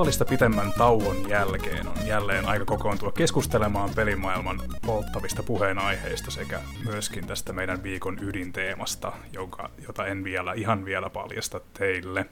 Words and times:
Tavallista 0.00 0.24
pitemmän 0.24 0.72
tauon 0.72 1.28
jälkeen 1.28 1.88
on 1.88 2.06
jälleen 2.06 2.48
aika 2.48 2.64
kokoontua 2.64 3.12
keskustelemaan 3.12 3.90
pelimaailman 3.96 4.60
polttavista 4.86 5.42
puheenaiheista 5.42 6.30
sekä 6.30 6.60
myöskin 6.84 7.26
tästä 7.26 7.52
meidän 7.52 7.82
viikon 7.82 8.18
ydinteemasta, 8.22 9.12
jonka, 9.32 9.70
jota 9.86 10.06
en 10.06 10.24
vielä 10.24 10.52
ihan 10.52 10.84
vielä 10.84 11.10
paljasta 11.10 11.60
teille. 11.74 12.26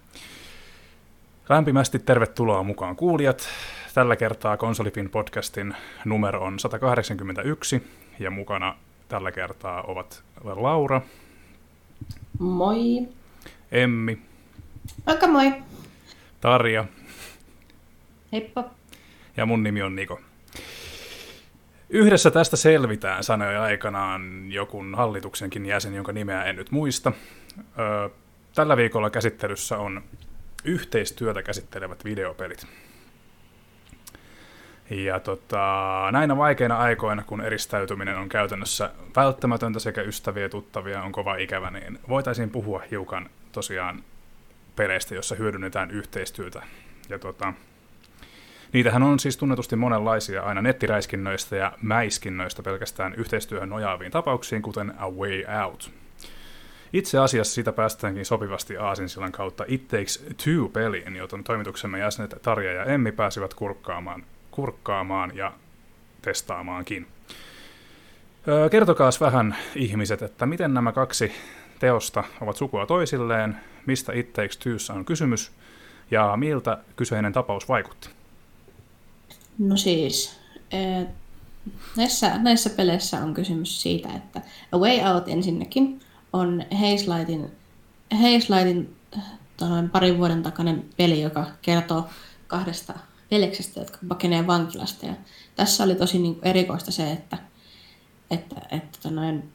Lämpimästi 1.49 1.99
tervetuloa 1.99 2.63
mukaan 2.63 2.97
kuulijat. 2.97 3.49
Tällä 3.95 4.17
kertaa 4.17 4.57
Konsolifin 4.57 5.11
podcastin 5.11 5.77
numero 6.05 6.41
on 6.41 6.59
181 6.59 7.83
ja 8.19 8.31
mukana 8.31 8.77
tällä 9.09 9.33
kertaa 9.33 9.83
ovat 9.83 10.23
Laura. 10.45 11.01
Moi. 12.39 13.09
Emmi. 13.73 14.19
Aika 15.07 15.27
moi. 15.27 15.53
Tarja. 16.41 16.85
Heippa. 18.33 18.65
Ja 19.37 19.47
mun 19.47 19.63
nimi 19.63 19.83
on 19.83 19.97
Niko. 19.97 20.21
Yhdessä 21.91 22.31
tästä 22.31 22.57
selvitään, 22.57 23.25
sanoi 23.25 23.57
aikanaan 23.57 24.53
jokun 24.53 24.95
hallituksenkin 24.95 25.67
jäsen, 25.67 25.95
jonka 25.95 26.13
nimeä 26.13 26.45
en 26.45 26.57
nyt 26.57 26.71
muista. 26.71 27.13
Tällä 28.55 28.77
viikolla 28.77 29.11
käsittelyssä 29.11 29.79
on 29.79 30.03
yhteistyötä 30.65 31.43
käsittelevät 31.43 32.05
videopelit. 32.05 32.67
Ja 34.91 35.21
tota, 35.21 35.59
näinä 36.13 36.37
vaikeina 36.37 36.79
aikoina, 36.79 37.23
kun 37.23 37.41
eristäytyminen 37.41 38.17
on 38.17 38.29
käytännössä 38.29 38.91
välttämätöntä 39.17 39.79
sekä 39.79 40.03
ystäviä 40.03 40.43
ja 40.43 40.49
tuttavia 40.49 41.03
on 41.03 41.13
kova 41.13 41.37
ikävä, 41.37 41.71
niin 41.71 41.99
voitaisiin 42.09 42.51
puhua 42.51 42.83
hiukan 42.91 43.31
tosiaan 43.53 44.05
peleistä, 44.77 45.15
jossa 45.15 45.35
hyödynnetään 45.35 45.91
yhteistyötä. 45.91 46.63
Ja 47.09 47.19
tota, 47.19 47.53
niitähän 48.73 49.03
on 49.03 49.19
siis 49.19 49.37
tunnetusti 49.37 49.77
monenlaisia, 49.77 50.43
aina 50.43 50.63
nettiräiskinnöistä 50.63 51.57
ja 51.57 51.73
mäiskinnöistä 51.83 52.63
pelkästään 52.63 53.15
yhteistyöhön 53.15 53.69
nojaaviin 53.69 54.13
tapauksiin, 54.13 54.63
kuten 54.63 54.95
A 54.99 55.11
Way 55.11 55.45
Out. 55.65 55.91
Itse 56.93 57.19
asiassa 57.19 57.55
siitä 57.55 57.73
päästäänkin 57.73 58.25
sopivasti 58.25 58.77
Aasinsillan 58.77 59.33
kautta 59.33 59.65
It 59.69 59.89
Takes 59.89 60.27
Two-peliin, 60.37 61.17
jota 61.17 61.39
toimituksemme 61.45 61.99
jäsenet 61.99 62.35
Tarja 62.43 62.73
ja 62.73 62.85
Emmi 62.85 63.13
pääsivät 63.13 63.55
kurkkaamaan, 63.55 64.25
kurkkaamaan 64.51 65.37
ja 65.37 65.53
testaamaankin. 66.23 67.07
Kertokaas 68.71 69.21
vähän 69.21 69.57
ihmiset, 69.75 70.23
että 70.23 70.47
miten 70.47 70.75
nämä 70.75 70.93
kaksi 70.93 71.33
teosta 71.79 72.25
ovat 72.41 72.57
sukua 72.57 72.87
toisilleen, 72.87 73.57
mistä 73.87 74.13
It 74.13 74.33
Takes 74.33 74.91
on 74.91 75.05
kysymys 75.05 75.53
ja 76.11 76.37
miltä 76.37 76.79
kyseinen 76.97 77.33
tapaus 77.33 77.69
vaikutti? 77.69 78.18
No 79.59 79.77
siis, 79.77 80.31
näissä, 81.97 82.39
näissä 82.39 82.71
peleissä 82.71 83.21
on 83.21 83.35
kysymys 83.35 83.83
siitä, 83.83 84.09
että 84.15 84.41
A 84.73 84.79
Way 84.79 85.15
Out 85.15 85.29
ensinnäkin 85.29 86.01
on 86.33 86.65
Hazelightin, 86.71 87.53
Hazelightin 88.13 88.97
parin 89.93 90.19
vuoden 90.19 90.43
takainen 90.43 90.85
peli, 90.97 91.21
joka 91.23 91.47
kertoo 91.63 92.09
kahdesta 92.47 92.95
veljeksestä, 93.31 93.81
jotka 93.81 93.99
pakenee 94.09 94.47
vankilasta. 94.47 95.07
Ja 95.07 95.15
tässä 95.57 95.85
oli 95.85 95.95
tosi 95.95 96.19
niin 96.19 96.39
erikoista 96.43 96.91
se, 96.91 97.13
että, 97.13 97.39
että, 98.31 98.57
että 98.71 99.11
noin, 99.11 99.53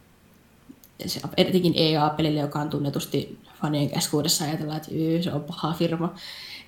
se, 1.06 1.22
etenkin 1.38 1.74
EA-pelille, 1.76 2.40
joka 2.40 2.60
on 2.60 2.70
tunnetusti 2.70 3.40
fanien 3.62 3.90
keskuudessa 3.90 4.46
ajatellaan, 4.46 4.78
että 4.78 4.90
se 5.24 5.34
on 5.34 5.44
paha 5.44 5.74
firma, 5.74 6.16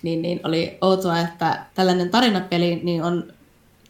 niin, 0.02 0.22
niin 0.22 0.40
oli 0.44 0.78
outoa, 0.80 1.20
että 1.20 1.66
tällainen 1.74 2.10
tarinapeli 2.10 2.80
niin 2.82 3.02
on 3.02 3.32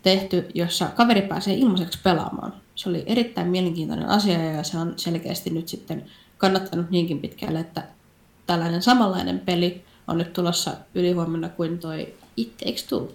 tehty, 0.03 0.49
jossa 0.55 0.87
kaveri 0.87 1.23
pääsee 1.23 1.55
ilmaiseksi 1.55 1.99
pelaamaan. 2.03 2.53
Se 2.75 2.89
oli 2.89 3.03
erittäin 3.07 3.49
mielenkiintoinen 3.49 4.09
asia 4.09 4.53
ja 4.53 4.63
se 4.63 4.79
on 4.79 4.95
selkeästi 4.97 5.51
nyt 5.51 5.69
sitten 5.69 6.05
kannattanut 6.39 6.91
niinkin 6.91 7.21
pitkälle, 7.21 7.61
että 7.61 7.83
tällainen 8.47 8.83
samanlainen 8.83 9.41
peli 9.41 9.85
on 10.09 10.19
nyt 10.19 10.33
tulossa 10.33 10.71
ylihuomenna 10.95 11.49
kuin 11.49 11.79
toi 11.79 12.15
It 12.37 12.57
Takes 12.57 12.85
Two. 12.85 13.13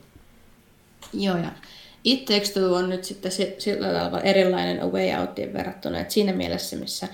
Joo, 1.14 1.38
ja 1.38 1.52
It 2.04 2.26
Takes 2.26 2.52
Two 2.52 2.74
on 2.74 2.90
nyt 2.90 3.04
sitten 3.04 3.32
sillä 3.58 3.88
tavalla 3.88 4.22
erilainen 4.22 4.84
A 4.84 4.88
Way 4.88 5.20
Outiin 5.20 5.54
verrattuna, 5.54 6.00
että 6.00 6.14
siinä 6.14 6.34
mielessä, 6.34 6.76
missä 6.76 7.08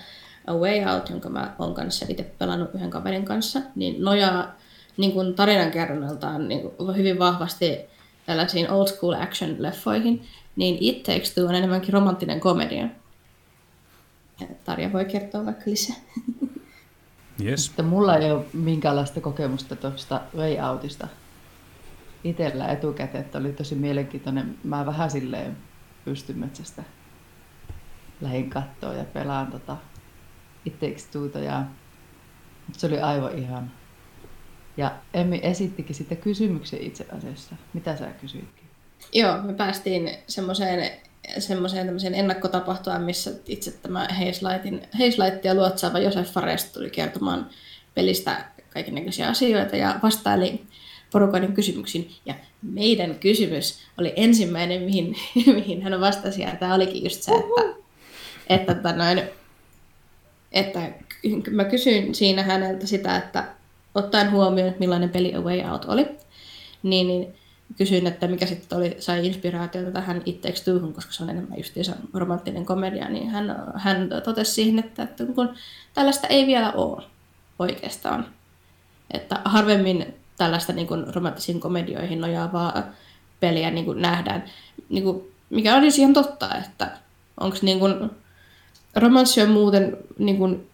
A 0.47 0.53
Way 0.53 0.95
Out, 0.95 1.09
jonka 1.09 1.29
mä 1.29 1.55
oon 1.59 1.73
kanssa 1.73 2.05
itse 2.09 2.23
pelannut 2.23 2.75
yhden 2.75 2.89
kaverin 2.89 3.25
kanssa, 3.25 3.61
niin 3.75 4.03
nojaa 4.03 4.55
niin 4.97 5.11
kuin 5.11 5.33
tarinankerronnaltaan 5.33 6.47
niin 6.47 6.61
kuin 6.61 6.97
hyvin 6.97 7.19
vahvasti 7.19 7.77
tällaisiin 8.25 8.71
old 8.71 8.87
school 8.87 9.13
action-leffoihin, 9.13 10.23
niin 10.55 10.77
It 10.79 11.03
Takes 11.03 11.33
Two 11.33 11.47
on 11.47 11.55
enemmänkin 11.55 11.93
romanttinen 11.93 12.39
komedia. 12.39 12.87
Tarja 14.65 14.93
voi 14.93 15.05
kertoa 15.05 15.45
vaikka 15.45 15.63
lisää. 15.65 15.95
Yes. 17.43 17.69
Että 17.69 17.83
mulla 17.83 18.15
ei 18.15 18.31
ole 18.31 18.45
minkäänlaista 18.53 19.21
kokemusta 19.21 19.75
tuosta 19.75 20.21
Way 20.35 20.59
Outista 20.69 21.07
itsellä 22.23 22.67
etukäteen, 22.67 23.23
että 23.23 23.37
oli 23.37 23.53
tosi 23.53 23.75
mielenkiintoinen. 23.75 24.57
Mä 24.63 24.85
vähän 24.85 25.11
silleen 25.11 25.57
pystymetsästä 26.05 26.83
lähin 28.21 28.49
kattoon 28.49 28.97
ja 28.97 29.03
pelaan 29.03 29.47
tota 29.47 29.77
It 30.65 30.79
Takes 30.79 31.07
Two'ta 31.07 31.39
ja 31.39 31.63
se 32.71 32.87
oli 32.87 32.99
aivan 32.99 33.37
ihan. 33.37 33.71
Ja 34.77 34.91
Emmi 35.13 35.39
esittikin 35.43 35.95
sitten 35.95 36.17
kysymyksen 36.17 36.81
itse 36.81 37.05
asiassa. 37.17 37.55
Mitä 37.73 37.97
sä 37.97 38.07
kysyitkin? 38.21 38.67
Joo, 39.13 39.41
me 39.41 39.53
päästiin 39.53 40.11
semmoiseen 40.27 40.91
semmoiseen 41.39 42.15
ennakkotapahtumaan, 42.15 43.01
missä 43.01 43.31
itse 43.45 43.71
tämä 43.71 44.07
Heislightia 44.99 45.55
luotsaava 45.55 45.99
Josef 45.99 46.31
Farest 46.31 46.73
tuli 46.73 46.89
kertomaan 46.89 47.49
pelistä 47.95 48.45
kaikenlaisia 48.69 49.29
asioita 49.29 49.75
ja 49.75 49.99
vastaili 50.03 50.61
porukoiden 51.11 51.53
kysymyksiin. 51.53 52.11
Ja 52.25 52.35
meidän 52.61 53.15
kysymys 53.15 53.79
oli 53.97 54.13
ensimmäinen, 54.15 54.81
mihin, 54.81 55.15
mihin 55.55 55.81
hän 55.81 56.01
vastasi, 56.01 56.41
ja 56.41 56.55
tämä 56.55 56.75
olikin 56.75 57.03
just 57.03 57.21
se, 57.21 57.31
että, 57.31 57.75
että, 58.49 58.71
että, 58.71 58.93
noin, 58.93 59.21
että 60.51 60.91
mä 61.51 61.65
kysyin 61.65 62.15
siinä 62.15 62.43
häneltä 62.43 62.87
sitä, 62.87 63.17
että 63.17 63.43
ottaen 63.97 64.31
huomioon, 64.31 64.73
millainen 64.79 65.09
peli 65.09 65.35
A 65.35 65.41
Way 65.41 65.71
Out 65.71 65.85
oli, 65.85 66.07
niin, 66.83 67.07
niin 67.07 67.33
kysyin, 67.77 68.07
että 68.07 68.27
mikä 68.27 68.45
sitten 68.45 68.77
oli, 68.77 68.95
sai 68.99 69.27
inspiraatiota 69.27 69.91
tähän 69.91 70.21
It 70.25 70.41
Takes 70.41 70.65
koska 70.95 71.11
se 71.11 71.23
on 71.23 71.29
enemmän 71.29 71.57
justiinsa 71.57 71.93
romanttinen 72.13 72.65
komedia, 72.65 73.09
niin 73.09 73.29
hän, 73.29 73.55
hän 73.75 74.09
totesi 74.23 74.51
siihen, 74.51 74.79
että, 74.79 75.03
että 75.03 75.25
kun 75.25 75.49
tällaista 75.93 76.27
ei 76.27 76.47
vielä 76.47 76.71
ole 76.71 77.03
oikeastaan. 77.59 78.25
Että 79.11 79.41
harvemmin 79.45 80.13
tällaista 80.37 80.73
niin 80.73 80.87
kuin 80.87 81.15
romanttisiin 81.15 81.59
komedioihin 81.59 82.21
nojaavaa 82.21 82.83
peliä 83.39 83.71
niin 83.71 83.85
kuin 83.85 84.01
nähdään, 84.01 84.43
niin 84.89 85.03
kuin, 85.03 85.21
mikä 85.49 85.75
olisi 85.75 85.85
siis 85.85 85.99
ihan 85.99 86.13
totta, 86.13 86.55
että 86.55 86.97
onko 87.39 87.57
niin 87.61 87.79
romanssi 88.95 89.41
on 89.41 89.49
muuten 89.49 89.97
niin 90.17 90.37
kuin, 90.37 90.69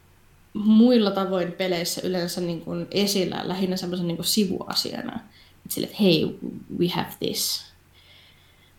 muilla 0.54 1.12
tavoin 1.12 1.52
peleissä 1.52 2.02
yleensä 2.04 2.42
niin 2.42 2.62
kuin, 2.62 2.88
esillä 2.92 3.42
lähinnä 3.44 3.78
semmoisen 3.78 4.08
niin 4.08 4.24
sivuasiana 4.24 5.20
sille, 5.70 5.88
että 5.88 6.04
hei, 6.04 6.40
we 6.80 6.88
have 6.88 7.14
this. 7.20 7.74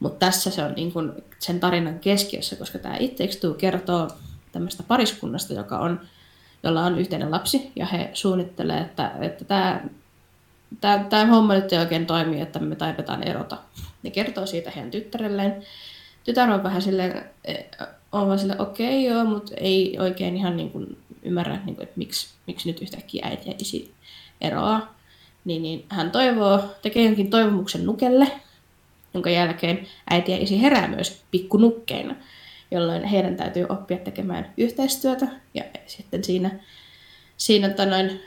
Mutta 0.00 0.26
tässä 0.26 0.50
se 0.50 0.64
on 0.64 0.72
niin 0.72 0.92
kun 0.92 1.14
sen 1.38 1.60
tarinan 1.60 1.98
keskiössä, 1.98 2.56
koska 2.56 2.78
tämä 2.78 2.96
It 3.00 3.18
kertoo 3.58 4.08
tämmöistä 4.52 4.82
pariskunnasta, 4.82 5.52
joka 5.52 5.78
on, 5.78 6.00
jolla 6.62 6.84
on 6.84 6.98
yhteinen 6.98 7.30
lapsi, 7.30 7.72
ja 7.76 7.86
he 7.86 8.10
suunnittelee, 8.12 8.80
että, 8.80 9.12
että 9.20 9.44
tämä, 9.44 9.84
tämä, 10.80 11.06
tämä 11.10 11.26
homma 11.26 11.54
nyt 11.54 11.72
ei 11.72 11.78
oikein 11.78 12.06
toimi, 12.06 12.40
että 12.40 12.58
me 12.58 12.76
taidetaan 12.76 13.22
erota. 13.22 13.58
Ne 14.02 14.10
kertoo 14.10 14.46
siitä 14.46 14.70
heidän 14.70 14.90
tyttärelleen. 14.90 15.62
Tytär 16.24 16.50
on 16.50 16.62
vähän 16.62 16.82
silleen, 16.82 17.24
eh, 17.44 17.66
on 18.12 18.26
vaan 18.26 18.38
silleen, 18.38 18.60
okei 18.60 19.08
okay, 19.08 19.16
joo, 19.16 19.24
mutta 19.24 19.54
ei 19.56 19.98
oikein 19.98 20.36
ihan 20.36 20.56
niin 20.56 20.70
kuin 20.70 20.98
ymmärrä, 21.24 21.58
niin 21.64 21.76
kuin, 21.76 21.82
että 21.82 21.98
miksi, 21.98 22.34
miksi 22.46 22.68
nyt 22.68 22.82
yhtäkkiä 22.82 23.26
äiti 23.26 23.50
ja 23.50 23.54
isi 23.58 23.94
eroaa 24.40 24.94
niin, 25.44 25.62
niin 25.62 25.84
hän 25.88 26.10
toivoo, 26.10 26.60
tekee 26.82 27.04
jonkin 27.04 27.30
toivomuksen 27.30 27.86
nukelle, 27.86 28.26
jonka 29.14 29.30
jälkeen 29.30 29.86
äiti 30.10 30.32
ja 30.32 30.38
isi 30.38 30.62
herää 30.62 30.88
myös 30.88 31.22
pikkunukkeina, 31.30 32.14
jolloin 32.70 33.04
heidän 33.04 33.36
täytyy 33.36 33.66
oppia 33.68 33.98
tekemään 33.98 34.52
yhteistyötä 34.56 35.26
ja 35.54 35.64
sitten 35.86 36.24
siinä, 36.24 36.50
siinä, 37.36 37.74
noin, 37.86 38.20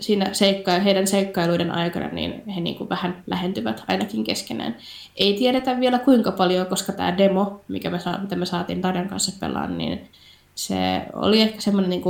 siinä 0.00 0.34
seikka, 0.34 0.72
heidän 0.72 1.06
seikkailuiden 1.06 1.70
aikana 1.70 2.08
niin 2.08 2.48
he 2.48 2.60
niin 2.60 2.76
kuin 2.76 2.88
vähän 2.88 3.22
lähentyvät 3.26 3.84
ainakin 3.88 4.24
keskenään. 4.24 4.76
Ei 5.16 5.34
tiedetä 5.34 5.80
vielä 5.80 5.98
kuinka 5.98 6.32
paljon, 6.32 6.66
koska 6.66 6.92
tämä 6.92 7.18
demo, 7.18 7.60
mikä 7.68 7.90
me 7.90 7.98
saa, 7.98 8.18
mitä 8.18 8.36
me 8.36 8.46
saatiin 8.46 8.82
Darjan 8.82 9.08
kanssa 9.08 9.32
pelaan, 9.40 9.78
niin 9.78 10.08
se 10.56 11.02
oli 11.12 11.40
ehkä 11.40 11.60
semmoinen 11.60 11.90
niin 11.90 12.02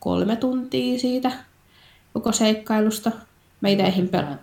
kolme 0.00 0.36
tuntia 0.36 0.98
siitä 0.98 1.32
koko 2.12 2.32
seikkailusta, 2.32 3.12
Meitä 3.60 3.84
eihin 3.84 4.08
pelaa. 4.08 4.36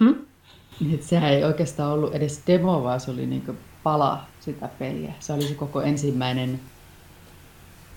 Hmm? 0.00 0.14
Niin, 0.80 1.02
sehän 1.02 1.32
ei 1.32 1.44
oikeastaan 1.44 1.92
ollut 1.92 2.14
edes 2.14 2.42
demo, 2.46 2.82
vaan 2.82 3.00
se 3.00 3.10
oli 3.10 3.26
niin 3.26 3.58
pala 3.82 4.24
sitä 4.40 4.68
peliä. 4.78 5.12
Se 5.20 5.32
oli 5.32 5.42
se 5.42 5.54
koko 5.54 5.82
ensimmäinen 5.82 6.60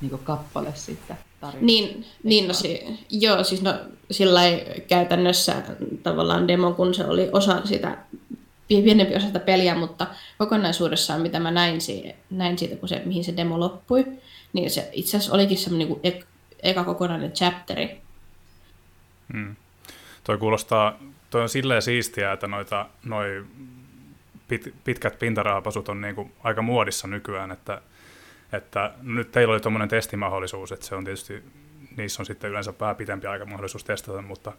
niin 0.02 0.20
kappale 0.24 0.72
siitä 0.76 1.16
tarinasta. 1.42 1.66
Niin, 1.66 2.06
niin 2.24 2.48
no, 2.48 2.54
si- 2.54 3.06
joo, 3.10 3.44
siis 3.44 3.62
no 3.62 3.74
sillä 4.12 4.42
käytännössä 4.88 5.56
tavallaan 6.04 6.48
demo, 6.48 6.72
kun 6.72 6.94
se 6.94 7.06
oli 7.06 7.30
osa 7.32 7.62
sitä 7.66 7.98
pienempi 8.68 9.16
osa 9.16 9.28
sitä 9.28 9.40
peliä, 9.40 9.76
mutta 9.76 10.08
kokonaisuudessaan, 10.38 11.22
mitä 11.22 11.40
mä 11.40 11.52
näin, 11.52 11.80
näin 12.30 12.58
siitä, 12.58 12.76
kun 12.76 12.90
se, 12.90 13.02
mihin 13.06 13.24
se 13.24 13.38
demo 13.38 13.60
loppui, 13.60 14.06
niin 14.56 14.72
se 14.72 14.90
itse 14.92 15.18
asiassa 15.18 15.34
olikin 15.34 15.58
semmoinen 15.58 15.88
niin 15.88 16.00
ek, 16.04 16.26
eka 16.64 16.84
kokonainen 16.84 17.32
chapteri. 17.32 18.02
Hmm. 19.34 19.56
Toi 20.24 20.38
kuulostaa, 20.38 21.00
toi 21.30 21.42
on 21.42 21.50
silleen 21.50 21.82
siistiä, 21.82 22.32
että 22.32 22.48
noita, 22.48 22.86
noi 23.04 23.46
pit, 24.48 24.74
pitkät 24.84 25.20
pintaraapasut 25.20 25.90
on 25.90 26.02
niin 26.02 26.16
kuin 26.16 26.32
aika 26.44 26.62
muodissa 26.62 27.08
nykyään, 27.08 27.52
että, 27.52 27.82
että 28.54 28.94
nyt 29.02 29.32
teillä 29.32 29.52
oli 29.52 29.62
tuommoinen 29.62 29.90
testimahdollisuus, 29.90 30.72
että 30.72 30.86
se 30.86 30.96
on 30.96 31.04
tietysti, 31.04 31.44
niissä 31.98 32.22
on 32.22 32.26
sitten 32.26 32.50
yleensä 32.50 32.74
vähän 32.80 32.96
pitempi 32.96 33.28
aika 33.28 33.46
mahdollisuus 33.46 33.84
testata, 33.84 34.22
mutta 34.22 34.52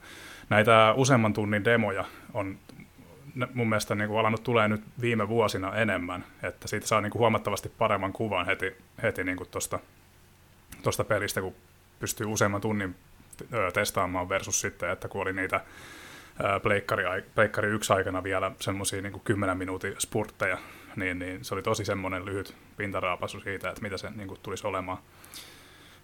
näitä 0.49 0.95
useamman 0.97 1.33
tunnin 1.33 1.65
demoja 1.65 2.05
on 2.35 2.59
mun 3.55 3.69
mielestä 3.69 3.95
niin 3.95 4.09
kuin 4.09 4.21
alannut 4.21 4.43
tulee 4.43 4.69
nyt 4.69 4.83
viime 5.01 5.29
vuosina 5.29 5.75
enemmän, 5.75 6.25
että 6.43 6.69
siitä 6.69 6.87
saa 6.87 7.01
niin 7.01 7.11
kuin 7.11 7.21
huomattavasti 7.21 7.73
paremman 7.79 8.13
kuvan 8.13 8.47
heti, 8.47 8.77
heti 9.03 9.25
niin 9.25 9.37
kuin 9.37 9.49
tosta, 9.51 9.79
tosta 10.83 11.05
pelistä, 11.05 11.41
kun 11.41 11.55
pystyy 12.01 12.27
useamman 12.27 12.61
tunnin 12.61 12.95
testaamaan 13.75 14.29
versus 14.29 14.61
sitten, 14.61 14.91
että 14.91 15.09
kun 15.09 15.23
oli 15.23 15.33
niitä 15.33 15.61
pleikkari, 16.63 17.05
pleikkari 17.35 17.69
yksi 17.69 17.93
aikana 17.93 18.23
vielä 18.23 18.53
semmoisia 18.61 19.03
niin 19.03 19.21
10 19.25 19.59
minuutin 19.59 19.95
spurtteja, 19.99 20.59
niin, 20.97 21.19
niin 21.19 21.45
se 21.45 21.55
oli 21.55 21.63
tosi 21.63 21.85
semmoinen 21.85 22.25
lyhyt 22.25 22.57
pintaraapasu 22.77 23.41
siitä, 23.41 23.69
että 23.69 23.83
mitä 23.83 23.97
se 23.97 24.11
niin 24.11 24.29
kuin, 24.29 24.41
tulisi 24.43 24.67
olemaan. 24.67 24.99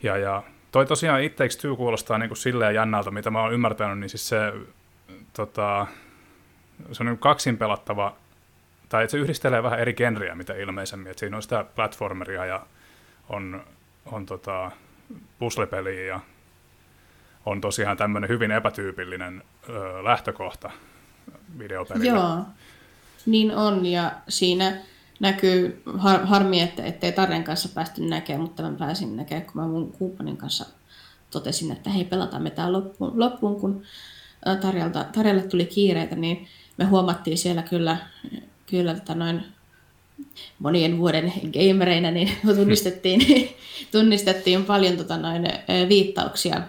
Ja, 0.02 0.16
ja 0.16 0.42
toi 0.72 0.86
tosiaan 0.86 1.22
It 1.22 1.36
Takes 1.36 1.58
kuulostaa 1.76 2.18
niin 2.18 2.28
kuin 2.28 2.38
silleen 2.38 2.74
jännältä, 2.74 3.10
mitä 3.10 3.30
mä 3.30 3.42
oon 3.42 3.52
ymmärtänyt, 3.52 3.98
niin 3.98 4.10
siis 4.10 4.28
se 4.28 4.52
tota, 5.32 5.86
se 6.92 7.02
on 7.02 7.06
niin 7.06 7.18
kaksin 7.18 7.58
pelattava, 7.58 8.16
tai 8.88 9.08
se 9.08 9.18
yhdistelee 9.18 9.62
vähän 9.62 9.80
eri 9.80 9.94
genriä 9.94 10.34
mitä 10.34 10.54
ilmeisemmin, 10.54 11.10
että 11.10 11.20
siinä 11.20 11.36
on 11.36 11.42
sitä 11.42 11.64
platformeria 11.74 12.44
ja 12.44 12.66
on, 13.28 13.64
on 14.06 14.26
tota 14.26 14.70
puzzle 15.38 15.94
ja 16.06 16.20
on 17.46 17.60
tosiaan 17.60 17.96
tämmöinen 17.96 18.30
hyvin 18.30 18.50
epätyypillinen 18.50 19.42
ö, 19.68 20.04
lähtökohta 20.04 20.70
videopelille. 21.58 22.06
Joo, 22.06 22.38
niin 23.26 23.56
on 23.56 23.86
ja 23.86 24.12
siinä 24.28 24.76
näkyy, 25.20 25.82
har, 25.98 26.26
harmi, 26.26 26.60
että 26.60 26.84
ettei 26.84 27.12
Tarren 27.12 27.44
kanssa 27.44 27.68
päästy 27.68 28.02
näkemään, 28.02 28.42
mutta 28.42 28.62
mä 28.62 28.76
pääsin 28.78 29.16
näkemään, 29.16 29.46
kun 29.46 29.62
mä 29.62 29.68
mun 29.68 29.92
kumppanin 29.92 30.36
kanssa 30.36 30.66
totesin, 31.30 31.72
että 31.72 31.90
hei 31.90 32.04
pelataan 32.04 32.42
me 32.42 32.50
tää 32.50 32.72
loppuun, 32.72 33.12
loppuun 33.20 33.60
kun 33.60 33.82
Tarjalta, 34.60 35.04
Tarjalle 35.04 35.42
tuli 35.42 35.64
kiireitä, 35.66 36.16
niin 36.16 36.48
me 36.82 36.88
huomattiin 36.88 37.38
siellä 37.38 37.62
kyllä, 37.62 37.96
kyllä 38.66 38.94
tota 38.94 39.14
noin 39.14 39.42
monien 40.58 40.98
vuoden 40.98 41.32
gamereinä, 41.52 42.10
niin 42.10 42.36
tunnistettiin, 42.56 43.20
tunnistettiin 43.92 44.64
paljon 44.64 44.96
tota 44.96 45.16
noin, 45.16 45.48
viittauksia 45.88 46.62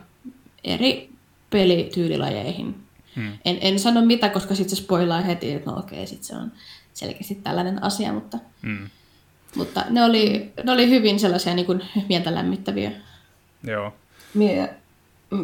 eri 0.64 1.10
pelityylilajeihin. 1.50 2.76
Hmm. 3.16 3.34
En, 3.46 3.58
en 3.62 3.80
sano 3.80 4.06
mitä, 4.06 4.30
koska 4.30 4.56
sitten 4.56 4.78
se 4.78 4.84
spoilaa 4.84 5.22
heti, 5.22 5.52
että 5.52 5.72
no 5.72 5.80
okei, 5.80 6.08
sitten 6.08 6.28
se 6.28 6.36
on 6.36 6.52
selkeästi 6.94 7.36
tällainen 7.36 7.84
asia, 7.84 8.14
mutta, 8.14 8.38
hmm. 8.62 8.90
mutta 9.56 9.86
ne, 9.90 10.04
oli, 10.04 10.54
ne 10.64 10.72
oli 10.72 10.90
hyvin 10.90 11.20
sellaisia 11.20 11.54
niin 11.54 11.66
kuin, 11.66 11.82
mieltä 12.10 12.36
lämmittäviä. 12.36 12.92
Joo. 13.64 13.94
Mie 14.34 14.74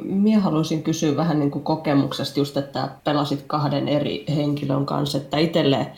Minä 0.04 0.40
haluaisin 0.40 0.84
kysyä 0.84 1.16
vähän 1.16 1.40
niin 1.40 1.52
kuin 1.52 1.64
kokemuksesta 1.64 2.40
just, 2.40 2.58
että 2.58 2.90
pelasit 3.04 3.44
kahden 3.48 3.88
eri 3.88 4.26
henkilön 4.36 4.86
kanssa, 4.86 5.18
että 5.18 5.38
itselle 5.38 5.92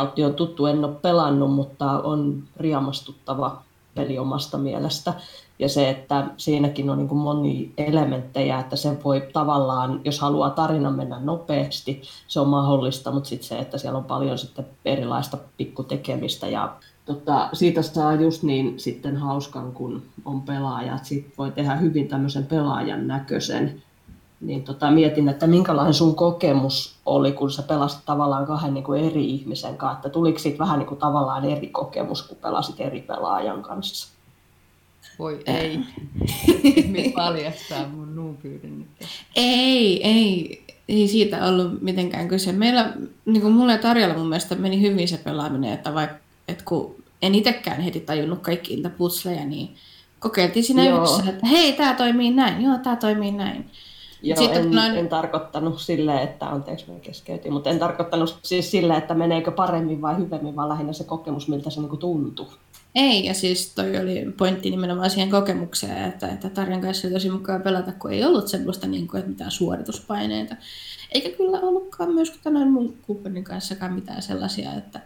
Out 0.00 0.18
on 0.18 0.34
tuttu, 0.34 0.66
en 0.66 0.84
ole 0.84 0.94
pelannut, 0.94 1.52
mutta 1.52 1.90
on 1.90 2.42
riamastuttava 2.56 3.62
peli 3.94 4.18
omasta 4.18 4.58
mielestä. 4.58 5.14
Ja 5.58 5.68
se, 5.68 5.90
että 5.90 6.26
siinäkin 6.36 6.90
on 6.90 6.98
niin 6.98 7.08
kuin 7.08 7.18
moni 7.18 7.72
elementtejä, 7.78 8.60
että 8.60 8.76
se 8.76 8.98
voi 9.04 9.28
tavallaan, 9.32 10.00
jos 10.04 10.20
haluaa 10.20 10.50
tarina 10.50 10.90
mennä 10.90 11.20
nopeasti, 11.20 12.02
se 12.28 12.40
on 12.40 12.48
mahdollista, 12.48 13.10
mutta 13.10 13.28
sitten 13.28 13.48
se, 13.48 13.58
että 13.58 13.78
siellä 13.78 13.98
on 13.98 14.04
paljon 14.04 14.38
sitten 14.38 14.66
erilaista 14.84 15.38
pikkutekemistä 15.56 16.48
ja 16.48 16.76
tota, 17.06 17.48
siitä 17.52 17.82
saa 17.82 18.14
just 18.14 18.42
niin 18.42 18.80
sitten 18.80 19.16
hauskan, 19.16 19.72
kun 19.72 20.02
on 20.24 20.42
pelaaja, 20.42 20.94
että 20.94 21.08
siitä 21.08 21.28
voi 21.38 21.50
tehdä 21.50 21.76
hyvin 21.76 22.08
tämmöisen 22.08 22.46
pelaajan 22.46 23.06
näköisen. 23.06 23.82
Niin 24.40 24.62
tota, 24.62 24.90
mietin, 24.90 25.28
että 25.28 25.46
minkälainen 25.46 25.94
sun 25.94 26.14
kokemus 26.14 26.96
oli, 27.06 27.32
kun 27.32 27.50
sä 27.50 27.62
pelasit 27.62 28.00
tavallaan 28.06 28.46
kahden 28.46 28.74
niin 28.74 28.84
kuin 28.84 29.04
eri 29.04 29.30
ihmisen 29.30 29.76
kanssa, 29.76 29.96
että 29.96 30.08
tuliko 30.08 30.38
siitä 30.38 30.58
vähän 30.58 30.78
niin 30.78 30.86
kuin 30.86 31.00
tavallaan 31.00 31.44
eri 31.44 31.66
kokemus, 31.66 32.22
kun 32.22 32.36
pelasit 32.36 32.80
eri 32.80 33.00
pelaajan 33.00 33.62
kanssa? 33.62 34.16
Voi 35.18 35.42
ei. 35.46 35.78
Me 36.92 37.12
paljastaa 37.14 37.88
mun 37.88 38.16
nuupyyden 38.16 38.78
nyt. 38.78 38.88
Ei, 39.36 40.06
ei. 40.06 40.62
Ei 40.88 41.08
siitä 41.08 41.46
ollut 41.46 41.82
mitenkään 41.82 42.28
kyse. 42.28 42.52
Meillä, 42.52 42.92
niin 43.24 43.42
kuin 43.42 43.52
mulle 43.52 43.72
ja 43.72 43.78
Tarjalla 43.78 44.14
mun 44.14 44.28
mielestä 44.28 44.54
meni 44.54 44.80
hyvin 44.80 45.08
se 45.08 45.16
pelaaminen, 45.16 45.72
että 45.72 45.94
vaikka 45.94 46.25
että 46.48 46.64
kun 46.64 47.04
en 47.22 47.34
itsekään 47.34 47.80
heti 47.80 48.00
tajunnut 48.00 48.38
kaikki 48.38 48.74
niitä 48.74 48.90
putsleja, 48.90 49.44
niin 49.44 49.74
kokeiltiin 50.18 50.64
siinä 50.64 50.84
Joo. 50.84 50.96
yhdessä, 50.96 51.30
että 51.30 51.46
hei, 51.46 51.72
tämä 51.72 51.94
toimii 51.94 52.30
näin, 52.30 52.62
joo, 52.62 52.78
tämä 52.78 52.96
toimii 52.96 53.32
näin. 53.32 53.70
Joo, 54.22 54.36
Sitten, 54.36 54.62
en, 54.62 54.70
noin... 54.70 54.96
en 54.96 55.08
tarkoittanut 55.08 55.80
silleen, 55.80 56.22
että 56.22 56.46
anteeksi, 56.46 56.90
mä 56.90 56.98
keskeytin, 57.00 57.52
mutta 57.52 57.70
en 57.70 57.78
tarkoittanut 57.78 58.38
siis 58.42 58.70
silleen, 58.70 58.98
että 58.98 59.14
meneekö 59.14 59.50
paremmin 59.50 60.02
vai 60.02 60.16
hyvemmin, 60.16 60.56
vaan 60.56 60.68
lähinnä 60.68 60.92
se 60.92 61.04
kokemus, 61.04 61.48
miltä 61.48 61.70
se 61.70 61.80
niinku 61.80 61.96
tuntuu. 61.96 62.48
Ei, 62.94 63.24
ja 63.24 63.34
siis 63.34 63.74
toi 63.74 63.96
oli 63.96 64.32
pointti 64.38 64.70
nimenomaan 64.70 65.10
siihen 65.10 65.30
kokemukseen, 65.30 66.04
että, 66.04 66.28
että 66.28 66.50
Tarjan 66.50 66.80
kanssa 66.80 67.08
oli 67.08 67.14
tosi 67.14 67.30
mukava 67.30 67.58
pelata, 67.58 67.92
kun 67.92 68.12
ei 68.12 68.24
ollut 68.24 68.48
semmoista 68.48 68.86
niin 68.86 69.08
kuin, 69.08 69.18
että 69.18 69.30
mitään 69.30 69.50
suorituspaineita. 69.50 70.56
Eikä 71.12 71.36
kyllä 71.36 71.60
ollutkaan 71.60 72.14
myöskään 72.14 72.42
tämän 72.42 72.72
mun 72.72 72.96
kumppanin 73.02 73.44
kanssakaan 73.44 73.92
mitään 73.92 74.22
sellaisia, 74.22 74.74
että, 74.74 75.00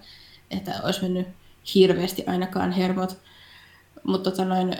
että 0.50 0.80
olisi 0.82 1.02
mennyt 1.02 1.28
hirveästi 1.74 2.24
ainakaan 2.26 2.72
hermot. 2.72 3.18
Mutta 4.04 4.30
tota 4.30 4.44
noin, 4.44 4.76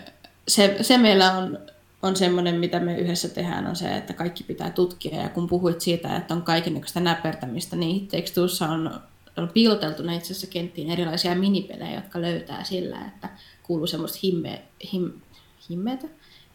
se, 0.48 0.76
se 0.80 0.98
meillä 0.98 1.32
on, 1.32 1.58
on 2.02 2.16
semmoinen, 2.16 2.54
mitä 2.54 2.80
me 2.80 2.98
yhdessä 2.98 3.28
tehdään, 3.28 3.66
on 3.66 3.76
se, 3.76 3.96
että 3.96 4.12
kaikki 4.12 4.44
pitää 4.44 4.70
tutkia. 4.70 5.22
Ja 5.22 5.28
kun 5.28 5.48
puhuit 5.48 5.80
siitä, 5.80 6.16
että 6.16 6.34
on 6.34 6.42
kaikenlaista 6.42 7.00
näpertämistä, 7.00 7.76
niin 7.76 8.08
Takes 8.08 8.62
on, 8.62 9.00
on 9.36 9.48
piiloteltuna 9.54 10.12
itse 10.12 10.32
asiassa 10.32 10.46
kenttiin 10.46 10.90
erilaisia 10.90 11.34
minipelejä, 11.34 11.94
jotka 11.94 12.20
löytää 12.20 12.64
sillä, 12.64 13.06
että 13.06 13.28
kuuluu 13.62 13.86
semmoista 13.86 14.18
himme, 14.22 14.62
him, 14.92 15.12
himmeitä, 15.70 16.06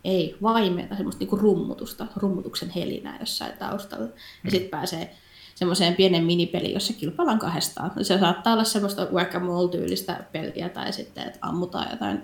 ei, 0.04 0.38
vaimeita, 0.42 0.96
semmoista 0.96 1.20
niinku 1.20 1.36
rummutusta, 1.36 2.08
rummutuksen 2.16 2.70
helinää 2.70 3.18
jossain 3.20 3.58
taustalla. 3.58 4.06
Ja 4.06 4.12
mm. 4.44 4.50
sitten 4.50 4.70
pääsee 4.70 5.16
semmoiseen 5.56 5.96
pienen 5.96 6.24
minipeliin, 6.24 6.74
jossa 6.74 6.94
kilpaillaan 6.94 7.40
kahdestaan. 7.40 7.92
Se 8.02 8.20
saattaa 8.20 8.54
olla 8.54 8.64
semmoista 8.64 9.08
whack 9.14 9.32
tyylistä 9.72 10.24
peliä 10.32 10.70
tai 10.70 10.94
sitten, 10.94 11.28
että 11.28 11.40
ammutaan 11.42 11.88
jotain, 11.92 12.22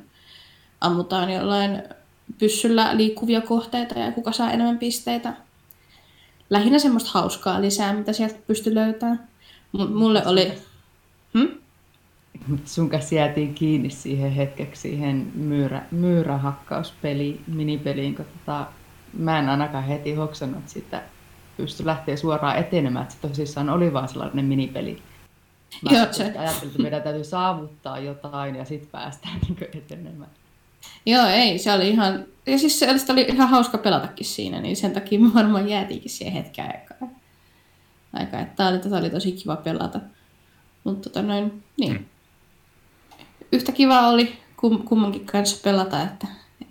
ammutaan 0.81 1.33
jollain 1.33 1.83
pyssyllä 2.37 2.97
liikkuvia 2.97 3.41
kohteita 3.41 3.99
ja 3.99 4.11
kuka 4.11 4.31
saa 4.31 4.51
enemmän 4.51 4.79
pisteitä. 4.79 5.33
Lähinnä 6.49 6.79
semmoista 6.79 7.09
hauskaa 7.13 7.61
lisää, 7.61 7.93
mitä 7.93 8.13
sieltä 8.13 8.35
pystyy 8.47 8.75
löytämään. 8.75 9.27
M- 9.73 9.93
mulle 9.93 10.25
oli... 10.25 10.53
Hmm? 11.33 11.49
Sun 12.65 12.89
kanssa 12.89 13.15
jäätiin 13.15 13.53
kiinni 13.53 13.89
siihen 13.89 14.31
hetkeksi 14.31 14.81
siihen 14.81 15.31
myyrä, 15.35 15.81
myyrähakkauspeli, 15.91 17.41
minipeliin, 17.47 18.15
kun 18.15 18.25
tota, 18.25 18.67
mä 19.13 19.39
en 19.39 19.49
ainakaan 19.49 19.83
heti 19.83 20.13
hoksannut 20.13 20.69
sitä 20.69 21.01
pysty 21.57 21.85
lähteä 21.85 22.17
suoraan 22.17 22.57
etenemään, 22.57 23.03
että 23.03 23.15
se 23.15 23.21
tosissaan 23.21 23.69
oli 23.69 23.93
vaan 23.93 24.07
sellainen 24.07 24.45
minipeli. 24.45 25.01
Mä 25.81 25.97
Joo, 25.97 26.07
se... 26.11 26.23
ajattelin, 26.23 26.67
että 26.67 26.81
meidän 26.81 27.01
täytyy 27.01 27.23
saavuttaa 27.23 27.99
jotain 27.99 28.55
ja 28.55 28.65
sitten 28.65 28.89
päästään 28.89 29.39
niin 29.47 29.57
etenemään. 29.73 30.31
Joo, 31.05 31.25
ei, 31.25 31.57
se 31.57 31.73
oli 31.73 31.89
ihan, 31.89 32.25
ja 32.45 32.57
siis 32.57 32.79
se 32.79 32.87
oli 33.09 33.21
ihan 33.21 33.49
hauska 33.49 33.77
pelatakin 33.77 34.25
siinä, 34.25 34.61
niin 34.61 34.75
sen 34.75 34.93
takia 34.93 35.19
me 35.19 35.33
varmaan 35.33 35.69
jäätiinkin 35.69 36.11
siihen 36.11 36.33
hetken 36.33 36.65
aikaa. 36.65 37.09
Aika, 38.13 38.39
että 38.39 38.55
tämä 38.55 38.69
oli, 38.69 38.79
tämä 38.79 38.97
oli 38.97 39.09
tosi 39.09 39.31
kiva 39.31 39.55
pelata. 39.55 39.99
Mutta 40.83 41.09
tota 41.09 41.21
noin, 41.21 41.63
niin. 41.79 41.91
Hmm. 41.91 42.05
Yhtä 43.51 43.71
kiva 43.71 44.07
oli 44.07 44.39
kum, 44.57 44.83
kummankin 44.83 45.25
kanssa 45.25 45.61
pelata, 45.63 46.03
että 46.03 46.27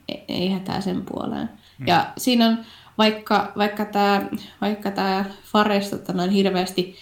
e, 0.09 0.15
ei 0.29 0.51
hätää 0.51 0.81
sen 0.81 1.05
puoleen. 1.05 1.51
Hmm. 1.79 1.87
Ja 1.87 2.13
siinä 2.19 2.47
on, 2.47 2.59
vaikka, 3.01 3.53
vaikka 3.57 3.85
tämä 3.85 4.27
vaikka 4.61 4.91
tää 4.91 5.25
Fares 5.45 5.91
tota, 5.91 6.13
noin 6.13 6.31
hirveästi 6.31 6.97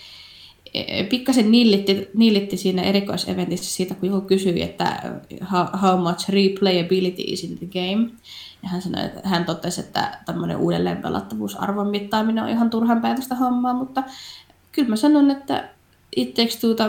e, 0.74 1.04
pikkasen 1.04 1.50
niillitti, 1.50 2.08
niillitti 2.14 2.56
siinä 2.56 2.82
erikoiseventissä 2.82 3.76
siitä, 3.76 3.94
kun 3.94 4.08
joku 4.08 4.26
kysyi, 4.26 4.62
että 4.62 5.12
how, 5.52 5.66
how 5.82 6.00
much 6.00 6.30
replayability 6.30 7.22
is 7.26 7.44
in 7.44 7.58
the 7.58 7.66
game. 7.66 8.10
Ja 8.62 8.68
hän 8.68 8.82
sanoi, 8.82 9.04
että 9.04 9.28
hän 9.28 9.44
totesi, 9.44 9.80
että 9.80 10.18
tämmöinen 10.26 10.56
uudelleen 10.56 11.02
pelattavuusarvon 11.02 11.88
mittaaminen 11.90 12.44
on 12.44 12.50
ihan 12.50 12.70
turhan 12.70 13.00
päätöstä 13.00 13.34
hommaa, 13.34 13.74
mutta 13.74 14.02
kyllä 14.72 14.88
mä 14.88 14.96
sanon, 14.96 15.30
että 15.30 15.68
It 16.16 16.36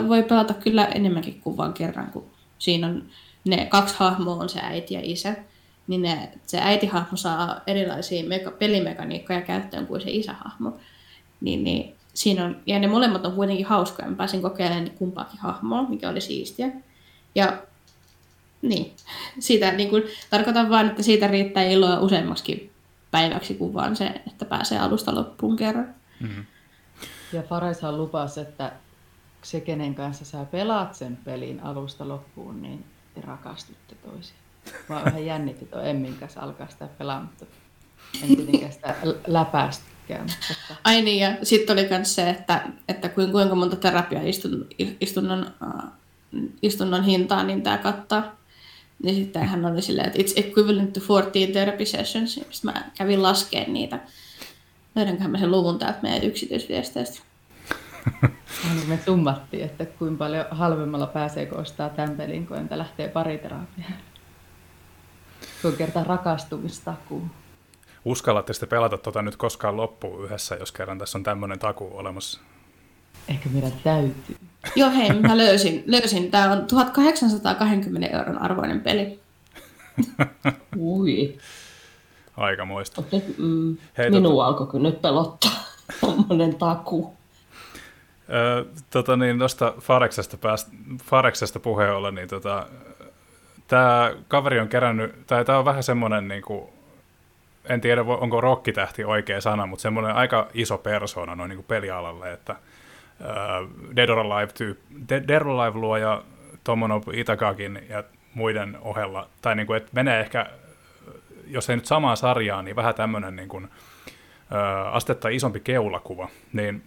voi 0.08 0.22
pelata 0.22 0.54
kyllä 0.54 0.84
enemmänkin 0.84 1.40
kuin 1.40 1.56
vain 1.56 1.72
kerran, 1.72 2.10
kun 2.10 2.24
siinä 2.58 2.86
on 2.86 3.04
ne 3.44 3.66
kaksi 3.66 3.94
hahmoa 3.98 4.36
on 4.36 4.48
se 4.48 4.60
äiti 4.62 4.94
ja 4.94 5.00
isä, 5.02 5.36
niin 5.90 6.02
ne, 6.02 6.32
se 6.46 6.58
äitihahmo 6.60 7.16
saa 7.16 7.60
erilaisia 7.66 8.28
meka, 8.28 8.50
pelimekaniikkoja 8.50 9.40
käyttöön 9.40 9.86
kuin 9.86 10.00
se 10.00 10.10
isähahmo. 10.10 10.76
Niin, 11.40 11.64
niin 11.64 11.94
siinä 12.14 12.44
on, 12.44 12.56
ja 12.66 12.78
ne 12.78 12.86
molemmat 12.86 13.26
on 13.26 13.32
kuitenkin 13.32 13.66
hauskoja. 13.66 14.08
Mä 14.08 14.16
pääsin 14.16 14.42
kokeilemaan 14.42 14.90
kumpaakin 14.90 15.40
hahmoa, 15.40 15.88
mikä 15.88 16.08
oli 16.08 16.20
siistiä. 16.20 16.68
Ja 17.34 17.62
niin, 18.62 18.92
siitä 19.38 19.72
niin 19.72 19.90
kuin, 19.90 20.02
tarkoitan 20.30 20.70
vaan, 20.70 20.86
että 20.86 21.02
siitä 21.02 21.26
riittää 21.26 21.62
iloa 21.62 22.00
useammaksi 22.00 22.72
päiväksi 23.10 23.54
kuin 23.54 23.74
vaan 23.74 23.96
se, 23.96 24.06
että 24.26 24.44
pääsee 24.44 24.78
alusta 24.78 25.14
loppuun 25.14 25.56
kerran. 25.56 25.94
Mm-hmm. 26.20 26.44
Ja 27.32 27.42
Fareshan 27.42 27.98
lupasi, 27.98 28.40
että 28.40 28.72
se, 29.42 29.60
kenen 29.60 29.94
kanssa 29.94 30.24
sä 30.24 30.44
pelaat 30.44 30.94
sen 30.94 31.18
pelin 31.24 31.60
alusta 31.62 32.08
loppuun, 32.08 32.62
niin 32.62 32.84
te 33.14 33.20
rakastutte 33.20 33.94
toisiaan. 33.94 34.49
Mä 34.88 35.04
vähän 35.04 35.26
jännitti 35.26 35.66
tuo 35.66 35.80
Emmin 35.80 36.14
kanssa 36.14 36.40
alkaa 36.40 36.68
sitä 36.68 36.88
pelaa, 36.98 37.20
mutta 37.20 37.46
en 38.22 38.36
tietenkään 38.36 38.72
sitä 38.72 38.94
läpästäkään. 39.26 40.22
Mutta... 40.22 40.74
Ai 40.84 41.02
niin, 41.02 41.20
ja 41.20 41.36
sitten 41.42 41.72
oli 41.72 41.86
myös 41.90 42.14
se, 42.14 42.30
että, 42.30 42.62
että 42.88 43.08
kuinka 43.08 43.54
monta 43.54 43.76
terapiaistunnon 43.76 44.66
istunnon 46.62 47.04
hintaa 47.04 47.44
niin 47.44 47.62
tämä 47.62 47.78
kattaa. 47.78 48.36
Niin 49.02 49.14
sitten 49.14 49.46
hän 49.46 49.64
oli 49.64 49.82
silleen, 49.82 50.06
että 50.06 50.18
it's 50.18 50.32
equivalent 50.36 50.92
to 50.92 51.00
14 51.00 51.52
therapy 51.52 51.86
sessions. 51.86 52.34
Sitten 52.34 52.72
mä 52.72 52.90
kävin 52.98 53.22
laskeen 53.22 53.72
niitä. 53.72 53.98
Löydänköhän 54.94 55.30
mä 55.30 55.38
sen 55.38 55.50
luvun 55.50 55.78
täältä 55.78 55.98
meidän 56.02 56.24
yksityisviesteistä. 56.24 57.22
me 58.88 58.98
summattiin, 59.04 59.64
että 59.64 59.86
kuinka 59.86 60.18
paljon 60.18 60.44
halvemmalla 60.50 61.06
pääsee, 61.06 61.46
kun 61.46 61.58
ostaa 61.58 61.88
tämän 61.88 62.16
pelin, 62.16 62.46
kun 62.46 62.56
entä 62.56 62.78
lähtee 62.78 63.08
pariterapiaan. 63.08 63.94
Kun 65.62 65.72
kertaa 65.72 66.04
rakastumista 66.04 66.94
Uskallatte 68.04 68.52
sitten 68.52 68.68
pelata 68.68 68.98
tuota 68.98 69.22
nyt 69.22 69.36
koskaan 69.36 69.76
loppuun 69.76 70.24
yhdessä, 70.24 70.54
jos 70.54 70.72
kerran 70.72 70.98
tässä 70.98 71.18
on 71.18 71.22
tämmöinen 71.22 71.58
taku 71.58 71.90
olemassa? 71.92 72.40
Ehkä 73.28 73.48
meidän 73.48 73.72
täytyy. 73.84 74.36
Joo, 74.76 74.90
hei, 74.90 75.12
mä 75.12 75.36
löysin. 75.36 75.82
löysin. 75.86 76.30
Tämä 76.30 76.52
on 76.52 76.66
1820 76.66 78.16
euron 78.16 78.42
arvoinen 78.42 78.80
peli. 78.80 79.20
Ui. 80.76 81.38
Aikamoista. 82.36 83.02
mm, 83.38 83.76
Hei, 83.98 84.10
minua 84.10 84.30
tota... 84.30 84.46
alkoi 84.46 84.66
kyllä 84.66 84.88
nyt 84.88 85.02
pelottaa. 85.02 85.64
Tuommoinen 86.00 86.54
taku. 86.54 87.12
Öö, 88.32 88.64
tota 88.90 89.16
niin, 89.16 89.38
tuosta 89.38 89.74
Fareksesta, 89.80 90.36
pääst, 90.36 90.68
Fareksesta 91.04 91.60
puheen 91.60 91.94
ollen, 91.94 92.14
niin 92.14 92.28
tota, 92.28 92.66
tämä 93.70 94.12
kaveri 94.28 94.60
on 94.60 94.68
kerännyt, 94.68 95.26
tai 95.26 95.44
tämä 95.44 95.58
on 95.58 95.64
vähän 95.64 95.82
semmoinen, 95.82 96.28
niin 96.28 96.42
kuin, 96.42 96.68
en 97.64 97.80
tiedä 97.80 98.02
onko 98.02 98.40
rokkitähti 98.40 99.04
oikea 99.04 99.40
sana, 99.40 99.66
mutta 99.66 99.82
semmoinen 99.82 100.14
aika 100.14 100.48
iso 100.54 100.78
persona 100.78 101.34
noin 101.34 101.48
niin 101.48 101.56
kuin 101.56 101.66
pelialalle, 101.66 102.32
että 102.32 102.56
uh, 103.20 103.96
Dead 103.96 104.08
or 104.08 104.18
Alive, 104.18 104.52
tyyp, 104.52 104.78
Dead, 105.08 105.24
Dead 105.28 105.40
or 105.40 105.48
Alive 105.48 105.78
luoja 105.78 106.22
Tomonobu 106.64 107.10
Itagakin 107.14 107.86
ja 107.88 108.04
muiden 108.34 108.78
ohella, 108.80 109.28
tai 109.42 109.54
niin 109.54 109.66
kuin, 109.66 109.76
että 109.76 109.90
menee 109.92 110.20
ehkä, 110.20 110.46
jos 111.46 111.70
ei 111.70 111.76
nyt 111.76 111.86
samaa 111.86 112.16
sarjaa, 112.16 112.62
niin 112.62 112.76
vähän 112.76 112.94
tämmöinen 112.94 113.36
niin 113.36 113.48
kuin, 113.48 113.64
uh, 113.64 114.94
astetta 114.94 115.28
isompi 115.28 115.60
keulakuva, 115.60 116.28
niin 116.52 116.82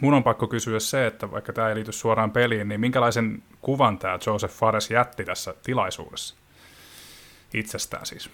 mun 0.00 0.14
on 0.14 0.22
pakko 0.22 0.46
kysyä 0.46 0.80
se, 0.80 1.06
että 1.06 1.30
vaikka 1.30 1.52
tämä 1.52 1.68
ei 1.68 1.74
liity 1.74 1.92
suoraan 1.92 2.30
peliin, 2.30 2.68
niin 2.68 2.80
minkälaisen 2.80 3.42
kuvan 3.60 3.98
tämä 3.98 4.18
Joseph 4.26 4.54
Fares 4.54 4.90
jätti 4.90 5.24
tässä 5.24 5.54
tilaisuudessa? 5.62 6.34
Itsestään 7.54 8.06
siis. 8.06 8.30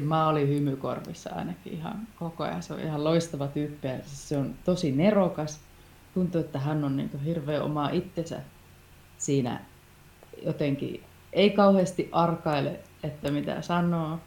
Mä 0.00 0.28
olin 0.28 0.48
hymykorvissa 0.48 1.30
ainakin 1.30 1.72
ihan 1.72 2.08
koko 2.18 2.44
ajan. 2.44 2.62
Se 2.62 2.74
on 2.74 2.80
ihan 2.80 3.04
loistava 3.04 3.46
tyyppi. 3.46 3.88
Se 4.02 4.36
on 4.36 4.54
tosi 4.64 4.92
nerokas. 4.92 5.60
Tuntuu, 6.14 6.40
että 6.40 6.58
hän 6.58 6.84
on 6.84 6.96
niin 6.96 7.20
hirveän 7.24 7.62
oma 7.62 7.88
itsensä 7.88 8.40
siinä 9.18 9.60
jotenkin. 10.44 11.02
Ei 11.32 11.50
kauheasti 11.50 12.08
arkaile, 12.12 12.80
että 13.02 13.30
mitä 13.30 13.62
sanoo. 13.62 14.18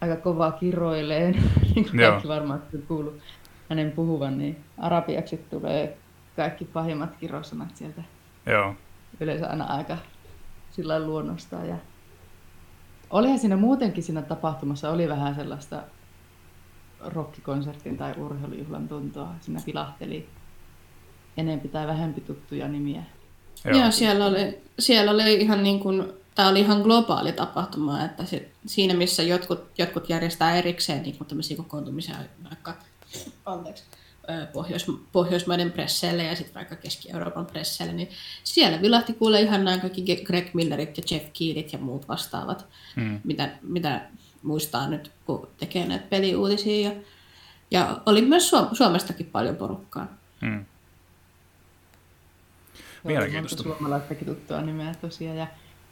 Aika 0.00 0.16
kovaa 0.16 0.52
kiroilee, 0.52 1.30
niin 1.74 1.84
kuin 1.90 2.00
kaikki 2.00 2.28
varmaan 2.28 2.62
kuuluu 2.88 3.20
hänen 3.68 3.92
puhuvan, 3.92 4.38
niin 4.38 4.64
arabiaksi 4.78 5.36
tulee 5.36 5.98
kaikki 6.36 6.64
pahimmat 6.64 7.16
kirosanat 7.16 7.76
sieltä. 7.76 8.02
Joo. 8.46 8.74
Yleensä 9.20 9.48
aina 9.48 9.64
aika 9.64 9.98
sillä 10.70 11.00
luonnosta. 11.00 11.56
Ja 11.56 11.76
olihan 13.10 13.38
siinä 13.38 13.56
muutenkin 13.56 14.02
siinä 14.02 14.22
tapahtumassa, 14.22 14.90
oli 14.90 15.08
vähän 15.08 15.34
sellaista 15.34 15.82
rokkikonsertin 17.00 17.96
tai 17.96 18.14
urheilujuhlan 18.16 18.88
tuntoa. 18.88 19.34
Siinä 19.40 19.60
vilahteli 19.66 20.28
enempi 21.36 21.68
tai 21.68 21.86
vähempi 21.86 22.20
tuttuja 22.20 22.68
nimiä. 22.68 23.02
Joo, 23.64 23.78
Joo 23.78 23.90
siellä, 23.90 24.26
oli, 24.26 24.62
siellä 24.78 25.10
oli 25.10 25.34
ihan 25.34 25.62
niin 25.62 25.80
kuin, 25.80 26.12
tämä 26.34 26.48
oli 26.48 26.60
ihan 26.60 26.82
globaali 26.82 27.32
tapahtuma, 27.32 28.04
että 28.04 28.24
se, 28.24 28.50
siinä 28.66 28.94
missä 28.94 29.22
jotkut, 29.22 29.60
jotkut 29.78 30.08
järjestää 30.08 30.56
erikseen 30.56 31.02
niin 31.02 31.18
kuin 31.18 31.28
tämmöisiä 31.28 31.56
kokoontumisia, 31.56 32.14
vaikka 32.44 32.74
anteeksi, 33.46 33.84
Pohjois, 34.52 34.86
Pohjoismaiden 35.12 35.72
presseille 35.72 36.22
ja 36.22 36.36
sitten 36.36 36.54
vaikka 36.54 36.76
Keski-Euroopan 36.76 37.46
presseille, 37.46 37.92
niin 37.92 38.08
siellä 38.44 38.82
vilahti 38.82 39.12
kuule 39.12 39.40
ihan 39.40 39.64
nämä 39.64 39.78
kaikki 39.78 40.24
Greg 40.24 40.54
Millerit 40.54 40.96
ja 40.96 41.02
Jeff 41.10 41.26
Keelit 41.38 41.72
ja 41.72 41.78
muut 41.78 42.08
vastaavat, 42.08 42.66
hmm. 42.96 43.20
mitä, 43.24 43.50
mitä 43.62 44.00
muistaa 44.42 44.88
nyt, 44.88 45.12
kun 45.24 45.48
tekee 45.58 45.86
näitä 45.86 46.06
peliuutisia. 46.10 46.90
Ja, 46.90 46.96
ja 47.70 48.00
oli 48.06 48.22
myös 48.22 48.48
Suom- 48.48 48.68
Suomestakin 48.72 49.26
paljon 49.26 49.56
porukkaa. 49.56 50.06
Hmm. 50.40 50.64
Mielenkiintoista. 53.04 53.62
Suomalaistakin 53.62 54.26
tuttua 54.26 54.60
nimeä 54.60 54.94
tosiaan 55.00 55.36
ja 55.36 55.46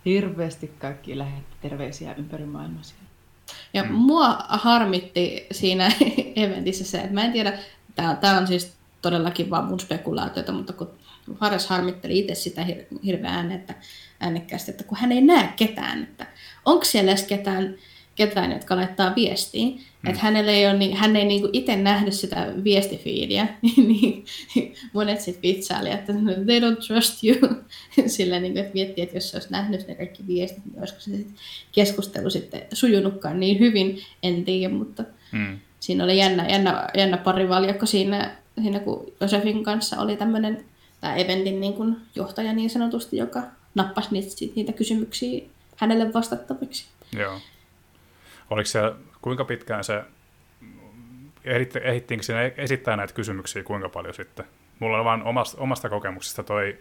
hirveästi 0.04 0.68
kaikki 0.78 1.18
lähetti 1.18 1.56
terveisiä 1.60 2.14
ympäri 2.14 2.46
maailmaa 2.46 2.82
ja 3.74 3.84
mm. 3.84 3.92
mua 3.92 4.38
harmitti 4.48 5.46
siinä 5.52 5.92
eventissä 6.36 6.84
se, 6.84 6.98
että 6.98 7.14
mä 7.14 7.24
en 7.24 7.32
tiedä, 7.32 7.58
tämä 7.94 8.38
on 8.38 8.46
siis 8.46 8.72
todellakin 9.02 9.50
vaan 9.50 9.64
mun 9.64 9.80
spekulaatiota, 9.80 10.52
mutta 10.52 10.72
kun 10.72 10.90
Hares 11.40 11.66
harmitteli 11.66 12.18
itse 12.18 12.34
sitä 12.34 12.62
hir- 12.62 12.98
hirveän 13.04 13.34
äänettä, 13.34 13.74
äänekkäästi, 14.20 14.70
että 14.70 14.84
kun 14.84 14.98
hän 14.98 15.12
ei 15.12 15.20
näe 15.20 15.48
ketään, 15.56 16.02
että 16.02 16.26
onko 16.64 16.84
siellä 16.84 17.10
edes 17.10 17.22
ketään 17.22 17.74
ketään, 18.16 18.52
jotka 18.52 18.76
laittaa 18.76 19.14
viestiin. 19.14 19.74
Mm. 19.74 20.10
Että 20.10 20.22
hänellä 20.22 20.52
ei 20.52 20.66
ole, 20.66 20.78
niin, 20.78 20.96
hän 20.96 21.16
ei 21.16 21.24
niin 21.28 21.48
itse 21.52 21.76
nähnyt 21.76 22.14
sitä 22.14 22.52
viestifiidiä, 22.64 23.48
niin, 23.62 23.88
niin 23.88 24.24
monet 24.92 25.20
sitten 25.20 25.42
vitsaili, 25.42 25.90
että 25.90 26.12
they 26.46 26.60
don't 26.60 26.86
trust 26.86 27.24
you. 27.24 27.62
Sillä 28.06 28.40
niin 28.40 28.52
kuin, 28.52 28.60
että 28.60 28.74
miettii, 28.74 29.04
että 29.04 29.16
jos 29.16 29.30
se 29.30 29.36
olisi 29.36 29.52
nähnyt 29.52 29.88
ne 29.88 29.94
kaikki 29.94 30.26
viestit, 30.26 30.64
niin 30.66 30.78
olisiko 30.78 31.00
se 31.00 31.10
sit 31.10 31.28
keskustelu 31.72 32.30
sitten 32.30 32.62
sujunutkaan 32.72 33.40
niin 33.40 33.58
hyvin, 33.58 34.00
en 34.22 34.44
tiedä, 34.44 34.74
mutta 34.74 35.04
mm. 35.32 35.58
siinä 35.80 36.04
oli 36.04 36.18
jännä, 36.18 36.48
jännä, 36.48 36.88
jännä 36.94 37.16
parivaljakko 37.16 37.86
siinä, 37.86 38.36
siinä, 38.62 38.80
kun 38.80 39.12
Josefin 39.20 39.64
kanssa 39.64 40.00
oli 40.00 40.16
tämmöinen 40.16 40.64
tämä 41.00 41.14
eventin 41.14 41.60
niin 41.60 41.72
kuin 41.72 41.96
johtaja 42.14 42.52
niin 42.52 42.70
sanotusti, 42.70 43.16
joka 43.16 43.42
nappasi 43.74 44.08
niitä, 44.10 44.28
niitä 44.56 44.72
kysymyksiä 44.72 45.42
hänelle 45.76 46.12
vastattaviksi. 46.12 46.84
Joo. 47.18 47.40
Oliko 48.50 48.66
se, 48.66 48.80
kuinka 49.22 49.44
pitkään 49.44 49.84
se, 49.84 50.02
ehittiinkö 51.82 52.26
sinne 52.26 52.54
esittää 52.56 52.96
näitä 52.96 53.14
kysymyksiä 53.14 53.62
kuinka 53.62 53.88
paljon 53.88 54.14
sitten? 54.14 54.44
Mulla 54.78 54.98
on 54.98 55.04
vain 55.04 55.22
omasta, 55.22 55.60
omasta 55.60 55.88
kokemuksesta 55.88 56.42
toi 56.42 56.78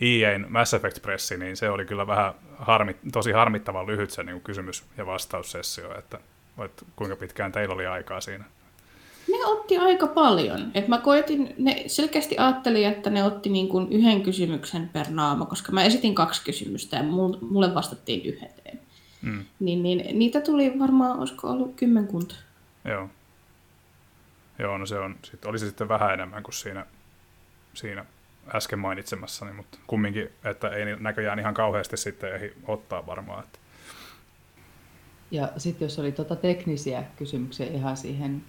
EA'n 0.00 0.46
Mass 0.48 0.74
Effect 0.74 1.02
Pressi, 1.02 1.36
niin 1.36 1.56
se 1.56 1.70
oli 1.70 1.84
kyllä 1.84 2.06
vähän 2.06 2.34
harmi, 2.58 2.96
tosi 3.12 3.32
harmittavan 3.32 3.86
lyhyt 3.86 4.10
se 4.10 4.22
niin 4.22 4.40
kysymys- 4.40 4.84
ja 4.96 5.06
vastaussessio, 5.06 5.98
että, 5.98 6.18
että 6.64 6.84
kuinka 6.96 7.16
pitkään 7.16 7.52
teillä 7.52 7.74
oli 7.74 7.86
aikaa 7.86 8.20
siinä? 8.20 8.44
Ne 9.28 9.44
otti 9.44 9.78
aika 9.78 10.06
paljon. 10.06 10.70
Et 10.74 10.88
mä 10.88 10.98
koitin, 10.98 11.54
ne 11.58 11.84
selkeästi 11.86 12.38
ajattelin, 12.38 12.88
että 12.88 13.10
ne 13.10 13.24
otti 13.24 13.48
niin 13.48 13.68
kuin 13.68 13.92
yhden 13.92 14.22
kysymyksen 14.22 14.88
per 14.88 15.06
naama, 15.10 15.46
koska 15.46 15.72
mä 15.72 15.84
esitin 15.84 16.14
kaksi 16.14 16.44
kysymystä 16.44 16.96
ja 16.96 17.02
mulle 17.02 17.74
vastattiin 17.74 18.26
yhden. 18.26 18.50
Mm. 19.22 19.44
Niin, 19.60 19.82
niin, 19.82 20.18
niitä 20.18 20.40
tuli 20.40 20.78
varmaan, 20.78 21.18
olisiko 21.18 21.50
ollut 21.50 21.74
kymmenkunta. 21.76 22.34
Joo. 22.84 23.10
Joo, 24.58 24.78
no 24.78 24.86
se 24.86 24.98
on, 24.98 25.16
sit, 25.24 25.44
oli 25.44 25.58
se 25.58 25.66
sitten 25.66 25.88
vähän 25.88 26.14
enemmän 26.14 26.42
kuin 26.42 26.54
siinä, 26.54 26.86
siinä 27.74 28.04
äsken 28.54 28.78
mainitsemassani, 28.78 29.52
mutta 29.52 29.78
kumminkin, 29.86 30.28
että 30.44 30.68
ei 30.68 30.96
näköjään 30.96 31.38
ihan 31.38 31.54
kauheasti 31.54 31.96
sitten 31.96 32.34
ehdi 32.34 32.52
ottaa 32.66 33.06
varmaan. 33.06 33.44
Että. 33.44 33.58
Ja 35.30 35.48
sitten 35.56 35.86
jos 35.86 35.98
oli 35.98 36.12
tuota 36.12 36.36
teknisiä 36.36 37.04
kysymyksiä 37.16 37.66
ihan 37.66 37.96
siihen 37.96 38.44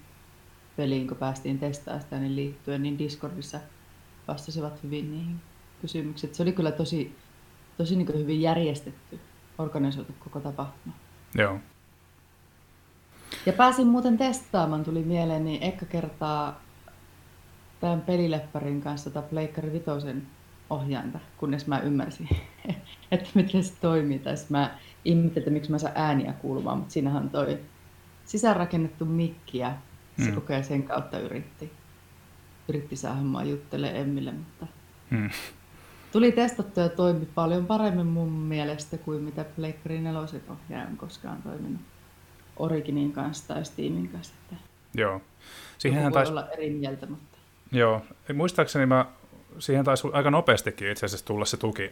peliin, 0.77 1.07
kun 1.07 1.17
päästiin 1.17 1.59
testaamaan 1.59 2.03
sitä 2.03 2.19
niin 2.19 2.35
liittyen, 2.35 2.83
niin 2.83 2.99
Discordissa 2.99 3.59
vastasivat 4.27 4.83
hyvin 4.83 5.11
niihin 5.11 5.41
kysymyksiin. 5.81 6.35
Se 6.35 6.43
oli 6.43 6.51
kyllä 6.51 6.71
tosi, 6.71 7.15
tosi 7.77 7.95
niin 7.95 8.19
hyvin 8.19 8.41
järjestetty, 8.41 9.19
organisoitu 9.59 10.13
koko 10.19 10.39
tapahtuma. 10.39 10.95
Joo. 11.35 11.59
Ja 13.45 13.53
pääsin 13.53 13.87
muuten 13.87 14.17
testaamaan, 14.17 14.83
tuli 14.83 15.03
mieleen, 15.03 15.45
niin 15.45 15.63
eka 15.63 15.85
kertaa 15.85 16.61
tämän 17.79 18.01
pelilepparin 18.01 18.81
kanssa 18.81 19.09
tai 19.09 19.23
Pleikkari 19.23 19.73
Vitosen 19.73 20.27
ohjainta, 20.69 21.19
kunnes 21.37 21.67
mä 21.67 21.79
ymmärsin, 21.79 22.29
että 23.11 23.29
miten 23.33 23.63
se 23.63 23.73
toimii. 23.81 24.19
Tai 24.19 24.35
mä 24.49 24.77
ihmettelin, 25.05 25.37
että 25.37 25.51
miksi 25.51 25.71
mä 25.71 25.77
saan 25.77 25.93
ääniä 25.95 26.33
kuulumaan, 26.33 26.77
mutta 26.77 26.93
siinähän 26.93 27.29
toi 27.29 27.59
sisäänrakennettu 28.25 29.05
mikki 29.05 29.57
ja 29.57 29.73
se 30.17 30.31
hmm. 30.31 30.63
sen 30.63 30.83
kautta 30.83 31.19
yritti, 31.19 31.73
yritti 32.69 32.95
saada 32.95 33.21
mua 33.21 33.43
juttele 33.43 33.99
Emmille, 34.01 34.31
mutta 34.31 34.67
hmm. 35.11 35.29
Tuli 36.11 36.31
testattu 36.31 36.79
ja 36.79 36.89
toimi 36.89 37.25
paljon 37.35 37.65
paremmin 37.65 38.07
mun 38.07 38.31
mielestä 38.31 38.97
kuin 38.97 39.21
mitä 39.23 39.43
Pleikkari 39.55 40.01
nelosen 40.01 40.41
ohjaaja 40.49 40.87
on 40.87 40.97
koskaan 40.97 41.41
toiminut 41.41 41.81
Originin 42.57 43.11
kanssa 43.11 43.47
tai 43.47 43.65
Steamin 43.65 44.09
kanssa. 44.09 44.33
Että 44.41 44.63
Joo. 44.93 45.21
Siihenhän 45.77 46.13
taisi... 46.13 46.31
olla 46.31 46.49
eri 46.49 46.69
mieltä, 46.69 47.05
mutta... 47.05 47.37
Joo. 47.71 48.01
Muistaakseni 48.33 48.85
mä... 48.85 49.05
siihen 49.59 49.85
taisi 49.85 50.07
aika 50.13 50.31
nopeastikin 50.31 50.91
itse 50.91 51.05
asiassa 51.05 51.25
tulla 51.25 51.45
se 51.45 51.57
tuki 51.57 51.91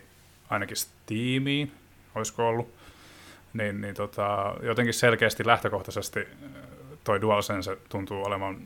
ainakin 0.50 0.78
Steamiin, 0.78 1.72
olisiko 2.16 2.48
ollut. 2.48 2.74
Niin, 3.54 3.82
niin 3.82 3.96
tota, 3.96 4.56
jotenkin 4.62 4.94
selkeästi 4.94 5.48
lähtökohtaisesti 5.48 6.20
äh, 6.20 6.52
toi 7.04 7.22
DualSense 7.22 7.78
tuntuu 7.90 8.24
olevan 8.24 8.58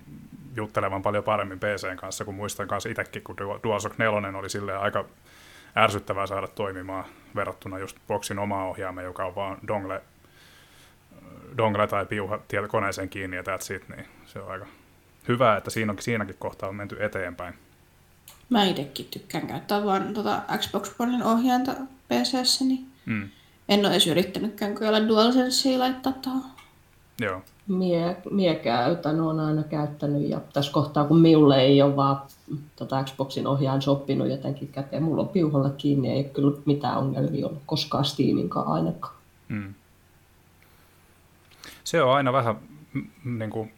juttelevan 0.55 1.01
paljon 1.01 1.23
paremmin 1.23 1.59
PCn 1.59 1.97
kanssa, 1.97 2.25
kun 2.25 2.35
muistan 2.35 2.67
kanssa 2.67 2.89
itsekin, 2.89 3.23
kun 3.23 3.37
DualShock 3.37 3.97
4 3.97 4.39
oli 4.39 4.49
silleen 4.49 4.79
aika 4.79 5.05
ärsyttävää 5.77 6.27
saada 6.27 6.47
toimimaan 6.47 7.05
verrattuna 7.35 7.79
just 7.79 7.97
Boxin 8.07 8.39
omaa 8.39 8.65
ohjaamme, 8.65 9.03
joka 9.03 9.25
on 9.25 9.35
vaan 9.35 9.57
dongle 9.67 10.01
dongle 11.57 11.87
tai 11.87 12.05
piuha 12.05 12.39
koneeseen 12.67 13.09
kiinni 13.09 13.37
ja 13.37 13.43
that's 13.43 13.75
it, 13.75 13.89
niin 13.89 14.05
se 14.25 14.39
on 14.39 14.51
aika 14.51 14.65
hyvä, 15.27 15.57
että 15.57 15.69
siinä 15.69 15.91
on, 15.91 15.97
siinäkin 16.01 16.35
kohtaa 16.39 16.69
on 16.69 16.75
menty 16.75 16.97
eteenpäin. 17.03 17.53
Mä 18.49 18.63
itsekin 18.63 19.05
tykkään 19.05 19.47
käyttää 19.47 19.85
vaan 19.85 20.13
tota 20.13 20.41
Xbox 20.57 20.91
Onein 20.99 21.23
ohjainta 21.23 21.71
PCssä, 22.07 22.65
niin 22.65 22.87
mm. 23.05 23.29
en 23.69 23.79
ole 23.79 23.91
edes 23.91 24.07
yrittänytkään 24.07 24.75
kyllä 24.75 25.07
DualSensea 25.07 25.79
laittaa 25.79 26.13
tuohon. 26.13 26.51
Joo. 27.19 27.43
Mie, 27.77 28.17
mie 28.31 28.55
käytän, 28.55 29.21
olen 29.21 29.39
aina 29.39 29.63
käyttänyt 29.63 30.29
ja 30.29 30.41
tässä 30.53 30.71
kohtaa 30.71 31.05
kun 31.05 31.19
minulle 31.19 31.61
ei 31.61 31.81
ole 31.81 31.95
vaan 31.95 32.21
tota 32.75 33.03
Xboxin 33.03 33.47
ohjaan 33.47 33.81
sopinut 33.81 34.29
jotenkin 34.29 34.67
käteen, 34.67 35.03
mulla 35.03 35.21
on 35.21 35.29
piuhalla 35.29 35.69
kiinni, 35.69 36.11
ei 36.11 36.23
kyllä 36.23 36.57
mitään 36.65 36.97
ongelmia 36.97 37.47
ollut 37.47 37.61
koskaan 37.65 38.05
Steaminkaan 38.05 38.67
ainakaan. 38.67 39.15
Mm 39.47 39.73
se 41.83 42.01
on 42.01 42.15
aina 42.15 42.33
vähän 42.33 42.55
niin 43.25 43.49
kuin, 43.49 43.73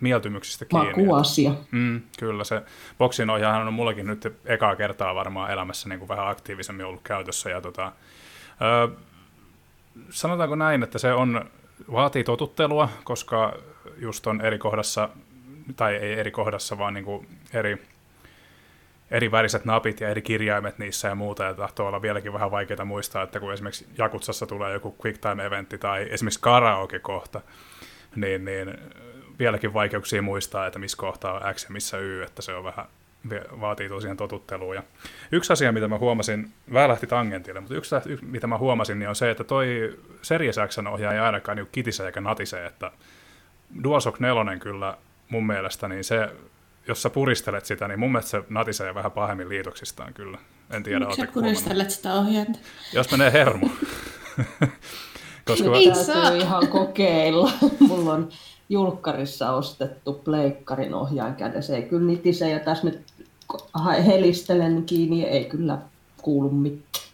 mieltymyksistä 0.00 0.64
kiinni. 0.64 1.04
Makuasia. 1.04 1.52
Mm, 1.70 2.00
kyllä, 2.18 2.44
se 2.44 2.62
boksin 2.98 3.30
ohjaahan 3.30 3.66
on 3.66 3.74
mullakin 3.74 4.06
nyt 4.06 4.32
ekaa 4.44 4.76
kertaa 4.76 5.14
varmaan 5.14 5.50
elämässä 5.50 5.88
niin 5.88 5.98
kuin 5.98 6.08
vähän 6.08 6.28
aktiivisemmin 6.28 6.86
ollut 6.86 7.00
käytössä. 7.04 7.50
Ja 7.50 7.60
tota, 7.60 7.92
ö, 8.62 8.88
sanotaanko 10.10 10.54
näin, 10.54 10.82
että 10.82 10.98
se 10.98 11.12
on, 11.12 11.50
vaatii 11.92 12.24
totuttelua, 12.24 12.88
koska 13.04 13.56
just 13.96 14.26
on 14.26 14.40
eri 14.40 14.58
kohdassa, 14.58 15.08
tai 15.76 15.96
ei 15.96 16.12
eri 16.12 16.30
kohdassa, 16.30 16.78
vaan 16.78 16.94
niin 16.94 17.04
kuin 17.04 17.26
eri 17.52 17.78
eri 19.10 19.30
väriset 19.30 19.64
napit 19.64 20.00
ja 20.00 20.08
eri 20.08 20.22
kirjaimet 20.22 20.78
niissä 20.78 21.08
ja 21.08 21.14
muuta, 21.14 21.44
ja 21.44 21.54
tahtoo 21.54 21.86
olla 21.86 22.02
vieläkin 22.02 22.32
vähän 22.32 22.50
vaikeaa 22.50 22.84
muistaa, 22.84 23.22
että 23.22 23.40
kun 23.40 23.52
esimerkiksi 23.52 23.86
Jakutsassa 23.98 24.46
tulee 24.46 24.72
joku 24.72 24.96
quick 25.04 25.20
time 25.20 25.46
eventti 25.46 25.78
tai 25.78 26.06
esimerkiksi 26.10 26.40
karaoke-kohta, 26.40 27.40
niin, 28.16 28.44
niin 28.44 28.78
vieläkin 29.38 29.74
vaikeuksia 29.74 30.22
muistaa, 30.22 30.66
että 30.66 30.78
missä 30.78 30.96
kohtaa 30.96 31.32
on 31.32 31.54
X 31.54 31.64
ja 31.64 31.70
missä 31.70 31.98
Y, 31.98 32.22
että 32.22 32.42
se 32.42 32.54
on 32.54 32.64
vähän, 32.64 32.86
vaatii 33.60 33.88
tosiaan 33.88 34.16
totuttelua. 34.16 34.74
Ja 34.74 34.82
yksi 35.32 35.52
asia, 35.52 35.72
mitä 35.72 35.88
mä 35.88 35.98
huomasin, 35.98 36.52
vähän 36.72 36.88
lähti 36.90 37.06
tangentille, 37.06 37.60
mutta 37.60 37.74
yksi, 37.74 37.94
mitä 38.22 38.46
mä 38.46 38.58
huomasin, 38.58 38.98
niin 38.98 39.08
on 39.08 39.16
se, 39.16 39.30
että 39.30 39.44
toi 39.44 39.98
Series 40.22 40.56
X 40.68 40.78
ohjaa 40.92 41.12
ei 41.12 41.18
ainakaan 41.18 41.56
niin 41.56 41.68
kitise 41.72 42.06
eikä 42.06 42.20
natise, 42.20 42.66
että 42.66 42.92
DualShock 43.84 44.20
4 44.20 44.58
kyllä 44.58 44.96
mun 45.28 45.46
mielestä, 45.46 45.88
niin 45.88 46.04
se 46.04 46.28
jos 46.88 47.02
sä 47.02 47.10
puristelet 47.10 47.66
sitä, 47.66 47.88
niin 47.88 47.98
mun 47.98 48.12
mielestä 48.12 48.30
se 48.30 48.42
natisee 48.48 48.94
vähän 48.94 49.12
pahemmin 49.12 49.48
liitoksistaan 49.48 50.14
kyllä. 50.14 50.38
En 50.70 50.82
tiedä, 50.82 51.04
Miksi 51.04 51.20
sä 51.20 51.26
puristelet 51.32 51.90
sitä 51.90 52.14
ohjainta? 52.14 52.58
Jos 52.92 53.10
menee 53.10 53.32
hermo. 53.32 53.70
Koska 55.46 55.76
Ei 55.76 55.94
saa. 55.94 56.34
ihan 56.34 56.68
kokeilla. 56.68 57.50
Mulla 57.88 58.12
on 58.12 58.28
julkkarissa 58.70 59.52
ostettu 59.52 60.12
pleikkarin 60.12 60.94
ohjaan 60.94 61.36
kädessä. 61.36 61.76
Ei 61.76 61.82
kyllä 61.82 62.06
nitise 62.06 62.50
ja 62.50 62.60
tässä 62.60 62.86
nyt 62.86 63.02
helistelen 64.06 64.84
kiinni, 64.84 65.24
ei 65.24 65.44
kyllä 65.44 65.78
kuulu 66.22 66.50
mitään. 66.50 67.04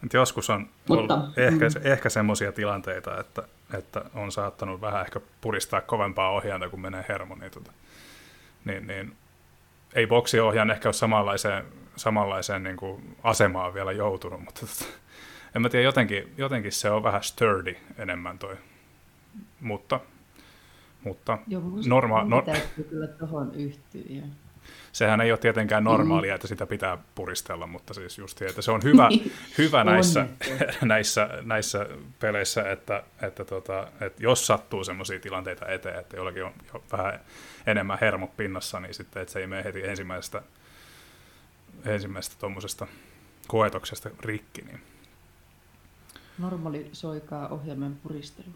Mutta 0.00 0.16
joskus 0.16 0.50
on 0.50 0.68
Mutta, 0.88 1.22
ehkä, 1.36 1.68
mm. 1.68 1.92
ehkä 1.92 2.08
semmoisia 2.08 2.52
tilanteita, 2.52 3.20
että, 3.20 3.42
että 3.78 4.04
on 4.14 4.32
saattanut 4.32 4.80
vähän 4.80 5.00
ehkä 5.00 5.20
puristaa 5.40 5.80
kovempaa 5.80 6.30
ohjainta, 6.30 6.68
kun 6.68 6.80
menee 6.80 7.04
hermo, 7.08 7.34
niin 7.34 7.50
tota, 7.50 7.72
niin, 8.64 8.86
niin 8.86 9.16
ei 9.94 10.06
boksiohjaan 10.06 10.70
ehkä 10.70 10.88
ole 10.88 10.94
samanlaiseen, 10.94 11.64
samanlaiseen 11.96 12.62
niin 12.62 12.76
kuin 12.76 13.16
asemaan 13.22 13.74
vielä 13.74 13.92
joutunut, 13.92 14.40
mutta 14.44 14.60
tota, 14.60 14.90
en 15.54 15.62
mä 15.62 15.68
tiedä, 15.68 15.84
jotenkin, 15.84 16.34
jotenkin 16.36 16.72
se 16.72 16.90
on 16.90 17.02
vähän 17.02 17.22
sturdy 17.22 17.76
enemmän 17.98 18.38
toi. 18.38 18.56
Mutta, 19.60 20.00
mutta 21.04 21.38
Joo, 21.48 21.62
norma- 21.86 22.24
no, 22.24 22.42
kyllä 22.90 23.06
tuohon 23.06 23.54
yhtyä. 23.54 24.22
Sehän 24.92 25.20
ei 25.20 25.32
ole 25.32 25.38
tietenkään 25.38 25.84
normaalia, 25.84 26.32
mm. 26.32 26.34
että 26.34 26.46
sitä 26.46 26.66
pitää 26.66 26.98
puristella, 27.14 27.66
mutta 27.66 27.94
siis 27.94 28.18
just 28.18 28.42
että 28.42 28.62
se 28.62 28.70
on 28.70 28.82
hyvä, 28.82 29.08
niin. 29.08 29.32
hyvä 29.58 29.84
näissä, 29.84 30.26
näissä, 30.82 31.28
näissä 31.42 31.86
peleissä, 32.20 32.70
että, 32.70 33.02
että, 33.22 33.44
tota, 33.44 33.88
että 34.00 34.22
jos 34.22 34.46
sattuu 34.46 34.84
sellaisia 34.84 35.20
tilanteita 35.20 35.66
eteen, 35.68 35.98
että 35.98 36.16
jollakin 36.16 36.44
on 36.44 36.52
vähän 36.92 37.20
enemmän 37.66 37.98
hermot 38.00 38.36
pinnassa, 38.36 38.80
niin 38.80 38.94
sitten 38.94 39.22
että 39.22 39.32
se 39.32 39.40
ei 39.40 39.46
mene 39.46 39.64
heti 39.64 39.86
ensimmäisestä, 39.86 40.42
ensimmäisestä 41.84 42.40
tuommoisesta 42.40 42.86
koetoksesta 43.48 44.10
rikki. 44.20 44.62
Niin. 44.62 44.89
Soikaa 46.92 47.48
ohjelman 47.48 47.96
puristelu. 48.02 48.48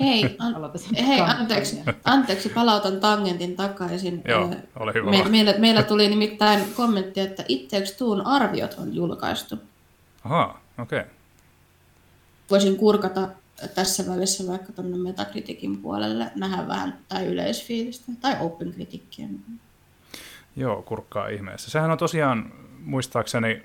Hei, 0.00 0.36
an- 0.38 0.54
hei 1.06 1.20
anteeksi, 1.20 1.80
anteeksi, 2.04 2.48
palautan 2.48 3.00
tangentin 3.00 3.56
takaisin. 3.56 4.22
Joo, 4.28 4.54
ole 4.76 4.94
hyvä. 4.94 5.10
Me, 5.10 5.24
meillä, 5.28 5.54
meillä 5.58 5.82
tuli 5.82 6.08
nimittäin 6.08 6.64
kommentti, 6.76 7.20
että 7.20 7.44
itseksi 7.48 7.98
tuun 7.98 8.26
arviot 8.26 8.74
on 8.78 8.94
julkaistu. 8.94 9.58
Ahaa, 10.24 10.60
okei. 10.78 11.00
Okay. 11.00 11.10
Voisin 12.50 12.76
kurkata 12.76 13.28
tässä 13.74 14.06
välissä 14.06 14.46
vaikka 14.46 14.72
tuonne 14.72 14.96
Metakritikin 14.96 15.76
puolelle 15.76 16.30
nähdä 16.34 16.68
vähän 16.68 16.98
tai 17.08 17.26
yleisfiilistä 17.26 18.12
tai 18.20 18.36
Open 18.40 18.72
Critickia. 18.72 19.26
Joo, 20.56 20.82
kurkkaa 20.82 21.28
ihmeessä. 21.28 21.70
Sehän 21.70 21.90
on 21.90 21.98
tosiaan 21.98 22.52
muistaakseni 22.80 23.62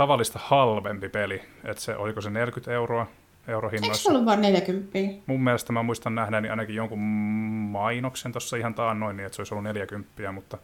tavallista 0.00 0.38
halvempi 0.42 1.08
peli, 1.08 1.42
että 1.64 1.82
se, 1.82 1.96
oliko 1.96 2.20
se 2.20 2.30
40 2.30 2.72
euroa 2.72 3.06
eurohinnoissa. 3.48 3.92
Eikö 3.92 4.02
se 4.02 4.08
ollut 4.08 4.24
vain 4.24 4.40
40? 4.40 4.98
Mun 5.26 5.44
mielestä 5.44 5.72
mä 5.72 5.82
muistan 5.82 6.14
nähdäni 6.14 6.48
ainakin 6.48 6.74
jonkun 6.74 6.98
mainoksen 7.70 8.32
tuossa 8.32 8.56
ihan 8.56 8.74
taannoin, 8.74 9.16
niin 9.16 9.26
että 9.26 9.36
se 9.36 9.42
olisi 9.42 9.54
ollut 9.54 9.64
40, 9.64 10.32
mutta 10.32 10.58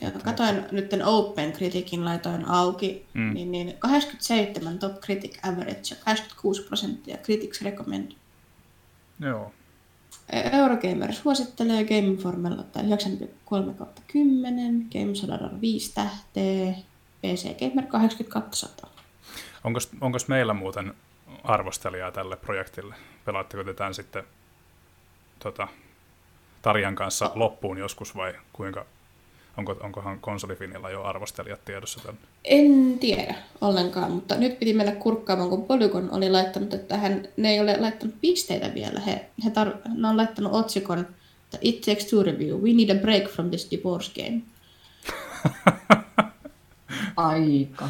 ja 0.00 0.10
katoin 0.24 0.64
nyt 0.70 0.90
Open 1.04 1.52
Criticin 1.52 2.04
laitoin 2.04 2.44
auki, 2.48 3.06
mm. 3.14 3.34
niin, 3.34 3.52
niin 3.52 3.74
87 3.78 4.78
Top 4.78 5.00
Critic 5.00 5.38
Average 5.42 5.80
ja 5.90 5.96
86 6.04 6.62
prosenttia 6.62 7.16
Critics 7.16 7.62
Recommend. 7.62 8.12
Joo. 9.20 9.52
E, 10.32 10.56
Eurogamer 10.56 11.12
suosittelee 11.12 11.84
Game 11.84 11.98
Informella 11.98 12.62
tai 12.62 12.84
93 12.84 13.74
10, 14.12 14.86
Game 14.92 15.60
5 15.60 15.94
tähteä, 15.94 16.74
PC 17.22 17.58
Gamer 17.58 17.86
8200. 17.86 18.90
Onko 20.00 20.18
meillä 20.28 20.54
muuten 20.54 20.94
arvostelijaa 21.44 22.10
tälle 22.10 22.36
projektille? 22.36 22.94
Pelaatteko 23.24 23.64
te 23.64 23.74
tämän 23.74 23.94
sitten 23.94 24.24
tota, 25.38 25.68
Tarjan 26.62 26.94
kanssa 26.94 27.30
loppuun 27.34 27.78
joskus 27.78 28.16
vai 28.16 28.34
kuinka 28.52 28.86
Onko, 29.56 29.76
onkohan 29.80 30.20
konsolifinilla 30.20 30.90
jo 30.90 31.02
arvostelijat 31.02 31.64
tiedossa 31.64 32.00
tämän? 32.00 32.18
En 32.44 32.98
tiedä 32.98 33.34
ollenkaan, 33.60 34.12
mutta 34.12 34.36
nyt 34.36 34.58
piti 34.58 34.72
mennä 34.72 34.92
kurkkaamaan, 34.92 35.50
kun 35.50 35.64
Polygon 35.64 36.08
oli 36.12 36.30
laittanut, 36.30 36.74
että 36.74 36.96
hän, 36.96 37.28
ne 37.36 37.50
ei 37.50 37.60
ole 37.60 37.76
laittanut 37.80 38.14
pisteitä 38.20 38.74
vielä. 38.74 39.00
He, 39.00 39.26
he 39.44 39.50
tar- 39.50 39.90
ne 39.94 40.08
on 40.08 40.16
laittanut 40.16 40.52
otsikon, 40.52 40.98
että 40.98 41.58
It 41.60 41.80
takes 41.80 42.04
two 42.04 42.22
review. 42.22 42.60
We 42.60 42.72
need 42.72 42.96
a 42.96 43.00
break 43.00 43.28
from 43.28 43.48
this 43.48 43.70
divorce 43.70 44.12
game. 44.22 44.42
Aika 47.26 47.88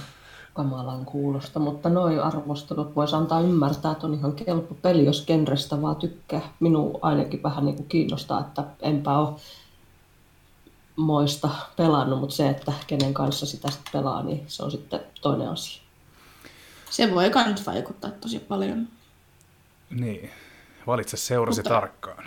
kamalan 0.54 1.04
kuulosta, 1.04 1.58
mutta 1.60 1.88
noi 1.88 2.20
arvostelut 2.20 2.96
voisi 2.96 3.16
antaa 3.16 3.40
ymmärtää, 3.40 3.92
että 3.92 4.06
on 4.06 4.14
ihan 4.14 4.32
kelpo 4.32 4.74
peli, 4.74 5.04
jos 5.04 5.26
genrestä 5.26 5.82
vaan 5.82 5.96
tykkää. 5.96 6.40
Minun 6.60 6.98
ainakin 7.02 7.42
vähän 7.42 7.64
niin 7.64 7.76
kuin 7.76 7.88
kiinnostaa, 7.88 8.40
että 8.40 8.64
enpä 8.80 9.18
ole 9.18 9.34
moista 10.96 11.48
pelannut, 11.76 12.20
mutta 12.20 12.34
se, 12.36 12.48
että 12.48 12.72
kenen 12.86 13.14
kanssa 13.14 13.46
sitä 13.46 13.70
sitten 13.70 13.92
pelaa, 13.92 14.22
niin 14.22 14.44
se 14.46 14.62
on 14.62 14.70
sitten 14.70 15.00
toinen 15.20 15.48
asia. 15.48 15.82
Se 16.90 17.14
voi 17.14 17.30
myös 17.46 17.66
vaikuttaa 17.66 18.10
tosi 18.10 18.38
paljon. 18.38 18.88
Niin, 19.90 20.30
valitse 20.86 21.16
seurasi 21.16 21.60
Mutta- 21.60 21.74
tarkkaan. 21.74 22.24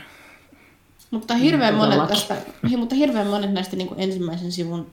Mutta 1.12 1.34
hirveän, 1.36 1.74
Mm, 1.74 1.78
monet, 1.78 1.90
todellakin. 2.00 2.16
tästä, 2.18 2.52
hi- 2.70 2.78
mutta 2.78 2.96
hirveän 2.96 3.28
monet 3.28 3.52
näistä 3.54 3.76
niin 3.76 3.88
kuin 3.88 4.00
ensimmäisen 4.00 4.52
sivun, 4.52 4.92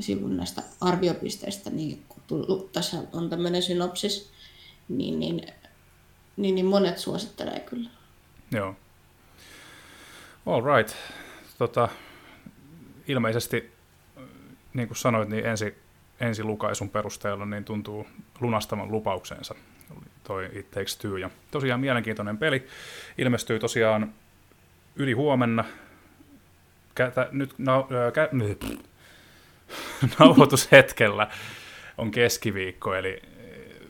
sivun 0.00 0.36
näistä 0.36 0.62
arviopisteistä, 0.80 1.70
niin 1.70 2.04
kun 2.08 2.22
tullut, 2.26 2.72
tässä 2.72 2.96
on 3.12 3.30
tämmöinen 3.30 3.62
synopsis, 3.62 4.30
niin, 4.88 5.20
niin, 5.20 5.46
niin, 6.36 6.54
niin 6.54 6.66
monet 6.66 6.98
suosittelee 6.98 7.60
kyllä. 7.60 7.90
Joo. 8.50 8.76
All 10.46 10.62
right. 10.76 10.96
Tota, 11.58 11.88
ilmeisesti, 13.08 13.72
niin 14.74 14.88
kuin 14.88 14.98
sanoit, 14.98 15.28
niin 15.28 15.46
ensi, 15.46 15.74
ensi 16.20 16.44
lukaisun 16.44 16.90
perusteella 16.90 17.46
niin 17.46 17.64
tuntuu 17.64 18.06
lunastavan 18.40 18.90
lupauksensa 18.90 19.54
toi 20.24 20.50
It 20.52 20.70
Takes 20.70 20.96
Two. 20.96 21.16
Ja 21.16 21.30
tosiaan 21.50 21.80
mielenkiintoinen 21.80 22.38
peli. 22.38 22.66
Ilmestyy 23.18 23.58
tosiaan 23.58 24.14
yli 24.96 25.12
huomenna. 25.12 25.64
Kätä, 26.94 27.28
nyt 27.32 27.54
ää, 27.68 28.10
kä, 28.10 28.28
nauhoitushetkellä 30.18 31.28
on 31.98 32.10
keskiviikko, 32.10 32.94
eli 32.94 33.22
eh, 33.38 33.80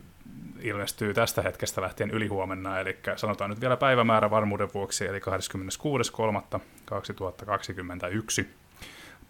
ilmestyy 0.61 1.15
tästä 1.15 1.43
hetkestä 1.43 1.81
lähtien 1.81 2.11
yli 2.11 2.27
huomenna, 2.27 2.81
eli 2.81 2.99
sanotaan 3.17 3.51
nyt 3.51 3.61
vielä 3.61 3.77
päivämäärä 3.77 4.31
varmuuden 4.31 4.69
vuoksi, 4.75 5.07
eli 5.07 5.19
26.3.2021. 5.19 5.25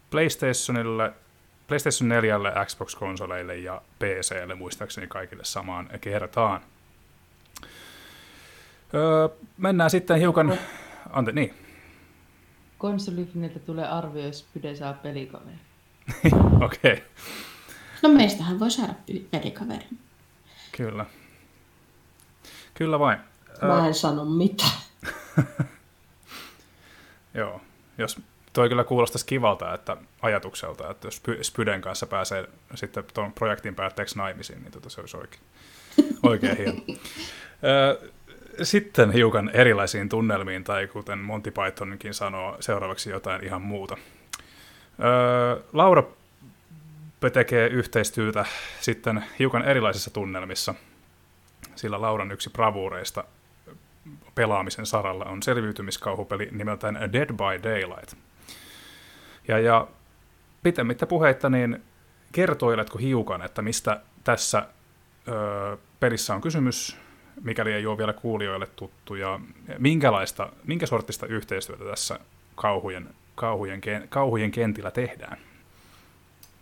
PlayStationille, 0.09 1.13
PlayStation 1.67 2.09
4, 2.09 2.39
Xbox-konsoleille 2.65 3.57
ja 3.57 3.81
PClle 3.99 4.55
muistaakseni 4.55 5.07
kaikille 5.07 5.45
samaan 5.45 5.89
kertaan. 6.01 6.61
Öö, 8.93 9.29
mennään 9.57 9.89
sitten 9.89 10.19
hiukan... 10.19 10.59
Ante, 11.09 11.31
niin, 11.31 11.53
Konsolifinilta 12.83 13.59
tulee 13.59 13.87
arvio, 13.87 14.25
jos 14.25 14.47
Pyde 14.53 14.75
saa 14.75 14.93
pelikaveri. 14.93 15.57
okei, 16.65 16.93
okay, 16.93 16.97
No 18.01 18.09
meistähän 18.09 18.59
voi 18.59 18.71
saada 18.71 18.93
pelikaveri. 19.31 19.85
kyllä. 20.71 21.05
Kyllä 22.73 22.99
vain. 22.99 23.19
Mä 23.61 23.87
en 23.87 23.93
sano 23.93 24.25
mitään. 24.25 24.71
Joo, 27.33 27.61
jos 27.97 28.19
toi 28.53 28.69
kyllä 28.69 28.83
kuulostaisi 28.83 29.25
kivalta 29.25 29.73
että 29.73 29.97
ajatukselta, 30.21 30.89
että 30.91 31.07
jos 31.07 31.17
Spy- 31.17 31.43
Spyden 31.43 31.81
kanssa 31.81 32.05
pääsee 32.07 32.49
sitten 32.75 33.03
tuon 33.13 33.33
projektin 33.33 33.75
päätteeksi 33.75 34.17
naimisiin, 34.17 34.61
niin 34.61 34.71
tota 34.71 34.89
se 34.89 35.01
olisi 35.01 35.17
oikein, 35.17 35.41
oikein 36.31 36.57
hieno. 36.57 36.81
Ö, 37.63 38.11
Sitten 38.63 39.11
hiukan 39.11 39.49
erilaisiin 39.53 40.09
tunnelmiin, 40.09 40.63
tai 40.63 40.87
kuten 40.87 41.19
Monty 41.19 41.51
Pythonkin 41.51 42.13
sanoo, 42.13 42.57
seuraavaksi 42.59 43.09
jotain 43.09 43.43
ihan 43.43 43.61
muuta. 43.61 43.97
Ö, 44.99 45.63
Laura 45.73 46.03
tekee 47.33 47.67
yhteistyötä 47.67 48.45
sitten 48.81 49.23
hiukan 49.39 49.65
erilaisissa 49.65 50.11
tunnelmissa, 50.11 50.75
sillä 51.75 52.01
Lauran 52.01 52.31
yksi 52.31 52.49
bravuureista 52.49 53.23
pelaamisen 54.35 54.85
saralla 54.85 55.25
on 55.25 55.43
selviytymiskauhupeli 55.43 56.49
nimeltään 56.51 57.09
Dead 57.13 57.29
by 57.29 57.63
Daylight. 57.63 58.13
Ja, 59.47 59.59
ja 59.59 59.87
pitemmittä 60.63 61.05
puheitta, 61.05 61.49
niin 61.49 61.83
kertoiletko 62.31 62.97
hiukan, 62.97 63.41
että 63.41 63.61
mistä 63.61 64.01
tässä 64.23 64.67
ö, 65.27 65.77
pelissä 65.99 66.35
on 66.35 66.41
kysymys, 66.41 66.97
mikäli 67.41 67.73
ei 67.73 67.85
ole 67.85 67.97
vielä 67.97 68.13
kuulijoille 68.13 68.67
tuttu, 68.75 69.15
ja 69.15 69.39
minkälaista, 69.77 70.49
minkä 70.63 70.85
sortista 70.85 71.25
yhteistyötä 71.25 71.85
tässä 71.85 72.19
kauhujen, 72.55 73.09
kauhujen, 73.35 73.81
kauhujen 74.09 74.51
kentillä 74.51 74.91
tehdään? 74.91 75.37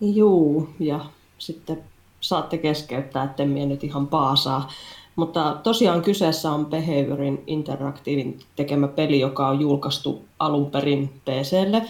Juu, 0.01 0.69
ja 0.79 0.99
sitten 1.37 1.83
saatte 2.21 2.57
keskeyttää, 2.57 3.23
etten 3.23 3.49
minä 3.49 3.65
nyt 3.65 3.83
ihan 3.83 4.07
paasaa. 4.07 4.71
Mutta 5.15 5.57
tosiaan 5.63 6.01
kyseessä 6.01 6.51
on 6.51 6.65
Behaviorin 6.65 7.43
Interactivein 7.47 8.39
tekemä 8.55 8.87
peli, 8.87 9.19
joka 9.19 9.47
on 9.47 9.61
julkaistu 9.61 10.25
alun 10.39 10.71
perin 10.71 11.21
PClle 11.25 11.85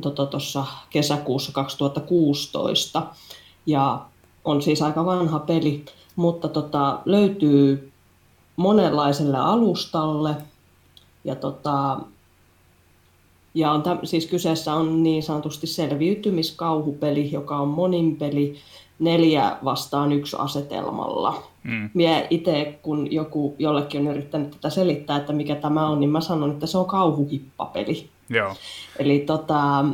tuossa 0.00 0.60
tota, 0.60 0.66
kesäkuussa 0.90 1.52
2016. 1.52 3.06
Ja 3.66 4.04
on 4.44 4.62
siis 4.62 4.82
aika 4.82 5.04
vanha 5.04 5.38
peli, 5.38 5.84
mutta 6.16 6.48
tota, 6.48 7.00
löytyy 7.04 7.92
monenlaiselle 8.56 9.38
alustalle. 9.38 10.36
Ja, 11.24 11.34
tota, 11.34 12.00
ja 13.54 13.72
on 13.72 13.82
täm, 13.82 13.98
siis 14.04 14.26
kyseessä 14.26 14.74
on 14.74 15.02
niin 15.02 15.22
sanotusti 15.22 15.66
selviytymiskauhupeli, 15.66 17.32
joka 17.32 17.56
on 17.56 17.68
monin 17.68 18.16
peli 18.16 18.56
neljä 18.98 19.56
vastaan 19.64 20.12
yksi 20.12 20.36
asetelmalla. 20.38 21.42
Mm. 21.64 21.90
Mie 21.94 22.26
itse, 22.30 22.78
kun 22.82 23.12
joku 23.12 23.54
jollekin 23.58 24.00
on 24.00 24.14
yrittänyt 24.14 24.50
tätä 24.50 24.70
selittää, 24.70 25.16
että 25.16 25.32
mikä 25.32 25.54
tämä 25.54 25.88
on, 25.88 26.00
niin 26.00 26.10
mä 26.10 26.20
sanon, 26.20 26.50
että 26.50 26.66
se 26.66 26.78
on 26.78 26.86
kauhuhippapeli. 26.86 28.08
Joo, 28.28 28.54
Eli 28.98 29.18
tota, 29.18 29.84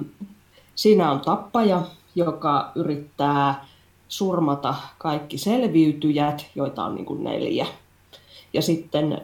siinä 0.74 1.10
on 1.10 1.20
tappaja, 1.20 1.82
joka 2.14 2.72
yrittää 2.74 3.66
surmata 4.08 4.74
kaikki 4.98 5.38
selviytyjät, 5.38 6.46
joita 6.54 6.84
on 6.84 6.94
niin 6.94 7.06
kuin 7.06 7.24
neljä. 7.24 7.66
Ja 8.52 8.62
sitten 8.62 9.20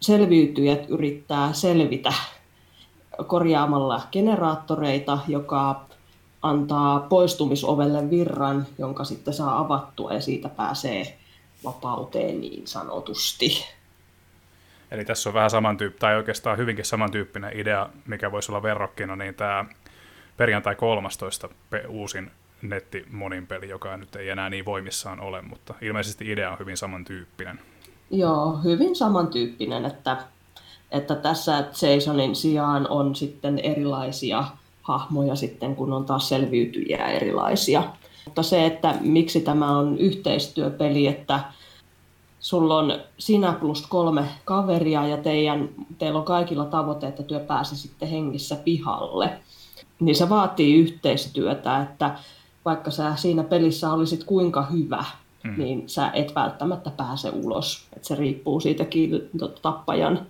selviytyjät 0.00 0.90
yrittää 0.90 1.52
selvitä 1.52 2.12
korjaamalla 3.26 4.02
generaattoreita, 4.12 5.18
joka 5.28 5.84
antaa 6.42 7.00
poistumisovelle 7.00 8.10
virran, 8.10 8.66
jonka 8.78 9.04
sitten 9.04 9.34
saa 9.34 9.58
avattua 9.58 10.12
ja 10.12 10.20
siitä 10.20 10.48
pääsee 10.48 11.18
vapauteen 11.64 12.40
niin 12.40 12.66
sanotusti. 12.66 13.64
Eli 14.90 15.04
tässä 15.04 15.30
on 15.30 15.34
vähän 15.34 15.50
samantyyppinen, 15.50 16.00
tai 16.00 16.16
oikeastaan 16.16 16.58
hyvinkin 16.58 16.84
samantyyppinen 16.84 17.60
idea, 17.60 17.88
mikä 18.06 18.32
voisi 18.32 18.52
olla 18.52 18.62
verrokkina, 18.62 19.16
niin 19.16 19.34
tämä 19.34 19.64
perjantai 20.36 20.74
13. 20.74 21.48
pe- 21.70 21.86
uusin 21.88 22.30
netti 22.62 23.04
monin 23.10 23.46
peli, 23.46 23.68
joka 23.68 23.96
nyt 23.96 24.16
ei 24.16 24.28
enää 24.28 24.50
niin 24.50 24.64
voimissaan 24.64 25.20
ole, 25.20 25.42
mutta 25.42 25.74
ilmeisesti 25.80 26.30
idea 26.32 26.50
on 26.50 26.58
hyvin 26.58 26.76
samantyyppinen. 26.76 27.60
Joo, 28.10 28.60
hyvin 28.64 28.96
samantyyppinen, 28.96 29.84
että, 29.84 30.16
että 30.92 31.14
tässä 31.14 31.64
Jasonin 31.94 32.36
sijaan 32.36 32.88
on 32.90 33.14
sitten 33.14 33.58
erilaisia 33.58 34.44
hahmoja 34.82 35.34
sitten, 35.34 35.76
kun 35.76 35.92
on 35.92 36.04
taas 36.04 36.28
selviytyjiä 36.28 37.06
erilaisia. 37.06 37.84
Mutta 38.24 38.42
se, 38.42 38.66
että 38.66 38.94
miksi 39.00 39.40
tämä 39.40 39.78
on 39.78 39.98
yhteistyöpeli, 39.98 41.06
että 41.06 41.40
sulla 42.40 42.78
on 42.78 43.00
sinä 43.18 43.52
plus 43.52 43.86
kolme 43.86 44.24
kaveria 44.44 45.06
ja 45.06 45.16
teidän, 45.16 45.68
teillä 45.98 46.18
on 46.18 46.24
kaikilla 46.24 46.64
tavoite, 46.64 47.06
että 47.06 47.22
työ 47.22 47.40
pääsisitte 47.40 48.10
hengissä 48.10 48.56
pihalle, 48.56 49.30
niin 50.00 50.16
se 50.16 50.28
vaatii 50.28 50.74
yhteistyötä, 50.74 51.80
että 51.80 52.14
vaikka 52.64 52.90
sä 52.90 53.16
siinä 53.16 53.42
pelissä 53.42 53.92
olisit 53.92 54.24
kuinka 54.24 54.62
hyvä, 54.62 55.04
mm. 55.44 55.54
niin 55.56 55.88
sä 55.88 56.10
et 56.10 56.34
välttämättä 56.34 56.90
pääse 56.90 57.30
ulos. 57.30 57.86
Et 57.96 58.04
se 58.04 58.14
riippuu 58.14 58.60
siitä 58.60 58.84
kill- 58.84 59.38
tota, 59.38 59.60
tappajan 59.62 60.26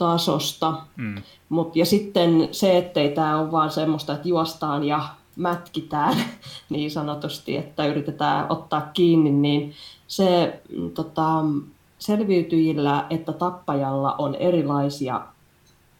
tasosta. 0.00 0.74
Mm. 0.96 1.22
Mut, 1.48 1.76
ja 1.76 1.86
sitten 1.86 2.48
se, 2.52 2.78
ettei 2.78 3.08
tämä 3.08 3.38
ole 3.38 3.52
vaan 3.52 3.70
semmoista, 3.70 4.12
että 4.12 4.28
juostaan 4.28 4.84
ja 4.84 5.08
mätkitään 5.36 6.16
niin 6.70 6.90
sanotusti, 6.90 7.56
että 7.56 7.86
yritetään 7.86 8.46
ottaa 8.48 8.80
kiinni, 8.80 9.30
niin 9.30 9.72
se 10.06 10.60
mm, 10.76 10.90
tota, 10.90 11.44
selviytyjillä 11.98 13.06
että 13.10 13.32
tappajalla 13.32 14.14
on 14.18 14.34
erilaisia 14.34 15.20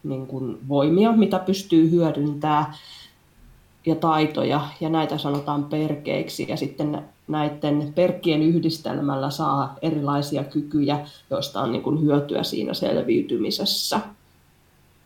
niin 0.05 0.27
kuin, 0.27 0.59
voimia, 0.69 1.13
mitä 1.13 1.39
pystyy 1.39 1.91
hyödyntämään. 1.91 2.75
ja 3.87 3.95
taitoja, 3.95 4.61
ja 4.81 4.89
näitä 4.89 5.19
sanotaan 5.19 5.65
perkeiksi, 5.65 6.47
ja 6.49 6.57
sitten 6.57 7.05
näiden 7.31 7.93
perkkien 7.95 8.43
yhdistelmällä 8.43 9.31
saa 9.31 9.77
erilaisia 9.83 10.45
kykyjä, 10.45 11.07
joista 11.31 11.61
on 11.61 11.73
niin 11.73 11.83
kuin 11.83 12.01
hyötyä 12.03 12.43
siinä 12.43 12.75
selviytymisessä. 12.75 14.01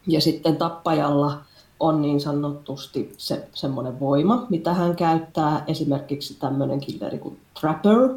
Ja 0.06 0.20
sitten 0.20 0.56
tappajalla 0.56 1.38
on 1.80 2.02
niin 2.02 2.20
sanotusti 2.20 3.12
se, 3.16 3.48
semmoinen 3.54 4.00
voima, 4.00 4.46
mitä 4.48 4.74
hän 4.74 4.96
käyttää, 4.96 5.64
esimerkiksi 5.66 6.34
tämmöinen 6.34 6.80
killeri 6.80 7.18
kuin 7.18 7.40
Trapper, 7.60 8.10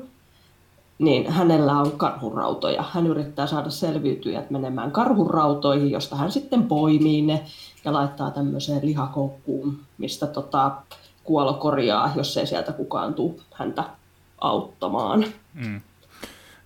niin 0.99 1.31
hänellä 1.31 1.79
on 1.79 1.91
karhurautoja. 1.91 2.83
Hän 2.91 3.07
yrittää 3.07 3.47
saada 3.47 3.69
selviytyjät 3.69 4.51
menemään 4.51 4.91
karhurautoihin, 4.91 5.91
josta 5.91 6.15
hän 6.15 6.31
sitten 6.31 6.63
poimii 6.63 7.21
ne 7.21 7.45
ja 7.85 7.93
laittaa 7.93 8.31
tämmöiseen 8.31 8.85
lihakoukkuun, 8.85 9.79
mistä 9.97 10.27
tota, 10.27 10.71
kuolo 11.27 11.53
korjaa, 11.53 12.11
jos 12.15 12.37
ei 12.37 12.47
sieltä 12.47 12.71
kukaan 12.71 13.13
tule 13.13 13.33
häntä 13.53 13.83
auttamaan. 14.41 15.25
Mm. 15.53 15.81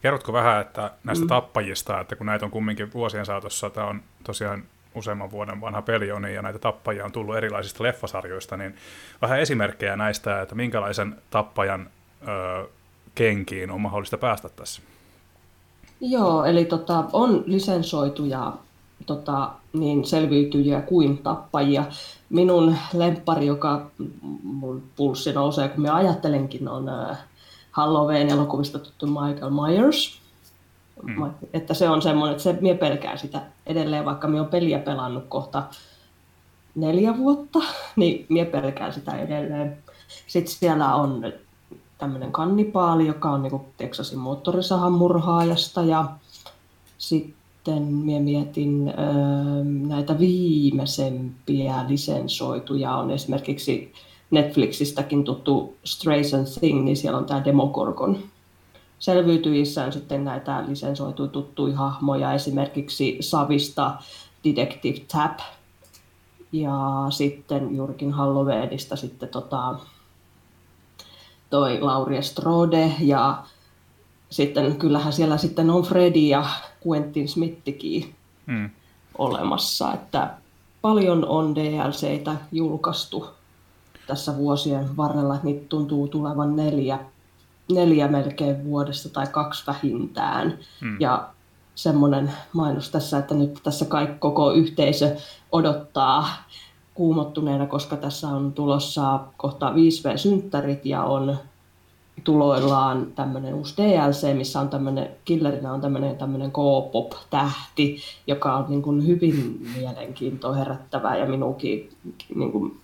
Kerrotko 0.01 0.33
vähän 0.33 0.61
että 0.61 0.91
näistä 1.03 1.25
mm. 1.25 1.29
tappajista, 1.29 1.99
että 1.99 2.15
kun 2.15 2.25
näitä 2.25 2.45
on 2.45 2.51
kumminkin 2.51 2.93
vuosien 2.93 3.25
saatossa, 3.25 3.69
tämä 3.69 3.87
on 3.87 4.01
tosiaan 4.23 4.63
useamman 4.95 5.31
vuoden 5.31 5.61
vanha 5.61 5.81
peli 5.81 6.11
on, 6.11 6.33
ja 6.33 6.41
näitä 6.41 6.59
tappajia 6.59 7.05
on 7.05 7.11
tullut 7.11 7.35
erilaisista 7.35 7.83
leffasarjoista, 7.83 8.57
niin 8.57 8.75
vähän 9.21 9.39
esimerkkejä 9.39 9.95
näistä, 9.95 10.41
että 10.41 10.55
minkälaisen 10.55 11.15
tappajan 11.29 11.89
ö, 12.27 12.67
kenkiin 13.15 13.71
on 13.71 13.81
mahdollista 13.81 14.17
päästä 14.17 14.49
tässä? 14.49 14.81
Joo, 16.01 16.45
eli 16.45 16.65
tota, 16.65 17.03
on 17.13 17.43
lisensoituja 17.45 18.53
tota, 19.05 19.51
niin 19.73 20.05
selviytyjiä 20.05 20.81
kuin 20.81 21.17
tappajia. 21.17 21.85
Minun 22.29 22.75
lemppari, 22.93 23.45
joka 23.45 23.91
mun 24.43 24.83
pulssi 24.95 25.33
nousee, 25.33 25.69
kun 25.69 25.81
minä 25.81 25.95
ajattelenkin, 25.95 26.67
on 26.67 26.89
äh, 26.89 27.17
Halloween-elokuvista 27.71 28.79
tuttu 28.79 29.07
Michael 29.07 29.51
Myers. 29.51 30.21
Mm. 31.03 31.31
Että 31.53 31.73
se 31.73 31.89
on 31.89 32.01
semmoinen, 32.01 32.31
että 32.31 32.43
se, 32.43 32.57
minä 32.61 32.75
pelkään 32.75 33.17
sitä 33.17 33.41
edelleen, 33.65 34.05
vaikka 34.05 34.27
minä 34.27 34.39
olen 34.39 34.51
peliä 34.51 34.79
pelannut 34.79 35.23
kohta 35.29 35.63
neljä 36.75 37.17
vuotta, 37.17 37.59
niin 37.95 38.25
minä 38.29 38.45
pelkään 38.45 38.93
sitä 38.93 39.11
edelleen. 39.11 39.77
Sitten 40.27 40.53
siellä 40.53 40.95
on 40.95 41.33
tämmöinen 41.97 42.31
kannipaali, 42.31 43.07
joka 43.07 43.31
on 43.31 43.43
niin 43.43 43.61
Texasin 43.77 44.19
moottorisahan 44.19 44.91
murhaajasta 44.91 45.81
ja 45.81 46.05
sitten 46.97 47.40
minä 47.67 48.19
mietin 48.19 48.87
ö, 48.87 48.93
näitä 49.87 50.19
viimeisempiä 50.19 51.85
lisensoituja 51.87 52.95
on 52.95 53.11
esimerkiksi 53.11 53.93
Netflixistäkin 54.31 55.23
tuttu 55.23 55.77
Strays 55.83 56.33
and 56.33 56.47
Thing, 56.59 56.83
niin 56.83 56.97
siellä 56.97 57.17
on 57.17 57.25
tämä 57.25 57.45
Demogorgon. 57.45 58.17
Selviytyjissä 58.99 59.85
on 59.85 59.91
sitten 59.91 60.23
näitä 60.23 60.63
lisensoituja 60.67 61.29
tuttuja 61.29 61.77
hahmoja, 61.77 62.33
esimerkiksi 62.33 63.17
Savista 63.19 63.93
Detective 64.43 64.99
Tap, 65.11 65.39
ja 66.51 67.05
sitten 67.09 67.75
juurikin 67.75 68.11
Halloweenista 68.11 68.95
sitten 68.95 69.29
tota, 69.29 69.75
toi 71.49 71.81
Lauri 71.81 72.23
Strode 72.23 72.91
ja 72.99 73.43
sitten 74.29 74.75
kyllähän 74.75 75.13
siellä 75.13 75.37
sitten 75.37 75.69
on 75.69 75.83
Freddy 75.83 76.19
ja 76.19 76.45
Quentin 76.87 77.27
Smithikin 77.27 78.15
hmm. 78.47 78.69
olemassa, 79.17 79.93
että 79.93 80.33
paljon 80.81 81.25
on 81.27 81.55
DLCitä 81.55 82.35
julkaistu 82.51 83.27
tässä 84.07 84.37
vuosien 84.37 84.97
varrella, 84.97 85.35
että 85.35 85.45
niitä 85.45 85.65
tuntuu 85.69 86.07
tulevan 86.07 86.55
neljä, 86.55 86.99
neljä 87.71 88.07
melkein 88.07 88.63
vuodessa 88.63 89.09
tai 89.09 89.27
kaksi 89.27 89.63
vähintään. 89.67 90.59
Hmm. 90.81 90.97
Ja 90.99 91.29
semmoinen 91.75 92.31
mainos 92.53 92.89
tässä, 92.89 93.17
että 93.17 93.35
nyt 93.35 93.59
tässä 93.63 93.85
kaikki 93.85 94.19
koko 94.19 94.51
yhteisö 94.51 95.15
odottaa 95.51 96.27
kuumottuneena, 96.93 97.65
koska 97.65 97.97
tässä 97.97 98.27
on 98.27 98.53
tulossa 98.53 99.19
kohta 99.37 99.69
5V-synttärit 99.69 100.85
ja 100.85 101.03
on 101.03 101.37
tuloillaan 102.23 103.07
tämmöinen 103.15 103.53
uusi 103.53 103.73
DLC, 103.77 104.37
missä 104.37 104.59
on 104.59 104.69
tämmöinen, 104.69 105.09
killerinä 105.25 105.73
on 105.73 105.81
tämmöinen, 105.81 106.17
tämmöinen 106.17 106.51
K-pop-tähti, 106.51 107.97
joka 108.27 108.55
on 108.55 108.65
niin 108.69 108.81
kuin 108.81 109.07
hyvin 109.07 109.67
mielenkiintoa 109.75 110.53
herättävää 110.53 111.17
ja 111.17 111.25
minuukin 111.25 111.89
niin 112.35 112.51
kuin 112.51 112.79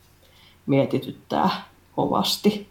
mietityttää 0.65 1.50
kovasti. 1.95 2.67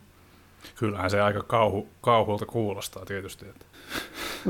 Kyllähän 0.79 1.11
se 1.11 1.20
aika 1.20 1.42
kauhu, 1.42 1.87
kauhulta 2.00 2.46
kuulostaa 2.46 3.05
tietysti. 3.05 3.46
Että. 3.48 3.66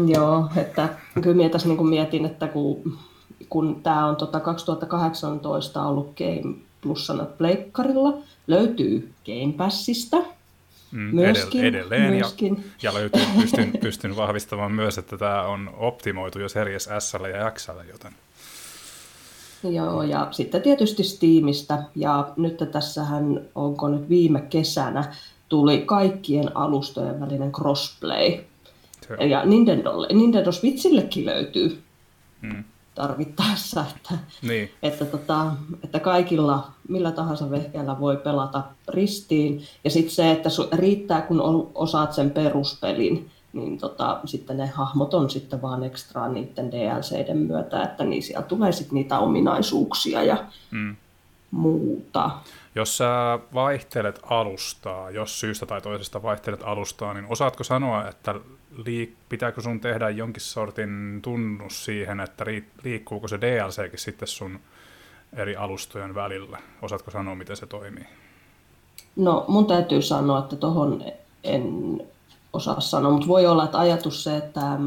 Joo, 0.07 0.48
että 0.57 0.88
kyllä 1.22 1.37
minä 1.37 1.48
tässä 1.48 1.68
niin 1.68 1.88
mietin, 1.88 2.24
että 2.24 2.48
kun, 2.48 2.98
kun 3.48 3.83
tämä 3.83 4.07
on 4.07 4.16
tota 4.16 4.40
2018 4.40 5.87
ollut 5.87 6.14
Game 6.16 6.55
Plussana 6.81 7.24
Pleikkarilla, 7.24 8.18
löytyy 8.46 9.12
Game 9.26 9.52
Passista. 9.57 10.16
Mm, 10.96 11.14
myöskin, 11.14 11.64
edelleen, 11.64 12.12
myöskin. 12.12 12.56
Ja, 12.56 12.62
ja 12.82 12.94
löytyy, 12.94 13.22
pystyn, 13.40 13.72
pystyn 13.82 14.16
vahvistamaan 14.16 14.72
myös, 14.72 14.98
että 14.98 15.18
tämä 15.18 15.42
on 15.42 15.70
optimoitu 15.76 16.38
jo 16.38 16.48
Series 16.48 16.88
S 16.98 17.12
ja 17.12 17.50
X, 17.50 17.68
joten... 17.88 18.12
Joo, 19.62 20.02
ja 20.02 20.28
sitten 20.30 20.62
tietysti 20.62 21.04
Steamista, 21.04 21.82
ja 21.94 22.32
nyt 22.37 22.56
tässähän, 22.72 23.40
onko 23.54 23.88
nyt 23.88 24.09
viime 24.09 24.40
kesänä, 24.40 25.14
tuli 25.48 25.82
kaikkien 25.87 26.56
alustojen 26.56 27.20
välinen 27.20 27.52
crossplay. 27.52 28.38
Ja 29.28 29.44
Nintendo, 29.44 30.06
Nintendo 30.12 30.52
Switchillekin 30.52 31.26
löytyy. 31.26 31.82
Mm 32.40 32.64
tarvittaessa, 32.96 33.85
että, 33.96 34.14
niin. 34.42 34.70
että, 34.82 35.04
tota, 35.04 35.52
että 35.85 36.00
kaikilla 36.00 36.70
millä 36.88 37.12
tahansa 37.12 37.50
vehkeellä 37.50 38.00
voi 38.00 38.16
pelata 38.16 38.62
ristiin. 38.88 39.62
Ja 39.85 39.90
sitten 39.90 40.14
se, 40.14 40.32
että 40.32 40.48
riittää 40.72 41.22
kun 41.22 41.70
osaat 41.74 42.12
sen 42.12 42.30
peruspelin, 42.30 43.30
niin 43.52 43.78
tota, 43.78 44.20
sitten 44.24 44.56
ne 44.56 44.66
hahmot 44.66 45.14
on 45.14 45.30
sitten 45.30 45.62
vaan 45.62 45.85
ekstraa 45.85 46.28
niiden 46.28 46.72
DLCiden 46.72 47.38
myötä, 47.38 47.82
että 47.82 48.04
niin 48.04 48.22
siellä 48.22 48.46
tulee 48.46 48.72
sitten 48.72 48.94
niitä 48.94 49.18
ominaisuuksia 49.18 50.22
ja 50.22 50.44
mm. 50.70 50.96
muuta. 51.50 52.30
Jos 52.74 52.96
sä 52.96 53.38
vaihtelet 53.54 54.20
alustaa, 54.22 55.11
jos 55.11 55.40
syystä 55.40 55.66
tai 55.66 55.80
toisesta 55.80 56.22
vaihtelet 56.22 56.62
alustaa, 56.64 57.14
niin 57.14 57.26
osaatko 57.28 57.64
sanoa, 57.64 58.09
että 58.09 58.35
liik- 58.76 59.16
pitääkö 59.28 59.60
sun 59.60 59.80
tehdä 59.80 60.10
jonkin 60.10 60.42
sortin 60.42 61.18
tunnus 61.22 61.84
siihen, 61.84 62.20
että 62.20 62.44
liikkuuko 62.84 63.28
se 63.28 63.40
DLCkin 63.40 63.98
sitten 63.98 64.28
sun 64.28 64.60
eri 65.32 65.56
alustojen 65.56 66.14
välillä? 66.14 66.58
Osaatko 66.82 67.10
sanoa, 67.10 67.34
miten 67.34 67.56
se 67.56 67.66
toimii? 67.66 68.06
No 69.16 69.44
mun 69.48 69.66
täytyy 69.66 70.02
sanoa, 70.02 70.38
että 70.38 70.56
tuohon 70.56 71.04
en 71.44 72.00
osaa 72.52 72.80
sanoa, 72.80 73.12
mutta 73.12 73.28
voi 73.28 73.46
olla, 73.46 73.64
että 73.64 73.78
ajatus 73.78 74.24
se, 74.24 74.36
että 74.36 74.78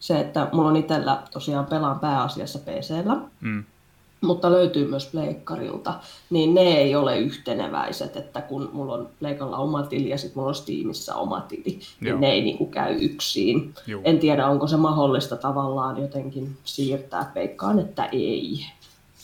se, 0.00 0.20
että 0.20 0.48
mulla 0.52 0.68
on 0.68 0.76
itsellä 0.76 1.22
tosiaan 1.32 1.66
pelaan 1.66 2.00
pääasiassa 2.00 2.58
PCllä, 2.58 3.16
mm 3.40 3.64
mutta 4.20 4.52
löytyy 4.52 4.88
myös 4.88 5.06
pleikkarilta, 5.06 5.94
niin 6.30 6.54
ne 6.54 6.60
ei 6.60 6.96
ole 6.96 7.18
yhteneväiset, 7.18 8.16
että 8.16 8.40
kun 8.40 8.70
mulla 8.72 8.94
on 8.94 9.08
pleikalla 9.18 9.56
oma 9.56 9.82
tili 9.82 10.08
ja 10.08 10.18
sitten 10.18 10.38
mulla 10.38 10.48
on 10.48 10.54
Steamissa 10.54 11.14
oma 11.14 11.40
tili, 11.40 11.64
niin 12.00 12.08
Joo. 12.08 12.20
ne 12.20 12.30
ei 12.30 12.42
niin 12.42 12.58
kuin 12.58 12.70
käy 12.70 12.96
yksin. 13.00 13.74
Joo. 13.86 14.00
En 14.04 14.18
tiedä, 14.18 14.46
onko 14.46 14.66
se 14.66 14.76
mahdollista 14.76 15.36
tavallaan 15.36 16.02
jotenkin 16.02 16.56
siirtää 16.64 17.30
peikkaan, 17.34 17.78
että 17.78 18.04
ei. 18.04 18.66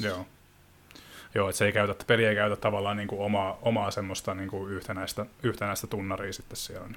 Joo. 0.01 0.19
Joo, 1.35 1.49
että 1.49 1.59
se 1.59 1.67
ei 1.67 1.73
käytä, 1.73 1.95
peli 2.07 2.25
ei 2.25 2.35
käytä 2.35 2.57
tavallaan 2.57 2.97
niin 2.97 3.09
kuin 3.09 3.21
omaa, 3.21 3.59
omaa 3.63 3.91
semmoista 3.91 4.35
niin 4.35 4.51
kuin 4.51 4.73
yhtenäistä, 4.73 5.27
yhtenäistä 5.43 5.87
tunnaria 5.87 6.33
sitten 6.33 6.57
siellä. 6.57 6.89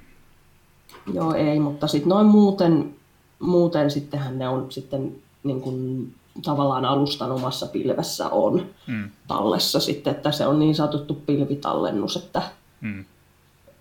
Joo, 1.13 1.33
ei, 1.33 1.59
mutta 1.59 1.87
sitten 1.87 2.09
noin 2.09 2.27
muuten, 2.27 2.95
muuten 3.39 3.91
sittenhän 3.91 4.39
ne 4.39 4.47
on 4.47 4.71
sitten 4.71 5.15
niin 5.43 5.61
kuin 5.61 6.13
tavallaan 6.43 6.85
alustan 6.85 7.31
omassa 7.31 7.67
pilvessä 7.67 8.29
on 8.29 8.65
mm. 8.87 9.09
tallessa 9.27 9.79
sitten, 9.79 10.15
että 10.15 10.31
se 10.31 10.47
on 10.47 10.59
niin 10.59 10.75
sanottu 10.75 11.13
pilvitallennus, 11.13 12.15
että, 12.15 12.41
mm. 12.81 13.05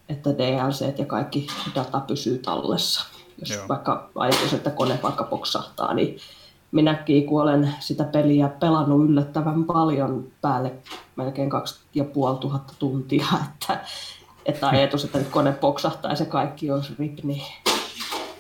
että 0.09 0.39
DLC 0.39 0.99
ja 0.99 1.07
kaikki 1.07 1.47
data 1.75 2.01
pysyy 2.01 2.39
tallessa. 2.39 3.07
Jos 3.41 3.51
Joo. 3.51 3.69
vaikka 3.69 4.11
ajatus, 4.15 4.53
että 4.53 4.71
kone 4.71 4.99
vaikka 5.03 5.25
poksahtaa, 5.25 5.95
niin 5.95 6.19
minäkin, 6.73 7.27
kun 7.27 7.43
olen 7.43 7.75
sitä 7.81 8.05
peliä 8.05 8.49
pelannut 8.49 9.11
yllättävän 9.11 9.65
paljon 9.65 10.27
päälle, 10.41 10.73
melkein 11.17 11.51
kaksi 11.51 11.81
ja 11.95 12.05
puoli 12.05 12.39
tuhatta 12.39 12.73
tuntia, 12.79 13.27
että, 13.49 13.81
että 14.47 14.69
ajatus, 14.79 15.05
että 15.05 15.19
nyt 15.19 15.29
kone 15.29 15.53
poksahtaa 15.53 16.11
ja 16.11 16.17
se 16.17 16.25
kaikki 16.25 16.71
olisi 16.71 16.93
rip, 16.99 17.25
niin 17.25 17.43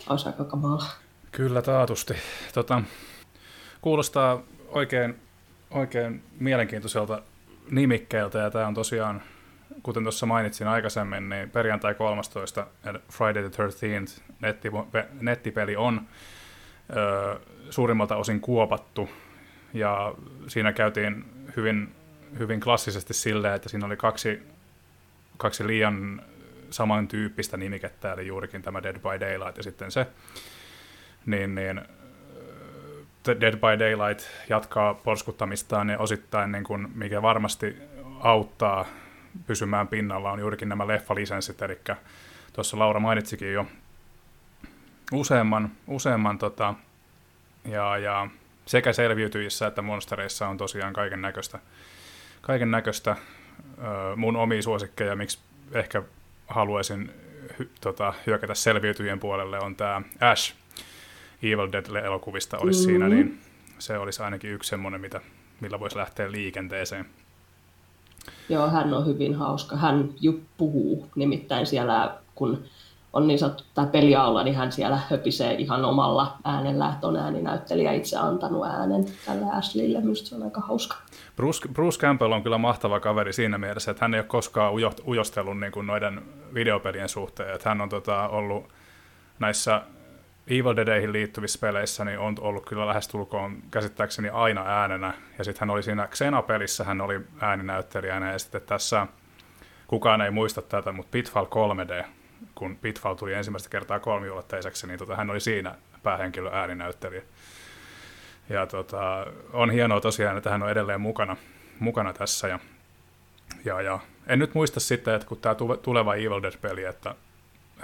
olisi 0.08 0.26
aika 0.26 0.44
kamala. 0.44 0.84
Kyllä 1.32 1.62
taatusti. 1.62 2.14
Tota, 2.54 2.82
kuulostaa 3.86 4.42
oikein, 4.68 5.16
oikein 5.70 6.22
mielenkiintoiselta 6.40 7.22
nimikkeeltä 7.70 8.38
ja 8.38 8.50
tämä 8.50 8.66
on 8.66 8.74
tosiaan 8.74 9.22
kuten 9.82 10.02
tuossa 10.02 10.26
mainitsin 10.26 10.68
aikaisemmin, 10.68 11.28
niin 11.28 11.50
perjantai 11.50 11.94
13. 11.94 12.66
Friday 13.12 13.50
the 13.50 13.64
13th 13.64 14.22
netti, 14.40 14.68
nettipeli 15.20 15.76
on 15.76 16.00
ö, 16.96 17.40
suurimmalta 17.70 18.16
osin 18.16 18.40
kuopattu, 18.40 19.08
ja 19.74 20.14
siinä 20.48 20.72
käytiin 20.72 21.24
hyvin, 21.56 21.94
hyvin 22.38 22.60
klassisesti 22.60 23.14
silleen, 23.14 23.54
että 23.54 23.68
siinä 23.68 23.86
oli 23.86 23.96
kaksi, 23.96 24.42
kaksi 25.36 25.66
liian 25.66 26.22
samantyyppistä 26.70 27.56
nimikettä, 27.56 28.12
eli 28.12 28.26
juurikin 28.26 28.62
tämä 28.62 28.82
Dead 28.82 28.98
by 28.98 29.20
Daylight 29.20 29.56
ja 29.56 29.62
sitten 29.62 29.90
se, 29.90 30.06
niin, 31.26 31.54
niin 31.54 31.80
Dead 33.26 33.56
by 33.56 33.78
Daylight 33.78 34.26
jatkaa 34.48 34.94
porskuttamistaan 34.94 35.88
ja 35.88 35.98
osittain, 35.98 36.52
niin 36.52 36.64
kuin, 36.64 36.88
mikä 36.94 37.22
varmasti 37.22 37.76
auttaa 38.20 38.86
pysymään 39.46 39.88
pinnalla, 39.88 40.32
on 40.32 40.40
juurikin 40.40 40.68
nämä 40.68 40.86
leffalisenssit, 40.86 41.62
eli 41.62 41.78
tuossa 42.52 42.78
Laura 42.78 43.00
mainitsikin 43.00 43.52
jo 43.52 43.66
useamman, 45.12 45.70
useamman 45.86 46.38
tota, 46.38 46.74
ja, 47.64 47.98
ja 47.98 48.28
sekä 48.66 48.92
selviytyissä 48.92 49.66
että 49.66 49.82
monstereissa 49.82 50.48
on 50.48 50.58
tosiaan 50.58 50.92
kaiken 50.92 51.22
näköistä. 51.22 51.58
Kaiken 52.40 52.70
näköistä 52.70 53.16
mun 54.16 54.36
omia 54.36 54.62
suosikkeja, 54.62 55.16
miksi 55.16 55.38
ehkä 55.72 56.02
haluaisin 56.48 57.10
hy, 57.58 57.70
tota, 57.80 58.14
hyökätä 58.26 58.54
selviytyjien 58.54 59.20
puolelle, 59.20 59.58
on 59.58 59.76
tämä 59.76 60.02
Ash 60.20 60.54
Evil 61.42 61.72
Dead-elokuvista 61.72 62.58
olisi 62.58 62.78
mm-hmm. 62.78 62.90
siinä, 62.90 63.08
niin 63.08 63.40
se 63.78 63.98
olisi 63.98 64.22
ainakin 64.22 64.50
yksi 64.50 64.70
semmoinen, 64.70 65.00
mitä, 65.00 65.20
millä 65.60 65.80
voisi 65.80 65.96
lähteä 65.96 66.32
liikenteeseen. 66.32 67.06
Joo, 68.48 68.70
hän 68.70 68.94
on 68.94 69.06
hyvin 69.06 69.34
hauska. 69.34 69.76
Hän 69.76 70.08
ju 70.20 70.40
puhuu 70.56 71.08
nimittäin 71.14 71.66
siellä, 71.66 72.18
kun 72.34 72.64
on 73.12 73.26
niin 73.26 73.38
sanottu 73.38 73.64
tämä 73.74 73.86
peliaula, 73.86 74.42
niin 74.42 74.56
hän 74.56 74.72
siellä 74.72 75.00
höpisee 75.10 75.54
ihan 75.54 75.84
omalla 75.84 76.36
äänellä, 76.44 76.92
että 76.92 77.06
on 77.06 77.16
ääninäyttelijä 77.16 77.92
itse 77.92 78.16
antanut 78.16 78.66
äänen 78.66 79.04
tälle 79.26 79.46
Ashleylle. 79.52 80.00
Minusta 80.00 80.28
se 80.28 80.34
on 80.34 80.42
aika 80.42 80.60
hauska. 80.60 80.96
Bruce, 81.36 81.68
Bruce 81.68 81.98
Campbell 81.98 82.32
on 82.32 82.42
kyllä 82.42 82.58
mahtava 82.58 83.00
kaveri 83.00 83.32
siinä 83.32 83.58
mielessä, 83.58 83.90
että 83.90 84.04
hän 84.04 84.14
ei 84.14 84.20
ole 84.20 84.26
koskaan 84.26 84.72
ujo, 84.72 84.92
ujostellut 85.06 85.60
niin 85.60 85.72
kuin 85.72 85.86
noiden 85.86 86.22
videopelien 86.54 87.08
suhteen. 87.08 87.54
Että 87.54 87.68
hän 87.68 87.80
on 87.80 87.88
tota, 87.88 88.28
ollut 88.28 88.68
näissä 89.38 89.82
Evil 90.46 90.76
Deadihin 90.76 91.12
liittyvissä 91.12 91.58
peleissä 91.58 92.04
niin 92.04 92.18
on 92.18 92.34
ollut 92.40 92.66
kyllä 92.66 92.86
lähestulkoon 92.86 93.62
käsittääkseni 93.70 94.28
aina 94.28 94.62
äänenä. 94.66 95.14
Ja 95.38 95.44
sitten 95.44 95.60
hän 95.60 95.70
oli 95.70 95.82
siinä 95.82 96.06
Xena-pelissä, 96.06 96.84
hän 96.84 97.00
oli 97.00 97.20
ääninäyttelijänä. 97.40 98.32
Ja 98.32 98.38
sitten 98.38 98.62
tässä, 98.62 99.06
kukaan 99.86 100.20
ei 100.20 100.30
muista 100.30 100.62
tätä, 100.62 100.92
mutta 100.92 101.10
Pitfall 101.10 101.46
3D, 101.46 102.04
kun 102.54 102.76
Pitfall 102.76 103.14
tuli 103.14 103.32
ensimmäistä 103.32 103.68
kertaa 103.68 104.00
kolmiulotteiseksi, 104.00 104.86
niin 104.86 104.98
tota, 104.98 105.16
hän 105.16 105.30
oli 105.30 105.40
siinä 105.40 105.74
päähenkilö 106.02 106.50
ääninäyttelijä. 106.52 107.22
Ja 108.48 108.66
tota, 108.66 109.26
on 109.52 109.70
hienoa 109.70 110.00
tosiaan, 110.00 110.36
että 110.36 110.50
hän 110.50 110.62
on 110.62 110.70
edelleen 110.70 111.00
mukana, 111.00 111.36
mukana 111.78 112.12
tässä. 112.12 112.48
Ja, 112.48 112.58
ja, 113.64 113.80
ja 113.80 113.98
en 114.26 114.38
nyt 114.38 114.54
muista 114.54 114.80
sitten, 114.80 115.14
että 115.14 115.28
kun 115.28 115.40
tämä 115.40 115.54
tuleva 115.82 116.14
Evil 116.14 116.42
Dead-peli, 116.42 116.84
että, 116.84 117.14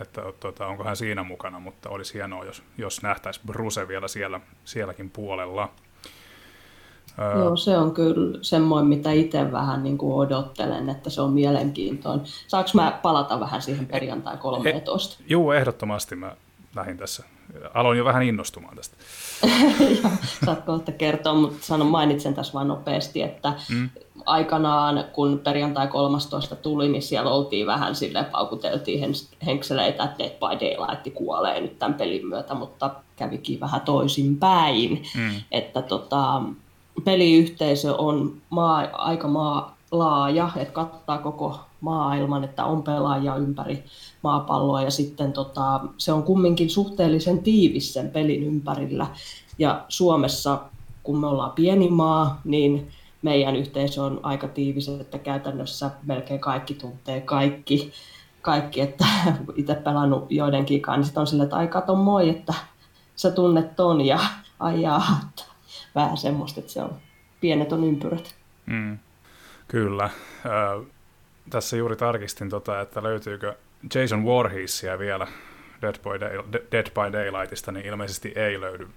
että 0.00 0.22
tota, 0.40 0.66
onko 0.66 0.85
hän 0.85 0.96
siinä 0.96 1.22
mukana, 1.22 1.61
mutta 1.61 1.88
olisi 1.88 2.14
hienoa, 2.14 2.44
jos, 2.44 2.62
jos 2.78 3.02
nähtäisiin 3.02 3.46
Bruce 3.46 3.88
vielä 3.88 4.09
siellä, 4.09 4.40
sielläkin 4.64 5.11
puolella. 5.11 5.68
Joo, 7.38 7.57
se 7.57 7.78
on 7.78 7.94
kyllä 7.94 8.38
semmoinen, 8.42 8.88
mitä 8.88 9.12
itse 9.12 9.52
vähän 9.52 9.83
niin 9.83 9.98
kuin 9.98 10.14
odottelen, 10.14 10.88
että 10.88 11.11
se 11.11 11.20
on 11.20 11.33
mielenkiintoinen. 11.33 12.26
Saanko 12.46 12.70
mä 12.74 12.98
palata 13.02 13.40
vähän 13.40 13.62
siihen 13.62 13.87
perjantai 13.87 14.37
13? 14.37 15.22
Joo, 15.26 15.52
ehdottomasti 15.52 16.16
mä 16.16 16.37
lähdin 16.76 16.98
tässä. 16.98 17.24
Aloin 17.74 17.98
jo 17.98 18.05
vähän 18.05 18.22
innostumaan 18.22 18.76
tästä. 18.76 18.96
Saat 20.46 20.64
kohta 20.64 20.92
kertoa, 20.92 21.35
mutta 21.35 21.59
sanon, 21.61 21.87
mainitsen 21.87 22.35
tässä 22.35 22.52
vain 22.52 22.68
nopeasti, 22.68 23.22
että 23.22 23.52
mm. 23.70 23.90
Aikanaan 24.26 25.04
kun 25.12 25.40
perjantai 25.44 25.88
13 25.88 26.56
tuli, 26.56 26.88
niin 26.88 27.02
siellä 27.02 27.30
oltiin 27.30 27.66
vähän 27.66 27.94
sille 27.94 28.24
paukuteltiin 28.24 29.14
henkseleitä, 29.46 30.04
että 30.04 30.18
Dead 30.18 30.30
by 30.30 30.61
Daylight 30.61 31.14
kuolee 31.14 31.61
nyt 31.61 31.78
tämän 31.78 31.94
pelin 31.94 32.26
myötä, 32.26 32.54
mutta 32.54 32.90
kävikin 33.16 33.61
vähän 33.61 33.80
toisinpäin. 33.80 35.02
Mm. 35.16 35.30
Että 35.50 35.82
tota, 35.82 36.42
peliyhteisö 37.04 37.94
on 37.94 38.32
maa, 38.50 38.88
aika 38.92 39.28
maa, 39.28 39.76
laaja, 39.90 40.50
että 40.56 40.74
kattaa 40.74 41.18
koko 41.18 41.61
maailman, 41.80 42.44
että 42.44 42.64
on 42.64 42.82
pelaajia 42.82 43.37
ympäri 43.37 43.85
maapalloa 44.22 44.82
ja 44.82 44.90
sitten 44.90 45.32
tota, 45.32 45.80
se 45.98 46.12
on 46.12 46.22
kumminkin 46.22 46.70
suhteellisen 46.70 47.42
tiivis 47.42 47.94
sen 47.94 48.11
pelin 48.11 48.42
ympärillä. 48.42 49.06
Ja 49.58 49.85
Suomessa, 49.88 50.58
kun 51.02 51.18
me 51.18 51.26
ollaan 51.26 51.52
pieni 51.52 51.88
maa, 51.88 52.40
niin 52.44 52.90
meidän 53.22 53.56
yhteisö 53.56 54.02
on 54.02 54.20
aika 54.22 54.48
tiivis, 54.48 54.88
että 54.88 55.18
käytännössä 55.18 55.90
melkein 56.06 56.40
kaikki 56.40 56.74
tuntee 56.74 57.20
kaikki, 57.20 57.92
kaikki 58.42 58.80
että 58.80 59.04
itse 59.56 59.74
pelannut 59.74 60.26
joidenkin 60.30 60.82
kanssa, 60.82 60.98
niin 60.98 61.04
sitten 61.04 61.20
on 61.20 61.26
sille, 61.26 61.42
että 61.42 61.56
ai 61.56 61.68
kato 61.68 61.94
moi, 61.94 62.28
että 62.28 62.54
sä 63.16 63.30
tunnet 63.30 63.76
ton 63.76 64.00
ja 64.00 64.18
ajaa, 64.61 65.20
että 65.28 65.44
vähän 65.94 66.16
semmoista, 66.16 66.61
että 66.61 66.72
se 66.72 66.82
on 66.82 66.96
pienet 67.40 67.72
on 67.72 67.85
ympyrät. 67.85 68.35
Mm. 68.66 68.98
Kyllä. 69.68 70.04
Äh, 70.04 70.87
tässä 71.50 71.76
juuri 71.76 71.96
tarkistin, 71.96 72.50
tota, 72.50 72.80
että 72.80 73.02
löytyykö 73.02 73.54
Jason 73.94 74.24
Voorheesia 74.24 74.98
vielä 74.98 75.26
Dead 75.82 75.94
by, 76.02 76.20
Day, 76.20 76.62
Dead 76.72 76.87
by 76.87 77.12
Daylightista, 77.12 77.72
niin 77.72 77.87
ilmeisesti 77.87 78.32
ei 78.37 78.61
löydy. 78.61 78.88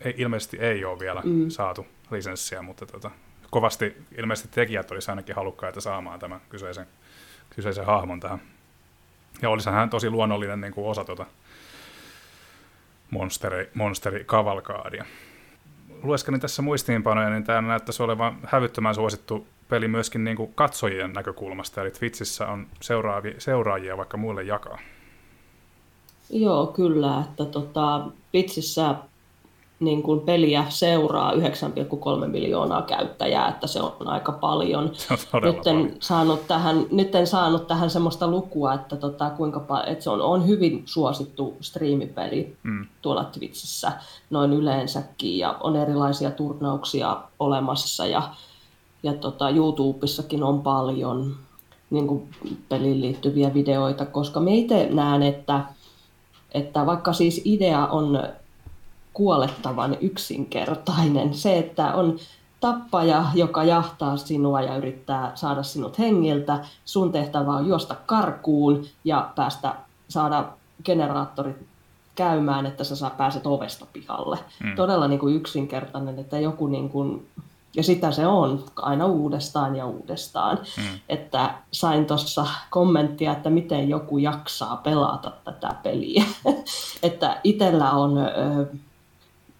Ei, 0.00 0.14
ilmeisesti 0.16 0.56
ei 0.56 0.84
ole 0.84 0.98
vielä 0.98 1.22
mm. 1.24 1.48
saatu 1.48 1.86
lisenssiä, 2.10 2.62
mutta 2.62 2.86
tota, 2.86 3.10
kovasti 3.50 3.96
ilmeisesti 4.18 4.48
tekijät 4.52 4.90
olisi 4.90 5.10
ainakin 5.10 5.36
halukkaita 5.36 5.80
saamaan 5.80 6.20
tämän 6.20 6.40
kyseisen, 6.48 6.86
kyseisen 7.50 7.86
hahmon 7.86 8.20
tähän. 8.20 8.40
Ja 9.42 9.50
olisihan 9.50 9.74
hän 9.74 9.90
tosi 9.90 10.10
luonnollinen 10.10 10.60
niin 10.60 10.72
kuin 10.72 10.86
osa 10.86 11.04
tuota 11.04 11.26
monsteri, 13.10 13.70
monsterikavalkaadia 13.74 15.04
lueskelin 16.02 16.40
tässä 16.40 16.62
muistiinpanoja, 16.62 17.30
niin 17.30 17.44
tämä 17.44 17.60
näyttäisi 17.60 18.02
olevan 18.02 18.38
hävyttömän 18.44 18.94
suosittu 18.94 19.46
peli 19.68 19.88
myöskin 19.88 20.24
niin 20.24 20.36
kuin 20.36 20.54
katsojien 20.54 21.12
näkökulmasta, 21.12 21.80
eli 21.80 21.90
Twitchissä 21.90 22.46
on 22.46 22.66
seuraavia, 22.80 23.34
seuraajia 23.38 23.96
vaikka 23.96 24.16
muille 24.16 24.42
jakaa. 24.42 24.78
Joo, 26.30 26.66
kyllä, 26.66 27.20
että 27.20 27.44
tota, 27.44 28.06
Twitchissä 28.30 28.94
niin 29.80 30.02
kuin 30.02 30.20
peliä 30.20 30.64
seuraa 30.68 31.32
9,3 31.32 32.26
miljoonaa 32.26 32.82
käyttäjää, 32.82 33.48
että 33.48 33.66
se 33.66 33.80
on 33.80 34.08
aika 34.08 34.32
paljon. 34.32 34.84
On 35.32 35.40
nyt, 35.42 35.66
en 35.66 35.76
paljon. 35.76 35.96
Saanut 36.00 36.46
tähän, 36.46 36.86
nyt 36.90 37.14
en 37.14 37.26
saanut 37.26 37.66
tähän 37.66 37.90
sellaista 37.90 38.28
lukua, 38.28 38.74
että, 38.74 38.96
tota, 38.96 39.30
kuinka 39.30 39.82
että 39.86 40.04
se 40.04 40.10
on, 40.10 40.20
on 40.20 40.46
hyvin 40.46 40.82
suosittu 40.84 41.56
striimipeli 41.60 42.56
mm. 42.62 42.86
tuolla 43.02 43.24
Twitchissä 43.24 43.92
noin 44.30 44.52
yleensäkin 44.52 45.38
ja 45.38 45.56
on 45.60 45.76
erilaisia 45.76 46.30
turnauksia 46.30 47.16
olemassa 47.38 48.06
ja, 48.06 48.22
ja 49.02 49.14
tota, 49.14 49.50
YouTubessakin 49.50 50.42
on 50.42 50.62
paljon 50.62 51.36
niin 51.90 52.06
kuin 52.06 52.28
peliin 52.68 53.00
liittyviä 53.00 53.54
videoita, 53.54 54.06
koska 54.06 54.40
me 54.40 54.54
itse 54.54 54.88
näen, 54.90 55.22
että, 55.22 55.64
että 56.52 56.86
vaikka 56.86 57.12
siis 57.12 57.42
idea 57.44 57.86
on 57.86 58.22
kuolettavan 59.18 59.96
yksinkertainen. 60.00 61.34
Se, 61.34 61.58
että 61.58 61.94
on 61.94 62.16
tappaja, 62.60 63.24
joka 63.34 63.64
jahtaa 63.64 64.16
sinua 64.16 64.60
ja 64.60 64.76
yrittää 64.76 65.32
saada 65.34 65.62
sinut 65.62 65.98
hengiltä. 65.98 66.58
Sun 66.84 67.12
tehtävä 67.12 67.52
on 67.52 67.68
juosta 67.68 67.96
karkuun 68.06 68.84
ja 69.04 69.30
päästä 69.36 69.74
saada 70.08 70.44
generaattorit 70.84 71.56
käymään, 72.14 72.66
että 72.66 72.84
sä 72.84 72.96
saa 72.96 73.10
pääset 73.10 73.46
ovesta 73.46 73.86
pihalle. 73.92 74.38
Mm. 74.64 74.76
Todella 74.76 75.08
niin 75.08 75.20
kuin 75.20 75.36
yksinkertainen, 75.36 76.18
että 76.18 76.38
joku 76.38 76.66
niin 76.66 76.88
kuin, 76.88 77.28
ja 77.76 77.82
sitä 77.82 78.12
se 78.12 78.26
on 78.26 78.64
aina 78.76 79.06
uudestaan 79.06 79.76
ja 79.76 79.86
uudestaan. 79.86 80.58
Mm. 80.76 80.98
Että 81.08 81.54
sain 81.70 82.06
tuossa 82.06 82.46
kommenttia, 82.70 83.32
että 83.32 83.50
miten 83.50 83.88
joku 83.88 84.18
jaksaa 84.18 84.76
pelata 84.76 85.32
tätä 85.44 85.74
peliä. 85.82 86.24
että 87.02 87.40
itsellä 87.44 87.90
on 87.90 88.18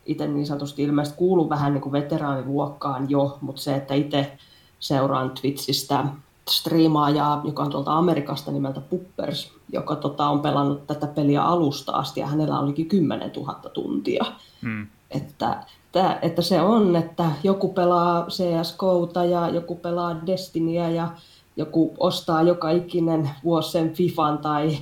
itse 0.09 0.27
niin 0.27 0.47
sanotusti 0.47 0.83
ilmeisesti 0.83 1.19
kuulu 1.19 1.49
vähän 1.49 1.73
niin 1.73 1.83
kuin 1.83 1.93
veteraaniluokkaan 1.93 3.11
jo, 3.11 3.39
mutta 3.41 3.63
se, 3.63 3.75
että 3.75 3.95
itse 3.95 4.39
seuraan 4.81 5.31
Twitchistä 5.31 6.05
striimaajaa, 6.51 7.41
joka 7.45 7.63
on 7.63 7.71
tuolta 7.71 7.97
Amerikasta 7.97 8.51
nimeltä 8.51 8.81
Puppers, 8.81 9.53
joka 9.73 9.97
tota, 9.97 10.29
on 10.29 10.41
pelannut 10.41 10.87
tätä 10.87 11.07
peliä 11.07 11.43
alusta 11.43 11.93
asti 11.93 12.21
ja 12.21 12.27
hänellä 12.27 12.61
olikin 12.61 12.89
10 12.89 13.33
000 13.37 13.55
tuntia. 13.55 14.25
Hmm. 14.63 14.87
Että, 15.11 15.65
että, 15.85 16.19
että 16.23 16.43
se 16.43 16.61
on, 16.61 16.97
että 16.97 17.31
joku 17.43 17.69
pelaa 17.69 18.27
CSGOta 18.27 19.25
ja 19.25 19.49
joku 19.49 19.75
pelaa 19.75 20.27
Destinyä 20.27 20.89
ja 20.89 21.09
joku 21.57 21.95
ostaa 21.99 22.43
joka 22.43 22.71
ikinen 22.71 23.31
vuosi 23.45 23.71
sen 23.71 23.93
Fifan 23.95 24.39
tai 24.39 24.79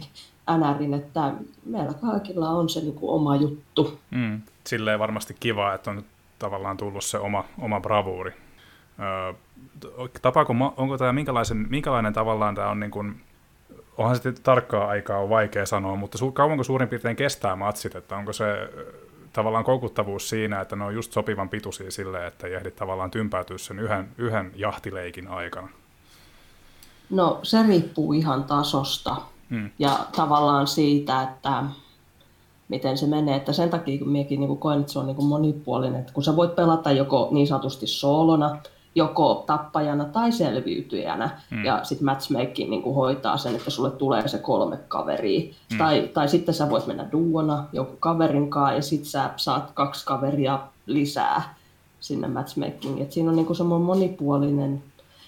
NRin, 0.58 0.94
että 0.94 1.34
meillä 1.64 1.94
kaikilla 1.94 2.50
on 2.50 2.68
se 2.68 2.80
niin 2.80 2.94
kuin 2.94 3.10
oma 3.10 3.36
juttu. 3.36 3.98
Mm. 4.10 4.42
Silleen 4.66 4.98
varmasti 4.98 5.36
kiva, 5.40 5.74
että 5.74 5.90
on 5.90 6.04
tavallaan 6.38 6.76
tullut 6.76 7.04
se 7.04 7.18
oma, 7.18 7.44
oma 7.58 7.80
bravuuri. 7.80 8.32
Öö, 9.00 9.32
tapaako, 10.22 10.54
onko 10.76 10.98
tämä 10.98 11.12
minkälaisen, 11.12 11.66
minkälainen 11.70 12.12
tavallaan 12.12 12.54
tämä 12.54 12.70
on 12.70 12.80
niin 12.80 12.90
kuin, 12.90 13.20
onhan 13.96 14.16
sitten 14.16 14.34
tarkkaa 14.42 14.88
aikaa 14.88 15.18
on 15.18 15.28
vaikea 15.28 15.66
sanoa, 15.66 15.96
mutta 15.96 16.18
su, 16.18 16.32
kauanko 16.32 16.64
suurin 16.64 16.88
piirtein 16.88 17.16
kestää 17.16 17.56
matsit, 17.56 17.94
että 17.94 18.16
onko 18.16 18.32
se 18.32 18.44
tavallaan 19.32 19.64
koukuttavuus 19.64 20.28
siinä, 20.28 20.60
että 20.60 20.76
ne 20.76 20.84
on 20.84 20.94
just 20.94 21.12
sopivan 21.12 21.48
pituisia 21.48 21.90
sille, 21.90 22.26
että 22.26 22.46
ei 22.46 22.54
ehdi 22.54 22.70
tavallaan 22.70 23.10
tympäytyä 23.10 23.58
sen 23.58 23.78
yhden, 23.78 24.08
yhden 24.18 24.52
jahtileikin 24.54 25.28
aikana? 25.28 25.68
No 27.10 27.40
se 27.42 27.62
riippuu 27.62 28.12
ihan 28.12 28.44
tasosta 28.44 29.16
hmm. 29.50 29.70
ja 29.78 29.98
tavallaan 30.16 30.66
siitä, 30.66 31.22
että 31.22 31.62
miten 32.68 32.98
se 32.98 33.06
menee. 33.06 33.36
Että 33.36 33.52
sen 33.52 33.70
takia 33.70 33.98
kun 33.98 34.08
minäkin 34.08 34.40
niin 34.40 34.58
koen, 34.58 34.80
että 34.80 34.92
se 34.92 34.98
on 34.98 35.06
niin 35.06 35.16
kuin 35.16 35.28
monipuolinen, 35.28 36.00
että 36.00 36.12
kun 36.12 36.24
sä 36.24 36.36
voit 36.36 36.56
pelata 36.56 36.92
joko 36.92 37.28
niin 37.30 37.46
sanotusti 37.46 37.86
soolona, 37.86 38.58
joko 38.94 39.44
tappajana 39.46 40.04
tai 40.04 40.32
selviytyjänä, 40.32 41.30
hmm. 41.50 41.64
ja 41.64 41.84
sitten 41.84 42.04
matchmaking 42.04 42.70
niin 42.70 42.94
hoitaa 42.94 43.36
sen, 43.36 43.56
että 43.56 43.70
sulle 43.70 43.90
tulee 43.90 44.28
se 44.28 44.38
kolme 44.38 44.76
kaveria. 44.88 45.40
Hmm. 45.70 45.78
Tai, 45.78 46.10
tai 46.14 46.28
sitten 46.28 46.54
sä 46.54 46.70
voit 46.70 46.86
mennä 46.86 47.08
duona 47.12 47.64
joku 47.72 47.96
kaverin 48.00 48.50
kanssa, 48.50 48.74
ja 48.74 48.82
sitten 48.82 49.10
sä 49.10 49.30
saat 49.36 49.70
kaksi 49.74 50.06
kaveria 50.06 50.58
lisää 50.86 51.54
sinne 52.00 52.28
matchmakingiin. 52.28 53.02
Et 53.06 53.12
siinä 53.12 53.30
on 53.30 53.36
niin 53.36 53.56
semmoinen 53.56 53.86
monipuolinen. 53.86 54.82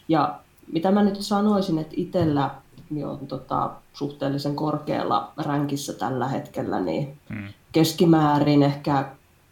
Ja 0.09 0.35
mitä 0.73 0.91
mä 0.91 1.03
nyt 1.03 1.21
sanoisin, 1.21 1.79
että 1.79 1.95
itsellä 1.97 2.51
niin 2.91 3.07
on 3.07 3.27
tota, 3.27 3.71
suhteellisen 3.93 4.57
korkealla 4.57 5.33
ränkissä 5.37 5.93
tällä 5.93 6.29
hetkellä, 6.29 6.81
niin 6.81 7.19
hmm. 7.29 7.49
keskimäärin 7.73 8.63
ehkä 8.63 9.05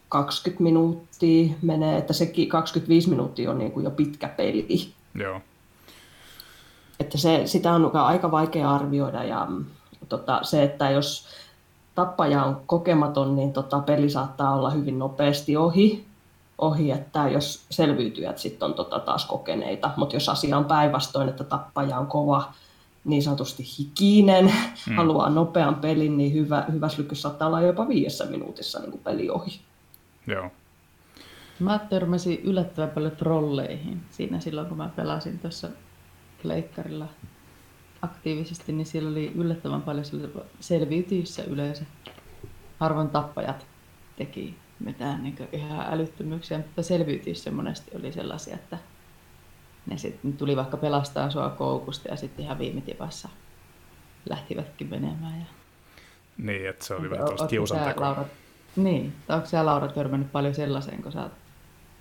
20 0.09 0.63
minuuttia 0.63 1.55
menee, 1.63 1.99
että 1.99 2.13
sekin 2.13 2.49
25 2.49 3.11
minuuttia 3.11 3.51
on 3.51 3.59
niin 3.59 3.73
kuin 3.73 3.85
jo 3.85 3.91
pitkä 3.91 4.29
peli. 4.29 4.93
Joo. 5.15 5.41
Että 7.01 7.19
se, 7.19 7.43
sitä 7.45 7.73
on 7.73 7.97
aika 7.97 8.31
vaikea 8.31 8.75
arvioida 8.75 9.25
ja 9.25 9.49
tota, 10.09 10.41
se, 10.43 10.63
että 10.63 10.91
jos 10.91 11.27
tappaja 11.95 12.45
on 12.45 12.63
kokematon, 12.67 13.37
niin 13.37 13.53
tota, 13.53 13.81
peli 13.81 14.11
saattaa 14.11 14.55
olla 14.55 14.71
hyvin 14.71 14.99
nopeasti 14.99 15.57
ohi, 15.57 16.05
ohi 16.59 16.91
että 16.91 17.29
jos 17.29 17.67
selviytyjät 17.71 18.39
sitten 18.39 18.67
on 18.67 18.75
tota, 18.75 19.01
taas 19.01 19.27
kokeneita, 19.27 19.91
mutta 19.97 20.17
jos 20.17 20.29
asia 20.29 20.59
on 20.59 20.65
päinvastoin, 20.65 21.29
että 21.29 21.45
tappaja 21.45 21.99
on 21.99 22.07
kova, 22.07 22.53
niin 23.07 23.23
sanotusti 23.23 23.65
hikinen, 23.79 24.45
mm. 24.87 24.97
haluaa 24.97 25.31
nopean 25.31 25.75
pelin, 25.75 26.17
niin 26.17 26.33
hyvä, 26.33 26.65
hyvä 26.73 26.89
lykky 26.99 27.15
saattaa 27.15 27.49
olla 27.49 27.61
jopa 27.61 27.89
viidessä 27.89 28.27
minuutissa 28.27 28.79
niin 28.79 28.91
kuin 28.91 29.03
peli 29.05 29.31
ohi. 29.31 29.61
Joo. 30.27 30.51
Mä 31.61 31.79
törmäsin 31.79 32.41
yllättävän 32.45 32.91
paljon 32.91 33.17
trolleihin 33.17 34.01
siinä 34.11 34.41
silloin, 34.41 34.67
kun 34.67 34.77
mä 34.77 34.91
pelasin 34.97 35.39
tuossa 35.39 35.69
leikkarilla 36.43 37.07
aktiivisesti, 38.03 38.73
niin 38.73 38.87
siellä 38.87 39.11
oli 39.11 39.33
yllättävän 39.35 39.83
paljon 39.83 40.05
selviytyissä 40.61 41.45
yleensä. 41.45 41.85
Harvoin 42.79 43.09
tappajat 43.09 43.67
teki 44.17 44.55
mitään 44.81 45.23
niin 45.23 45.37
ihan 45.53 45.87
älyttömyyksiä, 45.95 46.59
mutta 46.59 46.83
selviytyissä 46.83 47.51
monesti 47.51 47.91
oli 47.97 48.13
sellaisia, 48.13 48.55
että 48.55 48.79
ne 49.87 49.99
sitten 49.99 50.33
tuli 50.33 50.57
vaikka 50.57 50.77
pelastaa 50.77 51.31
sua 51.31 51.49
koukusta 51.49 52.09
ja 52.09 52.17
sitten 52.17 52.45
ihan 52.45 52.59
viime 52.59 52.81
tipassa 52.81 53.29
lähtivätkin 54.29 54.91
menemään. 54.91 55.41
Ja... 55.41 55.47
Niin, 56.39 56.69
että 56.69 56.85
se 56.85 56.95
oli 56.95 57.11
vähän 57.11 57.27
tuosta 57.27 57.47
kiusantekoa. 57.47 58.07
Laura, 58.07 58.25
niin, 58.77 59.13
onko 59.29 59.47
sä 59.47 59.67
Laura 59.67 59.89
törmännyt 59.89 60.33
paljon 60.33 60.55
sellaiseen, 60.55 61.03
kun 61.03 61.13
sä 61.13 61.23
oot 61.23 61.33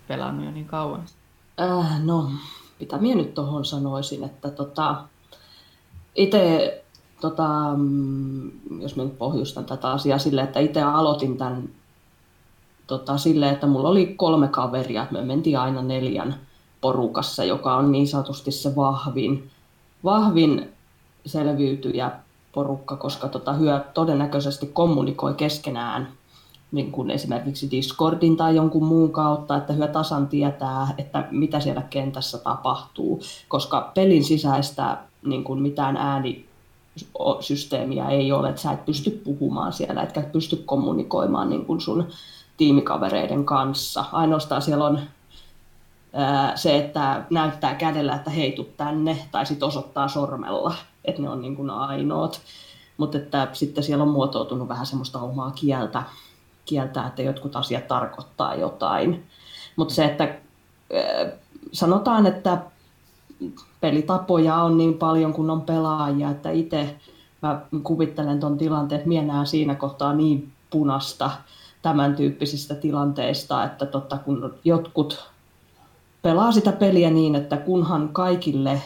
pelannut 0.08 0.46
jo 0.46 0.52
niin 0.52 0.66
kauan? 0.66 1.04
Äh, 1.62 2.04
no, 2.04 2.32
mitä 2.80 2.98
minä 2.98 3.16
nyt 3.16 3.34
tuohon 3.34 3.66
sanoisin, 3.66 4.24
että 4.24 4.50
tota, 4.50 5.04
itse, 6.16 6.84
tota, 7.22 7.48
mm, 7.78 8.52
jos 8.82 8.96
minä 8.96 9.06
nyt 9.06 9.18
pohjustan 9.18 9.66
tätä 9.66 9.92
asiaa 9.92 10.20
sille, 10.20 10.42
että 10.42 10.60
itse 10.60 10.82
aloitin 10.82 11.38
tämän 11.38 11.70
tota, 12.88 13.18
sille, 13.18 13.50
että 13.50 13.68
mulla 13.68 13.90
oli 13.90 14.06
kolme 14.06 14.48
kaveria, 14.48 15.04
että 15.04 15.14
me 15.14 15.22
mentiin 15.22 15.60
aina 15.60 15.82
neljän 15.82 16.36
porukassa, 16.86 17.44
joka 17.44 17.76
on 17.76 17.92
niin 17.92 18.08
sanotusti 18.08 18.52
se 18.52 18.76
vahvin, 18.76 19.50
vahvin 20.04 20.70
selviytyjä 21.26 22.12
porukka, 22.54 22.96
koska 22.96 23.28
tota, 23.28 23.54
hyö 23.54 23.80
todennäköisesti 23.94 24.70
kommunikoi 24.74 25.34
keskenään 25.34 26.08
niin 26.72 26.92
kuin 26.92 27.12
esimerkiksi 27.12 27.72
Discordin 27.72 28.38
tai 28.38 28.56
jonkun 28.56 28.86
muun 28.86 29.12
kautta, 29.12 29.58
että 29.58 29.74
hyö 29.74 29.88
tasan 29.88 30.28
tietää, 30.28 30.88
että 30.98 31.28
mitä 31.32 31.60
siellä 31.60 31.82
kentässä 31.82 32.38
tapahtuu, 32.38 33.22
koska 33.48 33.92
pelin 33.94 34.24
sisäistä 34.24 34.98
niin 35.26 35.44
kuin 35.44 35.62
mitään 35.62 35.98
äänisysteemiä 35.98 38.10
ei 38.10 38.32
ole, 38.32 38.50
että 38.50 38.62
sä 38.62 38.72
et 38.72 38.86
pysty 38.86 39.10
puhumaan 39.10 39.74
siellä, 39.74 40.04
etkä 40.04 40.22
pysty 40.22 40.64
kommunikoimaan 40.66 41.50
niin 41.50 41.66
kuin 41.66 41.82
sun 41.82 42.08
tiimikavereiden 42.58 43.46
kanssa. 43.46 44.06
Ainoastaan 44.12 44.62
siellä 44.62 44.86
on 44.86 45.00
se, 46.56 46.78
että 46.78 47.24
näyttää 47.30 47.76
kädellä, 47.76 48.16
että 48.16 48.32
hei, 48.32 48.52
tuu 48.52 48.70
tänne, 48.78 49.18
tai 49.32 49.46
sitten 49.46 49.68
osoittaa 49.68 50.08
sormella, 50.08 50.76
että 51.06 51.22
ne 51.22 51.30
on 51.30 51.42
niin 51.42 51.56
kuin 51.56 51.70
ainoat. 51.70 52.42
Mutta 52.98 53.18
että 53.18 53.48
sitten 53.54 53.84
siellä 53.84 54.04
on 54.04 54.10
muotoutunut 54.10 54.68
vähän 54.68 54.86
semmoista 54.86 55.20
omaa 55.20 55.52
kieltä, 55.52 56.04
kieltä 56.66 57.08
että 57.08 57.22
jotkut 57.22 57.56
asiat 57.56 57.88
tarkoittaa 57.88 58.56
jotain. 58.56 59.26
Mutta 59.76 59.94
se, 59.94 60.06
että 60.06 60.36
sanotaan, 61.72 62.26
että 62.26 62.58
pelitapoja 63.82 64.56
on 64.56 64.78
niin 64.78 64.94
paljon 64.94 65.34
kuin 65.34 65.50
on 65.50 65.62
pelaajia, 65.62 66.30
että 66.30 66.52
itse 66.52 66.96
mä 67.42 67.62
kuvittelen 67.84 68.40
tuon 68.40 68.58
tilanteen, 68.58 69.00
että 69.00 69.10
minä 69.10 69.46
siinä 69.46 69.76
kohtaa 69.76 70.14
niin 70.14 70.52
punasta 70.70 71.32
tämän 71.82 72.16
tyyppisistä 72.16 72.76
tilanteista, 72.76 73.64
että 73.64 73.86
totta, 73.86 74.18
kun 74.18 74.54
jotkut 74.64 75.30
pelaa 76.26 76.52
sitä 76.52 76.72
peliä 76.72 77.10
niin, 77.10 77.36
että 77.36 77.58
kunhan 77.58 78.10
kaikille 78.10 78.82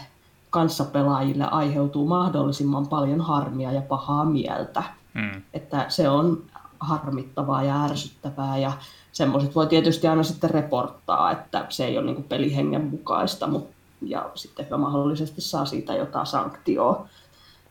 kanssapelaajille 0.50 1.48
aiheutuu 1.52 2.08
mahdollisimman 2.08 2.88
paljon 2.88 3.22
harmia 3.22 3.72
ja 3.72 3.82
pahaa 3.82 4.26
mieltä. 4.26 4.84
Mm. 5.14 5.42
Että 5.54 5.86
se 5.90 6.10
on 6.10 6.44
harmittavaa 6.80 7.64
ja 7.64 7.84
ärsyttävää 7.84 8.58
ja 8.58 8.72
semmoiset 9.12 9.56
voi 9.56 9.68
tietysti 9.68 10.08
aina 10.08 10.24
sitten 10.24 10.50
reporttaa, 10.50 11.32
että 11.32 11.66
se 11.70 11.86
ei 11.86 11.98
ole 11.98 12.06
niin 12.06 12.24
pelihengen 12.24 12.86
mukaista 12.86 13.48
mutta, 13.48 13.74
ja 14.02 14.30
sitten 14.36 14.80
mahdollisesti 14.80 15.42
saa 15.42 15.66
siitä 15.66 15.94
jotain 15.94 16.26
sanktioa. 16.26 17.06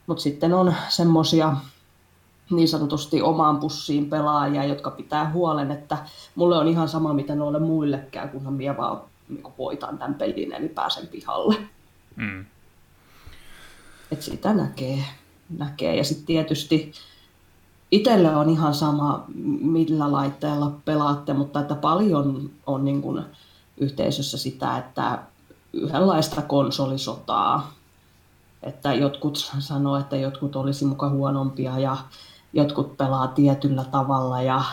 Mutta 0.07 0.23
sitten 0.23 0.55
on 0.55 0.75
semmoisia 0.89 1.57
niin 2.51 2.69
sanotusti 2.69 3.23
omaan 3.23 3.57
pussiin 3.57 4.11
pelaajia, 4.11 4.64
jotka 4.64 4.91
pitää 4.91 5.31
huolen, 5.33 5.71
että 5.71 5.99
mulle 6.35 6.59
on 6.59 6.69
ihan 6.69 6.89
sama 6.89 7.12
mitä 7.12 7.35
noille 7.35 7.59
muillekään, 7.59 8.29
kunhan 8.29 8.55
minä 8.55 8.77
vaan 8.77 9.01
niin 9.29 9.43
voitan 9.59 9.99
tämän 9.99 10.14
pelin, 10.14 10.53
eli 10.53 10.68
pääsen 10.68 11.07
pihalle. 11.07 11.57
Mm. 12.16 12.45
Et 14.12 14.22
sitä 14.22 14.53
näkee. 14.53 15.05
näkee. 15.59 15.97
Ja 15.97 16.05
sitten 16.05 16.26
tietysti 16.26 16.93
itselle 17.91 18.37
on 18.37 18.51
ihan 18.51 18.74
sama, 18.74 19.24
millä 19.61 20.12
laitteella 20.12 20.72
pelaatte, 20.85 21.33
mutta 21.33 21.61
että 21.61 21.74
paljon 21.74 22.51
on 22.66 22.85
niin 22.85 23.03
kuin 23.03 23.24
yhteisössä 23.76 24.39
sitä, 24.39 24.79
että 24.79 25.18
yhdenlaista 25.72 26.43
konsolisotaa. 26.43 27.72
Että 28.62 28.95
jotkut 28.95 29.51
sanoo, 29.59 29.97
että 29.97 30.16
jotkut 30.16 30.57
olisi 30.57 30.85
muka 30.85 31.09
huonompia 31.11 31.79
ja 31.79 31.97
jotkut 32.53 32.97
pelaa 32.97 33.29
tietyllä 33.29 33.85
tavalla 33.85 34.43
ja 34.43 34.64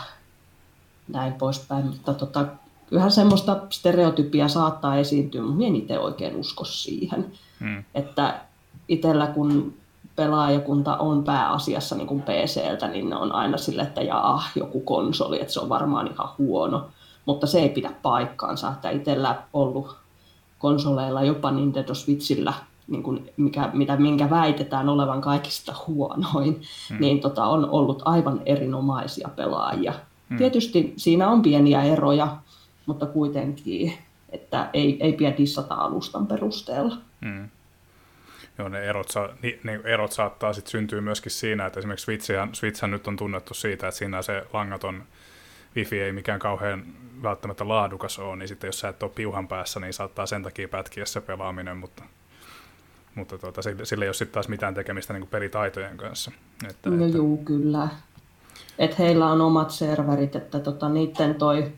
näin 1.08 1.34
poispäin. 1.34 1.86
Mutta 1.86 2.14
tota, 2.14 2.46
kyllähän 2.90 3.12
semmoista 3.12 3.58
stereotypia 3.70 4.48
saattaa 4.48 4.98
esiintyä, 4.98 5.42
mutta 5.42 5.58
minä 5.58 5.68
en 5.68 5.76
itse 5.76 6.00
oikein 6.00 6.36
usko 6.36 6.66
siihen. 6.66 7.32
Hmm. 7.60 7.84
Että 7.96 8.40
itsellä 8.88 9.28
kun 9.28 9.74
pelaajakunta 10.16 10.98
on 10.98 11.24
pääasiassa 11.24 11.96
niin 11.96 12.08
kuin 12.08 12.22
PCltä, 12.22 12.88
niin 12.88 13.10
ne 13.10 13.16
on 13.16 13.32
aina 13.32 13.58
sille, 13.58 13.82
että 13.82 14.02
jaa, 14.02 14.44
joku 14.56 14.80
konsoli, 14.80 15.42
että 15.42 15.54
se 15.54 15.60
on 15.60 15.70
varmaan 15.70 16.08
ihan 16.12 16.30
huono. 16.38 16.86
Mutta 17.26 17.48
se 17.48 17.60
ei 17.60 17.70
pidä 17.70 17.92
paikkaansa, 18.02 18.70
että 18.70 18.90
itsellä 18.90 19.44
ollut 19.54 19.96
konsoleilla, 20.60 21.24
jopa 21.24 21.52
Nintendo 21.52 21.94
Switchillä, 21.94 22.54
niin 22.88 23.04
kuin 23.04 23.30
mikä, 23.38 23.70
mitä, 23.74 23.98
minkä 23.98 24.30
väitetään 24.30 24.90
olevan 24.90 25.22
kaikista 25.22 25.76
huonoin, 25.88 26.62
hmm. 26.90 26.98
niin 27.00 27.20
tota, 27.20 27.46
on 27.46 27.70
ollut 27.70 28.02
aivan 28.06 28.42
erinomaisia 28.46 29.30
pelaajia. 29.36 29.94
Hmm. 30.30 30.38
Tietysti 30.38 30.94
siinä 30.98 31.30
on 31.30 31.42
pieniä 31.42 31.84
eroja, 31.84 32.38
mutta 32.86 33.06
kuitenkin, 33.06 33.98
että 34.30 34.70
ei, 34.74 34.98
ei 35.00 35.14
pidä 35.14 35.34
dissata 35.38 35.76
alustan 35.76 36.28
perusteella. 36.28 36.98
Hmm. 37.26 37.50
Joo, 38.58 38.70
ne 38.70 38.86
erot, 38.86 39.10
sa, 39.10 39.30
ni, 39.42 39.60
ne 39.64 39.80
erot 39.84 40.12
saattaa 40.12 40.54
sitten 40.54 40.72
syntyä 40.72 41.02
myöskin 41.02 41.32
siinä, 41.32 41.66
että 41.66 41.80
esimerkiksi 41.80 42.04
Switchhän, 42.04 42.56
Switchhän 42.56 42.92
nyt 42.92 43.08
on 43.08 43.18
tunnettu 43.18 43.54
siitä, 43.54 43.88
että 43.88 43.98
siinä 43.98 44.22
se 44.22 44.44
langaton 44.54 45.04
wifi 45.76 46.02
ei 46.02 46.12
mikään 46.12 46.40
kauhean 46.40 46.84
välttämättä 47.24 47.68
laadukas 47.68 48.20
ole, 48.20 48.36
niin 48.36 48.48
sitten 48.48 48.68
jos 48.68 48.80
sä 48.80 48.90
et 48.90 49.04
ole 49.04 49.12
piuhan 49.16 49.48
päässä, 49.48 49.80
niin 49.80 49.94
saattaa 49.94 50.26
sen 50.26 50.44
takia 50.44 50.68
pätkiä 50.68 51.06
se 51.06 51.22
pelaaminen, 51.22 51.78
mutta, 51.78 52.04
mutta 53.16 53.38
tuota, 53.38 53.62
sillä 53.84 54.06
ei 54.06 54.10
ole 54.10 54.14
sitten 54.14 54.34
taas 54.34 54.48
mitään 54.48 54.74
tekemistä 54.74 55.14
niin 55.14 55.28
pelitaitojen 55.28 55.98
kanssa. 55.98 56.32
Että, 56.70 56.90
no 56.90 57.06
että... 57.06 57.18
juu, 57.18 57.38
kyllä. 57.38 57.88
Et 58.80 59.00
heillä 59.00 59.28
on 59.28 59.42
omat 59.42 59.72
serverit, 59.72 60.36
että 60.36 60.60
tota, 60.60 60.90
niiden 60.90 61.36
toi 61.36 61.72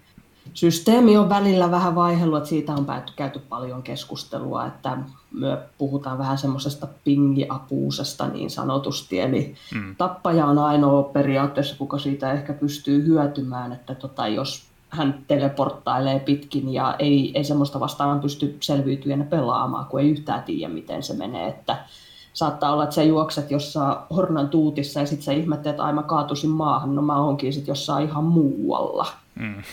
systeemi 0.53 1.17
on 1.17 1.29
välillä 1.29 1.71
vähän 1.71 1.95
vaihellut, 1.95 2.37
että 2.37 2.49
siitä 2.49 2.73
on 2.73 2.85
päätty, 2.85 3.13
käyty 3.15 3.39
paljon 3.39 3.83
keskustelua, 3.83 4.65
että 4.65 4.97
me 5.31 5.57
puhutaan 5.77 6.17
vähän 6.17 6.37
semmoisesta 6.37 6.87
pingiapuusesta 7.03 8.27
niin 8.27 8.49
sanotusti, 8.49 9.19
eli 9.19 9.55
mm. 9.75 9.95
tappaja 9.95 10.45
on 10.45 10.57
ainoa 10.57 11.03
periaatteessa, 11.03 11.75
kuka 11.77 11.97
siitä 11.99 12.31
ehkä 12.31 12.53
pystyy 12.53 13.05
hyötymään, 13.05 13.71
että 13.71 13.95
tota, 13.95 14.27
jos 14.27 14.63
hän 14.89 15.25
teleporttailee 15.27 16.19
pitkin 16.19 16.73
ja 16.73 16.95
ei, 16.99 17.31
ei 17.35 17.43
semmoista 17.43 17.79
vastaan 17.79 18.19
pysty 18.19 18.57
selviytymään 18.59 19.27
pelaamaan, 19.27 19.85
kun 19.85 19.99
ei 19.99 20.09
yhtään 20.09 20.43
tiedä, 20.43 20.73
miten 20.73 21.03
se 21.03 21.13
menee, 21.13 21.47
että 21.47 21.77
saattaa 22.33 22.73
olla, 22.73 22.83
että 22.83 22.95
sä 22.95 23.03
juokset 23.03 23.51
jossain 23.51 23.97
hornan 24.15 24.49
tuutissa 24.49 24.99
ja 24.99 25.05
sitten 25.05 25.25
sä 25.25 25.31
ihmettelet, 25.31 25.73
että 25.73 25.83
ai 25.83 25.93
mä 25.93 26.03
kaatusin 26.03 26.49
maahan, 26.49 26.95
no 26.95 27.01
mä 27.01 27.21
oonkin 27.21 27.53
sitten 27.53 27.71
jossain 27.71 28.07
ihan 28.07 28.23
muualla. 28.23 29.07
Mm 29.39 29.63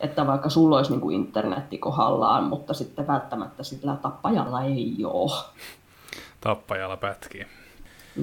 että 0.00 0.26
vaikka 0.26 0.48
sulla 0.50 0.76
olisi 0.76 0.90
niin 0.90 1.00
kuin 1.00 1.16
internetti 1.16 1.78
kohdallaan, 1.78 2.44
mutta 2.44 2.74
sitten 2.74 3.06
välttämättä 3.06 3.62
sillä 3.62 3.96
tappajalla 4.02 4.62
ei 4.62 4.96
ole. 5.04 5.44
Tappajalla 6.40 6.96
pätkii. 6.96 7.46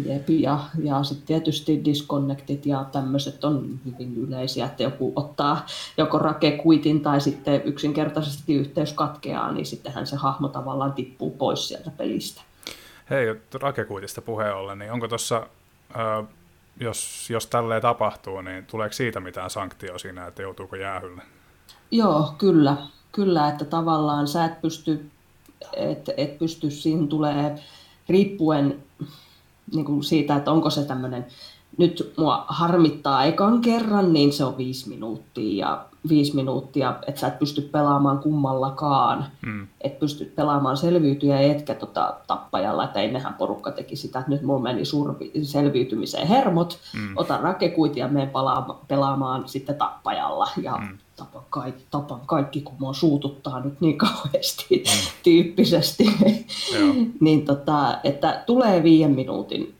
Jep, 0.05 0.29
ja, 0.29 0.59
ja 0.83 1.03
sitten 1.03 1.27
tietysti 1.27 1.85
disconnectit 1.85 2.65
ja 2.65 2.85
tämmöiset 2.91 3.43
on 3.43 3.79
hyvin 3.85 4.17
yleisiä, 4.17 4.65
että 4.65 4.83
joku 4.83 5.13
ottaa 5.15 5.65
joko 5.97 6.17
rakekuitin 6.17 7.01
tai 7.01 7.21
sitten 7.21 7.61
yksinkertaisesti 7.65 8.55
yhteys 8.55 8.93
katkeaa, 8.93 9.51
niin 9.51 9.65
sittenhän 9.65 10.07
se 10.07 10.15
hahmo 10.15 10.47
tavallaan 10.47 10.93
tippuu 10.93 11.31
pois 11.31 11.67
sieltä 11.67 11.91
pelistä. 11.97 12.41
Hei, 13.09 13.35
rakekuitista 13.61 14.21
puheen 14.21 14.55
ollen, 14.55 14.79
niin 14.79 14.91
onko 14.91 15.07
tuossa, 15.07 15.47
jos, 16.79 17.29
jos 17.29 17.47
tälleen 17.47 17.81
tapahtuu, 17.81 18.41
niin 18.41 18.65
tuleeko 18.65 18.93
siitä 18.93 19.19
mitään 19.19 19.49
sanktio 19.49 19.97
siinä, 19.97 20.27
että 20.27 20.41
joutuuko 20.41 20.75
jäähylle? 20.75 21.21
Joo, 21.91 22.33
kyllä. 22.37 22.77
Kyllä, 23.11 23.47
että 23.47 23.65
tavallaan 23.65 24.27
sä 24.27 24.45
et 24.45 24.61
pysty, 24.61 25.09
et, 25.73 26.09
et 26.17 26.39
pysty 26.39 26.71
siihen 26.71 27.07
tulee 27.07 27.55
riippuen 28.09 28.83
niin 29.73 29.85
kuin 29.85 30.03
siitä, 30.03 30.35
että 30.35 30.51
onko 30.51 30.69
se 30.69 30.85
tämmöinen, 30.85 31.25
nyt 31.77 32.13
mua 32.17 32.45
harmittaa 32.47 33.23
ekan 33.23 33.61
kerran, 33.61 34.13
niin 34.13 34.33
se 34.33 34.45
on 34.45 34.57
viisi 34.57 34.89
minuuttia 34.89 35.67
ja 35.67 35.85
viisi 36.09 36.35
minuuttia, 36.35 36.95
että 37.07 37.21
sä 37.21 37.27
et 37.27 37.39
pysty 37.39 37.61
pelaamaan 37.61 38.19
kummallakaan. 38.19 39.25
Mm. 39.45 39.67
Et 39.81 39.99
pysty 39.99 40.33
pelaamaan 40.35 40.77
selviytyjä 40.77 41.39
etkä 41.39 41.75
tota, 41.75 42.13
tappajalla, 42.27 42.83
että 42.83 43.01
ennenhän 43.01 43.33
porukka 43.33 43.71
teki 43.71 43.95
sitä, 43.95 44.19
että 44.19 44.31
nyt 44.31 44.41
mulla 44.41 44.61
meni 44.61 44.85
survi, 44.85 45.31
selviytymiseen 45.43 46.27
hermot, 46.27 46.79
mm. 46.93 47.13
otan 47.15 47.39
rakekuit 47.39 47.97
ja 47.97 48.07
menen 48.07 48.31
pelaamaan 48.87 49.47
sitten 49.47 49.75
tappajalla. 49.75 50.47
Ja 50.61 50.77
mm 50.77 50.97
tapan, 51.15 51.43
kaikki, 51.49 51.83
tapan 51.91 52.21
kaikki, 52.25 52.61
kun 52.61 52.75
mua 52.79 52.93
suututtaa 52.93 53.59
nyt 53.59 53.81
niin 53.81 53.97
kauheasti 54.07 54.83
mm. 54.85 55.07
tyyppisesti. 55.23 56.05
niin 57.19 57.45
tota, 57.45 57.99
että 58.03 58.43
tulee 58.45 58.83
viiden 58.83 59.11
minuutin 59.11 59.75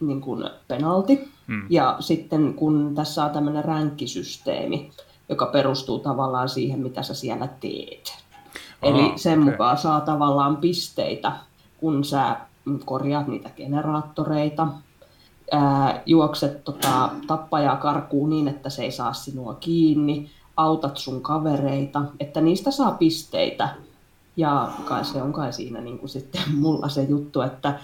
niin 0.00 0.20
kuin 0.20 0.44
penalti. 0.68 1.28
Mm. 1.46 1.66
Ja 1.70 1.96
sitten 2.00 2.54
kun 2.54 2.92
tässä 2.94 3.24
on 3.24 3.30
tämmöinen 3.30 3.64
ränkkisysteemi, 3.64 4.90
joka 5.28 5.46
perustuu 5.46 5.98
tavallaan 5.98 6.48
siihen, 6.48 6.80
mitä 6.80 7.02
sä 7.02 7.14
siellä 7.14 7.48
teet. 7.60 8.16
Aha, 8.82 8.98
Eli 8.98 9.18
sen 9.18 9.42
okay. 9.42 9.52
mukaan 9.52 9.78
saa 9.78 10.00
tavallaan 10.00 10.56
pisteitä, 10.56 11.32
kun 11.80 12.04
sä 12.04 12.36
korjaat 12.84 13.28
niitä 13.28 13.50
generaattoreita, 13.50 14.68
ää, 15.52 16.02
juokset 16.06 16.64
tota, 16.64 17.10
tappajaa 17.26 17.76
karkuun 17.76 18.30
niin, 18.30 18.48
että 18.48 18.70
se 18.70 18.82
ei 18.82 18.90
saa 18.90 19.12
sinua 19.12 19.54
kiinni, 19.54 20.30
autat 20.56 20.96
sun 20.96 21.22
kavereita, 21.22 22.02
että 22.20 22.40
niistä 22.40 22.70
saa 22.70 22.90
pisteitä. 22.90 23.68
Ja 24.36 24.70
kai 24.84 25.04
se 25.04 25.22
on 25.22 25.32
kai 25.32 25.52
siinä 25.52 25.80
niin 25.80 25.98
kuin 25.98 26.10
sitten 26.10 26.42
mulla 26.60 26.88
se 26.88 27.02
juttu, 27.02 27.40
että 27.40 27.78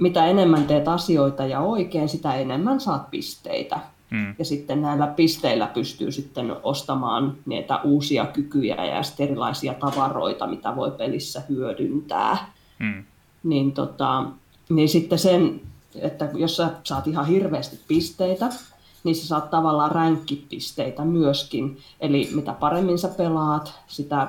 mitä 0.00 0.26
enemmän 0.26 0.66
teet 0.66 0.88
asioita 0.88 1.46
ja 1.46 1.60
oikein, 1.60 2.08
sitä 2.08 2.34
enemmän 2.34 2.80
saat 2.80 3.10
pisteitä. 3.10 3.80
Hmm. 4.10 4.34
Ja 4.38 4.44
sitten 4.44 4.82
näillä 4.82 5.06
pisteillä 5.06 5.66
pystyy 5.66 6.12
sitten 6.12 6.56
ostamaan 6.62 7.36
niitä 7.46 7.80
uusia 7.82 8.26
kykyjä 8.26 8.84
ja 8.84 9.02
erilaisia 9.18 9.74
tavaroita, 9.74 10.46
mitä 10.46 10.76
voi 10.76 10.90
pelissä 10.90 11.42
hyödyntää. 11.48 12.52
Hmm. 12.80 13.04
Niin, 13.42 13.72
tota, 13.72 14.24
niin 14.68 14.88
sitten 14.88 15.18
sen, 15.18 15.60
että 16.00 16.28
jos 16.34 16.56
sä 16.56 16.70
saat 16.84 17.06
ihan 17.06 17.26
hirveästi 17.26 17.80
pisteitä, 17.88 18.48
niin 19.04 19.16
sä 19.16 19.26
saat 19.26 19.50
tavallaan 19.50 19.90
ränkkipisteitä 19.90 21.04
myöskin. 21.04 21.78
Eli 22.00 22.28
mitä 22.34 22.52
paremmin 22.52 22.98
sä 22.98 23.08
pelaat, 23.08 23.74
sitä 23.88 24.28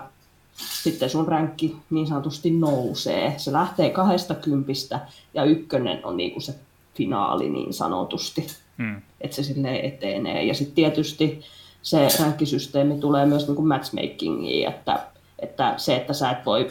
sitten 0.83 1.09
sun 1.09 1.27
ränkki 1.27 1.75
niin 1.89 2.07
sanotusti 2.07 2.51
nousee. 2.51 3.33
Se 3.37 3.51
lähtee 3.51 3.89
kahdesta 3.89 4.35
kympistä 4.35 4.99
ja 5.33 5.43
ykkönen 5.43 6.05
on 6.05 6.17
niin 6.17 6.31
kuin 6.31 6.43
se 6.43 6.55
finaali 6.95 7.49
niin 7.49 7.73
sanotusti, 7.73 8.47
hmm. 8.77 9.01
että 9.21 9.35
se 9.35 9.43
sille 9.43 9.79
etenee. 9.79 10.45
Ja 10.45 10.53
sitten 10.53 10.75
tietysti 10.75 11.41
se 11.81 12.07
ränkkisysteemi 12.19 12.99
tulee 12.99 13.25
myös 13.25 13.47
niin 13.47 13.55
kuin 13.55 13.67
matchmakingiin, 13.67 14.69
että, 14.69 14.99
että 15.39 15.73
se, 15.77 15.95
että 15.95 16.13
sä 16.13 16.31
et 16.31 16.45
voi 16.45 16.69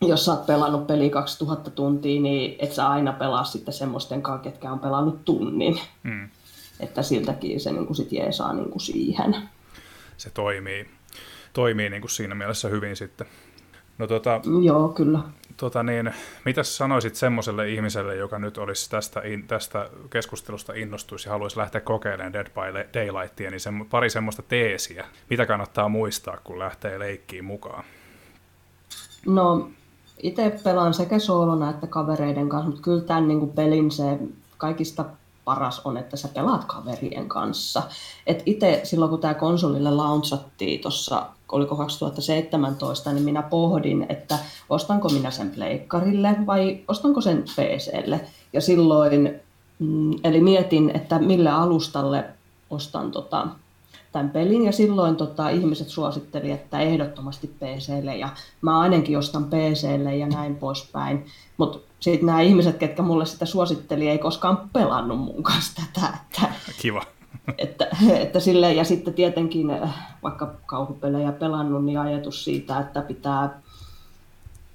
jos 0.00 0.24
sä 0.24 0.32
oot 0.32 0.46
pelannut 0.46 0.86
peli 0.86 1.10
2000 1.10 1.70
tuntia, 1.70 2.20
niin 2.20 2.56
et 2.58 2.72
sä 2.72 2.88
aina 2.88 3.12
pelaa 3.12 3.44
sitten 3.44 3.74
semmoisten 3.74 4.22
kanssa, 4.22 4.50
ketkä 4.50 4.72
on 4.72 4.78
pelannut 4.78 5.24
tunnin. 5.24 5.80
Hmm 6.04 6.28
että 6.80 7.02
siltäkin 7.02 7.60
se 7.60 7.72
niin 7.72 7.86
kuin 7.86 7.96
sit 7.96 8.12
jeesaa 8.12 8.52
niin 8.52 8.70
kuin 8.70 8.80
siihen. 8.80 9.36
Se 10.16 10.30
toimii, 10.30 10.86
toimii 11.52 11.90
niin 11.90 12.02
kuin 12.02 12.10
siinä 12.10 12.34
mielessä 12.34 12.68
hyvin 12.68 12.96
sitten. 12.96 13.26
No, 13.98 14.06
tota, 14.06 14.40
Joo, 14.62 14.88
kyllä. 14.88 15.18
Tota 15.56 15.82
niin, 15.82 16.14
mitä 16.44 16.62
sanoisit 16.62 17.14
semmoiselle 17.14 17.70
ihmiselle, 17.70 18.16
joka 18.16 18.38
nyt 18.38 18.58
olisi 18.58 18.90
tästä, 18.90 19.20
in, 19.24 19.46
tästä 19.48 19.90
keskustelusta 20.10 20.72
innostuisi 20.74 21.28
ja 21.28 21.32
haluaisi 21.32 21.58
lähteä 21.58 21.80
kokeilemaan 21.80 22.32
Dead 22.32 22.46
by 22.46 23.00
Daylightia, 23.00 23.50
niin 23.50 23.60
sen, 23.60 23.86
pari 23.90 24.10
semmoista 24.10 24.42
teesiä. 24.42 25.04
Mitä 25.30 25.46
kannattaa 25.46 25.88
muistaa, 25.88 26.38
kun 26.44 26.58
lähtee 26.58 26.98
leikkiin 26.98 27.44
mukaan? 27.44 27.84
No, 29.26 29.70
itse 30.22 30.60
pelaan 30.64 30.94
sekä 30.94 31.18
soolona 31.18 31.70
että 31.70 31.86
kavereiden 31.86 32.48
kanssa, 32.48 32.70
mutta 32.70 32.82
kyllä 32.82 33.02
tämän 33.02 33.28
niin 33.28 33.40
kuin 33.40 33.52
pelin 33.52 33.90
se 33.90 34.18
kaikista 34.58 35.04
paras 35.46 35.80
on, 35.84 35.96
että 35.96 36.16
sä 36.16 36.28
pelaat 36.28 36.64
kaverien 36.64 37.28
kanssa. 37.28 37.82
Et 38.26 38.42
itse 38.46 38.80
silloin, 38.84 39.10
kun 39.10 39.20
tämä 39.20 39.34
konsolille 39.34 39.90
launchattiin 39.90 40.80
tuossa, 40.80 41.26
oliko 41.52 41.76
2017, 41.76 43.12
niin 43.12 43.24
minä 43.24 43.42
pohdin, 43.42 44.06
että 44.08 44.38
ostanko 44.68 45.08
minä 45.08 45.30
sen 45.30 45.50
pleikkarille 45.50 46.36
vai 46.46 46.80
ostanko 46.88 47.20
sen 47.20 47.42
PClle. 47.42 48.20
Ja 48.52 48.60
silloin, 48.60 49.40
mm, 49.78 50.10
eli 50.24 50.40
mietin, 50.40 50.90
että 50.94 51.18
mille 51.18 51.50
alustalle 51.50 52.24
ostan 52.70 53.10
tota, 53.10 53.48
tämän 54.12 54.30
pelin 54.30 54.64
ja 54.64 54.72
silloin 54.72 55.16
tota, 55.16 55.48
ihmiset 55.48 55.88
suositteli, 55.88 56.50
että 56.50 56.80
ehdottomasti 56.80 57.46
PClle 57.46 58.16
ja 58.16 58.28
mä 58.60 58.80
ainakin 58.80 59.18
ostan 59.18 59.44
PClle 59.44 60.16
ja 60.16 60.26
näin 60.26 60.56
poispäin. 60.56 61.26
Mutta 61.56 61.78
sitten 62.00 62.26
nämä 62.26 62.40
ihmiset, 62.40 62.76
ketkä 62.76 63.02
mulle 63.02 63.26
sitä 63.26 63.46
suositteli, 63.46 64.08
ei 64.08 64.18
koskaan 64.18 64.70
pelannut 64.72 65.18
mun 65.18 65.42
kanssa 65.42 65.82
tätä. 65.94 66.08
Että, 66.08 66.52
Kiva. 66.78 67.02
Että, 67.58 67.86
että 68.24 68.40
sille, 68.40 68.72
ja 68.72 68.84
sitten 68.84 69.14
tietenkin 69.14 69.66
vaikka 70.22 70.54
kauhupelejä 70.66 71.32
pelannut, 71.32 71.84
niin 71.84 72.00
ajatus 72.00 72.44
siitä, 72.44 72.78
että 72.78 73.02
pitää, 73.02 73.60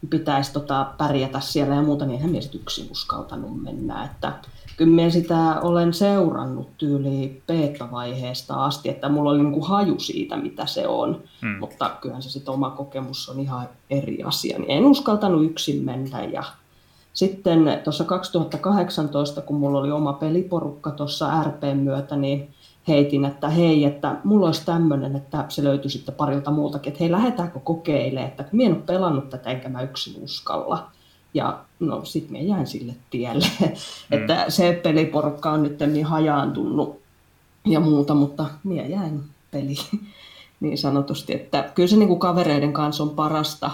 pitäisi 0.09 0.53
tota, 0.53 0.88
pärjätä 0.97 1.39
siellä 1.39 1.76
ja 1.76 1.82
muuta, 1.82 2.05
niin 2.05 2.15
eihän 2.15 2.32
mies 2.32 2.55
yksin 2.55 2.88
uskaltanut 2.91 3.63
mennä. 3.63 4.03
Että, 4.03 4.34
kyllä 4.78 4.95
minä 4.95 5.09
sitä 5.09 5.59
olen 5.61 5.93
seurannut 5.93 6.78
tyyli 6.78 7.41
beta-vaiheesta 7.47 8.65
asti, 8.65 8.89
että 8.89 9.09
mulla 9.09 9.30
oli 9.32 9.41
niin 9.41 9.53
kuin 9.53 9.67
haju 9.67 9.99
siitä, 9.99 10.38
mitä 10.38 10.65
se 10.65 10.88
on, 10.88 11.24
hmm. 11.41 11.59
mutta 11.59 11.91
kyllähän 12.01 12.24
se 12.24 12.30
sitten 12.30 12.53
oma 12.53 12.69
kokemus 12.69 13.30
on 13.30 13.39
ihan 13.39 13.69
eri 13.89 14.24
asia, 14.24 14.59
niin 14.59 14.72
en 14.72 14.86
uskaltanut 14.86 15.45
yksin 15.45 15.84
mennä 15.84 16.24
ja 16.24 16.43
sitten 17.14 17.82
tuossa 17.84 18.03
2018, 18.03 19.41
kun 19.41 19.55
mulla 19.55 19.80
oli 19.80 19.91
oma 19.91 20.14
peliporukka 20.14 20.91
tuossa 20.91 21.43
RPn 21.43 21.78
myötä, 21.78 22.16
niin 22.16 22.49
heitin, 22.88 23.26
että 23.26 23.49
hei, 23.49 23.86
että 23.86 24.16
mulla 24.24 24.45
olisi 24.45 24.66
tämmöinen, 24.66 25.16
että 25.16 25.45
se 25.49 25.64
löytyi 25.64 25.91
sitten 25.91 26.16
parilta 26.16 26.51
muultakin, 26.51 26.91
että 26.91 27.03
hei, 27.03 27.12
lähdetäänkö 27.12 27.59
kokeilemaan, 27.59 28.30
että 28.30 28.45
minä 28.51 28.70
en 28.70 28.76
ole 28.76 28.84
pelannut 28.86 29.30
tätä 29.30 29.49
enkä 29.49 29.70
mä 29.70 29.82
yksin 29.82 30.24
uskalla. 30.24 30.91
Ja 31.34 31.59
no 31.80 32.05
sit 32.05 32.30
me 32.30 32.41
jäin 32.41 32.68
sille 32.68 32.95
tielle, 33.09 33.45
mm. 33.62 33.72
että 34.12 34.45
se 34.49 34.80
peliporukka 34.84 35.51
on 35.51 35.64
nyt 35.64 35.80
niin 35.80 36.05
hajaantunut 36.05 37.01
ja 37.66 37.80
muuta, 37.80 38.14
mutta 38.14 38.45
minä 38.64 38.82
jäin 38.82 39.24
peli 39.51 39.76
niin 40.62 40.78
sanotusti. 40.78 41.34
Että 41.34 41.70
kyllä 41.76 41.89
se 41.89 41.97
niin 41.97 42.07
kuin 42.07 42.20
kavereiden 42.20 42.74
kanssa 42.74 43.03
on 43.03 43.09
parasta, 43.09 43.72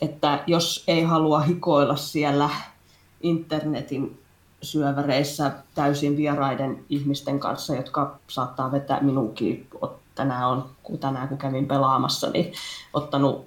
että 0.00 0.44
jos 0.46 0.84
ei 0.88 1.02
halua 1.02 1.40
hikoilla 1.40 1.96
siellä 1.96 2.50
internetin 3.22 4.18
syöväreissä 4.62 5.52
täysin 5.74 6.16
vieraiden 6.16 6.84
ihmisten 6.88 7.40
kanssa, 7.40 7.74
jotka 7.74 8.18
saattaa 8.28 8.72
vetää 8.72 9.00
minunkin 9.00 9.68
tänään 10.14 10.48
on, 10.48 10.64
kun 10.82 10.98
tänään 10.98 11.28
kun 11.28 11.38
kävin 11.38 11.66
pelaamassa, 11.66 12.30
niin 12.30 12.52
ottanut 12.92 13.44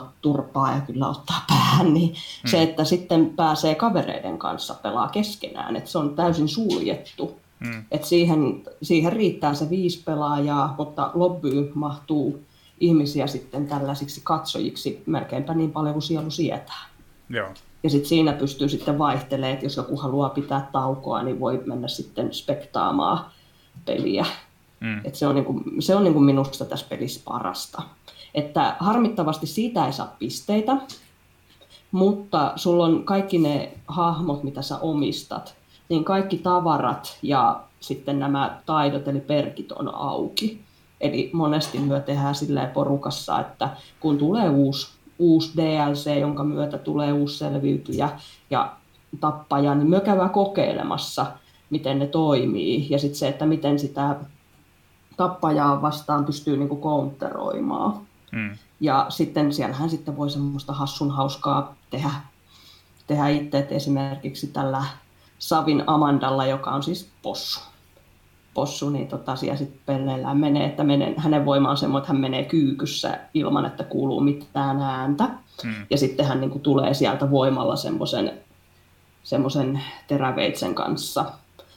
5-0 0.00 0.04
turpaa 0.20 0.72
ja 0.72 0.80
kyllä 0.80 1.08
ottaa 1.08 1.44
päähän, 1.48 1.94
niin 1.94 2.08
hmm. 2.08 2.50
se, 2.50 2.62
että 2.62 2.84
sitten 2.84 3.32
pääsee 3.36 3.74
kavereiden 3.74 4.38
kanssa 4.38 4.74
pelaa 4.74 5.08
keskenään, 5.08 5.76
että 5.76 5.90
se 5.90 5.98
on 5.98 6.16
täysin 6.16 6.48
suljettu. 6.48 7.38
Hmm. 7.64 7.84
Että 7.90 8.06
siihen, 8.06 8.62
siihen 8.82 9.12
riittää 9.12 9.54
se 9.54 9.70
viisi 9.70 10.02
pelaajaa, 10.04 10.74
mutta 10.78 11.10
lobbyyn 11.14 11.70
mahtuu 11.74 12.40
ihmisiä 12.80 13.26
sitten 13.26 13.66
tällaisiksi 13.66 14.20
katsojiksi 14.24 15.02
melkeinpä 15.06 15.54
niin 15.54 15.72
paljon 15.72 15.92
kuin 15.92 16.02
sielu 16.02 16.30
sietää. 16.30 16.86
Joo. 17.30 17.48
Ja 17.82 17.90
sitten 17.90 18.08
siinä 18.08 18.32
pystyy 18.32 18.68
sitten 18.68 18.98
vaihtelemaan, 18.98 19.52
että 19.52 19.66
jos 19.66 19.76
joku 19.76 19.96
haluaa 19.96 20.28
pitää 20.28 20.68
taukoa, 20.72 21.22
niin 21.22 21.40
voi 21.40 21.62
mennä 21.66 21.88
sitten 21.88 22.34
spektaamaan 22.34 23.24
peliä. 23.84 24.26
Mm. 24.80 25.00
Et 25.04 25.14
se 25.14 25.26
on, 25.26 25.34
niinku, 25.34 25.62
se 25.78 25.94
on 25.94 26.04
niinku 26.04 26.20
minusta 26.20 26.64
tässä 26.64 26.86
pelissä 26.88 27.20
parasta. 27.24 27.82
Että 28.34 28.76
harmittavasti 28.78 29.46
siitä 29.46 29.86
ei 29.86 29.92
saa 29.92 30.16
pisteitä, 30.18 30.76
mutta 31.92 32.52
sulla 32.56 32.84
on 32.84 33.04
kaikki 33.04 33.38
ne 33.38 33.72
hahmot, 33.86 34.42
mitä 34.42 34.62
sä 34.62 34.78
omistat, 34.78 35.54
niin 35.88 36.04
kaikki 36.04 36.38
tavarat 36.38 37.18
ja 37.22 37.60
sitten 37.80 38.18
nämä 38.18 38.60
taidot 38.66 39.08
eli 39.08 39.20
perkit 39.20 39.72
on 39.72 39.94
auki. 39.94 40.60
Eli 41.00 41.30
monesti 41.32 41.78
myö 41.78 42.00
tehdään 42.00 42.34
silleen 42.34 42.70
porukassa, 42.70 43.40
että 43.40 43.68
kun 44.00 44.18
tulee 44.18 44.48
uusi, 44.48 44.88
uusi 45.18 45.52
DLC, 45.56 46.20
jonka 46.20 46.44
myötä 46.44 46.78
tulee 46.78 47.12
uusi 47.12 47.38
selviytyjä 47.38 48.10
ja 48.50 48.72
tappaja, 49.20 49.74
niin 49.74 49.88
myö 49.88 50.00
käydään 50.00 50.30
kokeilemassa, 50.30 51.26
miten 51.70 51.98
ne 51.98 52.06
toimii. 52.06 52.86
Ja 52.90 52.98
sitten 52.98 53.18
se, 53.18 53.28
että 53.28 53.46
miten 53.46 53.78
sitä 53.78 54.16
tappajaa 55.16 55.82
vastaan 55.82 56.24
pystyy 56.24 56.56
niin 56.56 56.68
kuin 56.68 56.80
counteroimaan. 56.80 58.00
Mm. 58.32 58.58
Ja 58.80 59.06
sitten 59.08 59.52
siellähän 59.52 59.90
sitten 59.90 60.16
voi 60.16 60.30
semmoista 60.30 60.72
hassun 60.72 61.10
hauskaa 61.10 61.74
tehdä, 61.90 62.10
tehdä 63.06 63.28
itse, 63.28 63.58
että 63.58 63.74
esimerkiksi 63.74 64.46
tällä 64.46 64.84
Savin 65.38 65.84
Amandalla, 65.86 66.46
joka 66.46 66.70
on 66.70 66.82
siis 66.82 67.08
possu, 67.22 67.60
possu 68.58 68.90
niin 68.90 69.08
tota, 69.08 69.36
siellä 69.36 69.56
sitten 69.56 69.80
pelleillään 69.86 70.36
menee, 70.36 70.66
että 70.66 70.84
menee, 70.84 71.14
hänen 71.16 71.44
voima 71.44 71.70
on 71.70 71.76
semmoinen, 71.76 72.02
että 72.02 72.12
hän 72.12 72.20
menee 72.20 72.44
kyykyssä 72.44 73.18
ilman, 73.34 73.66
että 73.66 73.84
kuuluu 73.84 74.20
mitään 74.20 74.82
ääntä. 74.82 75.28
Mm. 75.64 75.74
Ja 75.90 75.98
sitten 75.98 76.26
hän 76.26 76.40
niin 76.40 76.50
kuin, 76.50 76.62
tulee 76.62 76.94
sieltä 76.94 77.30
voimalla 77.30 77.76
semmoisen 77.76 78.32
semmoisen 79.22 79.82
teräveitsen 80.08 80.74
kanssa. 80.74 81.24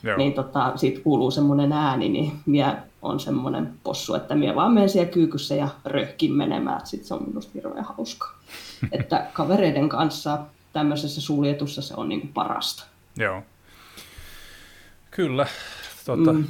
Joo. 0.02 0.16
Niin 0.16 0.32
tota, 0.32 0.72
siitä 0.76 1.00
kuuluu 1.00 1.30
semmoinen 1.30 1.72
ääni, 1.72 2.08
niin 2.08 2.32
minä 2.46 2.82
on 3.02 3.20
semmoinen 3.20 3.72
possu, 3.82 4.14
että 4.14 4.34
minä 4.34 4.54
vaan 4.54 4.72
menen 4.72 4.88
siellä 4.88 5.12
kyykyssä 5.12 5.54
ja 5.54 5.68
röhkin 5.84 6.32
menemään, 6.32 6.76
että 6.76 6.90
sit 6.90 7.04
se 7.04 7.14
on 7.14 7.24
minusta 7.26 7.50
hirveän 7.54 7.84
hauska. 7.84 8.28
että 8.92 9.26
kavereiden 9.32 9.88
kanssa 9.88 10.38
tämmöisessä 10.72 11.20
suljetussa 11.20 11.82
se 11.82 11.94
on 11.96 12.08
niin 12.08 12.20
kuin 12.20 12.32
parasta. 12.32 12.84
Joo. 13.16 13.42
Kyllä. 15.10 15.46
Tota, 16.04 16.32
mm. 16.32 16.44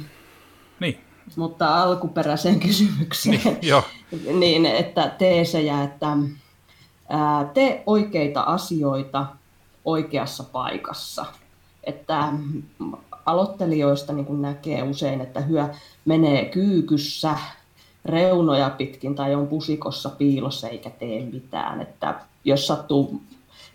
Niin. 0.83 0.99
Mutta 1.35 1.83
alkuperäiseen 1.83 2.59
kysymykseen, 2.59 3.41
niin, 3.43 3.57
jo. 3.61 3.83
niin 4.39 4.65
että 4.65 5.09
teesejä, 5.17 5.83
että 5.83 6.17
ää, 7.09 7.45
tee 7.53 7.83
oikeita 7.85 8.41
asioita 8.41 9.25
oikeassa 9.85 10.43
paikassa. 10.43 11.25
Että 11.83 12.33
aloittelijoista 13.25 14.13
niin 14.13 14.41
näkee 14.41 14.83
usein, 14.83 15.21
että 15.21 15.39
hyö 15.39 15.67
menee 16.05 16.45
kyykyssä 16.45 17.37
reunoja 18.05 18.69
pitkin 18.69 19.15
tai 19.15 19.35
on 19.35 19.47
pusikossa 19.47 20.09
piilossa 20.09 20.69
eikä 20.69 20.89
tee 20.89 21.25
mitään. 21.25 21.81
Että 21.81 22.19
jos 22.45 22.67
sattuu 22.67 23.21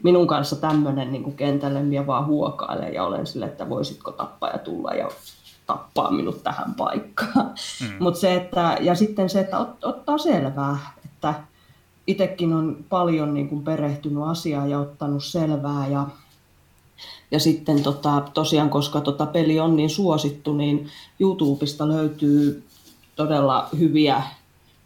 minun 0.03 0.27
kanssa 0.27 0.57
tämmöinen 0.57 1.13
niin 1.13 1.37
kentälle, 1.37 1.83
minä 1.83 2.07
vaan 2.07 2.27
huokailen 2.27 2.95
ja 2.95 3.05
olen 3.05 3.27
sille, 3.27 3.47
että 3.47 3.69
voisitko 3.69 4.13
tappaja 4.13 4.59
tulla 4.59 4.95
ja 4.95 5.09
tappaa 5.69 6.11
minut 6.11 6.43
tähän 6.43 6.75
paikkaan. 6.75 7.55
Mm. 7.81 7.95
Mut 8.05 8.17
se, 8.17 8.35
että, 8.35 8.77
ja 8.81 8.95
sitten 8.95 9.31
se, 9.31 9.41
että 9.41 9.59
ot, 9.59 9.85
ottaa 9.85 10.19
selvää, 10.19 10.79
että 11.05 11.35
itsekin 12.07 12.53
on 12.53 12.77
paljon 12.89 13.35
niin 13.35 13.49
kuin 13.49 13.63
perehtynyt 13.63 14.23
asiaa 14.23 14.67
ja 14.67 14.79
ottanut 14.79 15.25
selvää 15.25 15.89
ja 15.89 16.07
ja 17.31 17.41
sitten 17.41 17.83
tota, 17.83 18.23
tosiaan, 18.35 18.71
koska 18.71 19.01
tota 19.01 19.27
peli 19.27 19.61
on 19.61 19.77
niin 19.77 19.91
suosittu, 19.91 20.55
niin 20.55 20.89
YouTubesta 21.21 21.89
löytyy 21.89 22.65
todella 23.17 23.69
hyviä 23.79 24.23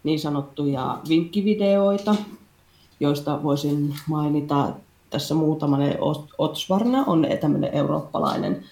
niin 0.03 0.19
sanottuja 0.19 0.99
vinkkivideoita, 1.09 2.15
joista 2.99 3.43
voisin 3.43 3.95
mainita 4.07 4.69
tässä 5.09 5.35
muutaman. 5.35 5.81
Otsvarna 6.37 7.03
on 7.07 7.27
tämmöinen 7.41 7.73
eurooppalainen, 7.73 8.63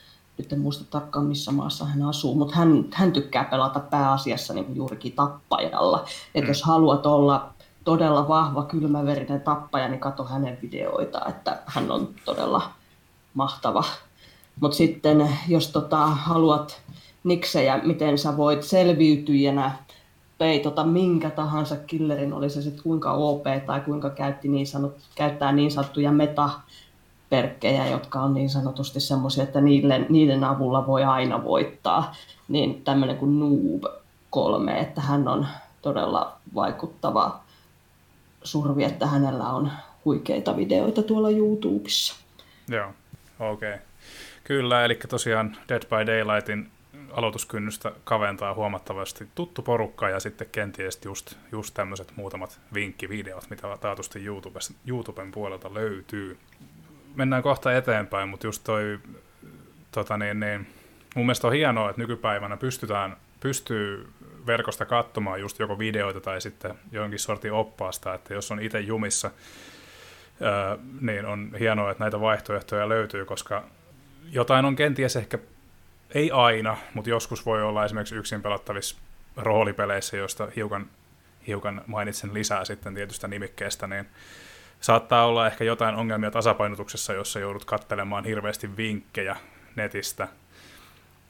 nyt 0.41 0.53
en 0.53 0.59
muista 0.59 0.85
tarkkaan 0.89 1.25
missä 1.25 1.51
maassa 1.51 1.85
hän 1.85 2.03
asuu, 2.03 2.35
mutta 2.35 2.55
hän, 2.55 2.85
hän 2.93 3.11
tykkää 3.11 3.43
pelata 3.43 3.79
pääasiassa 3.79 4.53
niin 4.53 4.75
juurikin 4.75 5.13
tappajalla. 5.13 6.05
Että 6.35 6.41
mm. 6.41 6.47
jos 6.47 6.63
haluat 6.63 7.05
olla 7.05 7.53
todella 7.83 8.27
vahva, 8.27 8.63
kylmäverinen 8.63 9.41
tappaja, 9.41 9.87
niin 9.87 9.99
katso 9.99 10.23
hänen 10.23 10.57
videoita, 10.61 11.21
että 11.29 11.59
hän 11.65 11.91
on 11.91 12.09
todella 12.25 12.61
mahtava. 13.33 13.83
Mutta 14.61 14.77
sitten 14.77 15.29
jos 15.47 15.67
tota, 15.67 16.05
haluat 16.05 16.81
niksejä, 17.23 17.79
miten 17.83 18.17
sä 18.17 18.37
voit 18.37 18.63
selviytyjänä 18.63 19.71
peitota 20.37 20.83
minkä 20.83 21.29
tahansa 21.29 21.75
killerin, 21.75 22.33
oli 22.33 22.49
se 22.49 22.61
sitten 22.61 22.83
kuinka 22.83 23.11
OP 23.11 23.43
tai 23.65 23.81
kuinka 23.81 24.09
käytti 24.09 24.47
niin 24.47 24.67
sanot, 24.67 24.97
käyttää 25.15 25.51
niin 25.51 25.71
sanottuja 25.71 26.11
meta 26.11 26.49
perkkejä, 27.31 27.87
jotka 27.87 28.19
on 28.19 28.33
niin 28.33 28.49
sanotusti 28.49 28.99
semmoisia, 28.99 29.43
että 29.43 29.61
niiden, 29.61 30.05
niiden 30.09 30.43
avulla 30.43 30.87
voi 30.87 31.03
aina 31.03 31.43
voittaa, 31.43 32.15
niin 32.47 32.81
tämmöinen 32.83 33.17
kuin 33.17 33.39
Noob 33.39 33.83
3, 34.29 34.79
että 34.79 35.01
hän 35.01 35.27
on 35.27 35.47
todella 35.81 36.37
vaikuttava 36.55 37.39
survi, 38.43 38.83
että 38.83 39.07
hänellä 39.07 39.49
on 39.49 39.71
huikeita 40.05 40.57
videoita 40.57 41.03
tuolla 41.03 41.29
YouTubessa. 41.29 42.15
Joo. 42.69 42.93
Okei. 43.39 43.73
Okay. 43.73 43.85
Kyllä, 44.43 44.85
eli 44.85 44.95
tosiaan 45.09 45.57
Dead 45.69 45.83
by 45.83 46.11
Daylightin 46.11 46.71
aloituskynnystä 47.13 47.91
kaventaa 48.03 48.53
huomattavasti 48.53 49.27
tuttu 49.35 49.61
porukka 49.61 50.09
ja 50.09 50.19
sitten 50.19 50.47
kenties 50.51 50.99
just, 51.05 51.35
just 51.51 51.73
tämmöiset 51.73 52.13
muutamat 52.15 52.59
vinkkivideot, 52.73 53.49
mitä 53.49 53.77
taatusti 53.81 54.25
YouTubessa, 54.25 54.73
YouTuben 54.87 55.31
puolelta 55.31 55.73
löytyy. 55.73 56.37
Mennään 57.15 57.43
kohta 57.43 57.77
eteenpäin, 57.77 58.29
mutta 58.29 58.47
just 58.47 58.63
toi, 58.63 58.99
tota 59.91 60.17
niin, 60.17 60.39
niin, 60.39 60.67
mun 61.15 61.25
mielestä 61.25 61.47
on 61.47 61.53
hienoa, 61.53 61.89
että 61.89 62.01
nykypäivänä 62.01 62.57
pystytään, 62.57 63.17
pystyy 63.39 64.09
verkosta 64.47 64.85
katsomaan 64.85 65.39
just 65.39 65.59
joko 65.59 65.79
videoita 65.79 66.21
tai 66.21 66.41
sitten 66.41 66.75
jonkin 66.91 67.19
sortin 67.19 67.53
oppaasta, 67.53 68.13
että 68.13 68.33
jos 68.33 68.51
on 68.51 68.59
itse 68.59 68.79
jumissa 68.79 69.31
niin 71.01 71.25
on 71.25 71.51
hienoa, 71.59 71.91
että 71.91 72.03
näitä 72.03 72.19
vaihtoehtoja 72.19 72.89
löytyy, 72.89 73.25
koska 73.25 73.63
jotain 74.31 74.65
on 74.65 74.75
kenties 74.75 75.15
ehkä, 75.15 75.37
ei 76.13 76.31
aina, 76.31 76.77
mutta 76.93 77.09
joskus 77.09 77.45
voi 77.45 77.63
olla 77.63 77.85
esimerkiksi 77.85 78.15
yksin 78.15 78.41
pelattavissa 78.41 78.97
roolipeleissä, 79.37 80.17
joista 80.17 80.47
hiukan, 80.55 80.87
hiukan 81.47 81.81
mainitsen 81.87 82.33
lisää 82.33 82.65
sitten 82.65 82.95
tietystä 82.95 83.27
nimikkeestä, 83.27 83.87
niin 83.87 84.05
saattaa 84.81 85.25
olla 85.25 85.47
ehkä 85.47 85.63
jotain 85.63 85.95
ongelmia 85.95 86.31
tasapainotuksessa, 86.31 87.13
jossa 87.13 87.39
joudut 87.39 87.65
katselemaan 87.65 88.25
hirveästi 88.25 88.77
vinkkejä 88.77 89.35
netistä, 89.75 90.27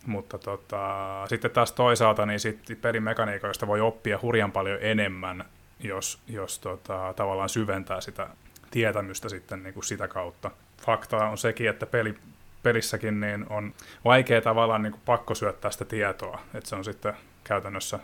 mutta 0.06 0.38
tota, 0.38 0.86
sitten 1.30 1.52
taas 1.52 1.72
toisaalta 1.72 2.26
niin 2.26 2.40
sitten 2.40 2.78
pelimekaniikoista 2.78 3.68
voi 3.68 3.82
oppia 3.82 4.20
hurjan 4.22 4.52
paljon 4.52 4.78
enemmän, 4.82 5.46
jos, 5.80 6.20
jos 6.28 6.60
tota, 6.60 7.14
tavallaan 7.16 7.50
syventää 7.50 8.02
sitä 8.02 8.28
tietämystä 8.72 9.30
sitten 9.30 9.64
niin 9.64 9.74
kuin 9.74 9.84
sitä 9.84 10.08
kautta. 10.08 10.52
Fakta 10.86 11.18
on 11.18 11.38
sekin, 11.38 11.70
että 11.70 11.86
peli, 11.86 12.16
pelissäkin 12.64 13.20
niin 13.20 13.46
on 13.50 13.74
vaikea 14.06 14.42
tavallaan 14.42 14.82
niin 14.82 14.92
kuin 14.92 15.02
pakko 15.06 15.36
syöttää 15.36 15.72
sitä 15.72 15.86
tietoa, 15.86 16.40
että 16.54 16.70
se 16.70 16.76
on 16.76 16.86
sitten 16.86 17.14
käytännössä 17.44 18.00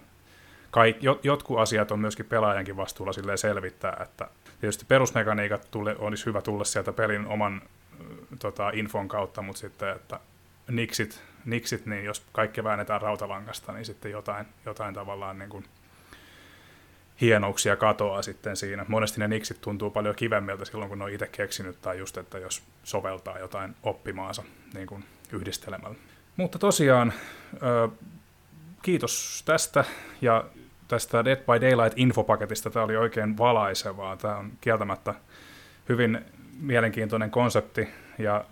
kaik, 0.72 0.98
jotkut 1.24 1.60
asiat 1.60 1.92
on 1.92 2.00
myöskin 2.00 2.26
pelaajankin 2.26 2.78
vastuulla 2.78 3.38
selvittää, 3.38 3.98
että 4.04 4.28
tietysti 4.62 4.86
perusmekaniikat 4.86 5.68
tule, 5.72 5.96
olisi 6.00 6.26
hyvä 6.26 6.42
tulla 6.42 6.64
sieltä 6.64 6.94
pelin 6.94 7.26
oman 7.26 7.62
tota, 8.40 8.70
infon 8.70 9.08
kautta, 9.08 9.42
mutta 9.42 9.60
sitten, 9.60 9.90
että 9.96 10.20
niksit, 10.68 11.22
niksit, 11.46 11.86
niin 11.86 12.06
jos 12.06 12.24
kaikki 12.32 12.64
väännetään 12.64 13.02
rautalangasta, 13.02 13.72
niin 13.72 13.86
sitten 13.86 14.12
jotain, 14.12 14.46
jotain 14.66 14.94
tavallaan 14.94 15.40
niin 15.40 15.50
kuin 15.50 15.66
hienouksia 17.22 17.76
katoaa 17.76 18.22
sitten 18.22 18.58
siinä. 18.58 18.86
Monesti 18.88 19.20
ne 19.20 19.28
niksit 19.28 19.62
tuntuu 19.62 19.90
paljon 19.90 20.16
kivemmiltä 20.16 20.66
silloin, 20.66 20.90
kun 20.90 21.00
ne 21.00 21.06
on 21.06 21.12
itse 21.12 21.28
keksinyt, 21.28 21.82
tai 21.82 21.98
just, 21.98 22.18
että 22.18 22.38
jos 22.38 22.64
soveltaa 22.84 23.40
jotain 23.40 23.76
oppimaansa 23.84 24.44
niin 24.74 24.88
kuin 24.88 25.06
yhdistelemällä. 25.32 25.96
Mutta 26.38 26.60
tosiaan, 26.60 27.14
kiitos 28.82 29.44
tästä, 29.46 29.86
ja 30.22 30.46
tästä 30.88 31.26
Dead 31.26 31.38
by 31.38 31.62
Daylight-infopaketista. 31.62 32.70
Tämä 32.70 32.86
oli 32.86 32.98
oikein 32.98 33.38
valaisevaa. 33.38 34.18
Tämä 34.18 34.38
on 34.38 34.52
kieltämättä 34.62 35.14
hyvin 35.90 36.26
mielenkiintoinen 36.60 37.32
konsepti, 37.32 37.88
ja 38.18 38.46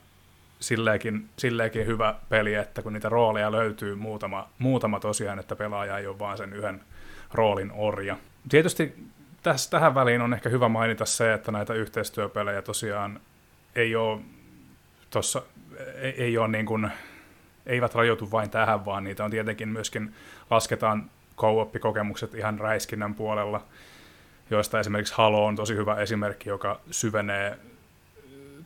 silleenkin, 0.60 1.30
silleenkin 1.38 1.86
hyvä 1.86 2.16
peli, 2.30 2.54
että 2.54 2.82
kun 2.82 2.94
niitä 2.94 3.10
rooleja 3.10 3.52
löytyy 3.52 3.96
muutama, 3.96 4.50
muutama 4.60 5.00
tosiaan, 5.00 5.40
että 5.40 5.56
pelaaja 5.56 5.98
ei 5.98 6.08
ole 6.08 6.20
vaan 6.20 6.38
sen 6.38 6.54
yhden 6.54 6.82
roolin 7.34 7.72
orja. 7.72 8.18
Tietysti 8.50 8.96
tässä, 9.44 9.72
tähän 9.72 9.96
väliin 9.96 10.22
on 10.22 10.34
ehkä 10.34 10.50
hyvä 10.50 10.70
mainita 10.70 11.06
se, 11.06 11.34
että 11.34 11.52
näitä 11.52 11.74
yhteistyöpelejä 11.74 12.62
tosiaan 12.62 13.20
ei 13.76 13.96
ole, 13.96 14.22
tossa, 15.10 15.42
ei, 15.96 16.14
ei 16.18 16.38
ole 16.38 16.48
niin 16.48 16.66
kuin, 16.66 16.92
eivät 17.66 17.96
rajoitu 17.96 18.32
vain 18.32 18.50
tähän, 18.50 18.86
vaan 18.86 19.04
niitä 19.04 19.26
on 19.26 19.32
tietenkin 19.32 19.70
myöskin, 19.70 20.14
lasketaan 20.50 21.12
co-op-kokemukset 21.38 22.36
ihan 22.36 22.60
räiskinnän 22.60 23.16
puolella, 23.16 23.62
joista 24.50 24.80
esimerkiksi 24.80 25.14
Halo 25.18 25.46
on 25.46 25.56
tosi 25.56 25.76
hyvä 25.76 25.96
esimerkki, 25.96 26.50
joka 26.50 26.80
syvenee 26.92 27.58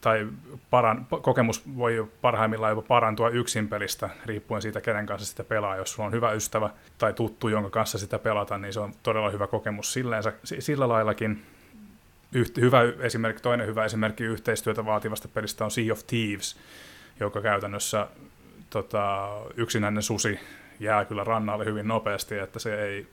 tai 0.01 0.28
paran, 0.70 1.07
kokemus 1.22 1.78
voi 1.78 2.07
parhaimmillaan 2.22 2.72
jopa 2.72 2.82
parantua 2.88 3.30
yksin 3.30 3.67
pelistä, 3.67 4.09
riippuen 4.26 4.61
siitä, 4.61 4.82
kenen 4.82 5.05
kanssa 5.05 5.28
sitä 5.28 5.43
pelaa. 5.43 5.76
Jos 5.76 5.93
sulla 5.93 6.07
on 6.07 6.13
hyvä 6.13 6.32
ystävä 6.32 6.70
tai 6.97 7.13
tuttu, 7.13 7.47
jonka 7.47 7.70
kanssa 7.70 7.97
sitä 7.97 8.20
pelata, 8.20 8.57
niin 8.57 8.74
se 8.74 8.80
on 8.80 8.93
todella 9.03 9.30
hyvä 9.30 9.47
kokemus 9.47 9.93
silleensä, 9.93 10.34
sillä 10.43 10.88
laillakin. 10.88 11.45
Yht, 12.34 12.57
hyvä 12.57 12.82
esimerkki, 12.99 13.41
toinen 13.41 13.67
hyvä 13.67 13.86
esimerkki 13.86 14.24
yhteistyötä 14.24 14.86
vaativasta 14.86 15.28
pelistä 15.28 15.65
on 15.65 15.72
Sea 15.72 15.93
of 15.93 15.99
Thieves, 16.07 16.57
joka 17.20 17.41
käytännössä 17.41 18.07
tota, 18.70 19.30
yksinäinen 19.57 20.03
susi 20.03 20.39
jää 20.80 21.06
kyllä 21.06 21.24
rannalle 21.24 21.66
hyvin 21.66 21.88
nopeasti, 21.88 22.38
että 22.38 22.60
se 22.60 22.84
ei, 22.84 23.08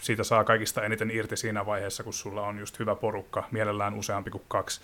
siitä 0.00 0.24
saa 0.24 0.44
kaikista 0.44 0.82
eniten 0.82 1.10
irti 1.10 1.36
siinä 1.36 1.66
vaiheessa, 1.66 2.02
kun 2.02 2.12
sulla 2.12 2.42
on 2.42 2.58
just 2.58 2.78
hyvä 2.78 2.94
porukka, 2.94 3.44
mielellään 3.50 3.94
useampi 3.94 4.30
kuin 4.30 4.44
kaksi 4.48 4.80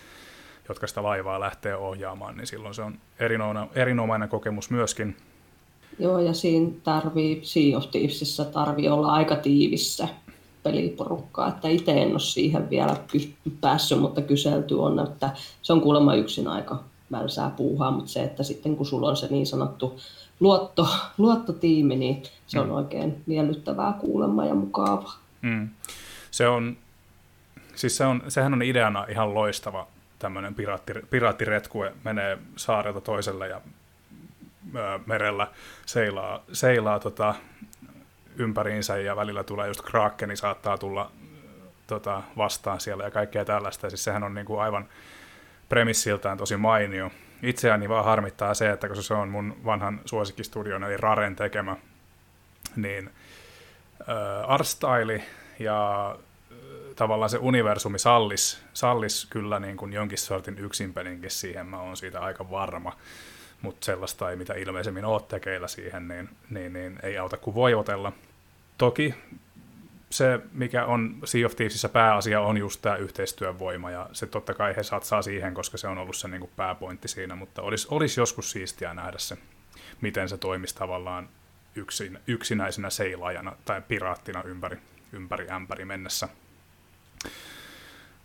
jotka 0.70 0.86
sitä 0.86 1.02
laivaa 1.02 1.40
lähtee 1.40 1.76
ohjaamaan, 1.76 2.36
niin 2.36 2.46
silloin 2.46 2.74
se 2.74 2.82
on 2.82 2.98
erinomainen, 3.18 3.68
erinomainen 3.74 4.28
kokemus 4.28 4.70
myöskin. 4.70 5.16
Joo, 5.98 6.18
ja 6.18 6.34
siinä 6.34 6.70
tarvii, 6.84 7.40
Sea 7.42 7.78
of 7.78 7.90
Thievesissä 7.90 8.44
tarvii 8.44 8.88
olla 8.88 9.12
aika 9.12 9.36
tiivissä 9.36 10.08
peliporukkaa, 10.62 11.48
että 11.48 11.68
itse 11.68 12.02
en 12.02 12.10
ole 12.10 12.20
siihen 12.20 12.70
vielä 12.70 12.96
päässyt, 13.60 14.00
mutta 14.00 14.22
kyselty 14.22 14.74
on, 14.74 15.00
että 15.00 15.30
se 15.62 15.72
on 15.72 15.80
kuulemma 15.80 16.14
yksin 16.14 16.48
aika 16.48 16.84
mälsää 17.10 17.50
puuhaa, 17.50 17.90
mutta 17.90 18.10
se, 18.10 18.22
että 18.22 18.42
sitten 18.42 18.76
kun 18.76 18.86
sulla 18.86 19.08
on 19.08 19.16
se 19.16 19.26
niin 19.30 19.46
sanottu 19.46 20.00
luotto, 20.40 20.88
luottotiimi, 21.18 21.96
niin 21.96 22.22
se 22.46 22.60
on 22.60 22.66
mm. 22.66 22.72
oikein 22.72 23.22
miellyttävää 23.26 23.92
kuulemma 23.92 24.44
ja 24.44 24.54
mukavaa. 24.54 25.18
Mm. 25.42 25.68
Se 26.30 26.48
on, 26.48 26.76
siis 27.74 27.96
se 27.96 28.04
on, 28.04 28.22
sehän 28.28 28.54
on 28.54 28.62
ideana 28.62 29.06
ihan 29.08 29.34
loistava 29.34 29.86
tämmöinen 30.18 30.54
piraatti, 30.54 30.92
piraattiretkue 31.10 31.92
menee 32.04 32.38
saarelta 32.56 33.00
toiselle 33.00 33.48
ja 33.48 33.60
ö, 34.76 35.00
merellä 35.06 35.46
seilaa, 35.86 36.42
seilaa 36.52 36.98
tota, 36.98 37.34
ympäriinsä 38.36 38.98
ja 38.98 39.16
välillä 39.16 39.44
tulee 39.44 39.68
just 39.68 39.82
krakeni 39.82 40.36
saattaa 40.36 40.78
tulla 40.78 41.10
tota, 41.86 42.22
vastaan 42.36 42.80
siellä 42.80 43.04
ja 43.04 43.10
kaikkea 43.10 43.44
tällaista. 43.44 43.90
Siis 43.90 44.04
sehän 44.04 44.22
on 44.22 44.34
niin 44.34 44.46
kuin 44.46 44.60
aivan 44.60 44.88
premissiltään 45.68 46.38
tosi 46.38 46.56
mainio. 46.56 47.10
Itseäni 47.42 47.88
vaan 47.88 48.04
harmittaa 48.04 48.54
se, 48.54 48.70
että 48.70 48.88
koska 48.88 49.02
se 49.02 49.14
on 49.14 49.28
mun 49.28 49.56
vanhan 49.64 50.00
suosikkistudion 50.04 50.84
eli 50.84 50.96
Raren 50.96 51.36
tekemä, 51.36 51.76
niin 52.76 53.10
äh, 54.00 54.50
artstyle 54.50 55.22
ja 55.58 56.16
tavallaan 56.96 57.30
se 57.30 57.38
universumi 57.38 57.98
sallis, 57.98 58.62
sallis 58.72 59.26
kyllä 59.30 59.60
niin 59.60 59.76
kuin 59.76 59.92
jonkin 59.92 60.18
sortin 60.18 60.58
yksinpelinkin 60.58 61.30
siihen, 61.30 61.66
mä 61.66 61.80
oon 61.80 61.96
siitä 61.96 62.20
aika 62.20 62.50
varma, 62.50 62.96
mutta 63.62 63.84
sellaista 63.84 64.30
ei 64.30 64.36
mitä 64.36 64.54
ilmeisemmin 64.54 65.04
ole 65.04 65.22
tekeillä 65.28 65.68
siihen, 65.68 66.08
niin, 66.08 66.28
niin, 66.50 66.72
niin 66.72 66.98
ei 67.02 67.18
auta 67.18 67.36
kuin 67.36 67.54
voivotella. 67.54 68.12
Toki 68.78 69.14
se, 70.10 70.40
mikä 70.52 70.84
on 70.84 71.18
Sea 71.24 71.46
of 71.46 71.56
Thievesissä 71.56 71.88
pääasia, 71.88 72.40
on 72.40 72.56
just 72.56 72.82
tämä 72.82 72.96
yhteistyövoima, 72.96 73.90
ja 73.90 74.08
se 74.12 74.26
totta 74.26 74.54
kai 74.54 74.76
he 74.76 74.82
satsaa 74.82 75.22
siihen, 75.22 75.54
koska 75.54 75.78
se 75.78 75.88
on 75.88 75.98
ollut 75.98 76.16
se 76.16 76.28
niin 76.28 76.40
kuin 76.40 76.50
pääpointti 76.56 77.08
siinä, 77.08 77.34
mutta 77.34 77.62
olisi, 77.62 77.88
olisi 77.90 78.20
joskus 78.20 78.50
siistiä 78.50 78.94
nähdä 78.94 79.18
se, 79.18 79.38
miten 80.00 80.28
se 80.28 80.38
toimisi 80.38 80.74
tavallaan 80.74 81.28
yksin, 81.74 82.18
yksinäisenä 82.26 82.90
seilaajana 82.90 83.52
tai 83.64 83.82
piraattina 83.88 84.42
ympäri, 84.42 84.78
ympäri 85.12 85.50
ämpäri 85.50 85.84
mennessä. 85.84 86.28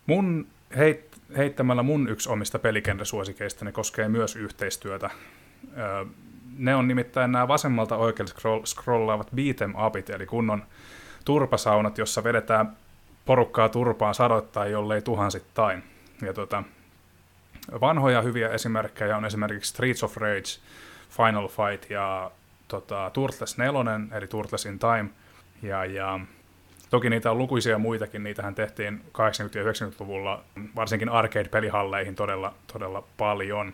Mun 0.06 0.48
heit, 0.78 1.18
heittämällä 1.38 1.84
mun 1.84 2.10
yksi 2.10 2.30
omista 2.30 2.60
pelikenresuosikeista 2.60 3.66
ne 3.66 3.72
koskee 3.72 4.08
myös 4.10 4.36
yhteistyötä. 4.36 5.10
ne 6.58 6.76
on 6.76 6.88
nimittäin 6.88 7.32
nämä 7.32 7.48
vasemmalta 7.48 7.98
oikealle 7.98 8.32
scroll, 8.32 8.66
scrollaavat 8.66 9.32
beat'em 9.32 9.86
upit, 9.88 10.10
eli 10.10 10.26
kunnon 10.26 10.64
turpasaunat, 11.26 11.98
jossa 11.98 12.24
vedetään 12.24 12.78
porukkaa 13.26 13.70
turpaan 13.70 14.16
sadoittain, 14.16 14.72
jollei 14.72 15.02
tuhansittain. 15.02 15.84
Ja 16.22 16.34
tota, 16.34 16.64
vanhoja 17.82 18.22
hyviä 18.22 18.50
esimerkkejä 18.50 19.18
on 19.18 19.26
esimerkiksi 19.26 19.70
Streets 19.70 20.04
of 20.04 20.18
Rage, 20.18 20.60
Final 21.10 21.48
Fight 21.48 21.90
ja 21.90 22.32
tota, 22.68 23.12
Turtles 23.14 23.58
4, 23.58 23.82
eli 24.18 24.28
Turtles 24.28 24.66
in 24.66 24.80
Time. 24.80 25.10
Ja, 25.62 25.86
ja 25.86 26.20
Toki 26.90 27.10
niitä 27.10 27.32
on 27.32 27.38
lukuisia 27.38 27.78
muitakin, 27.78 28.24
niitähän 28.24 28.56
tehtiin 28.56 29.02
80- 29.08 29.12
ja 29.58 29.64
90-luvulla 29.64 30.44
varsinkin 30.76 31.10
arcade-pelihalleihin 31.10 32.16
todella, 32.16 32.54
todella 32.74 33.04
paljon. 33.18 33.74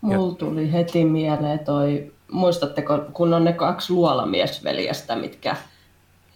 Mulla 0.00 0.34
tuli 0.34 0.72
heti 0.72 1.04
mieleen 1.04 1.58
toi, 1.58 2.12
muistatteko, 2.32 2.98
kun 3.12 3.34
on 3.34 3.44
ne 3.44 3.52
kaksi 3.52 3.92
luolamiesveljestä, 3.92 5.16
mitkä 5.16 5.56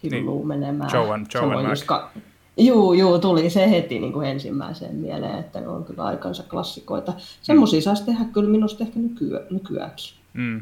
hilluu 0.03 0.37
niin. 0.37 0.47
menemään. 0.47 0.89
Joe 0.93 1.13
and 1.13 1.27
Mac. 1.67 1.85
Ka- 1.85 2.11
Juu, 2.59 2.93
juu, 2.93 3.19
tuli 3.19 3.49
se 3.49 3.71
heti 3.71 3.99
niin 3.99 4.13
kuin 4.13 4.27
ensimmäiseen 4.27 4.95
mieleen, 4.95 5.39
että 5.39 5.59
ne 5.59 5.67
on 5.67 5.85
kyllä 5.85 6.03
aikansa 6.03 6.43
klassikoita. 6.43 7.13
Semmoisia 7.41 7.79
mm. 7.79 7.83
saisi 7.83 8.05
tehdä 8.05 8.25
kyllä 8.33 8.49
minusta 8.49 8.83
ehkä 8.83 8.99
nykyä, 8.99 9.41
nykyäänkin. 9.49 10.13
Mm. 10.33 10.61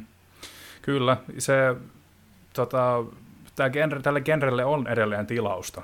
Kyllä, 0.81 1.17
se 1.37 1.75
tota, 2.53 3.03
tämä 3.55 3.69
genre, 3.69 4.01
tälle 4.01 4.21
genrelle 4.21 4.65
on 4.65 4.87
edelleen 4.87 5.27
tilausta. 5.27 5.81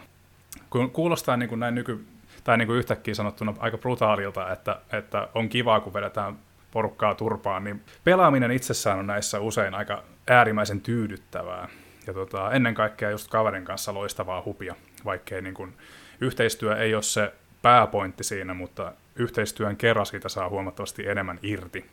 Kun 0.70 0.91
kuulostaa 0.91 1.38
niin 1.38 1.49
kuin 1.49 1.60
näin 1.60 1.76
nyky, 1.76 2.06
tai 2.43 2.58
niin 2.58 2.68
kuin 2.68 2.78
yhtäkkiä 2.78 3.14
sanottuna 3.14 3.54
aika 3.60 3.78
brutaalilta, 3.78 4.52
että, 4.52 4.82
että 4.93 5.28
on 5.36 5.49
kivaa, 5.49 5.80
kun 5.80 5.93
vedetään 5.93 6.38
porukkaa 6.72 7.16
turpaan, 7.16 7.64
niin 7.64 7.82
pelaaminen 8.04 8.52
itsessään 8.52 8.99
on 8.99 9.08
näissä 9.08 9.39
usein 9.39 9.74
aika 9.74 10.04
äärimmäisen 10.28 10.82
tyydyttävää. 10.82 11.68
Ja 12.08 12.14
tota, 12.14 12.52
ennen 12.52 12.74
kaikkea 12.74 13.10
just 13.10 13.30
kaverin 13.30 13.66
kanssa 13.66 13.93
loistavaa 13.93 14.43
hupia, 14.45 14.76
vaikkei 15.06 15.41
niin 15.41 15.54
kuin, 15.54 15.74
yhteistyö 16.22 16.78
ei 16.78 16.93
ole 16.95 17.04
se 17.04 17.34
pääpointti 17.62 18.24
siinä, 18.24 18.54
mutta 18.54 18.93
yhteistyön 19.16 19.78
kerran 19.78 20.06
siitä 20.06 20.30
saa 20.30 20.49
huomattavasti 20.49 21.08
enemmän 21.08 21.39
irti. 21.41 21.86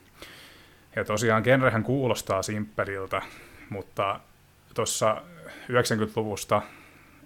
Ja 0.96 1.04
tosiaan 1.04 1.42
genrehän 1.42 1.82
kuulostaa 1.82 2.42
simppeliltä, 2.42 3.22
mutta 3.70 4.20
tuossa 4.74 5.22
90-luvusta 5.48 6.62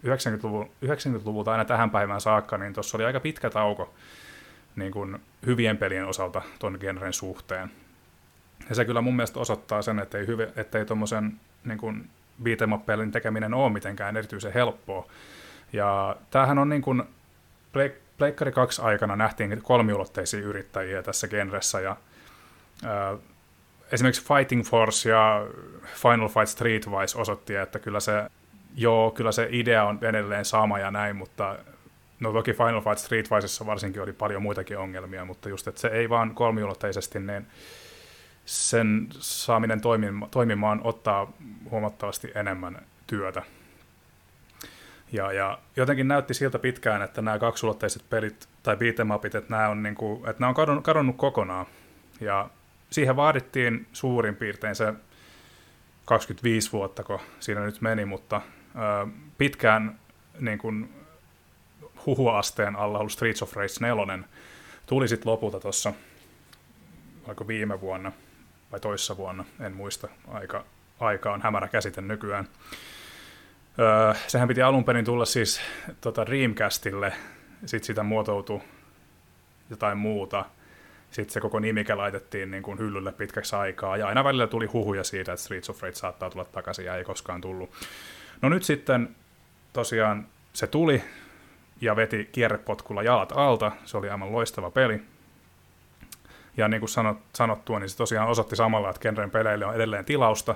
90-luvun, 0.07 0.71
90-luvulta 0.85 1.53
aina 1.53 1.65
tähän 1.65 1.91
päivään 1.91 2.21
saakka, 2.21 2.59
niin 2.59 2.73
tuossa 2.73 2.97
oli 2.97 3.05
aika 3.05 3.21
pitkä 3.21 3.51
tauko 3.51 3.95
niin 4.77 4.93
kuin 4.93 5.19
hyvien 5.47 5.79
pelien 5.79 6.07
osalta 6.07 6.43
tuon 6.59 6.79
genren 6.81 7.13
suhteen. 7.13 7.71
Ja 8.69 8.75
se 8.75 8.85
kyllä 8.85 9.01
mun 9.01 9.17
mielestä 9.17 9.41
osoittaa 9.41 9.83
sen, 9.83 9.99
että 9.99 10.19
ei, 10.79 10.85
tuommoisen 10.87 11.41
niin 11.65 12.11
pelin 12.87 13.13
tekeminen 13.13 13.55
ole 13.55 13.73
mitenkään 13.73 14.17
erityisen 14.17 14.53
helppoa. 14.53 15.07
Ja 15.73 16.17
tämähän 16.31 16.59
on 16.59 16.69
niin 16.69 16.83
kuin 16.83 17.03
Pleikkari 18.19 18.53
2 18.53 18.83
aikana 18.83 19.17
nähtiin 19.17 19.63
kolmiulotteisia 19.63 20.41
yrittäjiä 20.41 21.03
tässä 21.03 21.29
genressä, 21.29 21.81
ja 21.81 21.97
ää, 22.85 23.17
esimerkiksi 23.93 24.25
Fighting 24.25 24.65
Force 24.65 25.11
ja 25.11 25.47
Final 25.95 26.29
Fight 26.29 26.49
Streetwise 26.49 27.19
osoitti, 27.19 27.57
että 27.57 27.79
kyllä 27.79 28.01
se, 28.01 28.13
joo, 28.77 29.11
kyllä 29.11 29.33
se 29.33 29.49
idea 29.51 29.85
on 29.85 29.99
edelleen 30.03 30.45
sama 30.45 30.79
ja 30.79 30.91
näin, 30.91 31.17
mutta 31.17 31.57
No 32.23 32.33
toki 32.33 32.53
Final 32.53 32.81
Fight 32.81 32.99
Street 32.99 33.29
Fighterissa 33.29 33.67
varsinkin 33.67 34.03
oli 34.03 34.13
paljon 34.13 34.43
muitakin 34.43 34.79
ongelmia, 34.79 35.25
mutta 35.25 35.49
just, 35.49 35.69
että 35.69 35.81
se 35.81 35.89
ei 35.89 36.09
vaan 36.09 36.35
kolmiulotteisesti, 36.35 37.21
niin 37.21 37.47
sen 38.45 39.09
saaminen 39.19 39.81
toimimaan 40.31 40.81
ottaa 40.85 41.33
huomattavasti 41.71 42.33
enemmän 42.35 42.83
työtä. 43.07 43.43
Ja, 45.13 45.33
ja 45.33 45.59
jotenkin 45.77 46.09
näytti 46.09 46.35
siltä 46.35 46.59
pitkään, 46.59 47.03
että 47.03 47.23
nämä 47.23 47.39
kaksuluotteiset 47.39 48.03
pelit 48.11 48.49
tai 48.63 48.77
beatemapit, 48.77 49.35
että 49.35 49.51
nämä 49.51 49.69
on, 49.69 49.83
niin 49.83 49.95
kuin, 49.95 50.29
että 50.31 50.41
nämä 50.41 50.49
on 50.49 50.55
kadonnut, 50.55 50.85
kadonnut 50.85 51.17
kokonaan. 51.17 51.67
Ja 52.21 52.49
siihen 52.91 53.17
vaadittiin 53.17 53.87
suurin 53.93 54.37
piirtein 54.37 54.75
se 54.75 54.95
25 56.05 56.73
vuotta, 56.73 57.03
kun 57.03 57.19
siinä 57.41 57.61
nyt 57.61 57.81
meni, 57.81 58.05
mutta 58.05 58.41
ö, 58.75 59.11
pitkään 59.39 59.99
niin 60.41 60.59
kuin, 60.59 60.95
huhuasteen 62.07 62.77
alla 62.77 62.99
ollut 62.99 63.13
Streets 63.13 63.43
of 63.43 63.57
Rage 63.57 63.75
4 63.81 64.19
tuli 64.87 65.09
sitten 65.09 65.33
lopulta 65.33 65.61
tuossa, 65.61 65.93
viime 67.47 67.81
vuonna 67.81 68.13
vai 68.73 68.81
toissa 68.81 69.17
vuonna, 69.17 69.45
en 69.61 69.73
muista, 69.73 70.09
aika, 70.29 70.65
aika 71.01 71.33
on 71.33 71.43
hämärä 71.43 71.69
käsite 71.69 72.01
nykyään. 72.01 72.49
Öö, 73.79 74.15
sehän 74.27 74.49
piti 74.49 74.63
alun 74.63 74.85
perin 74.85 75.05
tulla 75.05 75.25
siis 75.25 75.61
tota 76.01 76.27
Dreamcastille, 76.27 77.13
sitten 77.67 77.87
sitä 77.87 78.03
muotoutui 78.03 78.61
jotain 79.71 79.99
muuta, 79.99 80.45
sitten 81.11 81.33
se 81.33 81.41
koko 81.41 81.59
nimike 81.59 81.95
laitettiin 81.95 82.51
niin 82.51 82.63
kuin 82.63 82.79
hyllylle 82.79 83.13
pitkäksi 83.13 83.57
aikaa, 83.57 83.97
ja 83.97 84.07
aina 84.07 84.25
välillä 84.25 84.47
tuli 84.47 84.67
huhuja 84.67 85.05
siitä, 85.05 85.33
että 85.33 85.45
Streets 85.45 85.71
of 85.71 85.83
Rage 85.83 85.95
saattaa 85.95 86.31
tulla 86.31 86.45
takaisin, 86.45 86.85
ja 86.85 86.97
ei 86.97 87.05
koskaan 87.05 87.41
tullut. 87.41 87.71
No 88.43 88.49
nyt 88.49 88.63
sitten 88.63 89.17
tosiaan 89.73 90.27
se 90.53 90.67
tuli, 90.67 91.03
ja 91.81 91.97
veti 91.97 92.29
kierrepotkulla 92.33 93.03
jalat 93.03 93.33
alta, 93.37 93.73
se 93.85 93.97
oli 93.97 94.11
aivan 94.11 94.33
loistava 94.33 94.71
peli. 94.71 95.03
Ja 96.57 96.69
niin 96.69 96.81
kuin 96.81 96.91
sanot, 96.91 97.19
sanottua, 97.35 97.79
niin 97.79 97.89
se 97.89 97.97
tosiaan 97.97 98.29
osoitti 98.29 98.57
samalla, 98.57 98.91
että 98.91 99.03
genren 99.03 99.31
peleille 99.31 99.67
on 99.67 99.75
edelleen 99.75 100.05
tilausta, 100.05 100.55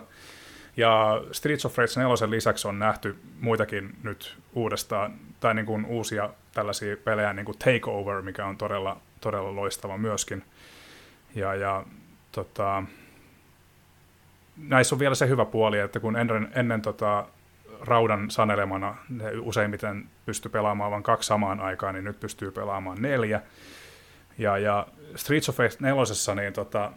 ja 0.77 1.23
Streets 1.33 1.65
of 1.65 1.79
Rage 1.79 1.93
4 1.97 2.31
lisäksi 2.31 2.69
on 2.69 2.79
nähty 2.79 3.17
muitakin 3.41 3.97
nyt 4.03 4.37
uudestaan, 4.55 5.15
tai 5.41 5.55
niin 5.55 5.67
kuin 5.67 5.87
uusia 5.87 6.31
tällaisia 6.55 6.97
pelejä, 6.97 7.33
niin 7.33 7.47
kuin 7.47 7.59
Takeover, 7.59 8.23
mikä 8.23 8.47
on 8.47 8.57
todella, 8.57 8.97
todella 9.21 9.57
loistava 9.57 9.99
myöskin. 9.99 10.45
Ja, 11.35 11.55
ja 11.55 11.85
tota, 12.33 12.83
näissä 14.57 14.95
on 14.95 14.99
vielä 14.99 15.15
se 15.15 15.29
hyvä 15.29 15.45
puoli, 15.45 15.79
että 15.79 16.01
kun 16.01 16.17
ennen, 16.17 16.49
ennen 16.55 16.83
tota, 16.83 17.27
raudan 17.81 18.31
sanelemana 18.31 18.97
ne 19.09 19.31
useimmiten 19.41 20.09
pystyy 20.27 20.51
pelaamaan 20.51 20.91
vain 20.91 21.03
kaksi 21.03 21.27
samaan 21.27 21.61
aikaan, 21.61 21.95
niin 21.95 22.05
nyt 22.05 22.21
pystyy 22.21 22.51
pelaamaan 22.51 23.03
neljä. 23.03 23.41
Ja, 24.39 24.59
ja 24.59 24.87
Streets 25.17 25.49
of 25.49 25.59
Rage 25.59 25.77
4, 25.81 26.35
niin 26.35 26.53
tota, 26.53 26.93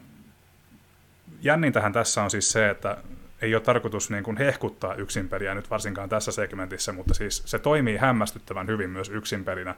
jännintähän 1.41 1.93
tässä 1.93 2.23
on 2.23 2.31
siis 2.31 2.51
se, 2.51 2.69
että 2.69 2.97
ei 3.41 3.55
ole 3.55 3.61
tarkoitus 3.61 4.09
niin 4.09 4.23
kuin 4.23 4.37
hehkuttaa 4.37 4.95
yksinpeliä 4.95 5.55
nyt 5.55 5.69
varsinkaan 5.69 6.09
tässä 6.09 6.31
segmentissä, 6.31 6.93
mutta 6.93 7.13
siis 7.13 7.43
se 7.45 7.59
toimii 7.59 7.97
hämmästyttävän 7.97 8.67
hyvin 8.67 8.89
myös 8.89 9.09
yksinpelinä. 9.09 9.75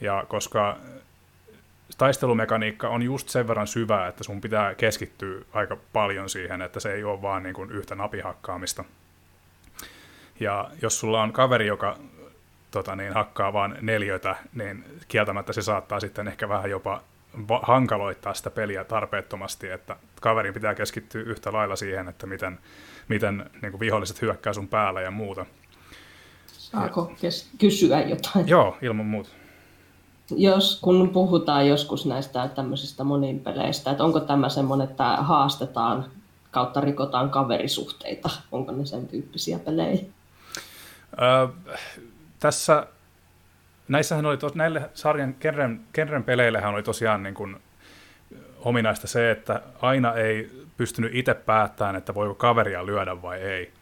Ja 0.00 0.24
koska 0.28 0.78
taistelumekaniikka 1.98 2.88
on 2.88 3.02
just 3.02 3.28
sen 3.28 3.48
verran 3.48 3.66
syvää, 3.66 4.08
että 4.08 4.24
sun 4.24 4.40
pitää 4.40 4.74
keskittyä 4.74 5.44
aika 5.52 5.76
paljon 5.92 6.28
siihen, 6.30 6.62
että 6.62 6.80
se 6.80 6.92
ei 6.92 7.04
ole 7.04 7.22
vaan 7.22 7.42
niin 7.42 7.54
kuin 7.54 7.70
yhtä 7.70 7.94
napihakkaamista. 7.94 8.84
Ja 10.40 10.70
jos 10.82 11.00
sulla 11.00 11.22
on 11.22 11.32
kaveri, 11.32 11.66
joka 11.66 11.98
tota 12.72 12.96
niin, 12.96 13.12
hakkaa 13.12 13.52
vaan 13.52 13.78
neljöitä, 13.80 14.36
niin 14.54 14.84
kieltämättä 15.08 15.52
se 15.52 15.62
saattaa 15.62 16.00
sitten 16.00 16.28
ehkä 16.28 16.48
vähän 16.48 16.70
jopa 16.70 17.00
hankaloittaa 17.62 18.34
sitä 18.34 18.50
peliä 18.50 18.84
tarpeettomasti, 18.84 19.70
että 19.70 19.96
kaverin 20.20 20.54
pitää 20.54 20.74
keskittyä 20.74 21.22
yhtä 21.22 21.52
lailla 21.52 21.76
siihen, 21.76 22.08
että 22.08 22.26
miten, 22.26 22.58
miten 23.08 23.50
niin 23.62 23.80
viholliset 23.80 24.22
hyökkää 24.22 24.52
sun 24.52 24.68
päällä 24.68 25.00
ja 25.00 25.10
muuta. 25.10 25.46
Saako 26.46 27.12
kes- 27.20 27.50
kysyä 27.58 28.00
jotain? 28.00 28.48
Joo, 28.48 28.76
ilman 28.82 29.06
muuta. 29.06 29.30
Jos, 30.30 30.78
kun 30.82 31.08
puhutaan 31.08 31.68
joskus 31.68 32.06
näistä 32.06 32.48
tämmöisistä 32.48 33.04
moninpeleistä, 33.04 33.90
että 33.90 34.04
onko 34.04 34.20
tämä 34.20 34.48
semmoinen, 34.48 34.90
että 34.90 35.16
haastetaan 35.16 36.04
kautta 36.50 36.80
rikotaan 36.80 37.30
kaverisuhteita, 37.30 38.30
onko 38.52 38.72
ne 38.72 38.86
sen 38.86 39.08
tyyppisiä 39.08 39.58
pelejä? 39.58 40.04
Öö, 41.22 41.48
tässä 42.42 42.86
näissähän 43.88 44.26
oli 44.26 44.36
tos, 44.36 44.54
näille 44.54 44.90
sarjan 44.94 45.34
Kenren, 45.34 45.80
Kenren 45.92 46.24
peleillehän 46.24 46.74
oli 46.74 46.82
tosiaan 46.82 47.22
niin 47.22 47.34
kuin 47.34 47.56
ominaista 48.58 49.06
se, 49.06 49.30
että 49.30 49.62
aina 49.80 50.14
ei 50.14 50.50
pystynyt 50.76 51.14
itse 51.14 51.34
päättämään, 51.34 51.96
että 51.96 52.14
voiko 52.14 52.34
kaveria 52.34 52.86
lyödä 52.86 53.22
vai 53.22 53.40
ei. 53.40 53.72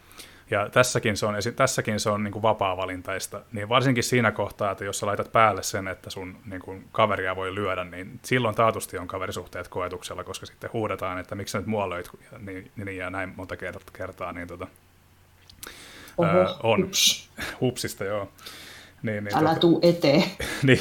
Ja 0.50 0.68
tässäkin 0.68 1.16
se 1.16 1.26
on, 1.26 1.34
tässäkin 1.56 2.00
se 2.00 2.10
on 2.10 2.24
niin 2.24 2.32
kuin 2.32 2.42
vapaa-valintaista, 2.42 3.40
niin 3.52 3.68
varsinkin 3.68 4.04
siinä 4.04 4.32
kohtaa, 4.32 4.70
että 4.70 4.84
jos 4.84 4.98
sä 4.98 5.06
laitat 5.06 5.32
päälle 5.32 5.62
sen, 5.62 5.88
että 5.88 6.10
sun 6.10 6.36
niin 6.46 6.62
kuin 6.62 6.88
kaveria 6.92 7.36
voi 7.36 7.54
lyödä, 7.54 7.84
niin 7.84 8.20
silloin 8.22 8.54
taatusti 8.54 8.98
on 8.98 9.08
kaverisuhteet 9.08 9.68
koetuksella, 9.68 10.24
koska 10.24 10.46
sitten 10.46 10.70
huudetaan, 10.72 11.18
että 11.18 11.34
miksi 11.34 11.52
sä 11.52 11.58
nyt 11.58 11.66
mua 11.66 11.90
löit, 11.90 12.10
niin, 12.38 12.70
niin 12.76 12.96
ja 12.96 13.10
näin 13.10 13.32
monta 13.36 13.54
kertaa, 13.92 14.32
niin 14.32 14.48
tota, 14.48 14.66
Oho, 16.20 16.56
on. 16.62 16.82
Hups. 16.82 17.30
Hupsista, 17.60 18.04
joo. 18.04 18.28
Niin, 19.02 19.24
niin, 19.24 19.36
Älä 19.36 19.48
tota, 19.48 19.60
tuu 19.60 19.80
eteen. 19.82 20.24
niin, 20.62 20.80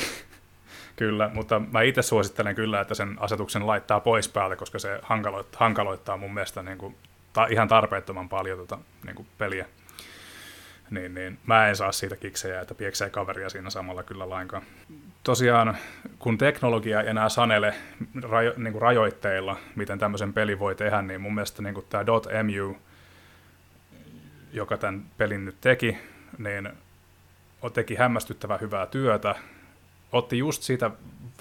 kyllä, 0.95 1.31
mutta 1.33 1.61
mä 1.71 1.81
itse 1.81 2.01
suosittelen 2.01 2.55
kyllä, 2.55 2.81
että 2.81 2.95
sen 2.95 3.17
asetuksen 3.19 3.67
laittaa 3.67 3.99
pois 3.99 4.29
päältä, 4.29 4.55
koska 4.55 4.79
se 4.79 4.99
hankaloittaa, 5.01 5.59
hankaloittaa 5.59 6.17
mun 6.17 6.33
mielestä 6.33 6.63
niin 6.63 6.77
kuin, 6.77 6.95
ta, 7.33 7.45
ihan 7.45 7.67
tarpeettoman 7.67 8.29
paljon 8.29 8.57
tota, 8.57 8.77
niin 9.05 9.15
kuin 9.15 9.27
peliä. 9.37 9.65
Niin, 10.89 11.13
niin, 11.13 11.37
mä 11.45 11.67
en 11.67 11.75
saa 11.75 11.91
siitä 11.91 12.15
kiksejä, 12.15 12.61
että 12.61 12.75
pieksee 12.75 13.09
kaveria 13.09 13.49
siinä 13.49 13.69
samalla 13.69 14.03
kyllä 14.03 14.29
lainkaan. 14.29 14.63
Tosiaan, 15.23 15.77
kun 16.19 16.37
teknologia 16.37 17.01
ei 17.01 17.09
enää 17.09 17.29
sanele 17.29 17.73
rajo, 18.21 18.53
niin 18.57 18.71
kuin 18.73 18.81
rajoitteilla, 18.81 19.57
miten 19.75 19.99
tämmöisen 19.99 20.33
peli 20.33 20.59
voi 20.59 20.75
tehdä, 20.75 21.01
niin 21.01 21.21
mun 21.21 21.35
mielestä 21.35 21.61
niin 21.61 21.73
kuin 21.73 21.85
tämä 21.89 22.03
.mu, 22.43 22.75
joka 24.53 24.77
tämän 24.77 25.05
pelin 25.17 25.45
nyt 25.45 25.61
teki, 25.61 25.97
niin 26.37 26.69
teki 27.73 27.95
hämmästyttävän 27.95 28.61
hyvää 28.61 28.85
työtä, 28.85 29.35
otti 30.11 30.37
just 30.37 30.63
siitä 30.63 30.91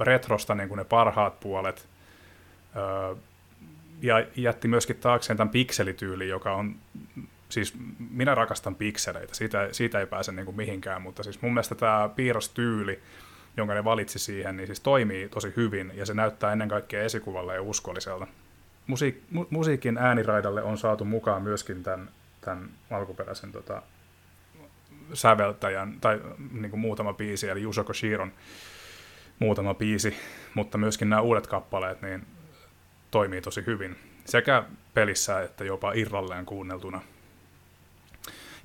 retrosta 0.00 0.54
niin 0.54 0.68
kuin 0.68 0.78
ne 0.78 0.84
parhaat 0.84 1.40
puolet, 1.40 1.88
ja 4.02 4.26
jätti 4.36 4.68
myöskin 4.68 4.96
taakseen 4.96 5.36
tämän 5.36 5.50
pikselityyli, 5.50 6.28
joka 6.28 6.54
on, 6.54 6.76
siis 7.48 7.74
minä 8.10 8.34
rakastan 8.34 8.74
pikseleitä, 8.74 9.34
siitä, 9.34 9.68
siitä 9.72 10.00
ei 10.00 10.06
pääse 10.06 10.32
niin 10.32 10.44
kuin 10.44 10.56
mihinkään, 10.56 11.02
mutta 11.02 11.22
siis 11.22 11.42
mun 11.42 11.54
mielestä 11.54 11.74
tämä 11.74 12.10
piirrostyyli, 12.16 13.00
jonka 13.56 13.74
ne 13.74 13.84
valitsi 13.84 14.18
siihen, 14.18 14.56
niin 14.56 14.66
siis 14.66 14.80
toimii 14.80 15.28
tosi 15.28 15.52
hyvin, 15.56 15.92
ja 15.94 16.06
se 16.06 16.14
näyttää 16.14 16.52
ennen 16.52 16.68
kaikkea 16.68 17.02
esikuvalle 17.02 17.54
ja 17.54 17.62
uskolliselta. 17.62 18.26
Musiik, 18.86 19.22
mu, 19.30 19.46
musiikin 19.50 19.98
ääniraidalle 19.98 20.62
on 20.62 20.78
saatu 20.78 21.04
mukaan 21.04 21.42
myöskin 21.42 21.82
tämän, 21.82 22.10
tämän 22.48 22.70
alkuperäisen 22.90 23.52
tota, 23.52 23.82
säveltäjän, 25.14 26.00
tai 26.00 26.20
niin 26.52 26.70
kuin 26.70 26.80
muutama 26.80 27.12
biisi, 27.12 27.48
eli 27.48 27.62
Yusoko 27.62 27.92
Shiron 27.92 28.32
muutama 29.38 29.74
biisi, 29.74 30.16
mutta 30.54 30.78
myöskin 30.78 31.10
nämä 31.10 31.22
uudet 31.22 31.46
kappaleet 31.46 32.02
niin 32.02 32.26
toimii 33.10 33.40
tosi 33.40 33.66
hyvin, 33.66 33.96
sekä 34.24 34.64
pelissä 34.94 35.42
että 35.42 35.64
jopa 35.64 35.92
irralleen 35.92 36.46
kuunneltuna. 36.46 37.00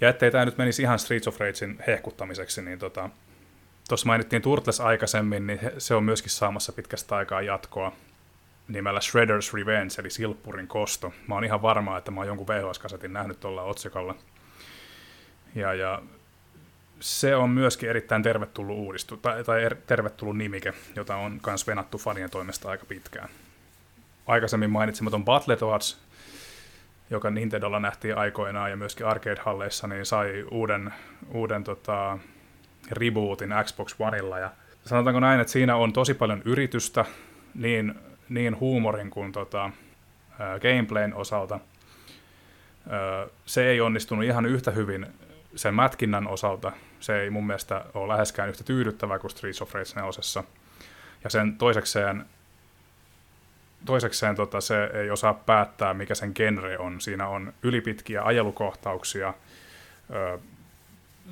Ja 0.01 0.09
ettei 0.09 0.31
tämä 0.31 0.45
nyt 0.45 0.57
menisi 0.57 0.81
ihan 0.81 0.99
Streets 0.99 1.27
of 1.27 1.39
Ragein 1.39 1.79
hehkuttamiseksi, 1.87 2.61
niin 2.61 2.79
tota, 2.79 3.09
tuossa 3.89 4.07
mainittiin 4.07 4.41
Turtles 4.41 4.81
aikaisemmin, 4.81 5.47
niin 5.47 5.59
se 5.77 5.95
on 5.95 6.03
myöskin 6.03 6.31
saamassa 6.31 6.73
pitkästä 6.73 7.15
aikaa 7.15 7.41
jatkoa 7.41 7.91
nimellä 8.67 8.99
Shredder's 8.99 9.53
Revenge, 9.53 9.93
eli 9.99 10.09
Silppurin 10.09 10.67
kosto. 10.67 11.13
Mä 11.27 11.35
oon 11.35 11.43
ihan 11.43 11.61
varma, 11.61 11.97
että 11.97 12.11
mä 12.11 12.19
oon 12.19 12.27
jonkun 12.27 12.47
VHS-kasetin 12.47 13.13
nähnyt 13.13 13.39
tuolla 13.39 13.63
otsikolla. 13.63 14.15
Ja, 15.55 15.73
ja 15.73 16.01
se 16.99 17.35
on 17.35 17.49
myöskin 17.49 17.89
erittäin 17.89 18.23
tervetullut 18.23 18.77
uudistu, 18.77 19.17
tai, 19.17 19.43
tai 19.43 19.63
er, 19.63 19.75
tervetullut 19.87 20.37
nimike, 20.37 20.73
jota 20.95 21.15
on 21.15 21.39
myös 21.45 21.67
venattu 21.67 21.97
fanien 21.97 22.29
toimesta 22.29 22.69
aika 22.69 22.85
pitkään. 22.85 23.29
Aikaisemmin 24.27 24.69
mainitsematon 24.69 25.25
Battletoads, 25.25 25.97
joka 27.09 27.29
Nintendolla 27.29 27.79
nähtiin 27.79 28.17
aikoinaan 28.17 28.69
ja 28.69 28.77
myöskin 28.77 29.05
arcade-halleissa, 29.05 29.87
niin 29.87 30.05
sai 30.05 30.45
uuden, 30.51 30.93
uuden 31.29 31.63
tota, 31.63 32.17
rebootin 32.91 33.53
Xbox 33.63 33.95
Oneilla. 33.99 34.39
Ja 34.39 34.51
sanotaanko 34.85 35.19
näin, 35.19 35.39
että 35.39 35.53
siinä 35.53 35.75
on 35.75 35.93
tosi 35.93 36.13
paljon 36.13 36.41
yritystä 36.45 37.05
niin, 37.53 37.95
niin 38.33 38.59
huumorin 38.59 39.09
kuin 39.09 39.31
tota, 39.31 39.71
gameplayn 40.61 41.13
osalta. 41.13 41.59
Se 43.45 43.65
ei 43.65 43.81
onnistunut 43.81 44.25
ihan 44.25 44.45
yhtä 44.45 44.71
hyvin 44.71 45.07
sen 45.55 45.75
mätkinnän 45.75 46.27
osalta 46.27 46.71
se 47.03 47.21
ei 47.21 47.29
mun 47.29 47.47
mielestä 47.47 47.85
ole 47.93 48.13
läheskään 48.13 48.49
yhtä 48.49 48.63
tyydyttävää 48.63 49.19
kuin 49.19 49.31
Streets 49.31 49.61
of 49.61 49.73
Rage 49.73 49.89
4. 49.95 50.09
Ja 51.23 51.29
sen 51.29 51.57
toisekseen, 51.57 52.25
toisekseen 53.85 54.35
tota, 54.35 54.61
se 54.61 54.83
ei 54.93 55.11
osaa 55.11 55.33
päättää, 55.33 55.93
mikä 55.93 56.15
sen 56.15 56.31
genre 56.35 56.77
on. 56.77 57.01
Siinä 57.01 57.27
on 57.27 57.53
ylipitkiä 57.63 58.23
ajelukohtauksia, 58.23 59.33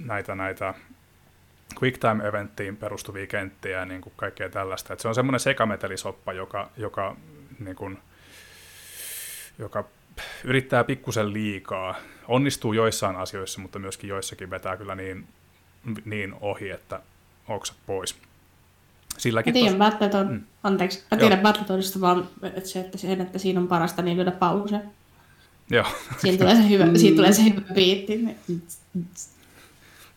näitä, 0.05 0.35
näitä 0.35 0.73
quick 1.83 1.97
time 1.97 2.27
eventtiin 2.27 2.77
perustuvia 2.77 3.27
kenttiä 3.27 3.79
ja 3.79 3.85
niin 3.85 4.01
kuin 4.01 4.13
kaikkea 4.15 4.49
tällaista. 4.49 4.93
Et 4.93 4.99
se 4.99 5.07
on 5.07 5.15
semmoinen 5.15 5.39
sekametelisoppa, 5.39 6.33
joka, 6.33 6.69
joka, 6.77 7.15
niin 7.59 7.75
kuin, 7.75 7.97
joka 9.59 9.83
yrittää 10.43 10.83
pikkusen 10.83 11.33
liikaa. 11.33 11.95
Onnistuu 12.27 12.73
joissain 12.73 13.15
asioissa, 13.15 13.61
mutta 13.61 13.79
myöskin 13.79 14.07
joissakin 14.07 14.49
vetää 14.49 14.77
kyllä 14.77 14.95
niin, 14.95 15.27
niin 16.05 16.33
ohi, 16.41 16.69
että 16.69 16.99
oksat 17.47 17.77
pois. 17.85 18.15
Silläkin 19.17 19.51
mä 19.51 19.53
tiedän, 19.53 19.71
tos... 19.71 19.79
Battleton, 19.79 20.31
mm. 20.31 20.41
anteeksi, 20.63 21.03
mä 21.11 21.17
tiedän 21.17 21.39
Battletonista 21.39 22.01
vaan 22.01 22.29
että 22.43 22.69
se, 22.69 22.79
että, 22.79 22.97
se, 22.97 23.11
että 23.13 23.39
siinä 23.39 23.59
on 23.59 23.67
parasta 23.67 24.01
niin 24.01 24.17
lyödä 24.17 24.31
pause. 24.31 24.79
Joo. 25.69 25.85
Siinä 26.17 26.37
tulee 26.37 26.55
se 26.55 26.69
hyvä, 26.69 26.85
siinä 26.97 27.15
tulee 27.15 27.33
se 27.33 27.43
hyvä 27.43 27.61
biitti. 27.73 28.19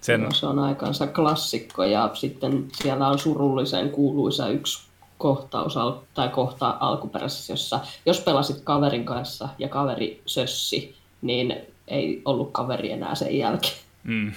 Sen... 0.05 0.35
Se 0.35 0.47
on 0.47 0.59
aikansa 0.59 1.07
klassikko 1.07 1.85
ja 1.85 2.11
sitten 2.15 2.67
siellä 2.73 3.09
on 3.09 3.19
surullisen 3.19 3.91
kuuluisa 3.91 4.49
yksi 4.49 4.87
kohtaus 5.19 5.75
tai 6.15 6.29
kohta 6.29 6.77
alkuperäisessä, 6.81 7.53
jossa 7.53 7.81
jos 8.07 8.21
pelasit 8.21 8.61
kaverin 8.65 9.05
kanssa 9.05 9.49
ja 9.59 9.69
kaveri 9.69 10.23
sössi, 10.27 10.97
niin 11.23 11.57
ei 11.89 12.23
ollut 12.25 12.53
kaveri 12.53 12.93
enää 12.93 13.15
sen 13.15 13.39
jälkeen. 13.39 13.75
Mm. 14.03 14.33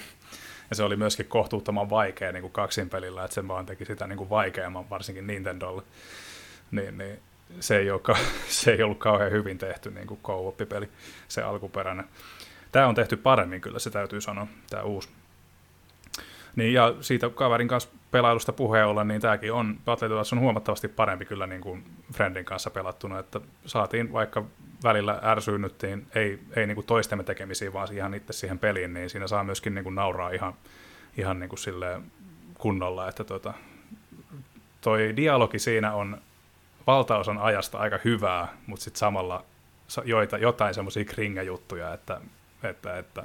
Ja 0.70 0.76
se 0.76 0.82
oli 0.82 0.96
myöskin 0.96 1.26
kohtuuttoman 1.26 1.90
vaikea 1.90 2.32
niin 2.32 2.42
kuin 2.42 2.52
kaksin 2.52 2.90
pelillä, 2.90 3.24
että 3.24 3.34
se 3.34 3.48
vaan 3.48 3.66
teki 3.66 3.84
sitä 3.84 4.06
niin 4.06 4.18
kuin 4.18 4.30
vaikeamman, 4.30 4.90
varsinkin 4.90 5.26
Nintendolle. 5.26 5.82
Niin, 6.70 6.98
niin 6.98 7.18
se, 7.60 7.78
ei 7.78 7.90
ole, 7.90 8.00
se 8.48 8.72
ei 8.72 8.82
ollut 8.82 8.98
kauhean 8.98 9.32
hyvin 9.32 9.58
tehty 9.58 9.90
niin 9.90 10.06
kuin 10.06 10.20
co-op-peli, 10.24 10.88
se 11.28 11.42
alkuperäinen. 11.42 12.04
Tämä 12.72 12.86
on 12.86 12.94
tehty 12.94 13.16
paremmin 13.16 13.60
kyllä, 13.60 13.78
se 13.78 13.90
täytyy 13.90 14.20
sanoa, 14.20 14.46
tämä 14.70 14.82
uusi. 14.82 15.08
Niin, 16.58 16.72
ja 16.72 16.94
siitä 17.00 17.30
kaverin 17.30 17.68
kanssa 17.68 17.90
pelailusta 18.10 18.52
puheen 18.52 18.86
ollen, 18.86 19.08
niin 19.08 19.20
tämäkin 19.20 19.52
on, 19.52 19.78
Battletoads 19.84 20.32
on 20.32 20.40
huomattavasti 20.40 20.88
parempi 20.88 21.24
kyllä 21.24 21.46
niin 21.46 21.60
kuin 21.60 21.84
Friendin 22.12 22.44
kanssa 22.44 22.70
pelattuna, 22.70 23.18
että 23.18 23.40
saatiin 23.66 24.12
vaikka 24.12 24.44
välillä 24.82 25.20
ärsyynnyttiin, 25.22 26.06
ei, 26.14 26.38
ei 26.56 26.66
niin 26.66 26.74
kuin 26.74 26.86
toistemme 26.86 27.24
tekemisiin, 27.24 27.72
vaan 27.72 27.92
ihan 27.92 28.14
itse 28.14 28.32
siihen 28.32 28.58
peliin, 28.58 28.94
niin 28.94 29.10
siinä 29.10 29.26
saa 29.26 29.44
myöskin 29.44 29.74
niin 29.74 29.84
kuin 29.84 29.94
nauraa 29.94 30.30
ihan, 30.30 30.54
ihan 31.16 31.40
niin 31.40 31.48
kuin 31.48 31.58
kunnolla, 32.54 33.08
että 33.08 33.24
tota, 33.24 33.54
toi 34.80 35.16
dialogi 35.16 35.58
siinä 35.58 35.92
on 35.92 36.18
valtaosan 36.86 37.38
ajasta 37.38 37.78
aika 37.78 37.98
hyvää, 38.04 38.48
mutta 38.66 38.84
sitten 38.84 38.98
samalla 38.98 39.44
joita, 40.04 40.38
jotain 40.38 40.74
semmoisia 40.74 41.04
kringejuttuja, 41.04 41.94
että, 41.94 42.20
että, 42.62 42.98
että 42.98 43.24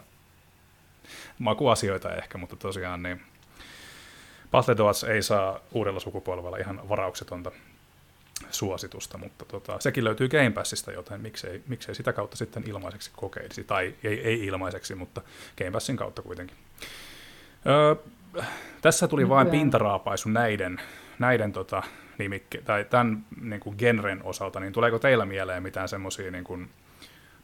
makuasioita 1.39 2.15
ehkä, 2.15 2.38
mutta 2.38 2.55
tosiaan 2.55 3.03
niin 3.03 3.21
Battletoads 4.51 5.03
ei 5.03 5.21
saa 5.23 5.59
uudella 5.71 5.99
sukupolvella 5.99 6.57
ihan 6.57 6.89
varauksetonta 6.89 7.51
suositusta, 8.51 9.17
mutta 9.17 9.45
tota, 9.45 9.79
sekin 9.79 10.03
löytyy 10.03 10.29
Game 10.29 10.51
Passista, 10.51 10.91
joten 10.91 11.21
miksei, 11.21 11.63
miksei 11.67 11.95
sitä 11.95 12.13
kautta 12.13 12.38
sitten 12.38 12.63
ilmaiseksi 12.67 13.11
kokeilisi, 13.15 13.63
tai 13.63 13.95
ei, 14.03 14.21
ei 14.21 14.45
ilmaiseksi, 14.45 14.95
mutta 14.95 15.21
Game 15.57 15.71
Passin 15.71 15.97
kautta 15.97 16.21
kuitenkin. 16.21 16.57
Öö, 17.65 17.95
tässä 18.81 19.07
tuli 19.07 19.29
vain 19.29 19.47
pintaraapaisu 19.47 20.29
näiden, 20.29 20.81
näiden 21.19 21.51
tota, 21.51 21.84
nimikke, 22.17 22.61
tai 22.61 22.86
tämän 22.86 23.25
niin 23.41 23.59
kuin 23.59 23.75
genren 23.79 24.23
osalta, 24.23 24.59
niin 24.59 24.73
tuleeko 24.73 24.99
teillä 24.99 25.25
mieleen 25.25 25.63
mitään 25.63 25.89
semmoisia 25.89 26.31
niin 26.31 26.69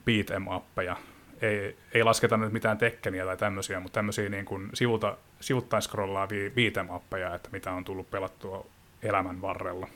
beat 0.05 0.29
em 0.29 0.47
appeja, 0.47 0.95
ei, 1.41 1.77
ei 1.93 2.03
lasketa 2.03 2.37
nyt 2.37 2.53
mitään 2.53 2.77
tekkeniä 2.77 3.25
tai 3.25 3.37
tämmöisiä, 3.37 3.79
mutta 3.79 3.93
tämmöisiä 3.93 4.29
niin 4.29 4.45
kuin 4.45 4.69
sivulta, 4.73 5.17
sivuttain 5.39 5.83
scrollaavia 5.83 6.51
viitemappeja, 6.55 7.35
että 7.35 7.49
mitä 7.51 7.71
on 7.71 7.83
tullut 7.83 8.11
pelattua 8.11 8.65
elämän 9.03 9.41
varrella. 9.41 9.87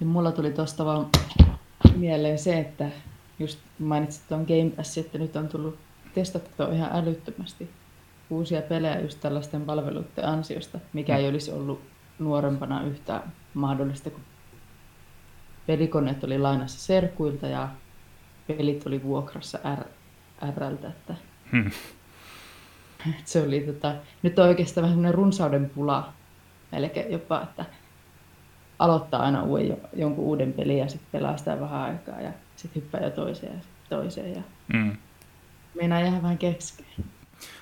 Ja 0.00 0.06
mulla 0.06 0.32
tuli 0.32 0.50
tuosta 0.50 0.84
vaan 0.84 1.06
mieleen 1.96 2.38
se, 2.38 2.58
että 2.58 2.84
just 3.38 3.58
mainitsit 3.78 4.28
tuon 4.28 4.46
Game 4.46 4.70
Pass, 4.76 4.98
että 4.98 5.18
nyt 5.18 5.36
on 5.36 5.48
tullut 5.48 5.78
testattua 6.14 6.68
ihan 6.68 6.90
älyttömästi 6.92 7.70
uusia 8.30 8.62
pelejä 8.62 9.00
just 9.00 9.20
tällaisten 9.20 9.62
palveluiden 9.62 10.24
ansiosta, 10.24 10.78
mikä 10.92 11.16
ei 11.16 11.28
olisi 11.28 11.52
ollut 11.52 11.82
nuorempana 12.18 12.82
yhtä 12.84 13.20
mahdollista, 13.54 14.10
kun 14.10 14.20
pelikoneet 15.66 16.24
oli 16.24 16.38
lainassa 16.38 16.80
serkuilta 16.80 17.46
ja 17.46 17.68
pelit 18.46 18.86
oli 18.86 19.02
vuokrassa 19.02 19.58
R 19.76 19.84
Rltä. 20.50 20.88
Että... 20.88 21.14
Hmm. 21.52 21.70
se 23.24 23.42
oli, 23.42 23.60
tota, 23.60 23.94
nyt 24.22 24.38
on 24.38 24.48
oikeastaan 24.48 24.98
vähän 24.98 25.14
runsauden 25.14 25.70
pula. 25.70 26.12
Melkein 26.72 27.12
jopa, 27.12 27.42
että 27.42 27.64
aloittaa 28.78 29.22
aina 29.22 29.42
uuden, 29.42 29.76
jonkun 29.92 30.24
uuden 30.24 30.52
pelin 30.52 30.78
ja 30.78 30.88
sitten 30.88 31.08
pelaa 31.12 31.36
sitä 31.36 31.60
vähän 31.60 31.80
aikaa 31.80 32.20
ja 32.20 32.32
sitten 32.56 32.82
hyppää 32.82 33.00
jo 33.00 33.10
toiseen 33.10 33.52
ja 33.54 33.60
sitten 33.62 33.98
toiseen. 33.98 34.34
Ja... 34.34 34.42
Mm. 34.72 34.96
Meinaa 35.74 36.00
jää 36.00 36.22
vähän 36.22 36.38
keskeen. 36.38 37.04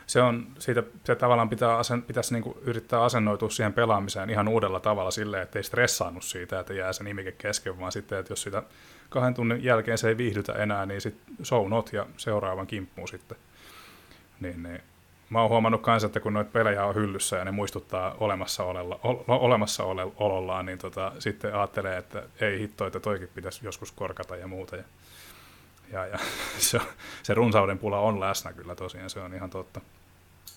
Se 0.07 0.23
on, 0.23 0.47
siitä 0.59 0.83
se 1.05 1.15
tavallaan 1.15 1.49
pitää 1.49 1.79
asen, 1.79 2.03
pitäisi 2.03 2.35
niinku 2.35 2.59
yrittää 2.63 3.03
asennoitua 3.03 3.51
siihen 3.51 3.73
pelaamiseen 3.73 4.31
ihan 4.31 4.49
uudella 4.49 4.81
tavalla 4.81 5.11
silleen, 5.11 5.43
että 5.43 5.59
ei 5.59 5.63
stressaannut 5.63 6.25
siitä, 6.25 6.61
että 6.61 6.75
jää 6.75 6.93
se 6.93 7.05
nimike 7.05 7.33
kesken, 7.33 7.81
vaan 7.81 7.93
sitten, 7.93 8.19
että 8.19 8.33
jos 8.33 8.43
sitä 8.43 8.63
kahden 9.11 9.35
tunnin 9.35 9.65
jälkeen 9.65 9.99
se 9.99 10.09
ei 10.09 10.17
viihdytä 10.17 10.53
enää, 10.53 10.87
niin 10.87 11.01
sitten 11.01 11.37
show 11.43 11.69
not 11.69 11.93
ja 11.93 12.07
seuraavan 12.17 12.67
kimppuun 12.67 13.09
sitten. 13.09 13.39
Niin, 14.41 14.63
niin. 14.63 14.81
Mä 15.31 15.41
oon 15.41 15.51
huomannut 15.51 15.83
kanssa, 15.83 16.07
että 16.07 16.21
kun 16.21 16.33
noita 16.33 16.51
pelejä 16.51 16.85
on 16.85 16.95
hyllyssä 16.95 17.37
ja 17.37 17.45
ne 17.45 17.51
muistuttaa 17.51 18.15
olemassa, 18.21 18.65
olella, 18.65 19.01
o, 19.05 19.25
olemassa 19.29 19.85
ole, 19.85 20.07
olollaan, 20.17 20.67
niin 20.67 20.79
tota, 20.79 21.13
sitten 21.19 21.55
ajattelee, 21.55 21.99
että 21.99 22.23
ei 22.41 22.59
hitto, 22.59 22.87
että 22.87 23.01
toikin 23.01 23.29
pitäisi 23.35 23.65
joskus 23.65 23.93
korkata 23.93 24.37
ja 24.37 24.47
muuta. 24.47 24.77
Ja, 24.77 24.85
ja, 25.93 26.07
ja 26.07 26.19
se, 26.59 26.81
se 27.23 27.35
runsauden 27.35 27.79
pula 27.79 27.99
on 28.01 28.21
läsnä 28.21 28.53
kyllä 28.53 28.75
tosiaan, 28.75 29.11
se 29.11 29.21
on 29.21 29.35
ihan 29.35 29.51
totta. 29.51 29.81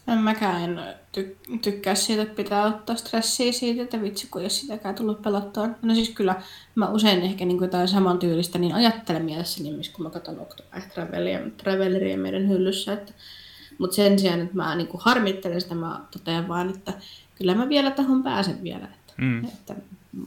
En 0.08 0.18
mäkään 0.18 0.62
en 0.62 0.80
ty- 1.18 1.60
tykkää 1.62 1.96
siitä, 1.96 2.22
että 2.22 2.36
pitää 2.36 2.66
ottaa 2.66 2.96
stressiä 2.96 3.52
siitä, 3.52 3.84
että 3.84 4.02
vitsi, 4.02 4.28
kun 4.32 4.42
ei 4.42 4.50
sitäkään 4.50 4.96
tullut 4.96 5.22
pelattua. 5.22 5.70
No 5.82 5.96
siis 5.96 6.10
kyllä 6.10 6.42
mä 6.76 6.90
usein 6.90 7.22
ehkä 7.22 7.46
niin 7.46 7.62
jotain 7.62 7.88
saman 7.88 8.20
tyylistä 8.20 8.60
niin 8.60 8.76
ajattelen 8.76 9.26
mielessäni, 9.26 9.72
niin 9.72 9.94
kun 9.94 10.04
mä 10.06 10.10
katson 10.10 10.40
Octopath 10.40 10.88
Travelia, 10.94 11.40
Traveleria 11.58 12.18
meidän 12.18 12.50
hyllyssä. 12.50 12.94
Että, 12.94 13.14
mutta 13.78 13.96
sen 13.96 14.20
sijaan, 14.20 14.42
että 14.42 14.56
mä 14.56 14.76
niin 14.76 14.88
harmittelen 15.00 15.62
sitä, 15.62 15.76
mä 15.76 16.02
totean 16.12 16.48
vaan, 16.48 16.70
että 16.70 16.94
kyllä 17.36 17.56
mä 17.56 17.70
vielä 17.70 17.92
tähän 17.92 18.24
pääsen 18.24 18.64
vielä. 18.64 18.86
Että, 18.86 19.14
mm. 19.18 19.46
että 19.46 19.76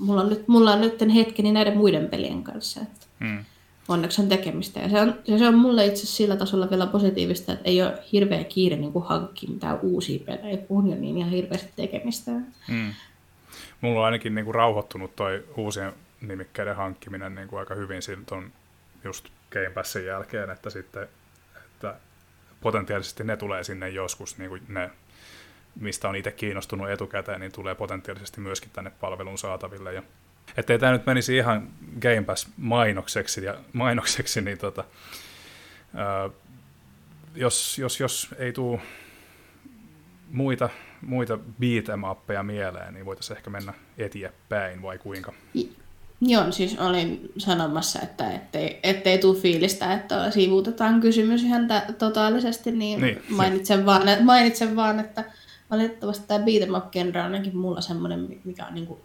mulla, 0.00 0.20
on 0.20 0.28
nyt, 0.28 0.48
mulla 0.48 0.72
on 0.72 0.80
nyt 0.80 1.14
hetkeni 1.14 1.52
näiden 1.52 1.76
muiden 1.76 2.08
pelien 2.08 2.42
kanssa. 2.42 2.80
Että. 2.80 3.06
Mm 3.18 3.44
onneksi 3.88 4.22
on 4.22 4.28
tekemistä. 4.28 4.80
Ja 4.80 4.88
se 4.88 5.00
on, 5.00 5.38
se 5.38 5.48
on 5.48 5.58
mulle 5.58 5.86
itse 5.86 6.06
sillä 6.06 6.36
tasolla 6.36 6.70
vielä 6.70 6.86
positiivista, 6.86 7.52
että 7.52 7.68
ei 7.68 7.82
ole 7.82 7.98
hirveä 8.12 8.44
kiire 8.44 8.76
niin 8.76 8.92
hankkia 9.04 9.50
mitään 9.50 9.78
uusia 9.82 10.20
pelejä, 10.26 10.56
kun 10.56 10.92
on 10.92 11.00
niin 11.00 11.18
ihan 11.18 11.30
hirveästi 11.30 11.72
tekemistä. 11.76 12.30
Mm. 12.68 12.94
Mulla 13.80 14.00
on 14.00 14.06
ainakin 14.06 14.34
niin 14.34 14.44
kuin 14.44 14.54
rauhoittunut 14.54 15.16
toi 15.16 15.44
uusien 15.56 15.92
nimikkeiden 16.20 16.76
hankkiminen 16.76 17.34
niin 17.34 17.48
kuin 17.48 17.60
aika 17.60 17.74
hyvin 17.74 18.02
siltä 18.02 18.36
just 19.04 19.28
Game 19.50 19.70
Passin 19.70 20.06
jälkeen, 20.06 20.50
että 20.50 20.70
sitten 20.70 21.08
että 21.56 21.94
potentiaalisesti 22.60 23.24
ne 23.24 23.36
tulee 23.36 23.64
sinne 23.64 23.88
joskus, 23.88 24.38
niin 24.38 24.48
kuin 24.48 24.62
ne, 24.68 24.90
mistä 25.80 26.08
on 26.08 26.16
itse 26.16 26.32
kiinnostunut 26.32 26.90
etukäteen, 26.90 27.40
niin 27.40 27.52
tulee 27.52 27.74
potentiaalisesti 27.74 28.40
myöskin 28.40 28.70
tänne 28.72 28.92
palvelun 29.00 29.38
saataville. 29.38 29.92
Ja 29.92 30.02
ettei 30.56 30.78
tämä 30.78 30.92
nyt 30.92 31.06
menisi 31.06 31.36
ihan 31.36 31.68
Game 32.00 32.22
Pass-mainokseksi, 32.22 33.44
ja, 33.44 33.54
mainokseksi 33.72 34.40
niin 34.40 34.58
tota, 34.58 34.84
ää, 35.94 36.30
jos, 37.34 37.78
jos, 37.78 38.00
jos 38.00 38.28
ei 38.38 38.52
tule 38.52 38.80
muita, 40.30 40.68
muita 41.02 41.38
beat'em 41.60 42.42
mieleen, 42.42 42.94
niin 42.94 43.06
voitaisiin 43.06 43.36
ehkä 43.36 43.50
mennä 43.50 43.74
eteenpäin, 43.98 44.82
vai 44.82 44.98
kuinka? 44.98 45.32
Joo, 46.20 46.52
siis 46.52 46.78
olin 46.78 47.32
sanomassa, 47.38 47.98
että 48.02 48.30
ettei, 48.30 48.80
ettei 48.82 49.18
tule 49.18 49.40
fiilistä, 49.40 49.92
että 49.92 50.30
sivuutetaan 50.30 51.00
kysymys 51.00 51.42
ihan 51.42 51.68
tä- 51.68 51.86
totaalisesti, 51.98 52.72
niin, 52.72 53.00
niin. 53.00 53.22
Mainitsen, 53.28 53.86
vaan, 53.86 54.02
mainitsen 54.24 54.76
vaan, 54.76 55.00
että 55.00 55.24
valitettavasti 55.70 56.26
tämä 56.28 56.44
beat'em 56.44 56.76
up-genre 56.76 57.18
on 57.18 57.24
ainakin 57.24 57.56
mulla 57.56 57.80
semmoinen, 57.80 58.40
mikä 58.44 58.66
on 58.66 58.74
niin 58.74 58.86
kuin 58.86 59.00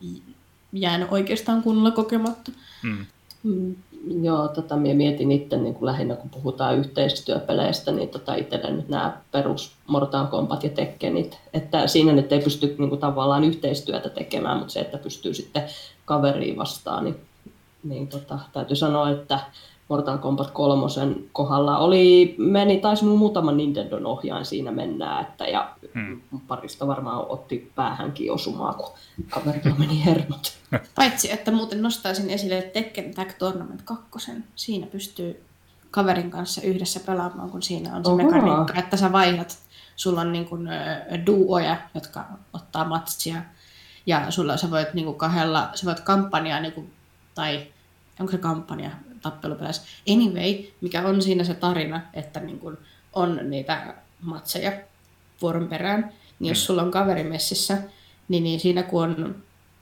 jäänyt 0.74 1.12
oikeastaan 1.12 1.64
kunnolla 1.64 1.92
kokematta. 1.92 2.52
Mm. 2.84 3.06
Mm, 3.44 3.76
joo, 4.24 4.48
tota, 4.48 4.78
minä 4.78 4.96
mietin 4.96 5.32
itse 5.32 5.58
niin 5.58 5.74
kuin 5.74 5.86
lähinnä, 5.86 6.16
kun 6.16 6.30
puhutaan 6.30 6.78
yhteistyöpeleistä, 6.78 7.92
niin 7.92 8.10
tota, 8.10 8.36
itselle 8.36 8.72
nyt 8.72 8.90
nämä 8.90 9.18
perus 9.32 9.72
Mortal 9.88 10.28
Kombat 10.28 10.64
ja 10.64 10.70
Tekkenit, 10.70 11.38
että 11.54 11.88
siinä 11.88 12.14
nyt 12.14 12.32
ei 12.32 12.42
pysty 12.42 12.76
niin 12.78 12.90
kuin, 12.90 13.02
tavallaan 13.02 13.44
yhteistyötä 13.44 14.10
tekemään, 14.10 14.58
mutta 14.58 14.74
se, 14.74 14.80
että 14.80 14.98
pystyy 14.98 15.34
sitten 15.34 15.64
kaveriin 16.06 16.58
vastaan, 16.58 17.04
niin, 17.04 17.16
niin 17.84 18.08
tota, 18.08 18.40
täytyy 18.54 18.76
sanoa, 18.76 19.10
että 19.10 19.40
Mortal 19.92 20.18
Kombat 20.18 20.52
3 20.52 20.88
kohdalla 21.34 21.78
oli, 21.78 22.36
meni, 22.38 22.80
taisi 22.80 23.06
muutama 23.06 23.52
Nintendo 23.52 24.00
ohjaain 24.04 24.46
siinä 24.46 24.72
mennään, 24.72 25.22
että, 25.22 25.46
ja 25.46 25.76
hmm. 25.94 26.22
parista 26.48 26.88
varmaan 26.88 27.26
otti 27.30 27.72
päähänkin 27.76 28.32
osumaa, 28.32 28.74
kun 28.74 28.90
kaverilla 29.30 29.78
meni 29.78 30.06
hermot. 30.06 30.58
Paitsi, 30.96 31.32
että 31.32 31.52
muuten 31.52 31.82
nostaisin 31.82 32.30
esille 32.30 32.62
Tekken 32.62 33.14
Tag 33.14 33.32
Tournament 33.40 33.82
2. 33.82 34.32
Siinä 34.56 34.88
pystyy 34.88 35.44
kaverin 35.92 36.32
kanssa 36.32 36.62
yhdessä 36.62 37.00
pelaamaan, 37.06 37.50
kun 37.50 37.62
siinä 37.62 37.96
on 37.96 38.06
se 38.06 38.12
Oho. 38.12 38.18
mekaniikka, 38.18 38.74
että 38.80 38.98
sä 38.98 39.12
vaihdat. 39.12 39.58
Sulla 39.96 40.22
on 40.22 40.32
niin 40.32 40.46
kuin, 40.46 40.70
duoja, 41.26 41.78
jotka 41.96 42.26
ottaa 42.54 42.86
matsia, 42.86 43.42
ja 44.06 44.32
sulla 44.32 44.58
sä 44.58 44.72
voit 44.72 44.94
niin 44.94 45.06
kuin 45.06 45.18
kahdella, 45.18 45.70
sä 45.76 45.86
voit 45.86 46.00
kampanjaa, 46.00 46.60
niin 46.60 46.74
kuin, 46.74 46.94
tai 47.36 47.68
onko 48.20 48.32
se 48.32 48.38
kampanja, 48.38 48.90
tappelupeleissä. 49.22 49.82
Anyway, 50.10 50.64
mikä 50.82 51.08
on 51.08 51.22
siinä 51.22 51.44
se 51.44 51.54
tarina, 51.54 52.02
että 52.14 52.40
niin 52.40 52.60
kun 52.60 52.78
on 53.14 53.40
niitä 53.44 53.94
matseja 54.22 54.72
vuoron 55.42 55.68
perään, 55.68 56.14
niin 56.40 56.50
jos 56.50 56.58
mm. 56.58 56.66
sulla 56.66 56.82
on 56.82 56.92
kaveri 56.92 57.24
messissä, 57.24 57.78
niin, 58.28 58.44
niin 58.44 58.60
siinä 58.60 58.84
kun 58.84 59.04
on, 59.04 59.36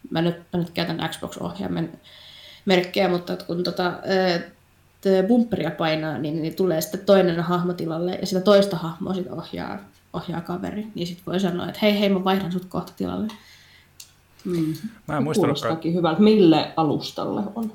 mä 0.10 0.22
nyt, 0.22 0.36
mä 0.54 0.60
nyt 0.60 0.70
käytän 0.70 1.10
Xbox-ohjaimen 1.10 2.00
merkkejä, 2.66 3.10
mutta 3.10 3.38
kun 3.38 3.64
tota, 3.64 3.94
bumperia 5.28 5.72
painaa, 5.72 6.18
niin, 6.18 6.42
niin 6.42 6.56
tulee 6.56 6.82
sitten 6.82 7.06
toinen 7.06 7.40
hahmo 7.40 7.74
tilalle 7.74 8.16
ja 8.16 8.28
sitä 8.28 8.42
toista 8.42 8.78
hahmoa 8.78 9.14
sitten 9.14 9.34
ohjaa, 9.34 9.78
ohjaa 10.14 10.42
kaveri. 10.42 10.88
Niin 10.96 11.08
sitten 11.08 11.26
voi 11.26 11.40
sanoa, 11.40 11.68
että 11.68 11.80
hei 11.82 12.00
hei, 12.00 12.10
mä 12.10 12.24
vaihdan 12.24 12.52
sut 12.52 12.66
kohta 12.66 12.94
tilalle. 12.98 13.28
Mm. 14.46 14.74
Mä 15.08 15.18
en 15.18 15.24
muistanutkaan. 15.24 15.80
hyvältä. 15.94 16.22
Mille 16.22 16.72
alustalle 16.78 17.42
on? 17.56 17.74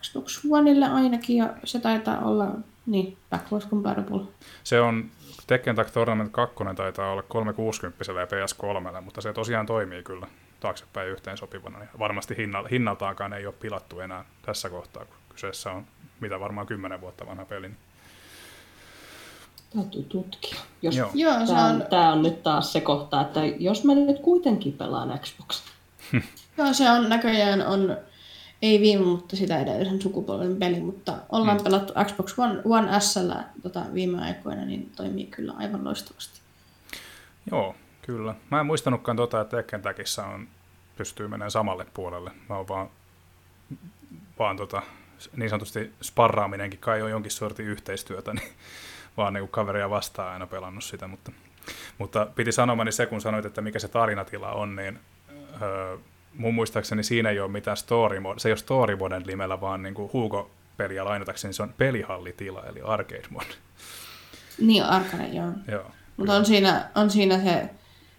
Xbox 0.00 0.40
Oneille 0.50 0.86
ainakin, 0.86 1.36
ja 1.36 1.54
se 1.64 1.80
taitaa 1.80 2.24
olla 2.24 2.46
niin, 2.86 3.16
backwards 3.30 3.68
compatible. 3.68 4.20
Se 4.64 4.80
on 4.80 5.10
Tekken 5.46 5.76
Tag 5.76 5.90
Tournament 5.90 6.32
2 6.32 6.54
taitaa 6.76 7.12
olla 7.12 7.22
360 7.22 8.04
ja 8.12 8.26
PS3, 8.26 9.00
mutta 9.00 9.20
se 9.20 9.32
tosiaan 9.32 9.66
toimii 9.66 10.02
kyllä 10.02 10.26
taaksepäin 10.60 11.08
yhteen 11.08 11.36
sopivana. 11.36 11.80
Ja 11.80 11.88
varmasti 11.98 12.36
hinnaltaakaan 12.70 13.32
ei 13.32 13.46
ole 13.46 13.54
pilattu 13.60 14.00
enää 14.00 14.24
tässä 14.42 14.70
kohtaa, 14.70 15.04
kun 15.04 15.16
kyseessä 15.28 15.70
on 15.70 15.86
mitä 16.20 16.40
varmaan 16.40 16.66
10 16.66 17.00
vuotta 17.00 17.26
vanha 17.26 17.44
peli. 17.44 17.70
Täytyy 19.76 20.02
tutkia. 20.02 20.60
Jos 20.82 20.96
Joo. 20.96 21.10
Joo, 21.14 21.46
tämä, 21.46 21.64
on... 21.64 21.84
tämä 21.90 22.12
on 22.12 22.22
nyt 22.22 22.42
taas 22.42 22.72
se 22.72 22.80
kohta, 22.80 23.20
että 23.20 23.40
jos 23.58 23.84
mä 23.84 23.94
nyt 23.94 24.18
kuitenkin 24.18 24.72
pelaan 24.72 25.18
Xbox. 25.18 25.62
Joo, 26.58 26.72
se 26.72 26.90
on 26.90 27.08
näköjään 27.08 27.66
on 27.66 27.96
ei 28.64 28.80
viime, 28.80 29.04
mutta 29.04 29.36
sitä 29.36 29.60
edellisen 29.60 30.02
sukupolven 30.02 30.56
peli, 30.56 30.80
mutta 30.80 31.16
ollaan 31.28 31.58
mm. 31.58 31.64
pelattu 31.64 31.92
Xbox 32.04 32.38
One, 32.38 32.60
One 32.64 33.00
S 33.00 33.14
tota, 33.62 33.82
viime 33.94 34.22
aikoina, 34.22 34.64
niin 34.64 34.92
toimii 34.96 35.26
kyllä 35.26 35.52
aivan 35.56 35.84
loistavasti. 35.84 36.40
Joo, 37.50 37.74
kyllä. 38.02 38.34
Mä 38.50 38.60
en 38.60 38.66
muistanutkaan 38.66 39.16
tota, 39.16 39.40
että 39.40 39.56
Tekken 39.56 39.82
on, 40.34 40.48
pystyy 40.96 41.28
menemään 41.28 41.50
samalle 41.50 41.86
puolelle. 41.94 42.30
Mä 42.48 42.56
oon 42.56 42.68
vaan, 42.68 42.88
vaan 44.38 44.56
tota, 44.56 44.82
niin 45.36 45.50
sanotusti 45.50 45.92
sparraaminenkin 46.02 46.80
kai 46.80 47.02
on 47.02 47.10
jonkin 47.10 47.32
sortin 47.32 47.66
yhteistyötä, 47.66 48.34
niin 48.34 48.52
vaan 49.16 49.32
niin 49.32 49.48
kaveria 49.48 49.90
vastaan 49.90 50.32
aina 50.32 50.46
pelannut 50.46 50.84
sitä, 50.84 51.08
mutta, 51.08 51.32
mutta 51.98 52.26
piti 52.34 52.52
sanomani 52.52 52.92
se, 52.92 53.06
kun 53.06 53.20
sanoit, 53.20 53.44
että 53.44 53.60
mikä 53.60 53.78
se 53.78 53.88
tarinatila 53.88 54.52
on, 54.52 54.76
niin 54.76 55.00
öö, 55.62 55.98
mun 56.36 56.54
muistaakseni 56.54 57.02
siinä 57.02 57.30
ei 57.30 57.40
ole 57.40 57.50
mitään 57.50 57.76
story 57.76 58.20
mode, 58.20 58.40
se 58.40 58.48
ei 58.48 58.52
ole 58.52 58.58
story 58.58 58.96
moden 58.96 59.22
nimellä, 59.22 59.60
vaan 59.60 59.82
niin 59.82 59.94
kuin 59.94 60.10
Hugo-peliä 60.12 61.04
lainatakseni 61.04 61.54
se 61.54 61.62
on 61.62 61.74
pelihallitila, 61.78 62.62
eli 62.64 62.80
arcade 62.80 63.28
mode. 63.30 63.54
Niin, 64.58 64.84
arcade, 64.84 65.28
joo. 65.28 65.52
joo 65.68 65.90
Mutta 66.16 66.34
on 66.34 66.44
siinä, 66.44 66.90
on 66.94 67.10
siinä 67.10 67.42
se, 67.42 67.70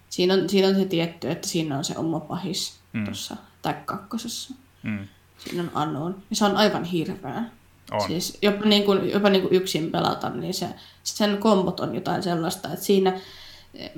siinä 0.09 0.33
on, 0.33 0.49
siinä 0.49 0.67
on 0.67 0.75
se 0.75 0.85
tietty, 0.85 1.31
että 1.31 1.47
siinä 1.47 1.77
on 1.77 1.83
se 1.83 1.97
oma 1.97 2.19
pahis 2.19 2.79
mm. 2.93 3.05
tuossa, 3.05 3.35
tai 3.61 3.75
kakkosessa. 3.85 4.53
Mm. 4.83 5.07
Siinä 5.37 5.63
on 5.63 5.71
Anon. 5.73 6.23
Ja 6.29 6.35
se 6.35 6.45
on 6.45 6.55
aivan 6.55 6.83
hirveä. 6.83 7.43
On. 7.91 8.07
Siis 8.07 8.37
jopa, 8.41 8.65
niin 8.65 8.83
kuin, 8.83 9.11
jopa 9.11 9.29
niin 9.29 9.41
kuin 9.41 9.53
yksin 9.53 9.91
pelata, 9.91 10.29
niin 10.29 10.53
se, 10.53 10.67
sen 11.03 11.37
kombot 11.37 11.79
on 11.79 11.95
jotain 11.95 12.23
sellaista, 12.23 12.73
että 12.73 12.85
siinä 12.85 13.19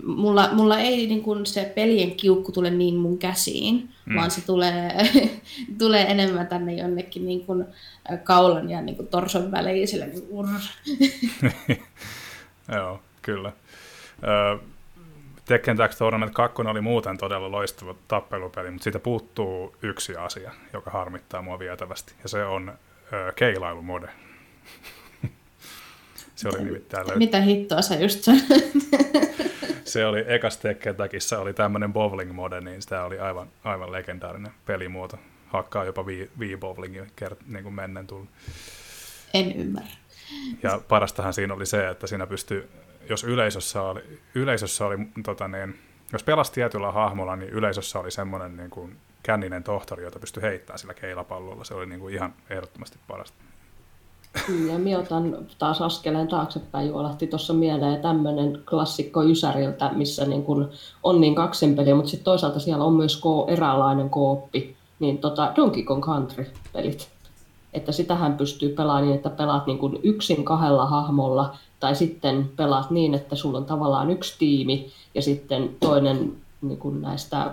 mulla, 0.06 0.50
mulla 0.54 0.80
ei 0.80 1.08
niin 1.08 1.24
kuin 1.24 1.46
se 1.46 1.72
pelien 1.76 2.12
kiukku 2.12 2.52
tule 2.52 2.70
niin 2.70 2.96
mun 2.96 3.18
käsiin, 3.18 3.90
mm. 4.06 4.16
vaan 4.16 4.32
se 4.32 4.46
tulee, 4.46 4.92
tulee 5.80 6.12
enemmän 6.12 6.48
tänne 6.48 6.74
jonnekin 6.74 7.26
niin 7.26 7.46
kuin 7.46 7.66
kaulan 8.24 8.70
ja 8.70 8.82
niin 8.82 8.96
kuin 8.96 9.08
torson 9.08 9.52
väliin. 9.52 9.88
niin 11.68 11.84
Joo, 12.76 13.00
kyllä. 13.22 13.52
Ö, 14.24 14.60
Tekken 15.46 15.78
Tag 15.78 15.92
Tournament 15.98 16.34
2 16.34 16.62
oli 16.62 16.82
muuten 16.82 17.18
todella 17.18 17.52
loistava 17.52 17.96
tappelupeli, 18.08 18.72
mutta 18.72 18.84
siitä 18.84 19.00
puuttuu 19.00 19.76
yksi 19.82 20.16
asia, 20.16 20.52
joka 20.74 20.92
harmittaa 20.92 21.42
mua 21.42 21.60
vietävästi, 21.60 22.14
ja 22.24 22.30
se 22.30 22.46
on 22.46 22.74
ö, 23.14 23.34
keilailumode. 23.36 24.10
se 26.38 26.50
oli 26.50 26.64
nimittäin 26.64 27.08
löy- 27.08 27.18
Mitä 27.18 27.42
hittoa 27.42 27.82
sä 27.82 27.96
just 27.96 28.24
sanoit? 28.24 28.74
se 29.84 30.06
oli 30.06 30.24
ekas 30.28 30.58
Tekken-takissa 30.58 31.40
oli 31.40 31.54
tämmöinen 31.54 31.94
bowling 31.94 32.32
mode, 32.32 32.62
niin 32.62 32.82
sitä 32.82 33.04
oli 33.04 33.20
aivan, 33.20 33.48
aivan 33.64 33.92
legendaarinen 33.92 34.52
pelimuoto. 34.66 35.20
Hakkaa 35.48 35.86
jopa 35.86 36.04
Wii, 36.40 36.58
bowlingin 36.58 37.12
kert, 37.16 37.40
niin 37.48 37.64
kuin 37.64 37.76
mennen 37.76 38.08
tullut. 38.08 38.30
En 39.34 39.52
ymmärrä. 39.52 39.90
Ja 40.64 40.82
parastahan 40.88 41.34
siinä 41.34 41.54
oli 41.54 41.66
se, 41.66 41.90
että 41.90 42.08
siinä 42.08 42.28
pystyi, 42.28 42.64
jos 43.10 43.24
yleisössä 43.24 43.82
oli, 43.82 44.02
yleisössä 44.36 44.86
oli 44.86 44.98
tota 45.24 45.48
niin, 45.48 45.80
jos 46.14 46.24
pelasi 46.24 46.52
tietyllä 46.52 46.92
hahmolla, 46.92 47.36
niin 47.36 47.50
yleisössä 47.50 48.00
oli 48.00 48.12
semmoinen 48.12 48.58
niin 48.58 48.70
kuin 48.70 48.98
känninen 49.24 49.64
tohtori, 49.64 50.04
jota 50.04 50.20
pystyi 50.20 50.44
heittämään 50.44 50.80
sillä 50.80 50.94
keilapallolla. 50.94 51.64
Se 51.64 51.74
oli 51.74 51.86
niin 51.86 52.00
kuin 52.00 52.14
ihan 52.14 52.34
ehdottomasti 52.50 53.00
parasta. 53.08 53.38
Ja 54.72 54.80
minä 54.80 55.00
otan 55.00 55.38
taas 55.60 55.82
askeleen 55.82 56.28
taaksepäin, 56.28 56.88
juolahti 56.88 57.28
tuossa 57.28 57.54
mieleen 57.54 58.02
tämmöinen 58.02 58.60
klassikko 58.70 59.22
Jysäriltä, 59.22 59.92
missä 59.96 60.26
niin 60.26 60.44
kun 60.44 60.70
on 61.04 61.22
niin 61.22 61.36
kaksin 61.36 61.76
peliä, 61.76 61.96
mutta 61.96 62.10
sitten 62.10 62.26
toisaalta 62.26 62.60
siellä 62.60 62.84
on 62.84 62.94
myös 62.94 63.22
ko- 63.22 63.52
eräänlainen 63.52 64.10
kooppi, 64.10 64.76
niin 65.00 65.18
tota 65.18 65.52
Donkey 65.56 65.84
Kong 65.84 66.04
Country-pelit. 66.06 67.10
Että 67.74 67.92
sitähän 67.92 68.38
pystyy 68.38 68.70
pelaamaan 68.70 69.04
niin, 69.04 69.16
että 69.16 69.30
pelaat 69.30 69.68
niin 69.68 69.78
kuin 69.78 70.00
yksin 70.04 70.46
kahdella 70.46 70.86
hahmolla, 70.86 71.56
tai 71.80 71.96
sitten 71.96 72.52
pelaat 72.56 72.92
niin, 72.92 73.14
että 73.14 73.36
sulla 73.36 73.58
on 73.58 73.66
tavallaan 73.66 74.12
yksi 74.12 74.36
tiimi, 74.40 74.92
ja 75.16 75.22
sitten 75.22 75.76
toinen 75.80 76.34
niin 76.62 76.78
kuin 76.78 77.02
näistä 77.02 77.52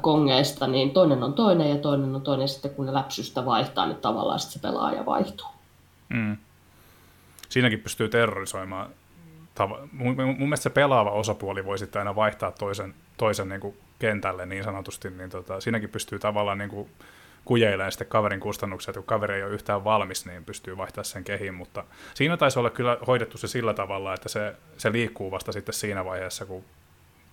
kongeista, 0.00 0.66
niin 0.66 0.90
toinen 0.90 1.22
on 1.22 1.34
toinen 1.34 1.70
ja 1.70 1.76
toinen 1.76 2.14
on 2.14 2.22
toinen, 2.22 2.48
sitten 2.48 2.70
kun 2.70 2.86
ne 2.86 2.94
läpsystä 2.94 3.44
vaihtaa, 3.44 3.86
niin 3.86 3.96
tavallaan 3.96 4.38
sitten 4.38 4.60
se 4.60 4.68
pelaaja 4.68 5.06
vaihtuu. 5.06 5.46
Mm. 6.08 6.36
Siinäkin 7.48 7.80
pystyy 7.80 8.08
terrorisoimaan. 8.08 8.90
Mun, 9.92 10.16
mielestä 10.38 10.62
se 10.62 10.70
pelaava 10.70 11.10
osapuoli 11.10 11.64
voi 11.64 11.78
sitten 11.78 12.00
aina 12.00 12.16
vaihtaa 12.16 12.50
toisen, 12.50 12.94
toisen 13.16 13.48
niin 13.48 13.60
kuin 13.60 13.76
kentälle 13.98 14.46
niin 14.46 14.64
sanotusti, 14.64 15.10
niin 15.10 15.30
tota, 15.30 15.60
siinäkin 15.60 15.88
pystyy 15.88 16.18
tavallaan 16.18 16.58
niin 16.58 16.70
kuin 16.70 16.88
kujeilemaan 17.44 17.92
sitten 17.92 18.08
kaverin 18.08 18.40
kustannuksia, 18.40 18.90
että 18.90 19.00
kun 19.00 19.06
kaveri 19.06 19.34
ei 19.34 19.42
ole 19.42 19.52
yhtään 19.52 19.84
valmis, 19.84 20.26
niin 20.26 20.44
pystyy 20.44 20.76
vaihtamaan 20.76 21.04
sen 21.04 21.24
kehin, 21.24 21.54
mutta 21.54 21.84
siinä 22.14 22.36
taisi 22.36 22.58
olla 22.58 22.70
kyllä 22.70 22.98
hoidettu 23.06 23.38
se 23.38 23.48
sillä 23.48 23.74
tavalla, 23.74 24.14
että 24.14 24.28
se, 24.28 24.54
se 24.76 24.92
liikkuu 24.92 25.30
vasta 25.30 25.52
sitten 25.52 25.74
siinä 25.74 26.04
vaiheessa, 26.04 26.46
kun 26.46 26.64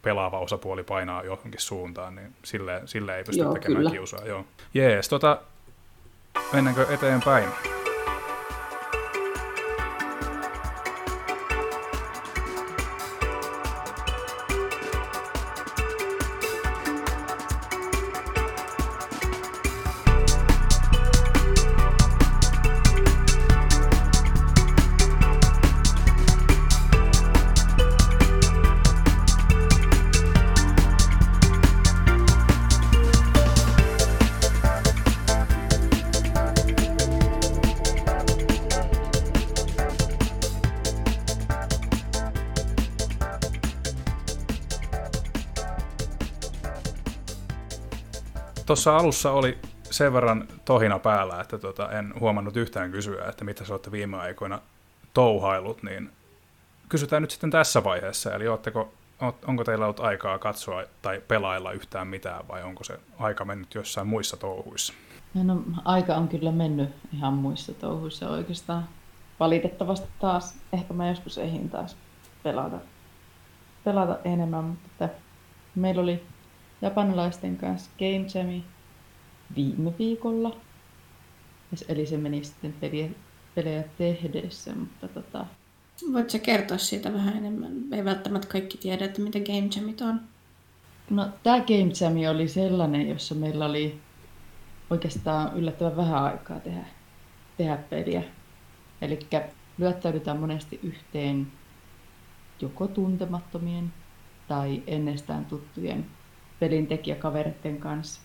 pelaava 0.03 0.39
osapuoli 0.39 0.83
painaa 0.83 1.23
johonkin 1.23 1.61
suuntaan, 1.61 2.15
niin 2.15 2.35
sille, 2.43 2.81
sille 2.85 3.17
ei 3.17 3.23
pysty 3.23 3.43
Joo, 3.43 3.53
tekemään 3.53 3.77
kyllä. 3.77 3.91
kiusaa. 3.91 4.25
Joo. 4.25 4.45
Jees, 4.73 5.09
tota, 5.09 5.41
mennäänkö 6.53 6.87
eteenpäin? 6.89 7.49
Tuossa 48.83 48.99
alussa 48.99 49.31
oli 49.31 49.57
sen 49.83 50.13
verran 50.13 50.47
tohina 50.65 50.99
päällä, 50.99 51.41
että 51.41 51.57
tota, 51.57 51.91
en 51.91 52.13
huomannut 52.19 52.57
yhtään 52.57 52.91
kysyä, 52.91 53.25
että 53.29 53.45
mitä 53.45 53.65
sä 53.65 53.73
olette 53.73 53.91
viime 53.91 54.17
aikoina 54.17 54.59
touhailut, 55.13 55.83
niin 55.83 56.11
kysytään 56.89 57.21
nyt 57.21 57.31
sitten 57.31 57.51
tässä 57.51 57.83
vaiheessa, 57.83 58.33
eli 58.35 58.47
ootteko, 58.47 58.93
onko 59.47 59.63
teillä 59.63 59.85
ollut 59.85 59.99
aikaa 59.99 60.39
katsoa 60.39 60.83
tai 61.01 61.21
pelailla 61.27 61.71
yhtään 61.71 62.07
mitään, 62.07 62.47
vai 62.47 62.63
onko 62.63 62.83
se 62.83 62.99
aika 63.19 63.45
mennyt 63.45 63.75
jossain 63.75 64.07
muissa 64.07 64.37
touhuissa? 64.37 64.93
No, 65.33 65.63
aika 65.85 66.15
on 66.15 66.27
kyllä 66.27 66.51
mennyt 66.51 66.89
ihan 67.13 67.33
muissa 67.33 67.73
touhuissa 67.73 68.29
oikeastaan. 68.29 68.87
Valitettavasti 69.39 70.07
taas, 70.19 70.55
ehkä 70.73 70.93
mä 70.93 71.09
joskus 71.09 71.37
ehdin 71.37 71.69
taas 71.69 71.97
pelata, 72.43 72.77
pelata 73.83 74.17
enemmän, 74.25 74.63
mutta 74.63 74.87
että 75.05 75.09
meillä 75.75 76.01
oli 76.01 76.23
japanilaisten 76.81 77.57
kanssa 77.57 77.91
Game 77.99 78.25
Jami 78.35 78.72
viime 79.55 79.93
viikolla. 79.99 80.57
Eli 81.87 82.05
se 82.05 82.17
meni 82.17 82.43
sitten 82.43 82.73
peliä, 82.73 83.09
pelejä 83.55 83.83
tehdessä, 83.97 84.75
mutta 84.75 85.07
tota... 85.07 85.45
Voitko 86.13 86.37
kertoa 86.43 86.77
siitä 86.77 87.13
vähän 87.13 87.37
enemmän? 87.37 87.71
Ei 87.91 88.05
välttämättä 88.05 88.47
kaikki 88.47 88.77
tiedä, 88.77 89.05
että 89.05 89.21
mitä 89.21 89.39
Game 89.39 89.69
Jamit 89.75 90.01
on. 90.01 90.21
No, 91.09 91.29
tämä 91.43 91.59
Game 91.59 91.91
Jam 92.01 92.35
oli 92.35 92.47
sellainen, 92.47 93.09
jossa 93.09 93.35
meillä 93.35 93.65
oli 93.65 93.99
oikeastaan 94.89 95.57
yllättävän 95.57 95.95
vähän 95.95 96.23
aikaa 96.23 96.59
tehdä, 96.59 96.85
tehdä 97.57 97.77
peliä. 97.77 98.23
Eli 99.01 99.19
lyöttäydytään 99.77 100.37
monesti 100.39 100.79
yhteen 100.83 101.47
joko 102.61 102.87
tuntemattomien 102.87 103.93
tai 104.47 104.83
ennestään 104.87 105.45
tuttujen 105.45 106.05
pelintekijäkavereiden 106.59 107.77
kanssa. 107.77 108.21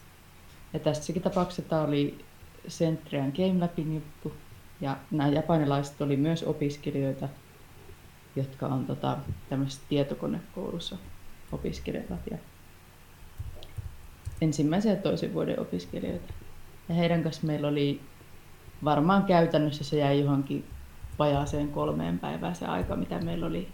Ja 0.72 0.78
tässäkin 0.78 1.22
tapauksessa 1.22 1.62
tämä 1.62 1.82
oli 1.82 2.24
Centrian 2.68 3.32
Game 3.36 3.60
Labin 3.60 3.94
juttu. 3.94 4.32
Ja 4.80 4.96
nämä 5.10 5.28
japanilaiset 5.28 6.00
oli 6.00 6.16
myös 6.16 6.42
opiskelijoita, 6.42 7.28
jotka 8.36 8.66
on 8.66 8.86
tota, 8.86 9.16
tämmöisessä 9.48 9.82
tietokonekoulussa 9.88 10.96
opiskelevat. 11.52 12.20
Ja 12.30 12.38
ensimmäisen 14.40 14.90
ja 14.90 15.02
toisen 15.02 15.34
vuoden 15.34 15.60
opiskelijoita. 15.60 16.32
Ja 16.88 16.94
heidän 16.94 17.22
kanssa 17.22 17.46
meillä 17.46 17.68
oli 17.68 18.00
varmaan 18.84 19.24
käytännössä 19.24 19.84
se 19.84 19.96
jäi 19.96 20.20
johonkin 20.20 20.64
vajaaseen 21.18 21.68
kolmeen 21.68 22.18
päivään 22.18 22.54
se 22.54 22.66
aika, 22.66 22.96
mitä 22.96 23.18
meillä 23.18 23.46
oli 23.46 23.68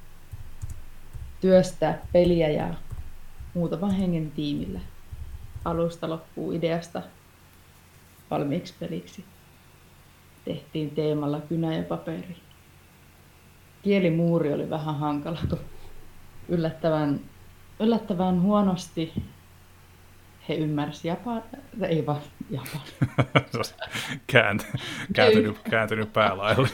työstää 1.41 2.07
peliä 2.13 2.49
ja 2.49 2.75
muutaman 3.55 3.91
hengen 3.91 4.31
tiimillä 4.31 4.81
alusta 5.65 6.09
loppuun 6.09 6.55
ideasta 6.55 7.03
valmiiksi 8.31 8.75
peliksi. 8.81 9.25
Tehtiin 10.45 10.91
teemalla 10.91 11.41
kynä 11.41 11.77
ja 11.77 11.83
paperi. 11.83 12.37
Kielimuuri 13.83 14.53
oli 14.53 14.71
vähän 14.71 14.99
hankala, 14.99 15.39
kun 15.49 15.61
yllättävän, 16.49 17.21
yllättävän 17.81 18.43
huonosti 18.43 19.13
he 20.49 20.55
ymmärsivät 20.55 21.19
Japan, 21.19 21.43
ei 21.89 22.07
vaan 22.07 22.21
Japan. 22.51 22.81
Käänt, 24.27 24.67
kääntynyt, 25.13 25.59
kääntynyt 25.71 26.13
päälaille. 26.13 26.69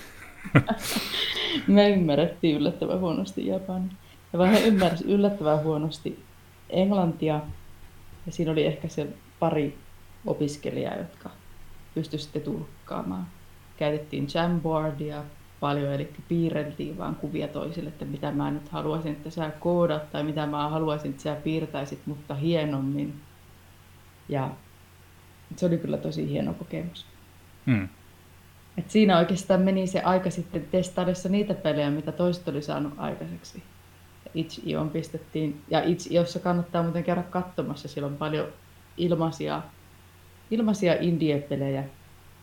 Me 1.67 1.91
ymmärrettiin 1.91 2.57
yllättävän 2.57 3.01
huonosti 3.01 3.47
Japania. 3.47 3.93
Ja 4.33 4.39
vaan 4.39 4.51
he 4.51 4.61
ymmärsivät 4.61 5.11
yllättävän 5.11 5.62
huonosti 5.62 6.25
englantia. 6.71 7.41
Ja 8.27 8.33
siinä 8.33 8.53
oli 8.53 8.67
ehkä 8.67 8.89
se 8.89 9.07
pari 9.39 9.79
opiskelijaa, 10.27 10.97
jotka 10.97 11.31
pystyivät 11.95 12.23
sitten 12.23 12.43
tulkkaamaan. 12.43 13.27
Käytettiin 13.77 14.29
Jamboardia 14.35 15.25
paljon, 15.61 15.93
eli 15.93 16.13
piirreltiin 16.29 16.99
vaan 16.99 17.15
kuvia 17.15 17.49
toisille, 17.49 17.89
että 17.89 18.05
mitä 18.05 18.33
mä 18.33 18.51
nyt 18.51 18.69
haluaisin, 18.69 19.13
että 19.13 19.31
sä 19.31 19.51
koodat, 19.61 20.11
tai 20.11 20.25
mitä 20.25 20.47
mä 20.47 20.69
haluaisin, 20.69 21.11
että 21.11 21.23
sä 21.23 21.35
piirtäisit, 21.35 22.07
mutta 22.07 22.35
hienommin. 22.35 23.21
Ja 24.29 24.51
se 25.57 25.67
oli 25.67 25.79
kyllä 25.79 25.99
tosi 25.99 26.29
hieno 26.29 26.55
kokemus. 26.55 27.07
Hmm. 27.67 27.89
Et 28.79 28.91
siinä 28.91 29.19
oikeastaan 29.19 29.61
meni 29.61 29.87
se 29.87 30.01
aika 30.01 30.31
sitten 30.31 30.67
testaillessa 30.71 31.29
niitä 31.29 31.55
pelejä, 31.55 31.91
mitä 31.91 32.13
toiset 32.13 32.49
oli 32.49 32.63
saanut 32.63 32.93
aikaiseksi. 32.97 33.63
Itch.ioon 34.35 34.90
pistettiin, 34.90 35.62
ja 35.70 35.82
Itch.iossa 35.85 36.39
kannattaa 36.39 36.82
muuten 36.82 37.05
käydä 37.05 37.23
katsomassa, 37.23 37.89
siellä 37.89 38.07
on 38.07 38.16
paljon 38.16 38.47
ilmaisia, 38.97 39.62
ilmaisia 40.51 40.94
indie-pelejä 41.01 41.85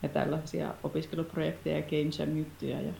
ja 0.04 0.10
tällaisia 0.10 0.74
opiskeluprojekteja 0.84 1.78
ja 1.78 1.84
Game 1.84 2.12
Jam-juttuja, 2.20 2.82
ja 2.82 2.94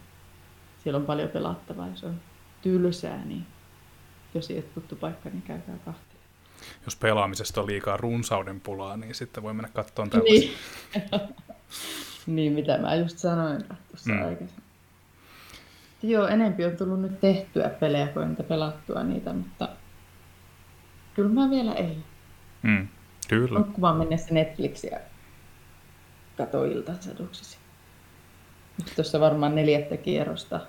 siellä 0.84 1.00
on 1.00 1.06
paljon 1.06 1.30
pelattavaa, 1.30 1.88
ja 1.88 1.96
se 1.96 2.06
on 2.06 2.22
tylsää, 2.62 3.26
niin 3.26 3.46
jos 4.34 4.50
ei 4.50 4.58
ole 4.58 4.64
tuttu 4.64 4.96
paikka, 4.96 5.30
niin 5.30 5.42
käykää 5.42 5.78
kahteen 5.86 6.18
jos 6.86 6.96
pelaamisesta 6.96 7.62
on 7.62 7.68
liikaa 7.68 7.98
runsauden 7.98 8.62
pulaa, 8.62 8.98
niin 8.98 9.16
sitten 9.16 9.44
voi 9.44 9.54
mennä 9.54 9.70
katsomaan 9.74 10.10
tällaisia. 10.10 10.50
Niin. 10.96 11.36
niin, 12.36 12.54
mitä 12.54 12.78
mä 12.78 12.96
just 12.96 13.18
sanoin 13.18 13.64
tuossa 13.64 14.14
mm. 14.14 14.26
aikaisemmin. 14.26 14.67
Joo, 16.04 16.28
enempi 16.28 16.66
on 16.66 16.78
tullut 16.78 17.02
nyt 17.02 17.20
tehtyä 17.20 17.70
pelejä 17.70 18.08
kuin 18.08 18.28
entä 18.28 18.44
pelattua 18.44 19.04
niitä, 19.04 19.34
mutta 19.34 19.70
kyllä 21.14 21.30
mä 21.30 21.50
vielä 21.50 21.74
ei. 21.74 21.98
Mm, 22.62 22.88
kyllä. 23.28 23.60
Nukkumaan 23.60 23.98
mennessä 23.98 24.34
Netflixiä 24.34 25.00
kato 26.38 26.66
iltasaduksesi. 26.66 27.58
Nyt 28.78 28.96
tuossa 28.96 29.20
varmaan 29.20 29.56
neljättä 29.56 29.98
kierrosta 29.98 30.60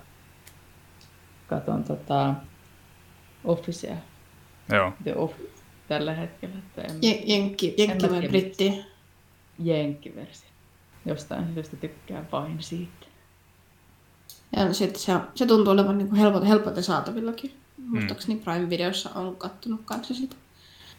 katon 1.47 1.83
tota 1.83 2.33
Officea. 3.43 3.95
Joo. 4.71 4.93
The 5.03 5.15
Office 5.15 5.63
tällä 5.87 6.13
hetkellä. 6.13 6.55
Että 6.57 6.81
en, 6.81 6.99
jenkki, 7.29 7.75
jenkki 7.77 8.09
vai 8.09 8.27
britti? 8.27 8.85
Jenkkiversio. 9.59 10.49
Jostain 11.05 11.53
syystä 11.53 11.77
tykkään 11.77 12.27
vain 12.31 12.63
siitä. 12.63 13.08
Ja 14.55 14.73
sitten 14.73 15.01
se, 15.01 15.13
se 15.35 15.45
tuntuu 15.45 15.73
olevan 15.73 15.97
niin 15.97 16.15
helpot, 16.15 16.47
helpoten 16.47 16.83
saatavillakin. 16.83 17.53
Mm. 17.77 17.83
Muistaakseni 17.89 18.41
Prime-videossa 18.43 19.09
on 19.15 19.35
kattonut 19.35 19.81
kanssa 19.85 20.13
sitä. 20.13 20.35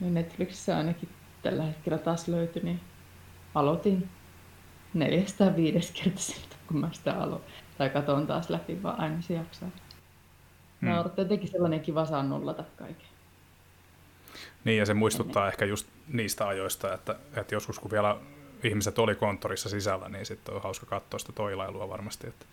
No 0.00 0.10
Netflixissä 0.10 0.76
ainakin 0.76 1.08
tällä 1.42 1.62
hetkellä 1.62 1.98
taas 1.98 2.28
löytyi, 2.28 2.62
niin 2.62 2.80
aloitin 3.54 4.08
neljästä 4.94 5.56
viides 5.56 5.90
kertaiselta, 5.90 6.56
kun 6.66 6.80
mä 6.80 6.88
sitä 6.92 7.22
aloin. 7.22 7.42
Tai 7.78 7.90
katon 7.90 8.26
taas 8.26 8.50
läpi, 8.50 8.82
vaan 8.82 9.00
aina 9.00 9.22
se 9.22 9.34
jaksaa. 9.34 9.70
Mm. 10.80 10.88
No, 10.88 11.10
jotenkin 11.16 11.48
sellainen 11.48 11.80
kiva 11.80 12.06
saa 12.06 12.22
nollata 12.22 12.64
kaiken. 12.76 13.06
Niin, 14.64 14.78
ja 14.78 14.86
se 14.86 14.94
muistuttaa 14.94 15.48
ehkä 15.48 15.64
just 15.64 15.86
niistä 16.08 16.48
ajoista, 16.48 16.94
että, 16.94 17.16
että 17.36 17.54
joskus 17.54 17.78
kun 17.78 17.90
vielä 17.90 18.16
ihmiset 18.64 18.98
oli 18.98 19.14
konttorissa 19.14 19.68
sisällä, 19.68 20.08
niin 20.08 20.26
sitten 20.26 20.54
on 20.54 20.62
hauska 20.62 20.86
katsoa 20.86 21.18
sitä 21.18 21.32
toilailua 21.32 21.88
varmasti, 21.88 22.26
että 22.26 22.46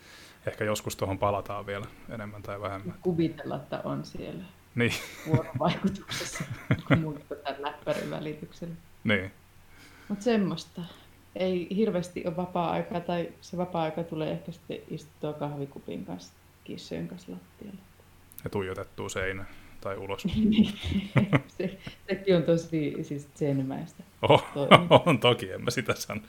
ehkä 0.47 0.63
joskus 0.63 0.95
tuohon 0.95 1.19
palataan 1.19 1.65
vielä 1.65 1.85
enemmän 2.09 2.43
tai 2.43 2.61
vähemmän. 2.61 2.95
Kuvitella, 3.01 3.55
että 3.55 3.81
on 3.83 4.05
siellä 4.05 4.43
niin. 4.75 4.93
vuorovaikutuksessa, 5.27 6.43
kun 6.87 6.99
muuttuu 6.99 7.37
tämän 7.37 7.61
läppärin 7.61 8.09
välityksellä. 8.09 8.75
Niin. 9.03 9.31
Mutta 10.09 10.23
semmoista. 10.23 10.81
Ei 11.35 11.67
hirveästi 11.75 12.23
ole 12.25 12.35
vapaa-aikaa, 12.35 12.99
tai 12.99 13.31
se 13.41 13.57
vapaa-aika 13.57 14.03
tulee 14.03 14.31
ehkä 14.31 14.51
sitten 14.51 14.77
istuttua 14.89 15.33
kahvikupin 15.33 16.05
kanssa 16.05 16.33
kissojen 16.63 17.07
kanssa 17.07 17.31
lattialle. 17.31 17.79
Ja 18.43 18.49
tuijotettua 18.49 19.09
seinään 19.09 19.47
tai 19.81 19.97
ulos. 19.97 20.25
Niin. 20.35 20.73
se, 21.47 21.77
sekin 22.07 22.35
on 22.35 22.43
tosi 22.43 22.95
siis 23.01 23.27
senimäistä. 23.35 24.03
Oh, 24.21 24.45
on 25.05 25.19
toki, 25.19 25.51
en 25.51 25.63
mä 25.63 25.71
sitä 25.71 25.93
sano. 25.93 26.21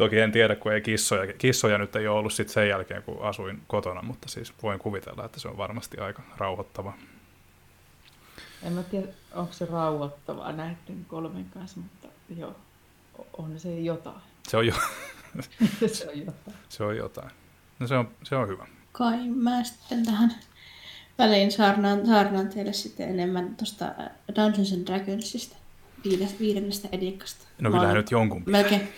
Toki 0.00 0.18
en 0.18 0.32
tiedä, 0.32 0.56
kun 0.56 0.72
ei 0.72 0.80
kissoja, 0.80 1.32
kissoja 1.32 1.78
nyt 1.78 1.96
ei 1.96 2.08
ole 2.08 2.18
ollut 2.18 2.32
sit 2.32 2.48
sen 2.48 2.68
jälkeen, 2.68 3.02
kun 3.02 3.22
asuin 3.22 3.62
kotona, 3.66 4.02
mutta 4.02 4.28
siis 4.28 4.52
voin 4.62 4.78
kuvitella, 4.78 5.24
että 5.24 5.40
se 5.40 5.48
on 5.48 5.56
varmasti 5.56 5.98
aika 5.98 6.22
rauhoittava. 6.36 6.92
En 8.62 8.72
mä 8.72 8.82
tiedä, 8.82 9.06
onko 9.34 9.52
se 9.52 9.64
rauhoittavaa 9.64 10.52
näiden 10.52 11.04
kolmen 11.08 11.46
kanssa, 11.54 11.80
mutta 11.80 12.08
joo, 12.36 12.56
on 13.38 13.60
se 13.60 13.80
jotain. 13.80 14.20
Se 14.48 14.56
on, 14.56 14.66
jo... 14.66 14.74
se 15.92 16.08
on 16.08 16.18
jotain. 16.18 16.56
Se 16.68 16.84
on 16.84 16.96
jotain. 16.96 17.30
No 17.78 17.86
se 17.86 17.96
on, 17.96 18.08
se 18.22 18.36
on 18.36 18.48
hyvä. 18.48 18.66
Kai 18.92 19.28
mä 19.28 19.64
sitten 19.64 20.04
tähän 20.04 20.34
väliin 21.18 21.52
saarnaan, 21.52 22.06
saarnaan 22.06 22.48
teille 22.48 22.72
sitten 22.72 23.08
enemmän 23.08 23.56
tuosta 23.56 23.84
äh, 23.84 24.10
Dungeons 24.34 24.72
and 24.72 24.86
Dragonsista, 24.86 25.56
viides, 26.04 26.40
viidennestä 26.40 26.88
edikasta. 26.92 27.46
No 27.60 27.70
kyllähän 27.70 27.96
nyt 27.96 28.10
jonkun 28.10 28.44
pitää. 28.44 28.62
Melkein, 28.62 28.88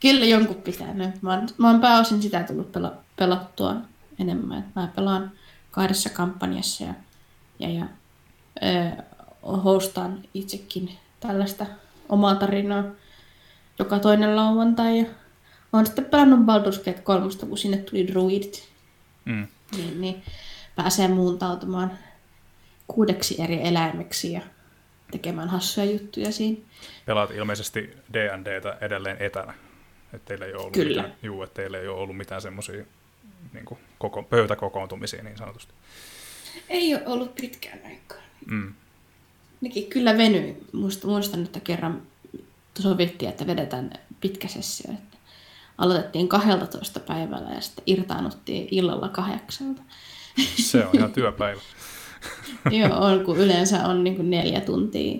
kyllä 0.00 0.24
jonkun 0.24 0.62
pitää. 0.62 0.94
Mä, 0.94 1.32
oon, 1.34 1.48
mä 1.58 1.70
oon 1.70 1.80
pääosin 1.80 2.22
sitä 2.22 2.42
tullut 2.42 2.72
pela, 2.72 2.92
pelattua 3.16 3.74
enemmän. 4.18 4.72
Mä 4.76 4.88
pelaan 4.96 5.32
kahdessa 5.70 6.10
kampanjassa 6.10 6.84
ja, 6.84 6.94
ja, 7.58 7.68
ja 7.68 7.86
ö, 8.62 9.02
hostaan 9.64 10.18
itsekin 10.34 10.90
tällaista 11.20 11.66
omaa 12.08 12.34
tarinaa 12.34 12.84
joka 13.78 13.98
toinen 13.98 14.36
lauantai. 14.36 14.98
Ja 14.98 15.04
olen 15.72 15.86
sitten 15.86 16.04
pelannut 16.04 16.40
Baldur's 16.40 16.84
Gate 16.84 17.02
3, 17.02 17.26
kun 17.48 17.58
sinne 17.58 17.76
tuli 17.76 18.08
druidit. 18.08 18.68
Mm. 19.24 19.46
Niin, 19.76 20.00
niin 20.00 20.22
pääsee 20.76 21.08
muuntautumaan 21.08 21.90
kuudeksi 22.88 23.42
eri 23.42 23.68
eläimeksi 23.68 24.32
ja 24.32 24.40
tekemään 25.10 25.48
hassuja 25.48 25.90
juttuja 25.92 26.32
siinä. 26.32 26.58
Pelaat 27.06 27.30
ilmeisesti 27.30 27.96
D&Dtä 28.12 28.76
edelleen 28.80 29.16
etänä. 29.20 29.54
Että 30.16 30.28
teillä 30.28 30.46
ei 30.46 30.52
ole 30.52 30.60
ollut 30.60 30.72
Kyllä. 30.72 31.02
mitään, 31.02 31.18
juu, 31.22 31.42
että 31.42 31.54
teillä 31.54 31.78
ei 31.78 31.88
ole 31.88 32.00
ollut 32.00 32.16
mitään 32.16 32.42
semmoisia 32.42 32.84
niin 33.52 33.64
koko, 33.98 34.22
pöytäkokoontumisia 34.22 35.22
niin 35.22 35.38
sanotusti. 35.38 35.72
Ei 36.68 36.94
ole 36.94 37.02
ollut 37.06 37.34
pitkään 37.34 37.80
aikaa. 37.84 38.22
Mm. 38.46 38.74
Nekin 39.60 39.86
kyllä 39.86 40.18
venyi. 40.18 40.56
Muistan, 40.72 41.10
muistan, 41.10 41.44
että 41.44 41.60
kerran 41.60 42.02
sovittiin, 42.78 43.28
että 43.28 43.46
vedetään 43.46 43.92
pitkä 44.20 44.48
sessio. 44.48 44.92
Että 44.92 45.16
aloitettiin 45.78 46.28
12 46.28 47.00
päivällä 47.00 47.50
ja 47.50 47.60
sitten 47.60 47.84
irtaannuttiin 47.86 48.68
illalla 48.70 49.08
kahdeksalta. 49.08 49.82
Se 50.56 50.86
on 50.86 50.90
ihan 50.96 51.12
työpäivä. 51.12 51.60
Joo, 52.80 52.98
on, 52.98 53.24
kun 53.24 53.38
yleensä 53.38 53.86
on 53.86 54.04
niin 54.04 54.16
kuin 54.16 54.30
neljä 54.30 54.60
tuntia, 54.60 55.18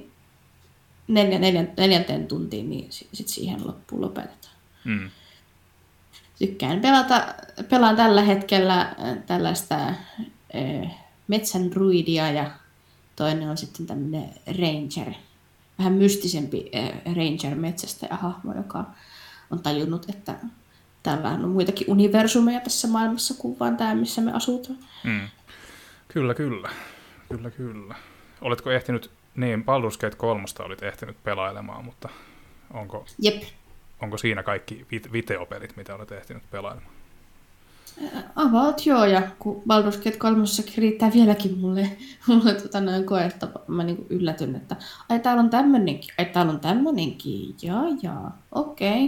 neljä, 1.08 1.38
neljä, 1.38 1.64
neljänteen 1.76 2.26
tuntiin, 2.26 2.70
niin 2.70 2.86
sitten 2.90 3.28
siihen 3.28 3.66
loppuun 3.66 4.02
lopetetaan. 4.02 4.55
Mm. 4.86 5.10
Tykkään 6.38 6.80
pelata, 6.80 7.26
pelaan 7.70 7.96
tällä 7.96 8.22
hetkellä 8.22 8.80
äh, 8.80 9.18
tällaista 9.26 9.74
äh, 9.74 10.94
metsän 11.28 11.70
druidia 11.70 12.30
ja 12.30 12.50
toinen 13.16 13.48
on 13.48 13.56
sitten 13.56 13.86
tämmöinen 13.86 14.30
ranger, 14.46 15.12
vähän 15.78 15.92
mystisempi 15.92 16.70
äh, 16.74 17.14
ranger 17.16 17.54
metsästä 17.54 18.06
ja 18.10 18.16
hahmo, 18.16 18.54
joka 18.54 18.84
on 19.50 19.62
tajunnut, 19.62 20.10
että 20.10 20.34
täällä 21.02 21.28
on 21.28 21.48
muitakin 21.48 21.90
universumeja 21.90 22.60
tässä 22.60 22.88
maailmassa 22.88 23.34
kuin 23.38 23.58
vaan 23.58 23.76
tämä, 23.76 23.94
missä 23.94 24.20
me 24.20 24.32
asutaan. 24.32 24.78
Mm. 25.04 25.28
Kyllä, 26.08 26.34
kyllä. 26.34 26.68
Kyllä, 27.28 27.50
kyllä. 27.50 27.94
Oletko 28.40 28.70
ehtinyt, 28.70 29.10
niin 29.36 29.64
Baldur's 29.64 29.98
Gate 30.00 30.16
3 30.16 30.44
olit 30.58 30.82
ehtinyt 30.82 31.22
pelailemaan, 31.22 31.84
mutta 31.84 32.08
onko, 32.74 33.06
Jep, 33.18 33.42
onko 34.02 34.18
siinä 34.18 34.42
kaikki 34.42 34.86
vi- 34.92 35.12
videopelit, 35.12 35.76
mitä 35.76 35.94
olet 35.94 36.12
ehtinyt 36.12 36.50
pelailemaan? 36.50 36.92
About 38.36 38.86
joo, 38.86 39.04
ja 39.04 39.22
kun 39.38 39.62
Baldur's 39.62 39.96
Gate 40.04 40.16
3 40.18 40.44
riittää 40.76 41.12
vieläkin 41.14 41.58
mulle, 41.58 41.90
mulle 42.26 42.54
tota 42.54 42.80
noin 42.80 43.06
koetta, 43.06 43.48
mä 43.68 43.84
niinku 43.84 44.06
yllätyn, 44.10 44.56
että 44.56 44.76
ai 45.08 45.20
täällä 45.20 45.42
on 45.42 45.50
tämmönenkin, 45.50 46.14
ai 46.18 46.24
täällä 46.24 46.52
on 46.52 46.60
tämmönenkin, 46.60 47.54
jaa 47.62 47.84
jaa, 48.02 48.38
okei. 48.52 49.04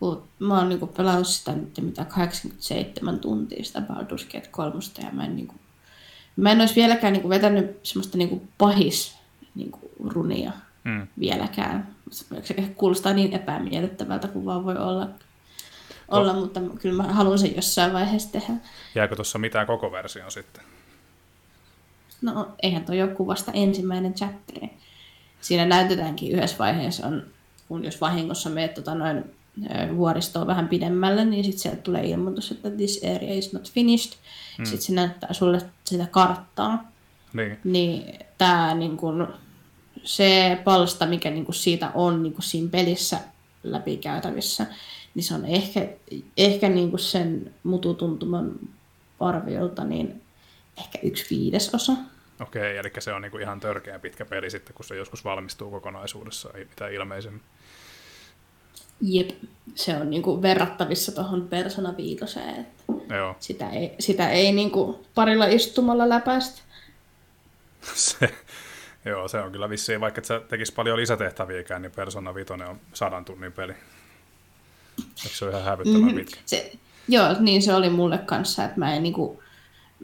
Okay. 0.00 0.22
Mä 0.38 0.58
oon 0.58 0.68
niinku 0.68 0.86
pelannut 0.86 1.26
sitä 1.26 1.52
nyt 1.52 1.78
mitä 1.80 2.04
87 2.04 3.18
tuntia 3.20 3.64
sitä 3.64 3.80
Baldur's 3.80 4.32
Gate 4.32 4.48
3 4.50 4.74
ja 5.02 5.10
mä 5.12 5.24
en 5.24 5.36
niinku, 5.36 5.54
mä 6.36 6.50
en 6.52 6.60
olisi 6.60 6.76
vieläkään 6.76 7.12
niinku 7.12 7.28
vetänyt 7.28 7.78
semmoista 7.82 8.18
niinku 8.18 8.42
pahis 8.58 9.18
niinku 9.54 9.90
runia 10.06 10.52
Mm. 10.84 11.06
vieläkään. 11.18 11.88
Se 12.10 12.54
kuulostaa 12.76 13.12
niin 13.12 13.32
epämiellyttävältä 13.32 14.28
kuin 14.28 14.44
vaan 14.44 14.64
voi 14.64 14.76
olla, 14.76 15.08
olla 16.08 16.32
mutta 16.32 16.60
kyllä 16.80 17.02
mä 17.02 17.12
haluan 17.12 17.38
sen 17.38 17.56
jossain 17.56 17.92
vaiheessa 17.92 18.32
tehdä. 18.32 18.52
Jääkö 18.94 19.16
tuossa 19.16 19.38
mitään 19.38 19.66
koko 19.66 19.92
versio 19.92 20.30
sitten? 20.30 20.64
No 22.22 22.48
eihän 22.62 22.84
toi 22.84 23.02
ole 23.02 23.10
kuvasta 23.10 23.52
ensimmäinen 23.52 24.14
chapteri. 24.14 24.70
Siinä 25.40 25.64
näytetäänkin 25.64 26.32
yhdessä 26.32 26.58
vaiheessa, 26.58 27.06
on, 27.06 27.22
kun 27.68 27.84
jos 27.84 28.00
vahingossa 28.00 28.50
meet 28.50 28.74
tota 28.74 28.94
noin 28.94 29.24
vuoristoon 29.96 30.46
vähän 30.46 30.68
pidemmälle, 30.68 31.24
niin 31.24 31.44
sitten 31.44 31.60
sieltä 31.60 31.82
tulee 31.82 32.06
ilmoitus, 32.06 32.50
että 32.50 32.70
this 32.70 33.00
area 33.16 33.34
is 33.34 33.52
not 33.52 33.70
finished. 33.72 34.12
Hmm. 34.56 34.64
Sitten 34.64 34.82
se 34.82 34.92
näyttää 34.92 35.32
sulle 35.32 35.60
sitä 35.84 36.06
karttaa. 36.10 36.90
Niin. 37.32 37.58
Niin 37.64 38.18
tämä 38.38 38.74
niin 38.74 38.96
kun, 38.96 39.34
se 40.04 40.58
palsta, 40.64 41.06
mikä 41.06 41.30
niin 41.30 41.44
kun 41.44 41.54
siitä 41.54 41.90
on 41.94 42.22
niin 42.22 42.32
kun 42.32 42.42
siinä 42.42 42.68
pelissä 42.70 43.20
läpikäytävissä, 43.62 44.66
niin 45.14 45.24
se 45.24 45.34
on 45.34 45.44
ehkä, 45.44 45.88
ehkä 46.36 46.68
niin 46.68 46.90
kun 46.90 46.98
sen 46.98 47.54
mututuntuman 47.62 48.52
arviolta 49.20 49.84
niin 49.84 50.22
ehkä 50.78 50.98
yksi 51.02 51.26
viidesosa. 51.30 51.92
Okei, 52.40 52.76
eli 52.76 52.92
se 52.98 53.12
on 53.12 53.22
niinku 53.22 53.38
ihan 53.38 53.60
törkeän 53.60 54.00
pitkä 54.00 54.24
peli 54.24 54.50
sitten, 54.50 54.74
kun 54.74 54.84
se 54.84 54.96
joskus 54.96 55.24
valmistuu 55.24 55.70
kokonaisuudessa, 55.70 56.50
ei 56.54 56.64
mitään 56.64 56.92
ilmeisemmin. 56.92 57.42
Jep, 59.00 59.30
se 59.74 59.96
on 59.96 60.10
niinku 60.10 60.42
verrattavissa 60.42 61.12
tuohon 61.12 61.48
Persona 61.48 61.96
5, 61.96 62.24
että 62.58 63.14
Joo, 63.14 63.36
sitä 63.40 63.70
ei, 63.70 63.94
sitä 63.98 64.30
ei 64.30 64.52
niinku 64.52 65.06
parilla 65.14 65.46
istumalla 65.46 66.08
läpäistä. 66.08 66.62
se, 67.94 68.34
joo, 69.04 69.28
se 69.28 69.38
on 69.40 69.52
kyllä 69.52 69.68
vissiin, 69.70 70.00
vaikka 70.00 70.18
et 70.18 70.24
sä 70.24 70.40
tekis 70.48 70.72
paljon 70.72 70.96
lisätehtäviäkään, 70.98 71.82
niin 71.82 71.92
Persona 71.92 72.34
5 72.34 72.52
on 72.52 72.80
sadan 72.92 73.24
tunnin 73.24 73.52
peli. 73.52 73.72
Eikö 74.98 75.36
se 75.36 75.44
ole 75.44 75.52
ihan 75.52 75.64
hävyttömän 75.64 76.02
Mhm. 76.02 76.14
pitkä? 76.16 76.40
Se, 76.46 76.72
joo, 77.08 77.36
niin 77.40 77.62
se 77.62 77.74
oli 77.74 77.90
mulle 77.90 78.18
kanssa, 78.18 78.64
että 78.64 78.78
mä 78.78 78.94
en 78.94 79.02
niinku, 79.02 79.42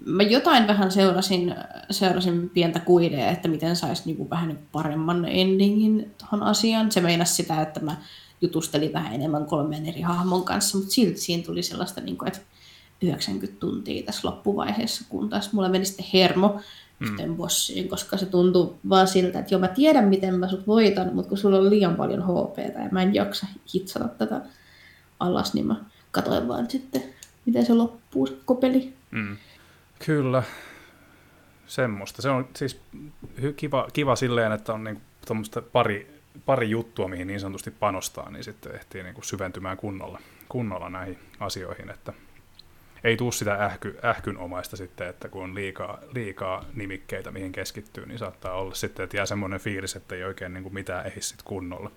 mä 0.04 0.22
jotain 0.22 0.66
vähän 0.66 0.92
seurasin, 0.92 1.54
seurasin 1.90 2.50
pientä 2.50 2.80
kuidea, 2.80 3.30
että 3.30 3.48
miten 3.48 3.76
saisi 3.76 4.02
niinku 4.06 4.30
vähän 4.30 4.48
niinku 4.48 4.64
paremman 4.72 5.24
endingin 5.24 6.14
tuohon 6.18 6.42
asiaan. 6.42 6.92
Se 6.92 7.00
meinasi 7.00 7.34
sitä, 7.34 7.62
että 7.62 7.80
mä 7.80 7.96
jutustelin 8.40 8.92
vähän 8.92 9.14
enemmän 9.14 9.46
kolmeen 9.46 9.86
eri 9.86 10.00
hahmon 10.00 10.44
kanssa, 10.44 10.78
mutta 10.78 10.92
silti 10.94 11.18
siinä 11.20 11.42
tuli 11.42 11.62
sellaista, 11.62 12.00
niinku, 12.00 12.24
että 12.24 12.40
90 13.02 13.60
tuntia 13.60 14.02
tässä 14.02 14.28
loppuvaiheessa, 14.28 15.04
kun 15.08 15.28
taas 15.28 15.52
mulla 15.52 15.68
meni 15.68 15.84
sitten 15.84 16.06
hermo 16.12 16.60
yhteen 17.00 17.36
bossiin, 17.36 17.88
koska 17.88 18.16
se 18.16 18.26
tuntuu 18.26 18.78
vaan 18.88 19.08
siltä, 19.08 19.38
että 19.38 19.54
joo 19.54 19.60
mä 19.60 19.68
tiedän 19.68 20.08
miten 20.08 20.34
mä 20.34 20.48
sut 20.48 20.66
voitan, 20.66 21.14
mutta 21.14 21.28
kun 21.28 21.38
sulla 21.38 21.58
on 21.58 21.70
liian 21.70 21.96
paljon 21.96 22.22
HPtä 22.22 22.82
ja 22.82 22.88
mä 22.90 23.02
en 23.02 23.14
jaksa 23.14 23.46
hitsata 23.74 24.08
tätä 24.08 24.40
alas, 25.20 25.54
niin 25.54 25.66
mä 25.66 25.76
katsoin 26.10 26.48
vaan 26.48 26.70
sitten, 26.70 27.02
miten 27.46 27.66
se 27.66 27.74
loppuu 27.74 28.26
se 28.26 28.32
koko 28.44 28.60
peli. 28.60 28.94
Mm. 29.10 29.36
Kyllä, 30.06 30.42
semmoista. 31.66 32.22
Se 32.22 32.30
on 32.30 32.48
siis 32.56 32.80
kiva, 33.56 33.88
kiva 33.92 34.16
silleen, 34.16 34.52
että 34.52 34.72
on 34.72 34.84
niinku 34.84 35.02
pari, 35.72 36.20
pari 36.46 36.70
juttua, 36.70 37.08
mihin 37.08 37.26
niin 37.26 37.40
sanotusti 37.40 37.70
panostaa, 37.70 38.30
niin 38.30 38.44
sitten 38.44 38.74
ehtii 38.74 39.02
niinku 39.02 39.22
syventymään 39.22 39.76
kunnolla, 39.76 40.18
kunnolla 40.48 40.90
näihin 40.90 41.18
asioihin, 41.40 41.90
että 41.90 42.12
ei 43.06 43.16
tuu 43.16 43.32
sitä 43.32 43.64
ähky, 43.64 43.98
ähkynomaista 44.04 44.76
sitten, 44.76 45.08
että 45.08 45.28
kun 45.28 45.42
on 45.42 45.54
liikaa, 45.54 45.98
liikaa 46.14 46.64
nimikkeitä, 46.74 47.30
mihin 47.30 47.52
keskittyy, 47.52 48.06
niin 48.06 48.18
saattaa 48.18 48.52
olla 48.52 48.74
sitten, 48.74 49.04
että 49.04 49.16
jää 49.16 49.26
semmoinen 49.26 49.60
fiilis, 49.60 49.96
että 49.96 50.14
ei 50.14 50.24
oikein 50.24 50.54
niinku 50.54 50.70
mitään 50.70 51.06
ehdi 51.06 51.20
sit 51.20 51.42
kunnolla. 51.42 51.90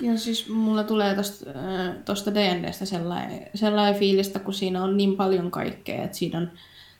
Ja 0.00 0.18
siis 0.18 0.48
mulla 0.48 0.84
tulee 0.84 1.16
tosta 2.04 2.34
D&Dstä 2.34 2.84
sellainen, 2.84 3.46
sellainen 3.54 4.00
fiilistä, 4.00 4.38
kun 4.38 4.54
siinä 4.54 4.84
on 4.84 4.96
niin 4.96 5.16
paljon 5.16 5.50
kaikkea, 5.50 6.04
että 6.04 6.16
siinä 6.16 6.38
on, 6.38 6.50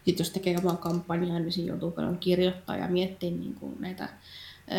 sit 0.04 0.18
jos 0.18 0.30
tekee 0.30 0.56
omaa 0.58 0.76
kampanjaa, 0.76 1.38
niin 1.38 1.52
siinä 1.52 1.68
joutuu 1.68 1.90
paljon 1.90 2.18
kirjoittaa 2.18 2.76
ja 2.76 2.88
miettiä 2.88 3.30
niin 3.30 3.54
kuin 3.54 3.76
näitä 3.80 4.08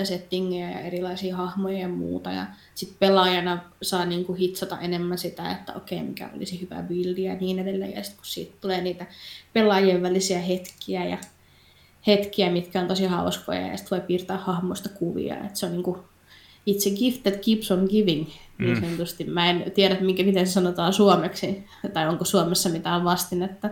settingejä 0.03 0.72
ja 0.72 0.80
erilaisia 0.80 1.36
hahmoja 1.36 1.80
ja 1.80 1.88
muuta. 1.90 2.32
Ja 2.32 2.45
sitten 2.76 2.98
pelaajana 2.99 3.60
saa 3.82 4.06
niin 4.06 4.26
kuin 4.26 4.38
hitsata 4.38 4.80
enemmän 4.80 5.18
sitä, 5.18 5.52
että 5.52 5.74
okei, 5.74 6.03
mikä 6.03 6.30
olisi 6.36 6.61
hyvä 6.61 6.84
buildi 6.84 7.24
ja 7.24 7.36
niin 7.36 7.60
edelleen. 7.60 7.94
Ja 7.94 8.03
sitten 8.03 8.18
kun 8.18 8.26
siitä 8.26 8.53
tulee 8.61 8.82
niitä 8.82 9.06
pelaajien 9.53 10.02
välisiä 10.02 10.40
hetkiä 10.40 11.06
ja 11.06 11.18
hetkiä, 12.07 12.52
mitkä 12.52 12.82
on 12.82 12.88
tosi 12.88 13.06
hauskoja 13.06 13.68
ja 13.68 13.78
sitten 13.78 13.99
voi 13.99 14.07
piirtää 14.07 14.38
hahmoista 14.38 14.90
kuvia. 14.90 15.38
Et 15.45 15.56
se 15.56 15.66
on 15.66 15.72
niin 15.72 15.84
kuin 15.84 15.98
It's 16.70 16.94
a 16.94 16.98
gift 16.98 17.24
that 17.24 17.36
keeps 17.45 17.72
on 17.72 17.88
giving, 17.90 18.28
niin 18.57 18.78
Mm. 18.78 18.82
sanotusti. 18.82 19.24
Mä 19.24 19.49
en 19.49 19.72
tiedä, 19.76 19.98
minkä, 20.02 20.24
miten 20.24 20.48
se 20.48 20.53
sanotaan 20.53 20.94
suomeksi, 20.94 21.64
tai 21.94 22.07
onko 22.10 22.26
Suomessa 22.26 22.70
mitään 22.70 23.03
vastinetta. 23.03 23.70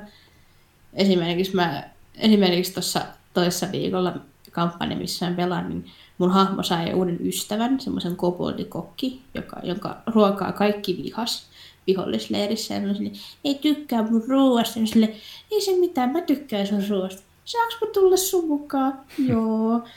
Esimerkiksi 0.93 1.55
mä, 1.55 1.89
esimerkiksi 2.15 2.73
tuossa 2.73 3.01
toissa 3.33 3.67
viikolla 3.71 4.13
kampanja, 4.51 4.97
missä 4.97 5.29
mä 5.29 5.35
pelaan, 5.35 5.69
niin 5.69 5.85
mun 6.17 6.31
hahmo 6.31 6.63
sai 6.63 6.93
uuden 6.93 7.27
ystävän, 7.27 7.79
semmoisen 7.79 8.15
koboldikokki, 8.15 9.21
joka, 9.33 9.59
jonka 9.63 9.97
ruokaa 10.07 10.51
kaikki 10.51 11.03
vihas 11.03 11.49
vihollisleirissä. 11.87 12.73
Ja 12.73 12.93
silleen, 12.93 13.15
ei 13.43 13.55
tykkää 13.55 14.03
mun 14.03 14.23
ruoasta. 14.27 14.79
Ja 14.79 14.87
sille, 14.87 15.15
ei 15.51 15.61
se 15.61 15.71
mitään, 15.79 16.09
mä 16.09 16.21
tykkään 16.21 16.67
sun 16.67 16.83
ruoasta. 16.89 17.21
Saanko 17.45 17.85
mä 17.85 17.91
tulla 17.91 18.17
sun 18.17 18.47
mukaan? 18.47 18.99
Joo. 19.29 19.87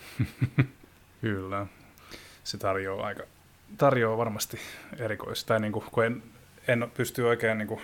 Kyllä. 1.20 1.66
Se 2.44 2.58
tarjoaa 2.58 3.06
aika, 3.06 3.22
tarjoaa 3.78 4.18
varmasti 4.18 4.58
erikoista. 4.98 5.48
Tai 5.48 5.60
niin 5.60 5.72
kuin, 5.72 5.84
kun 5.92 6.04
en, 6.04 6.22
en 6.68 6.90
pysty 6.94 7.22
oikein 7.22 7.58
niin 7.58 7.68
kuin, 7.68 7.80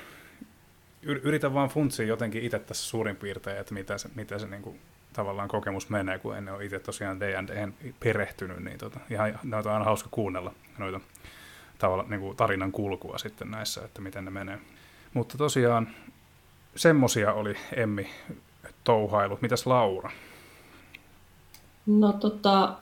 yr- 1.06 1.20
yritän 1.22 1.54
vaan 1.54 1.68
funtsia 1.68 2.06
jotenkin 2.06 2.42
itse 2.42 2.58
tässä 2.58 2.88
suurin 2.88 3.16
piirtein, 3.16 3.58
että 3.58 3.74
mitä 3.74 3.98
se, 3.98 4.08
mitä 4.14 4.38
se 4.38 4.46
niin 4.46 4.62
kuin, 4.62 4.80
tavallaan 5.16 5.48
kokemus 5.48 5.90
menee, 5.90 6.18
kun 6.18 6.36
en 6.36 6.48
ole 6.48 6.64
itse 6.64 6.78
tosiaan 6.78 7.20
D&D 7.20 7.72
perehtynyt, 8.00 8.58
niin 8.58 8.78
tota, 8.78 9.00
ihan 9.10 9.38
noita 9.42 9.68
on 9.68 9.74
aina 9.74 9.84
hauska 9.84 10.08
kuunnella 10.12 10.52
noita 10.78 11.00
tavalla, 11.78 12.04
niin 12.08 12.20
kuin 12.20 12.36
tarinan 12.36 12.72
kulkua 12.72 13.18
sitten 13.18 13.50
näissä, 13.50 13.84
että 13.84 14.00
miten 14.00 14.24
ne 14.24 14.30
menee. 14.30 14.58
Mutta 15.14 15.38
tosiaan 15.38 15.88
semmosia 16.76 17.32
oli 17.32 17.54
Emmi 17.76 18.10
touhailu. 18.84 19.38
Mitäs 19.40 19.66
Laura? 19.66 20.10
No 21.86 22.12
tota, 22.12 22.76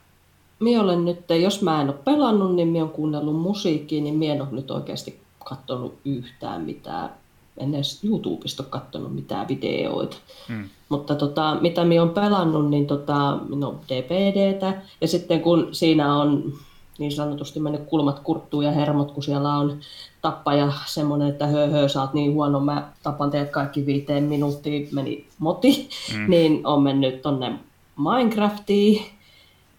minä 0.61 0.83
olen 0.83 1.05
nyt, 1.05 1.25
jos 1.43 1.63
mä 1.63 1.81
en 1.81 1.89
ole 1.89 1.97
pelannut, 2.05 2.55
niin 2.55 2.69
minä 2.69 2.85
olen 2.85 2.95
kuunnellut 2.95 3.41
musiikkia, 3.41 4.03
niin 4.03 4.15
minä 4.15 4.35
en 4.35 4.43
ole 4.43 4.51
nyt 4.53 4.71
oikeasti 4.71 5.21
katsonut 5.45 5.99
yhtään 6.05 6.63
mitään. 6.63 7.11
En 7.59 7.75
edes 7.75 8.05
YouTubesta 8.05 8.63
ole 8.63 8.71
katsonut 8.71 9.15
mitään 9.15 9.49
videoita. 9.49 10.17
Mm. 10.49 10.69
Mutta 10.89 11.15
tota, 11.15 11.57
mitä 11.61 11.85
minä 11.85 12.03
olen 12.03 12.15
pelannut, 12.15 12.71
niin 12.71 12.87
tota, 12.87 13.39
no, 13.49 13.81
DPDtä. 13.89 14.83
Ja 15.01 15.09
sitten 15.09 15.41
kun 15.41 15.69
siinä 15.73 16.17
on 16.17 16.53
niin 16.99 17.13
sanotusti 17.13 17.61
mennyt 17.61 17.83
kulmat 17.87 18.21
kurttuun 18.21 18.65
ja 18.65 18.73
hermot, 18.73 19.13
kun 19.13 19.23
siellä 19.23 19.55
on 19.55 19.79
tappaja 20.23 20.73
semmoinen, 20.87 21.29
että 21.29 21.47
hö, 21.47 21.67
hö 21.67 21.89
sä 21.89 22.01
oot 22.01 22.15
niin 22.15 22.33
huono, 22.33 22.61
mä 22.61 22.93
tapan 23.03 23.31
teet 23.31 23.51
kaikki 23.51 23.87
viiteen 23.87 24.25
minuuttiin, 24.25 24.89
meni 24.93 25.27
moti, 25.39 25.89
mm. 26.15 26.31
niin 26.31 26.67
on 26.67 26.83
mennyt 26.83 27.23
tonne 27.23 27.59
Minecraftiin. 27.97 29.07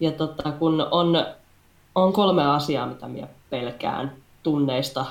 Ja 0.00 0.12
tota, 0.12 0.52
kun 0.52 0.86
on, 0.90 1.26
on 1.94 2.12
kolme 2.12 2.46
asiaa, 2.46 2.86
mitä 2.86 3.08
minä 3.08 3.28
pelkään 3.50 4.12
tunneista 4.42 5.06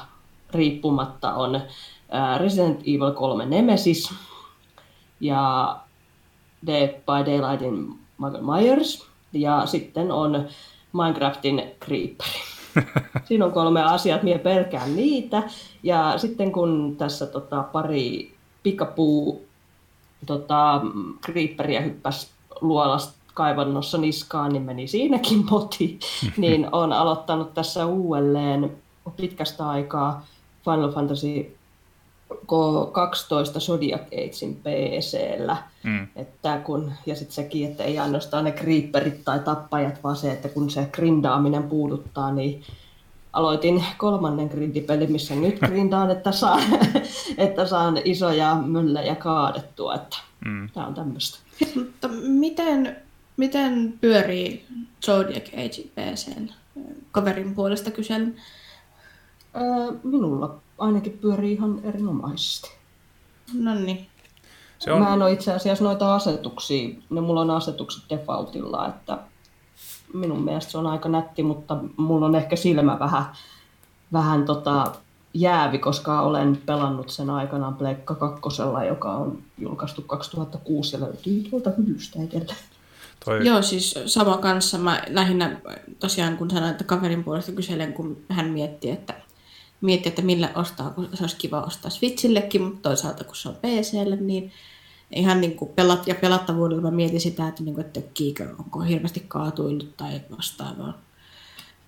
riippumatta, 0.54 1.34
on 1.34 1.62
Resident 2.38 2.82
Evil 2.82 3.12
3 3.12 3.46
Nemesis 3.46 4.14
ja 5.20 5.76
Dead 6.68 6.90
by 6.90 7.32
Daylightin 7.32 8.00
Michael 8.18 8.44
Myers 8.44 9.08
ja 9.34 9.66
sitten 9.66 10.12
on 10.12 10.48
Minecraftin 10.94 11.64
Creeper. 11.86 12.28
Siinä 13.28 13.46
on 13.46 13.52
kolme 13.52 13.84
asiaa, 13.84 14.20
minä 14.22 14.40
pelkään 14.40 14.96
niitä. 14.96 15.44
Ja 15.84 16.14
sitten 16.18 16.52
kun 16.52 16.96
tässä 16.98 17.26
tota, 17.26 17.64
pari 17.64 18.34
pikapuu 18.64 19.46
tota, 20.26 20.82
Creeperia 21.26 21.82
hyppäsi 21.82 22.28
luolasta 22.62 23.14
kaivannossa 23.34 23.98
niskaan, 23.98 24.52
niin 24.52 24.64
meni 24.64 24.88
siinäkin 24.88 25.46
moti. 25.52 26.00
niin 26.38 26.68
on 26.72 26.94
aloittanut 26.94 27.54
tässä 27.54 27.86
uudelleen 27.86 28.78
pitkästä 29.18 29.70
aikaa 29.70 30.26
Final 30.66 30.92
Fantasy 30.92 31.56
12 32.92 33.60
Zodiac 33.60 34.02
Agein 34.02 34.56
PCllä. 34.56 35.58
Mm. 35.84 36.08
Että 36.16 36.58
kun, 36.58 36.92
ja 37.06 37.16
sitten 37.16 37.36
sekin, 37.36 37.72
että 37.72 37.84
ei 37.84 38.00
ainoastaan 38.00 38.44
ne 38.44 38.52
creeperit 38.52 39.26
tai 39.26 39.40
tappajat, 39.40 40.04
vaan 40.04 40.16
se, 40.16 40.32
että 40.32 40.50
kun 40.50 40.70
se 40.70 40.90
grindaaminen 40.92 41.64
puuduttaa, 41.64 42.32
niin 42.32 42.64
aloitin 43.34 43.84
kolmannen 43.98 44.48
grindipelin, 44.48 45.12
missä 45.12 45.36
nyt 45.36 45.60
grindaan, 45.68 46.12
että 46.12 46.32
saan, 46.32 46.64
että 47.38 47.66
saan 47.66 48.02
isoja 48.04 48.56
myllejä 48.56 49.16
kaadettua. 49.16 49.96
Että 49.96 50.18
mm. 50.46 50.70
Tämä 50.74 50.88
on 50.88 50.94
tämmöistä. 50.94 51.38
Mutta 51.76 52.08
miten, 52.24 52.96
miten 53.38 53.94
pyörii 54.02 54.66
Zodiac 55.06 55.48
Age 55.54 55.84
PCn 55.96 56.50
kaverin 57.12 57.56
puolesta 57.56 57.92
kyselen? 57.92 58.36
Öö, 59.56 60.00
minulla 60.04 60.65
ainakin 60.78 61.18
pyörii 61.22 61.54
ihan 61.54 61.80
erinomaisesti. 61.84 62.72
No 63.54 63.76
niin. 63.76 64.08
Se 64.80 64.92
on... 64.92 65.02
Mä 65.02 65.14
en 65.14 65.22
ole 65.22 65.32
itse 65.32 65.54
asiassa 65.54 65.84
noita 65.84 66.16
asetuksia, 66.16 66.96
ne 67.10 67.22
mulla 67.22 67.42
on 67.42 67.50
asetukset 67.50 68.04
defaultilla, 68.10 68.88
että 68.88 69.18
minun 70.14 70.44
mielestä 70.44 70.72
se 70.72 70.78
on 70.78 70.88
aika 70.88 71.10
nätti, 71.10 71.44
mutta 71.44 71.78
mulla 71.98 72.26
on 72.26 72.36
ehkä 72.36 72.56
silmä 72.56 73.00
vähän, 73.00 73.26
vähän 74.14 74.46
tota 74.46 74.92
jäävi, 75.34 75.80
koska 75.80 76.22
olen 76.22 76.62
pelannut 76.66 77.10
sen 77.10 77.30
aikanaan 77.30 77.76
Pleikka 77.76 78.16
kakkosella, 78.16 78.84
joka 78.84 79.12
on 79.12 79.44
julkaistu 79.58 80.02
2006 80.02 80.96
ja 80.96 81.02
löytyy 81.02 81.44
tuolta 81.50 81.72
hyllystä 81.78 82.20
edelleen. 82.20 82.58
Toi... 83.26 83.48
Joo, 83.48 83.62
siis 83.62 83.96
sama 84.06 84.38
kanssa. 84.38 84.78
Mä 84.78 85.04
lähinnä 85.08 85.62
tosiaan, 86.00 86.38
kun 86.38 86.50
sanoin, 86.50 86.72
että 86.72 86.84
kaverin 86.84 87.24
puolesta 87.24 87.52
kyselen, 87.52 87.94
kun 87.94 88.18
hän 88.30 88.50
mietti, 88.50 88.90
että 88.90 89.14
miettiä, 89.82 90.10
että 90.10 90.22
millä 90.22 90.50
ostaa, 90.56 90.90
kun 90.90 91.10
se 91.14 91.24
olisi 91.24 91.38
kiva 91.38 91.62
ostaa 91.62 91.92
Switchillekin, 91.92 92.62
mutta 92.62 92.90
toisaalta 92.90 93.24
kun 93.24 93.36
se 93.36 93.50
on 93.50 93.56
PClle, 93.56 94.16
niin 94.16 94.52
ihan 95.12 95.42
niin 95.42 95.56
kuin 95.56 95.72
pelat, 95.76 96.08
ja 96.08 96.16
pelattavuudella 96.16 96.82
mä 96.82 96.92
mietin 96.92 97.22
sitä, 97.22 97.48
että, 97.48 97.64
niin 97.64 97.76
kuin, 97.76 97.86
että 97.86 98.02
tökkiikö, 98.02 98.56
onko 98.60 98.80
hirveästi 98.80 99.26
kaatuillut 99.28 99.98
tai 99.98 100.22
vastaavaa. 100.38 100.94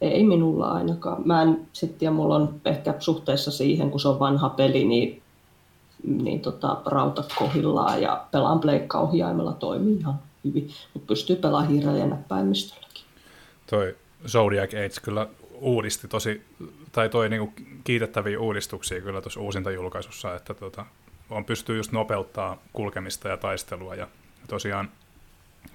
Ei 0.02 0.24
minulla 0.24 0.72
ainakaan. 0.72 1.28
Mä 1.28 1.42
en 1.42 1.68
sitten, 1.74 2.06
ja 2.06 2.12
mulla 2.12 2.36
on 2.36 2.62
ehkä 2.66 2.94
suhteessa 3.00 3.52
siihen, 3.52 3.92
kun 3.92 4.00
se 4.00 4.08
on 4.08 4.20
vanha 4.20 4.50
peli, 4.50 4.86
niin, 4.86 5.22
niin 6.04 6.40
tota, 6.40 6.82
rauta 6.86 7.24
kohillaan 7.40 8.02
ja 8.02 8.26
pelaan 8.32 8.60
pleikkaohjaimella 8.60 9.54
toimii 9.54 9.98
ihan 9.98 10.20
hyvin, 10.44 10.70
mutta 10.94 11.08
pystyy 11.08 11.36
pelaamaan 11.36 11.72
hiirellä 11.72 12.00
ja 12.00 12.06
näppäimistölläkin. 12.06 13.04
Toi 13.70 13.96
Zodiac 14.28 14.74
Age 14.74 15.02
kyllä 15.02 15.28
uudisti 15.60 16.08
tosi, 16.08 16.42
tai 16.92 17.10
toi 17.10 17.30
niinku 17.30 17.54
kiitettäviä 17.84 18.40
uudistuksia 18.40 19.02
kyllä 19.02 19.22
tuossa 19.22 19.40
uusinta 19.40 19.72
julkaisussa, 19.72 20.36
että 20.36 20.54
tota, 20.54 20.86
on 21.30 21.46
pystyy 21.46 21.78
just 21.78 21.92
nopeuttaa 21.92 22.58
kulkemista 22.74 23.28
ja 23.28 23.38
taistelua, 23.38 23.96
ja 23.96 24.08
tosiaan 24.48 24.90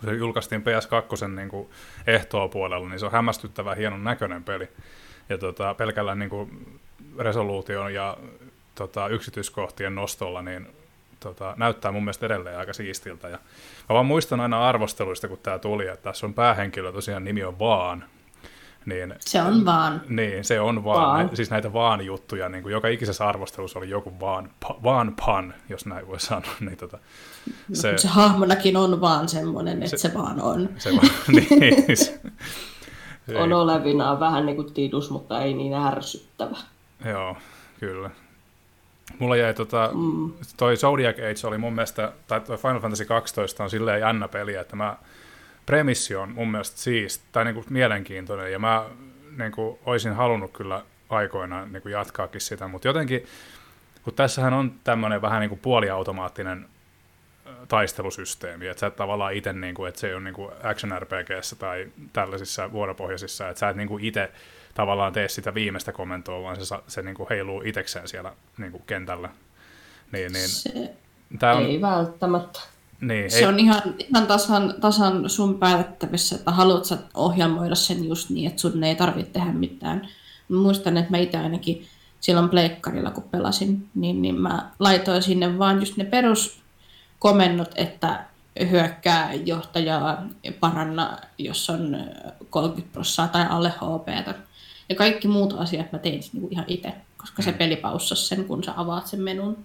kun 0.01 0.09
se 0.09 0.17
julkaistiin 0.17 0.63
PS2 0.63 1.29
niin 1.29 1.49
kuin 1.49 1.71
ehtoa 2.07 2.49
puolella, 2.49 2.89
niin 2.89 2.99
se 2.99 3.07
on 3.07 3.13
hämmästyttävän 3.13 3.77
hienon 3.77 4.05
näköinen 4.05 4.45
peli. 4.45 4.69
Ja 5.29 5.39
tota, 5.39 5.75
pelkällä 5.75 6.15
niin 6.15 6.31
kuin 6.31 6.81
resoluution 7.19 7.95
ja 7.95 8.17
tota, 8.75 9.09
yksityiskohtien 9.09 9.95
nostolla, 9.95 10.43
niin 10.43 10.67
tota, 11.21 11.55
näyttää 11.57 11.93
mun 11.93 12.03
mielestä 12.03 12.27
edelleen 12.27 12.59
aika 12.59 12.73
siistiltä. 12.73 13.29
Ja 13.29 13.39
mä 13.89 13.95
vaan 13.95 14.07
muistan 14.07 14.41
aina 14.41 14.69
arvosteluista, 14.69 15.29
kun 15.29 15.39
tämä 15.43 15.59
tuli, 15.59 15.87
että 15.87 16.03
tässä 16.03 16.27
on 16.27 16.35
päähenkilö, 16.35 16.93
tosiaan 16.93 17.25
nimi 17.25 17.45
on 17.45 17.59
Vaan, 17.59 18.05
niin, 18.87 19.15
se 19.19 19.43
on 19.43 19.65
vaan. 19.65 20.03
Niin, 20.09 20.45
se 20.45 20.61
on 20.61 20.85
vaan. 20.85 21.09
vaan. 21.09 21.37
Siis 21.37 21.51
näitä 21.51 21.73
vaan-juttuja, 21.73 22.49
niin 22.49 22.63
kuin 22.63 22.73
joka 22.73 22.89
ikisessä 22.89 23.27
arvostelussa 23.29 23.79
oli 23.79 23.91
joku 23.91 24.21
vaan, 24.21 24.51
vaan 24.83 25.15
pan, 25.27 25.55
jos 25.69 25.87
näin 25.87 26.09
voi 26.09 26.21
sanoa. 26.21 26.53
Niin 26.61 26.77
tota, 26.77 26.99
no, 27.69 27.75
se, 27.77 27.99
se 27.99 28.09
hahmonakin 28.09 28.77
on 28.77 29.01
vaan 29.01 29.29
semmoinen, 29.29 29.83
että 29.83 29.97
se, 29.97 30.09
se 30.09 30.15
vaan 30.15 30.43
on. 30.43 30.69
Se 30.79 30.91
vaan, 30.91 31.09
niin, 31.33 31.97
se, 31.97 32.21
on 33.43 33.53
olevinaan 33.53 34.21
vähän 34.21 34.47
niin 34.47 34.57
kuin 34.57 34.75
tidus, 34.75 35.11
mutta 35.11 35.43
ei 35.43 35.55
niin 35.55 35.75
ärsyttävä. 35.75 36.57
Joo, 37.05 37.37
kyllä. 37.81 38.11
Mulla 39.19 39.37
jäi 39.37 39.55
tota, 39.55 39.91
mm. 39.95 40.33
toi 40.57 40.77
Zodiac 40.77 41.17
Age 41.19 41.49
oli 41.49 41.59
mun 41.59 41.73
mielestä, 41.73 42.13
tai 42.27 42.41
toi 42.41 42.57
Final 42.57 42.81
Fantasy 42.81 43.05
12 43.05 43.65
on 43.65 43.71
silleen 43.71 44.01
jännä 44.01 44.29
peli, 44.29 44.55
että 44.55 44.77
mä 44.77 44.97
premissi 45.67 46.15
on 46.15 46.33
mun 46.33 46.51
mielestä 46.51 46.79
siis, 46.79 47.23
tai 47.33 47.45
niin 47.45 47.55
kuin 47.55 47.67
mielenkiintoinen, 47.71 48.53
ja 48.53 48.59
mä 48.59 48.85
niin 49.39 49.53
kuin, 49.53 49.79
olisin 49.87 50.13
halunnut 50.13 50.53
kyllä 50.53 50.83
aikoinaan 51.09 51.73
niin 51.73 51.83
kuin 51.83 51.93
jatkaakin 51.93 52.41
sitä, 52.41 52.69
mutta 52.69 52.89
jotenkin, 52.89 53.27
kun 54.03 54.15
tässähän 54.15 54.53
on 54.53 54.75
tämmöinen 54.85 55.23
vähän 55.23 55.41
niin 55.41 55.49
kuin 55.49 55.61
puoliautomaattinen 55.61 56.67
taistelusysteemi, 57.69 58.69
että 58.69 58.81
sä 58.81 58.87
et 58.87 58.97
tavallaan 58.97 59.35
itse, 59.35 59.53
niin 59.53 59.75
kuin, 59.75 59.89
että 59.89 60.01
se 60.01 60.17
on 60.17 60.25
niin 60.25 60.35
kuin 60.35 60.53
action 60.63 61.03
RPGssä 61.03 61.57
tai 61.57 61.89
tällaisissa 62.13 62.73
vuoropohjaisissa, 62.73 63.49
että 63.49 63.61
sä 63.61 63.69
et 63.69 63.77
niin 63.77 63.89
kuin 63.89 64.05
itse 64.05 64.31
tavallaan 64.75 65.13
tee 65.13 65.29
sitä 65.29 65.55
viimeistä 65.55 65.93
komentoa, 65.93 66.43
vaan 66.43 66.65
se, 66.65 66.77
se 66.87 67.03
niin 67.03 67.15
kuin 67.15 67.27
heiluu 67.31 67.63
itsekseen 67.65 68.09
siellä 68.09 68.33
niin 68.59 68.73
kuin 68.73 68.83
kentällä. 68.87 69.29
Niin, 70.13 70.33
niin, 70.33 70.49
se 70.49 70.95
Tää 71.39 71.55
on, 71.55 71.63
ei 71.63 71.81
välttämättä. 71.81 72.61
Niin, 73.03 73.31
se 73.31 73.39
ei... 73.39 73.45
on 73.45 73.59
ihan, 73.59 73.83
ihan 73.99 74.27
tasan, 74.27 74.75
tasan 74.81 75.31
sun 75.31 75.59
päätettävissä, 75.59 76.37
että 76.37 76.51
haluat 76.51 76.85
sä 76.85 76.99
ohjelmoida 77.15 77.75
sen 77.75 78.09
just 78.09 78.31
niin, 78.31 78.51
että 78.51 78.61
sun 78.61 78.85
ei 78.85 78.97
tarvitse 78.97 79.33
tehdä 79.33 79.53
mitään. 79.53 80.09
Mä 80.49 80.59
muistan, 80.59 80.97
että 80.97 81.11
mä 81.11 81.19
itse 81.19 81.39
ainakin 81.39 81.87
silloin 82.21 82.49
pleikkarilla, 82.49 83.11
kun 83.11 83.23
pelasin, 83.23 83.89
niin, 83.95 84.23
niin 84.23 84.41
mä 84.41 84.71
laitoin 84.79 85.23
sinne 85.23 85.59
vaan 85.59 85.81
just 85.81 85.97
ne 85.97 86.05
peruskomennot, 86.05 87.71
että 87.75 88.25
hyökkää 88.71 89.35
johtajaa, 89.35 90.27
paranna, 90.61 91.19
jos 91.39 91.71
on 91.71 91.97
30 92.51 92.93
prosenttia 92.93 93.33
tai 93.33 93.47
alle 93.51 93.69
HP. 93.69 94.35
Ja 94.89 94.97
kaikki 94.97 95.29
muut 95.29 95.53
asiat 95.53 95.93
mä 95.93 95.99
tein 95.99 96.23
niin 96.33 96.49
ihan 96.51 96.65
itse, 96.69 96.93
koska 97.17 97.43
se 97.43 97.51
mm. 97.51 97.59
peli 97.59 97.77
paussasi 97.77 98.27
sen, 98.27 98.45
kun 98.45 98.65
sä 98.65 98.73
avaat 98.77 99.07
sen 99.07 99.21
menun 99.23 99.65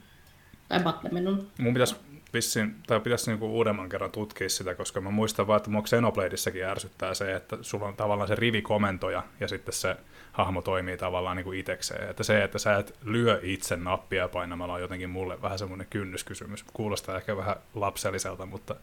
tai 0.69 0.79
battle-menun. 0.79 1.47
Mun 1.59 1.73
pitäisi 1.73 1.95
vissiin, 2.33 2.75
tai 2.87 2.99
pitäisi 2.99 3.31
niinku 3.31 3.57
uudemman 3.57 3.89
kerran 3.89 4.11
tutkia 4.11 4.49
sitä, 4.49 4.75
koska 4.75 5.01
mä 5.01 5.09
muistan 5.09 5.47
vaan, 5.47 5.57
että 5.57 5.69
mua 5.69 5.81
Xenobladeissakin 5.81 6.65
ärsyttää 6.65 7.13
se, 7.13 7.35
että 7.35 7.57
sulla 7.61 7.85
on 7.85 7.95
tavallaan 7.95 8.27
se 8.27 8.35
rivikomentoja 8.35 9.23
ja 9.39 9.47
sitten 9.47 9.73
se 9.73 9.95
hahmo 10.31 10.61
toimii 10.61 10.97
tavallaan 10.97 11.37
niinku 11.37 11.51
itekseen. 11.51 12.09
Että 12.09 12.23
se, 12.23 12.43
että 12.43 12.59
sä 12.59 12.77
et 12.77 12.95
lyö 13.03 13.39
itse 13.43 13.75
nappia 13.75 14.27
painamalla 14.27 14.73
on 14.73 14.81
jotenkin 14.81 15.09
mulle 15.09 15.41
vähän 15.41 15.59
semmoinen 15.59 15.87
kynnyskysymys. 15.89 16.65
Kuulostaa 16.73 17.17
ehkä 17.17 17.37
vähän 17.37 17.55
lapselliselta, 17.75 18.45
mutta 18.45 18.75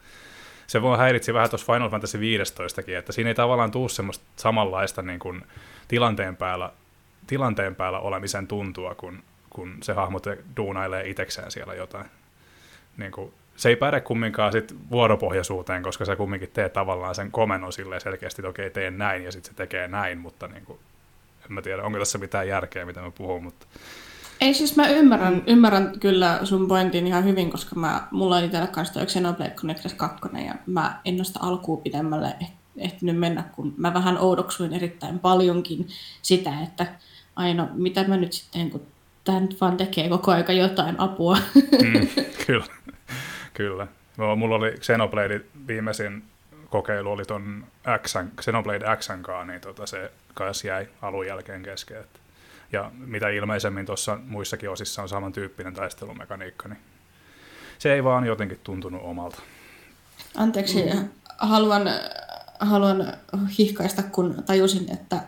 se 0.66 0.82
voi 0.82 0.98
häiritsi 0.98 1.34
vähän 1.34 1.50
tuossa 1.50 1.72
Final 1.72 1.90
Fantasy 1.90 2.20
15 2.20 2.82
että 2.98 3.12
siinä 3.12 3.30
ei 3.30 3.34
tavallaan 3.34 3.70
tuu 3.70 3.88
semmoista 3.88 4.24
samanlaista 4.36 5.02
niin 5.02 5.18
kuin 5.18 5.42
tilanteen 5.88 6.36
päällä, 6.36 6.72
tilanteen 7.26 7.74
päällä 7.74 7.98
olemisen 7.98 8.46
tuntua, 8.46 8.94
kun, 8.94 9.22
kun 9.50 9.76
se 9.82 9.92
hahmo 9.92 10.20
duunailee 10.56 11.08
itsekseen 11.08 11.50
siellä 11.50 11.74
jotain. 11.74 12.06
Niin 12.96 13.12
kuin, 13.12 13.32
se 13.56 13.68
ei 13.68 13.76
päde 13.76 14.00
kumminkaan 14.00 14.52
sit 14.52 14.74
vuoropohjaisuuteen, 14.90 15.82
koska 15.82 16.04
sä 16.04 16.16
kumminkin 16.16 16.50
teet 16.52 16.72
tavallaan 16.72 17.14
sen 17.14 17.30
komennon 17.30 17.72
silleen 17.72 18.00
selkeästi, 18.00 18.42
että 18.42 18.48
okei, 18.48 18.70
teen 18.70 18.98
näin, 18.98 19.24
ja 19.24 19.32
sitten 19.32 19.50
se 19.50 19.56
tekee 19.56 19.88
näin, 19.88 20.18
mutta 20.18 20.48
niin 20.48 20.64
kuin, 20.64 20.78
en 21.44 21.52
mä 21.52 21.62
tiedä, 21.62 21.82
onko 21.82 21.98
tässä 21.98 22.18
mitään 22.18 22.48
järkeä, 22.48 22.86
mitä 22.86 23.00
mä 23.00 23.10
puhun, 23.10 23.44
mutta... 23.44 23.66
Ei 24.40 24.54
siis 24.54 24.76
mä 24.76 24.88
ymmärrän, 24.88 25.42
ymmärrän 25.46 26.00
kyllä 26.00 26.38
sun 26.42 26.68
pointin 26.68 27.06
ihan 27.06 27.24
hyvin, 27.24 27.50
koska 27.50 27.76
mä, 27.76 28.08
mulla 28.10 28.36
oli 28.36 28.44
itsellä 28.44 28.66
kanssa 28.66 28.94
toi 28.94 29.06
Xenoblade 29.06 29.50
Chronicles 29.50 29.94
2, 29.94 30.20
ja 30.46 30.54
mä 30.66 31.00
en 31.04 31.16
noista 31.16 31.40
alkuun 31.42 31.82
pidemmälle 31.82 32.34
ehtinyt 32.76 33.18
mennä, 33.18 33.42
kun 33.42 33.74
mä 33.76 33.94
vähän 33.94 34.18
oudoksuin 34.18 34.72
erittäin 34.72 35.18
paljonkin 35.18 35.88
sitä, 36.22 36.50
että 36.62 36.86
aina 37.36 37.68
mitä 37.72 38.04
mä 38.08 38.16
nyt 38.16 38.32
sitten, 38.32 38.70
kun 38.70 38.86
tämä 39.24 39.40
nyt 39.40 39.60
vaan 39.60 39.76
tekee 39.76 40.08
koko 40.08 40.32
aika 40.32 40.52
jotain 40.52 41.00
apua. 41.00 41.38
Mm, 41.82 42.08
kyllä. 42.46 42.64
Kyllä. 43.54 43.86
No, 44.16 44.36
mulla 44.36 44.54
oli 44.54 44.70
Xenoblade 44.70 45.40
viimeisin 45.66 46.24
kokeilu 46.70 47.12
oli 47.12 47.24
ton 47.24 47.66
X, 48.02 48.14
Xenoblade 48.40 48.96
X 48.96 49.08
niin 49.46 49.60
tota 49.60 49.86
se 49.86 50.10
kanssa 50.34 50.66
jäi 50.66 50.88
alun 51.02 51.26
jälkeen 51.26 51.62
kesken. 51.62 52.04
Ja 52.72 52.90
mitä 52.98 53.28
ilmeisemmin 53.28 53.86
tuossa 53.86 54.18
muissakin 54.26 54.70
osissa 54.70 55.02
on 55.02 55.08
samantyyppinen 55.08 55.74
taistelumekaniikka, 55.74 56.68
niin 56.68 56.78
se 57.78 57.94
ei 57.94 58.04
vaan 58.04 58.26
jotenkin 58.26 58.60
tuntunut 58.62 59.02
omalta. 59.04 59.42
Anteeksi, 60.36 60.84
mm. 60.94 61.08
haluan, 61.38 61.82
haluan 62.60 63.12
hihkaista, 63.58 64.02
kun 64.02 64.42
tajusin, 64.46 64.92
että, 64.92 65.20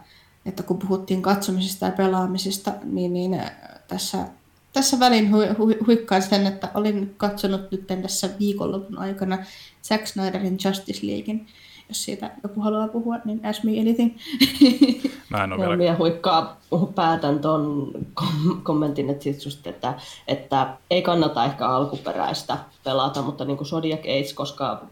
että 0.47 0.63
kun 0.63 0.79
puhuttiin 0.79 1.23
katsomisesta 1.23 1.87
ja 1.87 1.93
pelaamisesta, 1.93 2.73
niin, 2.85 3.13
niin 3.13 3.41
tässä 3.89 4.19
tässä 4.77 5.01
välin 5.01 5.31
hu- 5.31 5.55
hu- 5.59 5.87
huikkaan 5.87 6.23
sen, 6.23 6.47
että 6.47 6.69
olin 6.75 7.15
katsonut 7.17 7.71
nyt 7.71 7.87
tässä 8.03 8.29
viikonlopun 8.39 8.99
aikana 8.99 9.39
Zack 9.83 10.07
Snyderin 10.07 10.59
Justice 10.65 11.07
Leaguein. 11.07 11.47
Jos 11.89 12.05
siitä 12.05 12.31
joku 12.43 12.61
haluaa 12.61 12.89
puhua, 12.89 13.17
niin 13.25 13.47
ask 13.47 13.65
me 13.65 13.81
anything. 13.81 14.17
Mä 15.31 15.45
en 15.45 15.53
ole 15.53 15.61
vielä... 15.61 15.77
Minä 15.77 15.97
huikkaa 15.99 16.61
päätän 16.95 17.39
tuon 17.39 17.91
kom- 18.15 18.63
kommentin, 18.63 19.11
että, 19.11 19.25
siis 19.25 19.45
just, 19.45 19.67
että, 19.67 19.95
että 20.29 20.77
ei 20.91 21.03
kannata 21.03 21.45
ehkä 21.45 21.69
alkuperäistä 21.69 22.59
pelata, 22.85 23.23
mutta 23.23 23.45
niin 23.45 23.57
kuin 23.57 23.69
Zodiac 23.69 24.01
Age, 24.01 24.35
koska 24.35 24.83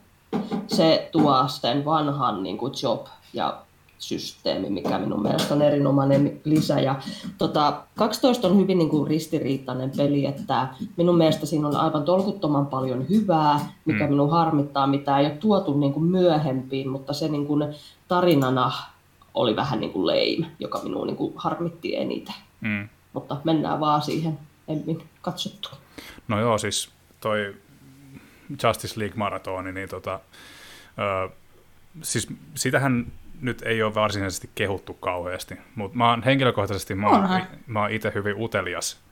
se 0.67 1.09
tuo 1.13 1.49
sen 1.49 1.85
vanhan 1.85 2.43
niin 2.43 2.59
kuin 2.59 2.73
job 2.83 3.07
ja 3.33 3.64
systeemi, 4.09 4.71
mikä 4.71 4.99
minun 4.99 5.23
mielestä 5.23 5.55
on 5.55 5.63
erinomainen 5.63 6.41
lisä. 6.45 6.81
Ja, 6.81 6.95
tota, 7.39 7.83
12 7.95 8.49
on 8.49 8.59
hyvin 8.59 8.79
niin 8.79 8.89
kuin 8.89 9.09
ristiriitainen 9.09 9.93
peli, 9.97 10.27
että 10.27 10.69
minun 10.97 11.19
mielestä 11.19 11.47
siinä 11.47 11.69
on 11.69 11.77
aivan 11.77 12.05
tolkuttoman 12.05 12.67
paljon 12.67 13.09
hyvää, 13.09 13.61
mikä 13.85 14.05
mm. 14.05 14.11
minun 14.11 14.31
harmittaa, 14.31 14.87
mitä 14.87 15.19
ei 15.19 15.27
ole 15.27 15.35
tuotu 15.35 15.79
niin 15.79 15.93
kuin 15.93 16.05
myöhempiin, 16.05 16.89
mutta 16.89 17.13
se 17.13 17.29
niin 17.29 17.47
kuin 17.47 17.75
tarinana 18.09 18.73
oli 19.35 19.57
vähän 19.57 19.81
niin 19.81 19.93
kuin 19.93 20.07
lame, 20.07 20.53
joka 20.59 20.81
minun 20.83 21.07
niin 21.07 21.17
kuin 21.17 21.33
harmitti 21.37 21.97
eniten. 21.97 22.35
Mm. 22.61 22.89
Mutta 23.13 23.37
mennään 23.45 23.81
vaan 23.81 24.03
siihen 24.03 24.39
emmin 24.69 25.03
katsottu. 25.23 25.69
No 26.29 26.41
joo, 26.41 26.59
siis 26.59 26.91
toi 27.21 27.55
Justice 28.63 29.01
League 29.01 29.17
maratoni, 29.17 29.73
niin 29.73 29.89
tota, 29.89 30.21
ö, 30.99 31.31
siis 32.03 32.29
sitähän 32.55 33.13
nyt 33.41 33.63
ei 33.63 33.83
ole 33.83 33.95
varsinaisesti 33.95 34.51
kehuttu 34.55 34.95
kauheasti, 34.95 35.55
mutta 35.75 35.99
mä 35.99 36.11
oon 36.11 36.23
henkilökohtaisesti 36.23 36.95
mä 36.95 37.09
oon, 37.09 37.29
mä 37.67 37.81
oon 37.81 37.91
itse 37.91 38.13
hyvin 38.15 38.35
utelias 38.39 39.05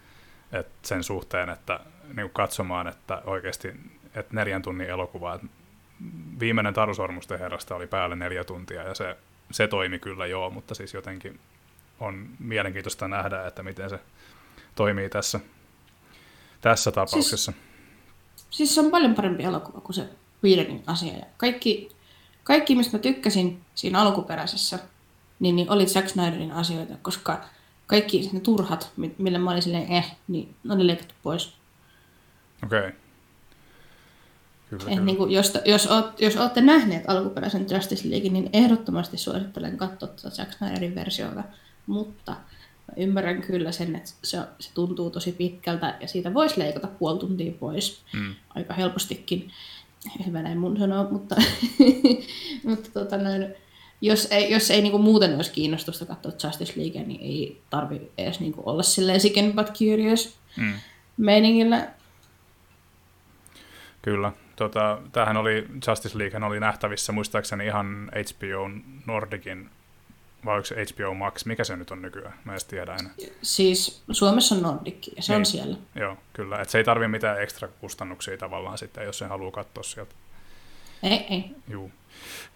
et 0.53 0.69
sen 0.83 1.05
suhteen, 1.05 1.49
että 1.49 1.81
niin 2.17 2.31
katsomaan, 2.31 2.89
että 2.89 3.23
oikeasti 3.27 3.69
että 4.15 4.35
neljän 4.35 4.63
tunnin 4.63 4.91
elokuva, 4.91 5.35
että 5.35 5.47
viimeinen 6.41 6.75
Tarusormusten 6.75 7.39
herrasta 7.39 7.75
oli 7.75 7.87
päälle 7.87 8.17
neljä 8.17 8.45
tuntia 8.45 8.83
ja 8.83 8.95
se, 8.95 9.17
se 9.51 9.69
toimi 9.69 9.99
kyllä 9.99 10.27
joo, 10.27 10.51
mutta 10.51 10.75
siis 10.75 10.95
jotenkin 10.95 11.41
on 12.01 12.29
mielenkiintoista 12.39 13.09
nähdä, 13.09 13.47
että 13.47 13.63
miten 13.63 13.91
se 13.91 13.99
toimii 14.75 15.09
tässä, 15.09 15.41
tässä 16.61 16.91
tapauksessa. 16.91 17.53
Siis, 17.53 18.49
siis 18.51 18.75
se 18.75 18.81
on 18.81 18.91
paljon 18.91 19.15
parempi 19.15 19.43
elokuva 19.43 19.81
kuin 19.81 19.95
se 19.95 20.09
Whedonin 20.45 20.83
asia. 20.87 21.13
Ja 21.13 21.27
kaikki 21.37 21.92
kaikki, 22.45 22.75
mistä 22.75 22.97
mä 22.97 23.03
tykkäsin 23.03 23.61
siinä 23.75 24.01
alkuperäisessä, 24.01 24.79
niin, 25.41 25.57
niin 25.57 25.71
oli 25.71 25.87
Zack 25.87 26.09
Snyderin 26.09 26.53
asioita, 26.53 26.95
koska 27.03 27.45
kaikki 27.87 28.31
ne 28.33 28.41
turhat, 28.41 28.93
millä 29.19 29.39
mä 29.39 29.51
olin 29.51 29.63
silleen 29.63 29.93
eh, 29.93 30.17
niin 30.29 30.55
ne 30.65 30.75
oli 30.75 30.87
leikattu 30.87 31.15
pois. 31.23 31.55
Okei. 32.65 32.79
Okay. 32.79 32.93
Kyllä, 34.71 34.85
kyllä. 34.85 35.01
Niin 35.01 35.17
kuin, 35.17 35.31
jos, 35.31 35.53
jos, 35.65 35.87
oot, 35.87 36.21
jos 36.21 36.37
olette 36.37 36.61
nähneet 36.61 37.05
alkuperäisen 37.07 37.67
Justice 37.71 38.11
League, 38.11 38.31
niin 38.31 38.51
ehdottomasti 38.53 39.17
suosittelen 39.17 39.77
katsoa 39.77 40.09
tuota 40.09 40.31
Zack 40.31 40.53
Snyderin 40.53 40.95
versiota, 40.95 41.45
mutta 41.87 42.33
mä 42.33 42.95
ymmärrän 42.97 43.43
kyllä 43.43 43.73
sen, 43.73 43.97
että 43.97 44.11
se, 44.23 44.39
se 44.59 44.71
tuntuu 44.75 45.11
tosi 45.11 45.33
pitkältä 45.33 45.97
ja 46.01 46.09
siitä 46.09 46.35
voisi 46.35 46.59
leikata 46.59 46.87
puoli 46.87 47.19
tuntia 47.19 47.53
pois 47.61 48.03
mm. 48.13 48.35
aika 48.55 48.75
helpostikin 48.75 49.51
hyvä 50.27 50.43
näin 50.43 50.59
mun 50.59 50.79
sanoa, 50.79 51.11
mutta, 51.11 51.37
mutta 52.69 52.91
tota 52.93 53.19
noin, 53.19 53.55
jos 54.01 54.29
ei, 54.31 54.53
jos 54.53 54.71
ei 54.71 54.83
niinku 54.83 54.99
muuten 54.99 55.37
olisi 55.37 55.53
kiinnostusta 55.53 56.07
katsoa 56.07 56.33
Justice 56.45 56.73
League, 56.77 57.03
niin 57.03 57.21
ei 57.21 57.63
tarvi 57.71 58.11
edes 58.19 58.41
niinku 58.41 58.63
olla 58.67 58.83
silleen 58.83 59.21
sicken 59.21 59.53
but 59.53 59.71
curious 59.79 60.39
mm. 60.57 60.73
meiningillä. 61.17 61.89
Kyllä. 64.03 64.33
Tota, 64.57 64.99
tämähän 65.13 65.37
oli, 65.37 65.69
Justice 65.89 66.19
League 66.19 66.47
oli 66.47 66.61
nähtävissä 66.61 67.13
muistaakseni 67.13 67.67
ihan 67.67 68.11
HBO 68.15 68.71
Nordicin 69.07 69.71
vai 70.45 70.57
onko 70.57 70.67
se 70.67 70.75
HBO 70.75 71.15
Max? 71.15 71.45
Mikä 71.45 71.65
se 71.65 71.77
nyt 71.77 71.91
on 71.91 72.03
nykyään? 72.03 72.35
Mä 72.45 72.55
en 72.55 72.61
tiedä 72.69 72.97
enää. 73.01 73.13
Siis 73.43 74.03
Suomessa 74.11 74.55
on 74.55 74.63
Nordic 74.63 75.17
ja 75.17 75.23
se 75.23 75.33
niin. 75.33 75.39
on 75.39 75.47
siellä. 75.47 75.77
Joo, 75.95 76.17
kyllä. 76.33 76.61
Et 76.61 76.69
se 76.69 76.79
ei 76.79 76.85
tarvi 76.85 77.09
mitään 77.09 77.43
ekstra 77.43 77.69
kustannuksia 77.69 78.39
tavallaan 78.39 78.79
sitten, 78.79 79.05
jos 79.05 79.19
sen 79.19 79.29
haluaa 79.29 79.51
katsoa 79.51 79.83
sieltä. 79.83 80.15
Ei, 81.03 81.27
ei. 81.31 81.51
Juu. 81.69 81.91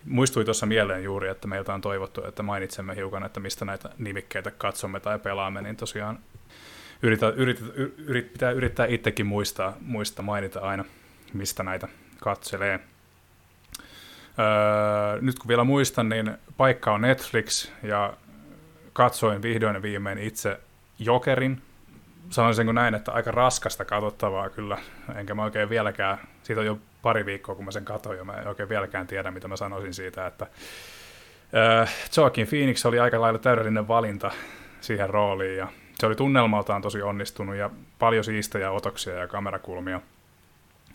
Muistui 0.05 0.45
tuossa 0.45 0.67
mieleen 0.67 1.05
juuri, 1.05 1.29
että 1.29 1.49
meiltä 1.49 1.75
on 1.75 1.81
toivottu, 1.81 2.25
että 2.25 2.43
mainitsemme 2.43 2.97
hiukan, 2.97 3.25
että 3.25 3.41
mistä 3.41 3.65
näitä 3.65 3.91
nimikkeitä 3.99 4.51
katsomme 4.51 5.01
tai 5.01 5.19
pelaamme, 5.19 5.63
niin 5.63 5.77
tosiaan 5.77 6.19
yritä, 7.03 7.29
yritä, 7.29 7.65
yrit, 7.99 8.33
pitää 8.33 8.51
yrittää 8.51 8.87
itsekin 8.87 9.27
muistaa, 9.27 9.77
muista 9.81 10.23
mainita 10.23 10.61
aina, 10.61 10.85
mistä 11.33 11.63
näitä 11.63 11.89
katselee. 12.21 12.81
Öö, 14.39 15.21
nyt 15.21 15.39
kun 15.39 15.49
vielä 15.49 15.65
muistan, 15.65 16.09
niin 16.09 16.35
paikka 16.57 16.93
on 16.93 17.01
Netflix 17.01 17.71
ja 17.83 18.13
katsoin 18.93 19.43
vihdoin 19.43 19.75
ja 19.75 19.83
viimein 19.83 20.19
itse 20.19 20.61
Jokerin. 20.99 21.63
Sanoisin 22.31 22.75
näin, 22.75 22.95
että 22.95 23.13
aika 23.13 23.31
raskasta 23.31 23.85
katsottavaa 23.85 24.51
kyllä, 24.51 24.79
enkä 25.15 25.35
mä 25.35 25.45
oikein 25.45 25.69
vieläkään, 25.69 26.19
siitä 26.43 26.61
on 26.61 26.67
jo 26.67 26.79
pari 27.03 27.27
viikkoa 27.27 27.55
kun 27.55 27.65
mä 27.65 27.71
sen 27.71 27.85
katsoin 27.85 28.19
ja 28.19 28.25
mä 28.25 28.33
en 28.33 28.49
oikein 28.49 28.69
vieläkään 28.69 29.07
tiedä 29.07 29.31
mitä 29.31 29.49
mä 29.49 29.57
sanoisin 29.57 29.95
siitä, 29.95 30.27
että 30.27 30.47
öö, 31.55 31.87
Joaquin 32.17 32.47
Phoenix 32.47 32.87
oli 32.87 33.01
aika 33.01 33.21
lailla 33.21 33.39
täydellinen 33.39 33.89
valinta 33.89 34.31
siihen 34.81 35.11
rooliin 35.11 35.57
ja 35.57 35.69
se 35.99 36.07
oli 36.07 36.15
tunnelmaltaan 36.15 36.83
tosi 36.83 37.03
onnistunut 37.03 37.57
ja 37.57 37.71
paljon 37.99 38.25
siistejä 38.25 38.71
otoksia 38.71 39.15
ja 39.15 39.27
kamerakulmia. 39.27 40.01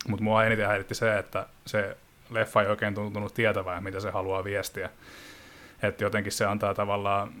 Mutta 0.08 0.24
mua 0.24 0.44
eniten 0.44 0.66
häiritti 0.66 0.94
se, 0.94 1.18
että 1.18 1.46
se 1.66 1.96
leffa 2.34 2.62
ei 2.62 2.68
oikein 2.68 2.94
tuntunut 2.94 3.34
tietävää, 3.34 3.80
mitä 3.80 4.00
se 4.00 4.10
haluaa 4.10 4.44
viestiä. 4.44 4.90
Että 5.82 6.04
jotenkin 6.04 6.32
se 6.32 6.44
antaa 6.44 6.74
tavallaan 6.74 7.32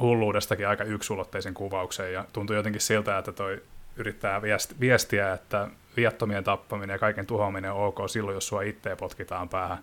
hulluudestakin 0.00 0.68
aika 0.68 0.84
yksulotteisen 0.84 1.54
kuvauksen 1.54 2.12
ja 2.12 2.24
tuntuu 2.32 2.56
jotenkin 2.56 2.80
siltä, 2.80 3.18
että 3.18 3.32
toi 3.32 3.62
yrittää 3.96 4.42
viestiä, 4.80 5.32
että 5.32 5.68
viattomien 5.96 6.44
tappaminen 6.44 6.94
ja 6.94 6.98
kaiken 6.98 7.26
tuhoaminen 7.26 7.72
on 7.72 7.86
ok 7.86 7.98
silloin, 8.08 8.34
jos 8.34 8.48
sua 8.48 8.62
itseä 8.62 8.96
potkitaan 8.96 9.48
päähän. 9.48 9.78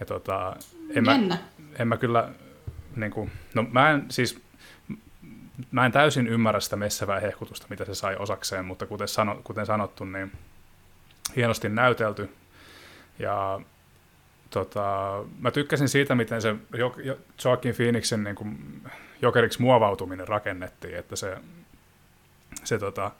Ja 0.00 0.06
tota, 0.06 0.56
en, 0.90 1.04
mä, 1.04 1.38
en 1.78 1.88
mä 1.88 1.96
kyllä, 1.96 2.28
niin 2.96 3.10
kuin, 3.10 3.30
no 3.54 3.66
mä 3.72 3.90
en 3.90 4.04
siis, 4.08 4.42
mä 5.70 5.86
en 5.86 5.92
täysin 5.92 6.26
ymmärrä 6.26 6.60
sitä 6.60 6.76
messävää 6.76 7.20
hehkutusta, 7.20 7.66
mitä 7.70 7.84
se 7.84 7.94
sai 7.94 8.16
osakseen, 8.16 8.64
mutta 8.64 8.86
kuten, 8.86 9.08
sano, 9.08 9.40
kuten 9.44 9.66
sanottu, 9.66 10.04
niin 10.04 10.32
hienosti 11.36 11.68
näytelty. 11.68 12.30
Ja 13.18 13.60
tota, 14.50 15.24
mä 15.40 15.50
tykkäsin 15.50 15.88
siitä, 15.88 16.14
miten 16.14 16.42
se 16.42 16.56
jo, 16.76 16.94
jo, 17.04 17.18
Joaquin 17.44 17.74
Phoenixin 17.74 18.24
niin 18.24 18.36
kuin, 18.36 18.82
jokeriksi 19.22 19.62
muovautuminen 19.62 20.28
rakennettiin, 20.28 20.94
että 20.94 21.16
se, 21.16 21.36
se 22.64 22.78
tota, 22.78 23.10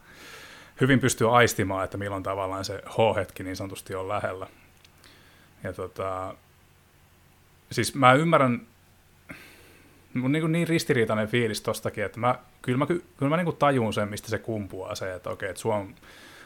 hyvin 0.81 1.01
pystyy 1.01 1.37
aistimaan, 1.37 1.85
että 1.85 1.97
milloin 1.97 2.23
tavallaan 2.23 2.65
se 2.65 2.83
H-hetki 2.87 3.43
niin 3.43 3.57
sanotusti 3.57 3.95
on 3.95 4.09
lähellä. 4.09 4.47
Ja 5.65 5.73
tota, 5.73 6.35
siis 7.73 7.95
mä 7.95 8.13
ymmärrän, 8.13 8.67
mun 10.15 10.33
niin, 10.33 10.53
niin 10.53 10.69
ristiriitainen 10.69 11.29
fiilis 11.29 11.61
tostakin, 11.61 12.05
että 12.05 12.21
mä, 12.21 12.39
kyllä 12.63 12.79
mä, 12.79 12.87
kyllä 12.87 13.37
mä 13.37 13.37
niin 13.37 13.57
tajun 13.57 13.93
sen, 13.93 14.09
mistä 14.09 14.29
se 14.29 14.39
kumpuaa 14.39 14.95
se, 14.95 15.15
että 15.15 15.31
okei, 15.31 15.51
että 15.51 15.61
sua 15.61 15.77
on 15.77 15.95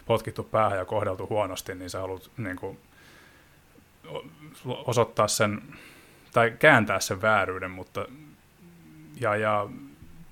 potkittu 0.08 0.42
päähän 0.42 0.78
ja 0.78 0.84
kohdeltu 0.84 1.26
huonosti, 1.30 1.74
niin 1.74 1.90
sä 1.90 2.00
haluat 2.00 2.30
niin 2.36 2.56
kuin, 2.56 2.78
osoittaa 4.64 5.28
sen, 5.28 5.62
tai 6.32 6.50
kääntää 6.58 7.00
sen 7.00 7.22
vääryyden, 7.22 7.70
mutta 7.70 8.06
ja, 9.20 9.36
ja 9.36 9.68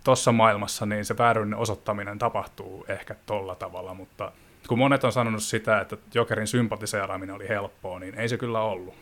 tuossa 0.04 0.32
maailmassa 0.32 0.86
niin 0.86 1.04
se 1.04 1.18
vääryyden 1.18 1.54
osoittaminen 1.54 2.18
tapahtuu 2.18 2.84
ehkä 2.88 3.14
tolla 3.26 3.54
tavalla, 3.54 3.94
mutta 3.94 4.32
kun 4.68 4.78
monet 4.78 5.04
on 5.04 5.12
sanonut 5.12 5.42
sitä, 5.42 5.80
että 5.80 5.96
Jokerin 6.14 6.46
sympatiseeraaminen 6.46 7.34
oli 7.34 7.48
helppoa, 7.48 7.98
niin 7.98 8.14
ei 8.14 8.28
se 8.28 8.38
kyllä 8.38 8.60
ollut. 8.60 8.94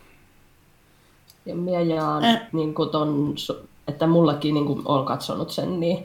Ja 1.46 1.54
minä 1.54 1.80
jaan, 1.80 2.24
äh. 2.24 2.40
niin 2.52 2.74
ton, 2.92 3.34
että 3.88 4.06
mullakin 4.06 4.54
niin 4.54 4.66
kuin 4.66 4.82
olen 4.84 5.06
katsonut 5.06 5.50
sen, 5.50 5.80
niin 5.80 6.04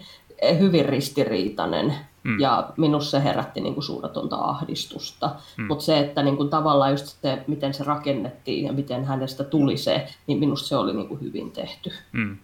hyvin 0.60 0.86
ristiriitainen. 0.86 1.96
Mm. 2.24 2.40
Ja 2.40 2.70
minussa 2.78 3.12
se 3.12 3.24
herätti 3.24 3.62
niin 3.62 3.74
kuin 3.74 3.84
suunnatonta 3.84 4.36
ahdistusta. 4.36 5.36
Mm. 5.58 5.66
Mutta 5.68 5.86
se, 5.86 6.00
että 6.00 6.24
niin 6.24 6.38
kuin 6.38 6.50
tavallaan 6.50 6.92
just 6.92 7.06
se, 7.22 7.44
miten 7.48 7.74
se 7.74 7.84
rakennettiin 7.84 8.66
ja 8.66 8.74
miten 8.74 9.06
hänestä 9.06 9.44
tuli 9.44 9.78
se, 9.78 10.08
niin 10.28 10.40
minusta 10.40 10.68
se 10.68 10.76
oli 10.76 10.94
niin 10.94 11.08
kuin 11.08 11.22
hyvin 11.22 11.52
tehty. 11.52 11.92
Mm. 12.12 12.38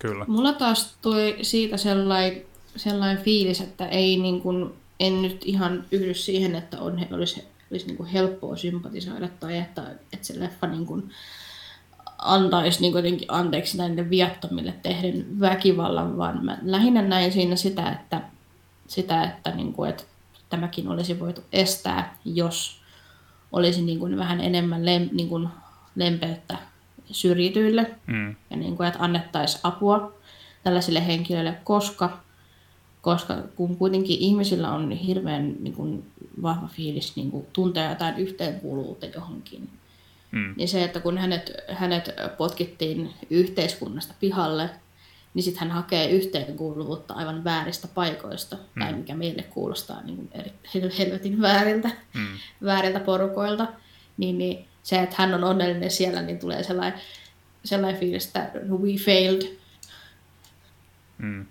Kyllä. 0.00 0.24
Mulla 0.28 0.52
taas 0.52 0.96
tuli 1.02 1.38
siitä 1.42 1.76
sellainen, 1.76 2.42
sellainen 2.76 3.24
fiilis, 3.24 3.60
että 3.60 3.88
ei 3.88 4.16
niin 4.16 4.40
kuin, 4.40 4.72
en 5.00 5.22
nyt 5.22 5.42
ihan 5.44 5.84
yhdy 5.92 6.14
siihen, 6.14 6.54
että 6.54 6.80
on, 6.80 7.06
olisi, 7.12 7.44
olisi 7.70 7.86
niin 7.86 7.96
kuin 7.96 8.08
helppoa 8.08 8.56
sympatisoida 8.56 9.28
tai 9.40 9.58
että, 9.58 9.82
että 10.12 10.26
se 10.26 10.40
leffa 10.40 10.66
niin 10.66 10.86
kuin, 10.86 11.10
antaisi 12.18 12.80
niin 12.80 12.94
jotenkin 12.94 13.32
anteeksi 13.32 13.78
näille 13.78 14.10
viattomille 14.10 14.74
tehden 14.82 15.40
väkivallan, 15.40 16.16
vaan 16.16 16.44
mä 16.44 16.58
lähinnä 16.62 17.02
näin 17.02 17.32
siinä 17.32 17.56
sitä, 17.56 17.90
että, 17.90 18.20
sitä, 18.86 19.22
että, 19.22 19.50
niin 19.50 19.72
kuin, 19.72 19.90
että 19.90 20.04
tämäkin 20.48 20.88
olisi 20.88 21.20
voitu 21.20 21.40
estää, 21.52 22.16
jos 22.24 22.80
olisi 23.52 23.82
niin 23.82 23.98
kuin 23.98 24.16
vähän 24.16 24.40
enemmän 24.40 24.84
lem, 24.86 25.08
niin 25.12 25.28
kuin 25.28 25.48
lempeyttä 25.96 26.58
syrjityille 27.10 27.90
mm. 28.06 28.36
ja 28.50 28.56
niin 28.56 28.76
kuin, 28.76 28.86
että 28.86 29.02
annettaisiin 29.02 29.60
apua 29.62 30.12
tällaisille 30.62 31.06
henkilöille, 31.06 31.58
koska, 31.64 32.18
koska 33.02 33.36
kun 33.56 33.76
kuitenkin 33.76 34.18
ihmisillä 34.20 34.72
on 34.72 34.90
hirveän 34.90 35.54
niin 35.60 35.74
kuin, 35.74 36.10
vahva 36.42 36.68
fiilis 36.68 37.16
niin 37.16 37.30
kuin, 37.30 37.46
tuntea 37.52 37.90
jotain 37.90 38.16
yhteenkuuluvuutta 38.18 39.06
johonkin, 39.06 39.70
mm. 40.30 40.54
niin 40.56 40.68
se, 40.68 40.84
että 40.84 41.00
kun 41.00 41.18
hänet, 41.18 41.52
hänet 41.72 42.10
potkittiin 42.38 43.14
yhteiskunnasta 43.30 44.14
pihalle, 44.20 44.70
niin 45.34 45.42
sitten 45.42 45.60
hän 45.60 45.70
hakee 45.70 46.10
yhteenkuuluvuutta 46.10 47.14
aivan 47.14 47.44
vääristä 47.44 47.88
paikoista, 47.88 48.56
mm. 48.56 48.82
tai 48.82 48.92
mikä 48.92 49.14
meille 49.14 49.42
kuulostaa 49.42 50.02
niin 50.02 50.16
kuin 50.16 50.30
eri, 50.32 50.52
helvetin 50.98 51.40
vääriltä, 51.40 51.90
mm. 52.14 52.38
vääriltä 52.64 53.00
porukoilta, 53.00 53.66
niin, 54.16 54.38
niin 54.38 54.68
se, 54.82 55.02
että 55.02 55.16
hän 55.18 55.34
on 55.34 55.44
onnellinen 55.44 55.90
siellä, 55.90 56.22
niin 56.22 56.38
tulee 56.38 56.62
sellainen, 56.62 57.00
sellainen 57.64 58.00
fiilis, 58.00 58.26
että 58.26 58.50
we 58.68 58.96
failed. 59.04 59.56
Mm. 61.18 61.46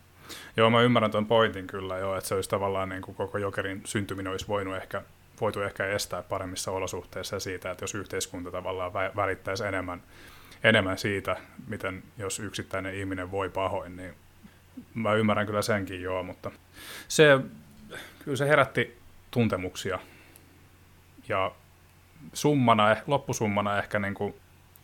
Joo, 0.57 0.69
mä 0.69 0.81
ymmärrän 0.81 1.11
tuon 1.11 1.25
pointin 1.25 1.67
kyllä 1.67 1.97
jo, 1.97 2.17
että 2.17 2.27
se 2.27 2.35
olisi 2.35 2.49
tavallaan 2.49 2.89
niin 2.89 3.01
kuin 3.01 3.15
koko 3.15 3.37
Jokerin 3.37 3.81
syntyminen 3.85 4.31
olisi 4.31 4.47
voinut 4.47 4.75
ehkä, 4.75 5.01
voitu 5.41 5.61
ehkä 5.61 5.85
estää 5.85 6.23
paremmissa 6.23 6.71
olosuhteissa 6.71 7.39
siitä, 7.39 7.71
että 7.71 7.83
jos 7.83 7.95
yhteiskunta 7.95 8.51
tavallaan 8.51 8.93
välittäisi 8.93 9.63
enemmän, 9.63 10.03
enemmän 10.63 10.97
siitä, 10.97 11.37
miten 11.67 12.03
jos 12.17 12.39
yksittäinen 12.39 12.95
ihminen 12.95 13.31
voi 13.31 13.49
pahoin, 13.49 13.95
niin 13.95 14.13
mä 14.93 15.13
ymmärrän 15.13 15.45
kyllä 15.45 15.61
senkin 15.61 16.01
joo, 16.01 16.23
mutta 16.23 16.51
se, 17.07 17.39
kyllä 18.23 18.37
se 18.37 18.47
herätti 18.47 18.97
tuntemuksia 19.31 19.99
ja 21.29 21.51
summana, 22.33 22.91
eh, 22.91 23.03
loppusummana 23.07 23.77
ehkä 23.77 23.99
niin 23.99 24.13
kuin, 24.13 24.35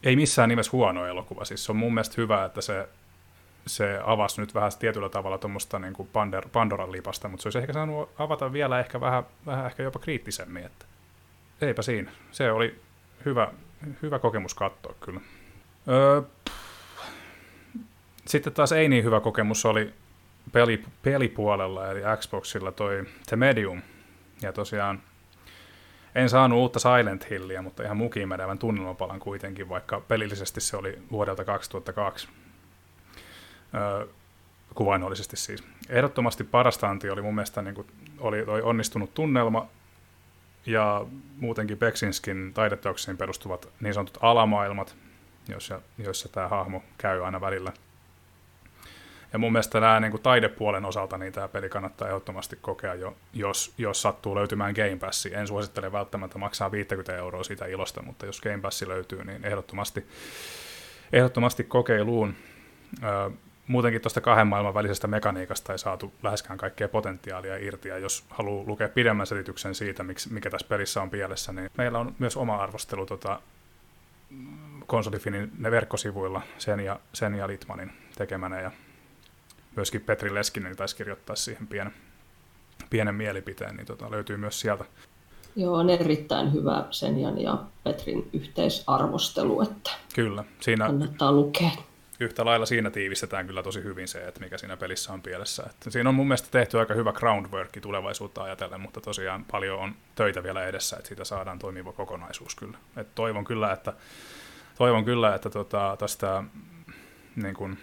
ei 0.03 0.15
missään 0.15 0.49
nimessä 0.49 0.71
huono 0.71 1.05
elokuva. 1.05 1.45
Siis 1.45 1.65
se 1.65 1.71
on 1.71 1.75
mun 1.75 1.93
mielestä 1.93 2.21
hyvä, 2.21 2.45
että 2.45 2.61
se, 2.61 2.89
se 3.67 3.99
avasi 4.05 4.41
nyt 4.41 4.55
vähän 4.55 4.71
tietyllä 4.79 5.09
tavalla 5.09 5.37
tuommoista 5.37 5.79
niin 5.79 5.93
kuin 5.93 6.09
Pandoran 6.51 6.91
lipasta, 6.91 7.27
mutta 7.27 7.41
se 7.41 7.47
olisi 7.47 7.59
ehkä 7.59 7.73
saanut 7.73 8.09
avata 8.19 8.53
vielä 8.53 8.79
ehkä 8.79 9.01
vähän, 9.01 9.23
vähän 9.45 9.65
ehkä 9.65 9.83
jopa 9.83 9.99
kriittisemmin. 9.99 10.65
Että 10.65 10.85
eipä 11.61 11.81
siinä. 11.81 12.11
Se 12.31 12.51
oli 12.51 12.81
hyvä, 13.25 13.51
hyvä 14.01 14.19
kokemus 14.19 14.53
katsoa 14.53 14.95
kyllä. 14.99 15.21
Öö, 15.87 16.21
sitten 18.25 18.53
taas 18.53 18.71
ei 18.71 18.89
niin 18.89 19.03
hyvä 19.03 19.19
kokemus 19.19 19.65
oli 19.65 19.93
peli, 20.51 20.83
pelipuolella, 21.01 21.91
eli 21.91 22.01
Xboxilla 22.17 22.71
toi 22.71 23.03
The 23.27 23.35
Medium. 23.35 23.81
Ja 24.41 24.53
tosiaan 24.53 25.01
en 26.15 26.29
saanut 26.29 26.59
uutta 26.59 26.79
Silent 26.79 27.29
Hillia, 27.29 27.61
mutta 27.61 27.83
ihan 27.83 27.97
mukiin 27.97 28.29
menevän 28.29 28.59
tunnelmapalan 28.59 29.19
kuitenkin, 29.19 29.69
vaikka 29.69 30.01
pelillisesti 30.01 30.61
se 30.61 30.77
oli 30.77 31.01
vuodelta 31.11 31.45
2002. 31.45 32.27
Öö, 33.75 34.07
kuvainnollisesti 34.75 35.37
siis. 35.37 35.63
Ehdottomasti 35.89 36.43
parasta 36.43 36.89
anti 36.89 37.09
oli 37.09 37.21
mun 37.21 37.35
mielestä 37.35 37.61
niin 37.61 37.75
kuin, 37.75 37.87
oli, 38.19 38.43
oli 38.43 38.61
onnistunut 38.61 39.13
tunnelma 39.13 39.67
ja 40.65 41.05
muutenkin 41.37 41.77
Beksinskin 41.77 42.51
taideteoksiin 42.53 43.17
perustuvat 43.17 43.69
niin 43.79 43.93
sanotut 43.93 44.17
alamaailmat, 44.21 44.95
joissa, 45.47 45.81
joissa 45.97 46.29
tämä 46.29 46.47
hahmo 46.47 46.83
käy 46.97 47.25
aina 47.25 47.41
välillä– 47.41 47.73
ja 49.33 49.39
mun 49.39 49.51
mielestä 49.51 49.79
nämä 49.79 49.99
niin 49.99 50.11
kuin 50.11 50.23
taidepuolen 50.23 50.85
osalta 50.85 51.17
niin 51.17 51.33
tämä 51.33 51.47
peli 51.47 51.69
kannattaa 51.69 52.07
ehdottomasti 52.07 52.57
kokea, 52.61 52.95
jo, 52.95 53.17
jos, 53.33 53.73
jos 53.77 54.01
sattuu 54.01 54.35
löytymään 54.35 54.73
Game 54.73 54.97
Pass. 54.99 55.25
En 55.25 55.47
suosittele 55.47 55.91
välttämättä 55.91 56.37
maksaa 56.37 56.71
50 56.71 57.17
euroa 57.17 57.43
siitä 57.43 57.65
ilosta, 57.65 58.01
mutta 58.01 58.25
jos 58.25 58.41
Game 58.41 58.59
Pass 58.59 58.81
löytyy, 58.81 59.23
niin 59.23 59.45
ehdottomasti, 59.45 60.07
ehdottomasti 61.13 61.63
kokeiluun. 61.63 62.35
Ö, 63.03 63.31
muutenkin 63.67 64.01
tuosta 64.01 64.21
kahden 64.21 64.47
maailman 64.47 64.73
välisestä 64.73 65.07
mekaniikasta 65.07 65.71
ei 65.71 65.79
saatu 65.79 66.13
läheskään 66.23 66.57
kaikkea 66.57 66.89
potentiaalia 66.89 67.57
irti, 67.57 67.89
ja 67.89 67.97
jos 67.97 68.25
haluaa 68.29 68.67
lukea 68.67 68.89
pidemmän 68.89 69.27
selityksen 69.27 69.75
siitä, 69.75 70.05
mikä 70.29 70.49
tässä 70.49 70.67
pelissä 70.67 71.01
on 71.01 71.09
pielessä, 71.09 71.51
niin 71.51 71.69
meillä 71.77 71.99
on 71.99 72.15
myös 72.19 72.37
oma 72.37 72.55
arvostelu 72.55 73.05
tota, 73.05 73.39
konsolifinin 74.87 75.51
ne 75.57 75.71
verkkosivuilla 75.71 76.41
sen 76.57 76.79
ja, 76.79 76.99
sen 77.13 77.35
ja 77.35 77.47
Litmanin 77.47 77.91
tekemänä, 78.17 78.61
ja 78.61 78.71
myöskin 79.75 80.01
Petri 80.01 80.33
Leskinen 80.33 80.75
taisi 80.75 80.95
kirjoittaa 80.95 81.35
siihen 81.35 81.67
pienen, 81.67 81.93
pienen 82.89 83.15
mielipiteen, 83.15 83.75
niin 83.75 83.85
tota, 83.85 84.11
löytyy 84.11 84.37
myös 84.37 84.59
sieltä. 84.59 84.85
Joo, 85.55 85.75
on 85.75 85.89
erittäin 85.89 86.53
hyvä 86.53 86.85
Senjan 86.91 87.41
ja 87.41 87.57
Petrin 87.83 88.29
yhteisarvostelu, 88.33 89.61
että 89.61 89.91
kyllä, 90.15 90.43
siinä 90.59 90.85
kannattaa 90.85 91.31
lukea. 91.31 91.71
Yhtä 92.19 92.45
lailla 92.45 92.65
siinä 92.65 92.89
tiivistetään 92.89 93.47
kyllä 93.47 93.63
tosi 93.63 93.83
hyvin 93.83 94.07
se, 94.07 94.27
että 94.27 94.39
mikä 94.39 94.57
siinä 94.57 94.77
pelissä 94.77 95.13
on 95.13 95.21
pielessä. 95.21 95.63
Että 95.69 95.89
siinä 95.89 96.09
on 96.09 96.15
mun 96.15 96.27
mielestä 96.27 96.47
tehty 96.51 96.79
aika 96.79 96.93
hyvä 96.93 97.13
groundwork 97.13 97.69
tulevaisuutta 97.81 98.43
ajatellen, 98.43 98.81
mutta 98.81 99.01
tosiaan 99.01 99.45
paljon 99.45 99.79
on 99.79 99.95
töitä 100.15 100.43
vielä 100.43 100.65
edessä, 100.65 100.97
että 100.97 101.07
siitä 101.07 101.23
saadaan 101.23 101.59
toimiva 101.59 101.93
kokonaisuus 101.93 102.55
kyllä. 102.55 102.77
Et 102.97 103.15
toivon 103.15 103.45
kyllä, 103.45 103.73
että, 103.73 103.93
toivon 104.77 105.05
kyllä, 105.05 105.35
että 105.35 105.49
tota, 105.49 105.95
tästä 105.99 106.43
niin 107.35 107.55
kuin, 107.55 107.77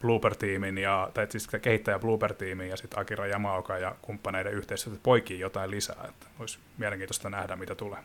Blooper-tiimin, 0.00 0.78
ja, 0.78 1.10
tai 1.14 1.26
siis 1.30 1.48
kehittäjä 1.62 1.98
Blooper-tiimin 1.98 2.68
ja 2.68 2.76
sitten 2.76 3.00
Akira 3.00 3.26
Yamaoka 3.26 3.78
ja 3.78 3.96
kumppaneiden 4.02 4.52
yhteistyötä 4.52 5.00
poikii 5.02 5.40
jotain 5.40 5.70
lisää. 5.70 6.04
Että 6.08 6.26
olisi 6.38 6.58
mielenkiintoista 6.78 7.30
nähdä, 7.30 7.56
mitä 7.56 7.74
tulee. 7.74 7.98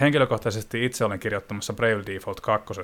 Henkilökohtaisesti 0.00 0.84
itse 0.84 1.04
olen 1.04 1.20
kirjoittamassa 1.20 1.72
Brave 1.72 2.02
Default 2.06 2.40
2 2.40 2.74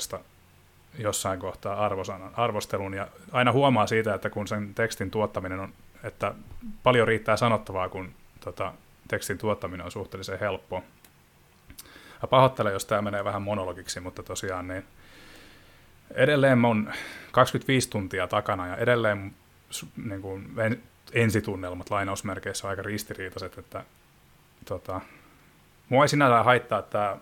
jossain 0.98 1.40
kohtaa 1.40 1.84
arvosanan, 1.84 2.30
arvostelun, 2.36 2.94
ja 2.94 3.08
aina 3.32 3.52
huomaa 3.52 3.86
siitä, 3.86 4.14
että 4.14 4.30
kun 4.30 4.48
sen 4.48 4.74
tekstin 4.74 5.10
tuottaminen 5.10 5.60
on, 5.60 5.72
että 6.02 6.34
paljon 6.82 7.08
riittää 7.08 7.36
sanottavaa, 7.36 7.88
kun 7.88 8.12
tota, 8.44 8.72
tekstin 9.08 9.38
tuottaminen 9.38 9.86
on 9.86 9.92
suhteellisen 9.92 10.40
helppoa. 10.40 10.82
Ja 12.22 12.28
pahoittelen, 12.28 12.72
jos 12.72 12.84
tämä 12.84 13.02
menee 13.02 13.24
vähän 13.24 13.42
monologiksi, 13.42 14.00
mutta 14.00 14.22
tosiaan 14.22 14.68
niin 14.68 14.84
edelleen 16.14 16.64
on 16.64 16.92
25 17.32 17.90
tuntia 17.90 18.26
takana 18.26 18.66
ja 18.66 18.76
edelleen 18.76 19.34
niin 20.04 20.22
kuin, 20.22 20.50
ensitunnelmat 21.12 21.90
lainausmerkeissä 21.90 22.66
on 22.66 22.70
aika 22.70 22.82
ristiriitaiset, 22.82 23.58
että 23.58 23.84
tota, 24.64 25.00
mua 25.88 26.04
ei 26.04 26.08
sinällään 26.08 26.44
haittaa 26.44 26.82
tämä 26.82 27.16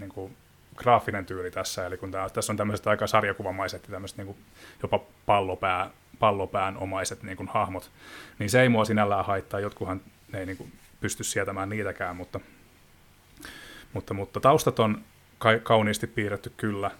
niin 0.00 0.10
kuin, 0.10 0.36
graafinen 0.78 1.26
tyyli 1.26 1.50
tässä, 1.50 1.86
eli 1.86 1.96
kun 1.96 2.10
tää, 2.10 2.28
tässä 2.28 2.52
on 2.52 2.56
tämmöiset 2.56 2.86
aika 2.86 3.06
sarjakuvamaiset 3.06 3.82
ja 3.82 3.92
tämmöiset 3.92 4.18
niin 4.18 4.36
jopa 4.82 5.00
pallopää, 5.26 5.90
pallopään 6.18 6.76
omaiset 6.76 7.22
niin 7.22 7.36
kuin, 7.36 7.48
hahmot, 7.48 7.90
niin 8.38 8.50
se 8.50 8.62
ei 8.62 8.68
mua 8.68 8.84
sinällään 8.84 9.24
haittaa, 9.24 9.60
jotkuhan 9.60 10.00
ei 10.34 10.46
niin 10.46 10.56
kuin, 10.56 10.72
pysty 11.00 11.24
sietämään 11.24 11.68
niitäkään, 11.68 12.16
mutta, 12.16 12.40
mutta, 13.92 14.14
mutta 14.14 14.40
taustat 14.40 14.78
on 14.78 15.04
ka- 15.38 15.58
kauniisti 15.58 16.06
piirretty 16.06 16.52
kyllä, 16.56 16.90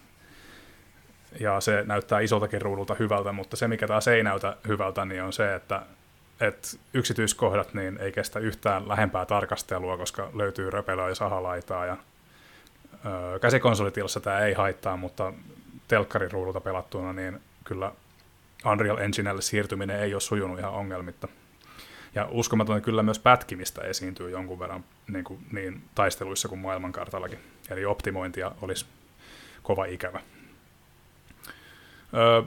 ja 1.39 1.61
se 1.61 1.83
näyttää 1.85 2.19
isoltakin 2.19 2.61
ruudulta 2.61 2.95
hyvältä, 2.99 3.31
mutta 3.31 3.55
se, 3.55 3.67
mikä 3.67 3.87
taas 3.87 4.07
ei 4.07 4.23
näytä 4.23 4.57
hyvältä, 4.67 5.05
niin 5.05 5.23
on 5.23 5.33
se, 5.33 5.55
että, 5.55 5.81
että 6.41 6.67
yksityiskohdat 6.93 7.73
niin 7.73 7.97
ei 7.97 8.11
kestä 8.11 8.39
yhtään 8.39 8.87
lähempää 8.87 9.25
tarkastelua, 9.25 9.97
koska 9.97 10.29
löytyy 10.33 10.69
röpelöä 10.69 11.09
ja 11.09 11.15
sahalaitaa, 11.15 11.85
ja 11.85 11.97
käsikonsolitilassa 13.41 14.19
tämä 14.19 14.39
ei 14.39 14.53
haittaa, 14.53 14.97
mutta 14.97 15.33
telkkarin 15.87 16.31
ruudulta 16.31 16.61
pelattuna, 16.61 17.13
niin 17.13 17.39
kyllä 17.63 17.91
Unreal 18.65 18.97
Enginelle 18.97 19.41
siirtyminen 19.41 19.99
ei 19.99 20.13
ole 20.13 20.21
sujunut 20.21 20.59
ihan 20.59 20.73
ongelmitta. 20.73 21.27
Ja 22.15 22.27
uskomaton 22.31 22.81
kyllä 22.81 23.03
myös 23.03 23.19
pätkimistä 23.19 23.81
esiintyy 23.81 24.29
jonkun 24.29 24.59
verran 24.59 24.83
niin, 25.07 25.23
kuin, 25.23 25.39
niin 25.51 25.81
taisteluissa 25.95 26.47
kuin 26.47 26.59
maailmankartallakin. 26.59 27.39
Eli 27.69 27.85
optimointia 27.85 28.51
olisi 28.61 28.85
kova 29.63 29.85
ikävä. 29.85 30.21
Öö, 32.13 32.41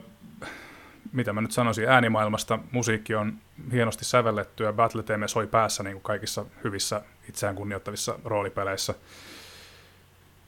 mitä 1.13 1.33
mä 1.33 1.41
nyt 1.41 1.53
sanoisin 1.53 1.89
äänimaailmasta, 1.89 2.59
musiikki 2.73 3.15
on 3.15 3.39
hienosti 3.73 4.05
sävellettyä, 4.05 4.73
battle 4.73 5.03
theme 5.03 5.29
soi 5.29 5.47
päässä 5.47 5.83
niin 5.83 5.95
kuin 5.95 6.03
kaikissa 6.03 6.45
hyvissä 6.65 7.03
itseään 7.29 7.57
kunnioittavissa 7.57 8.19
roolipeleissä. 8.25 8.95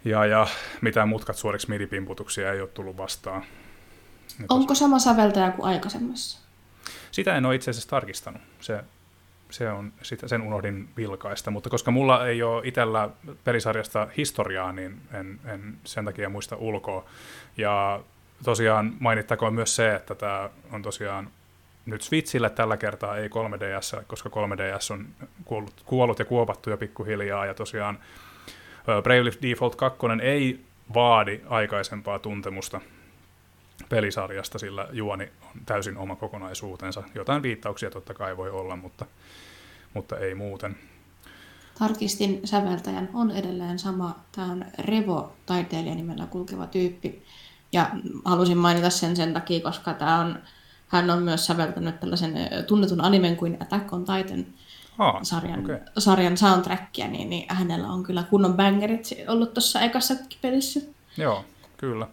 Ja, 0.04 0.26
ja 0.26 0.46
mitään 0.80 1.08
mutkat 1.08 1.36
suoriksi 1.36 1.70
midipimputuksia 1.70 2.52
ei 2.52 2.60
ole 2.60 2.68
tullut 2.68 2.96
vastaan. 2.96 3.44
Nyt 4.38 4.46
Onko 4.50 4.74
sama 4.74 4.98
säveltäjä 4.98 5.50
kuin 5.50 5.66
aikaisemmassa? 5.66 6.44
Sitä 7.10 7.36
en 7.36 7.46
ole 7.46 7.54
itse 7.54 7.70
asiassa 7.70 7.90
tarkistanut. 7.90 8.42
Se, 8.60 8.84
se 9.50 9.70
on, 9.70 9.92
sitä, 10.02 10.28
sen 10.28 10.42
unohdin 10.42 10.88
vilkaista, 10.96 11.50
mutta 11.50 11.70
koska 11.70 11.90
mulla 11.90 12.26
ei 12.26 12.42
ole 12.42 12.62
itsellä 12.64 13.08
pelisarjasta 13.44 14.08
historiaa, 14.16 14.72
niin 14.72 15.00
en, 15.12 15.40
en 15.44 15.76
sen 15.84 16.04
takia 16.04 16.28
muista 16.28 16.56
ulkoa. 16.56 17.04
Ja 17.56 18.00
tosiaan 18.44 18.94
mainittakoon 19.00 19.54
myös 19.54 19.76
se, 19.76 19.94
että 19.94 20.14
tämä 20.14 20.50
on 20.72 20.82
tosiaan 20.82 21.30
nyt 21.86 22.02
Switchille 22.02 22.50
tällä 22.50 22.76
kertaa, 22.76 23.16
ei 23.16 23.28
3DS, 23.28 24.04
koska 24.06 24.28
3DS 24.28 24.92
on 24.92 25.06
kuollut, 25.44 25.82
kuollut 25.84 26.18
ja 26.18 26.24
kuopattu 26.24 26.70
jo 26.70 26.76
pikkuhiljaa, 26.76 27.46
ja 27.46 27.54
tosiaan 27.54 27.98
Bravely 28.84 29.32
Default 29.42 29.76
2 29.76 29.98
ei 30.22 30.64
vaadi 30.94 31.40
aikaisempaa 31.48 32.18
tuntemusta 32.18 32.80
pelisarjasta, 33.88 34.58
sillä 34.58 34.88
juoni 34.92 35.28
on 35.42 35.60
täysin 35.66 35.96
oma 35.96 36.16
kokonaisuutensa. 36.16 37.02
Jotain 37.14 37.42
viittauksia 37.42 37.90
totta 37.90 38.14
kai 38.14 38.36
voi 38.36 38.50
olla, 38.50 38.76
mutta, 38.76 39.06
mutta 39.94 40.18
ei 40.18 40.34
muuten. 40.34 40.76
Tarkistin 41.78 42.40
säveltäjän, 42.44 43.10
on 43.14 43.30
edelleen 43.30 43.78
sama. 43.78 44.18
Tämä 44.32 44.52
on 44.52 44.64
Revo-taiteilija 44.78 45.94
nimellä 45.94 46.26
kulkeva 46.26 46.66
tyyppi. 46.66 47.22
Ja 47.72 47.90
halusin 48.24 48.58
mainita 48.58 48.90
sen 48.90 49.16
sen 49.16 49.32
takia, 49.32 49.60
koska 49.60 49.94
tämä 49.94 50.20
on, 50.20 50.38
hän 50.88 51.10
on 51.10 51.22
myös 51.22 51.46
säveltänyt 51.46 52.00
tällaisen 52.00 52.34
tunnetun 52.66 53.00
animen 53.00 53.36
kuin 53.36 53.56
Attack 53.60 53.92
on 53.92 54.04
Titan 54.04 54.46
sarjan, 55.22 55.64
okay. 55.64 55.80
sarjan 55.98 56.36
soundtrackia, 56.36 57.08
niin, 57.08 57.30
niin 57.30 57.54
hänellä 57.54 57.88
on 57.88 58.02
kyllä 58.02 58.22
kunnon 58.30 58.54
bangerit 58.54 59.08
ollut 59.28 59.54
tuossa 59.54 59.80
ekassa 59.80 60.14
pelissä. 60.42 60.80
Joo, 61.16 61.44
kyllä. 61.76 62.06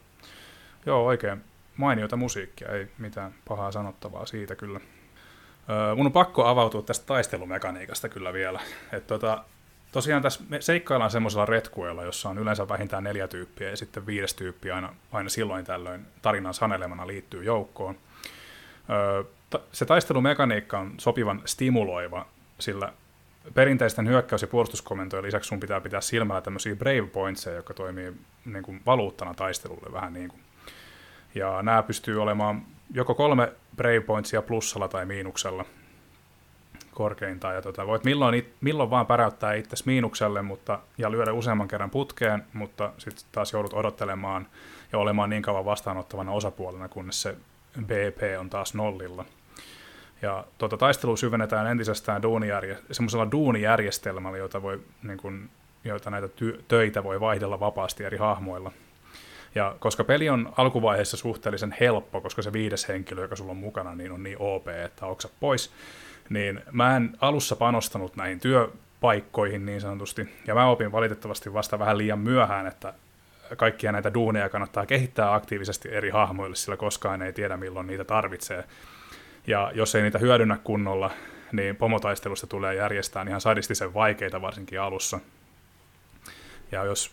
Joo, 0.85 1.05
oikein 1.05 1.43
mainiota 1.77 2.15
musiikkia, 2.15 2.69
ei 2.69 2.87
mitään 2.97 3.33
pahaa 3.47 3.71
sanottavaa 3.71 4.25
siitä 4.25 4.55
kyllä. 4.55 4.79
Öö, 5.69 5.95
mun 5.95 6.05
on 6.05 6.11
pakko 6.11 6.45
avautua 6.45 6.81
tästä 6.81 7.05
taistelumekaniikasta 7.05 8.09
kyllä 8.09 8.33
vielä. 8.33 8.59
Et 8.91 9.07
tota, 9.07 9.43
tosiaan 9.91 10.21
tässä 10.21 10.43
me 10.49 10.61
seikkaillaan 10.61 11.11
semmoisella 11.11 11.45
retkuilla, 11.45 12.03
jossa 12.03 12.29
on 12.29 12.37
yleensä 12.37 12.67
vähintään 12.67 13.03
neljä 13.03 13.27
tyyppiä 13.27 13.69
ja 13.69 13.77
sitten 13.77 14.05
viides 14.05 14.33
tyyppi 14.33 14.71
aina, 14.71 14.95
aina 15.11 15.29
silloin 15.29 15.65
tällöin 15.65 16.07
tarinan 16.21 16.53
sanelemana 16.53 17.07
liittyy 17.07 17.43
joukkoon. 17.43 17.97
Öö, 18.89 19.23
se 19.71 19.85
taistelumekaniikka 19.85 20.79
on 20.79 20.93
sopivan 20.97 21.41
stimuloiva, 21.45 22.25
sillä 22.61 22.93
perinteisten 23.53 24.07
hyökkäys- 24.07 24.41
ja 24.41 24.47
puolustuskomentojen 24.47 25.25
lisäksi 25.25 25.47
sun 25.47 25.59
pitää 25.59 25.81
pitää 25.81 26.01
silmällä 26.01 26.41
tämmöisiä 26.41 26.75
brave 26.75 27.07
pointseja, 27.07 27.55
jotka 27.55 27.73
toimii 27.73 28.13
niin 28.45 28.63
kuin 28.63 28.81
valuuttana 28.85 29.33
taistelulle 29.33 29.93
vähän 29.93 30.13
niin 30.13 30.29
kuin. 30.29 30.41
Ja 31.35 31.61
nämä 31.61 31.83
pystyy 31.83 32.21
olemaan 32.21 32.65
joko 32.93 33.15
kolme 33.15 33.53
brave 33.75 34.01
pointsia 34.01 34.41
plussalla 34.41 34.87
tai 34.87 35.05
miinuksella 35.05 35.65
korkeintaan. 36.93 37.55
Ja 37.55 37.61
tota, 37.61 37.87
voit 37.87 38.03
milloin, 38.03 38.53
milloin 38.61 38.89
vaan 38.89 39.05
päräyttää 39.05 39.53
itse 39.53 39.75
miinukselle 39.85 40.41
mutta, 40.41 40.79
ja 40.97 41.11
lyödä 41.11 41.33
useamman 41.33 41.67
kerran 41.67 41.89
putkeen, 41.89 42.43
mutta 42.53 42.91
sitten 42.97 43.25
taas 43.31 43.53
joudut 43.53 43.73
odottelemaan 43.73 44.47
ja 44.91 44.99
olemaan 44.99 45.29
niin 45.29 45.41
kauan 45.41 45.65
vastaanottavana 45.65 46.31
osapuolena, 46.31 46.89
kunnes 46.89 47.21
se 47.21 47.35
BP 47.81 48.21
on 48.39 48.49
taas 48.49 48.73
nollilla. 48.73 49.25
Ja 50.21 50.43
tuota, 50.57 50.77
taistelu 50.77 51.17
syvennetään 51.17 51.67
entisestään 51.67 52.23
duunijärje- 52.23 52.77
semmoisella 52.91 53.31
duunijärjestelmällä, 53.31 54.37
jota, 54.37 54.61
voi, 54.61 54.79
niin 55.03 55.17
kun, 55.17 55.49
joita 55.83 56.09
näitä 56.09 56.27
ty- 56.27 56.61
töitä 56.67 57.03
voi 57.03 57.19
vaihdella 57.19 57.59
vapaasti 57.59 58.03
eri 58.03 58.17
hahmoilla. 58.17 58.71
Ja 59.55 59.75
koska 59.79 60.03
peli 60.03 60.29
on 60.29 60.53
alkuvaiheessa 60.57 61.17
suhteellisen 61.17 61.75
helppo, 61.79 62.21
koska 62.21 62.41
se 62.41 62.53
viides 62.53 62.87
henkilö, 62.87 63.21
joka 63.21 63.35
sulla 63.35 63.51
on 63.51 63.57
mukana, 63.57 63.95
niin 63.95 64.11
on 64.11 64.23
niin 64.23 64.37
OP, 64.39 64.67
että 64.67 65.05
oksa 65.05 65.29
pois, 65.39 65.71
niin 66.29 66.61
mä 66.71 66.95
en 66.95 67.17
alussa 67.21 67.55
panostanut 67.55 68.15
näihin 68.15 68.39
työpaikkoihin 68.39 69.65
niin 69.65 69.81
sanotusti, 69.81 70.29
ja 70.47 70.55
mä 70.55 70.67
opin 70.67 70.91
valitettavasti 70.91 71.53
vasta 71.53 71.79
vähän 71.79 71.97
liian 71.97 72.19
myöhään, 72.19 72.67
että 72.67 72.93
kaikkia 73.57 73.91
näitä 73.91 74.13
duuneja 74.13 74.49
kannattaa 74.49 74.85
kehittää 74.85 75.33
aktiivisesti 75.33 75.89
eri 75.91 76.09
hahmoille, 76.09 76.55
sillä 76.55 76.77
koskaan 76.77 77.21
ei 77.21 77.33
tiedä 77.33 77.57
milloin 77.57 77.87
niitä 77.87 78.03
tarvitsee. 78.03 78.63
Ja 79.47 79.71
jos 79.73 79.95
ei 79.95 80.01
niitä 80.01 80.19
hyödynnä 80.19 80.57
kunnolla, 80.63 81.11
niin 81.51 81.75
pomotaistelusta 81.75 82.47
tulee 82.47 82.75
järjestää 82.75 83.25
ihan 83.27 83.41
sadistisen 83.41 83.93
vaikeita 83.93 84.41
varsinkin 84.41 84.81
alussa. 84.81 85.19
Ja 86.71 86.83
jos 86.83 87.11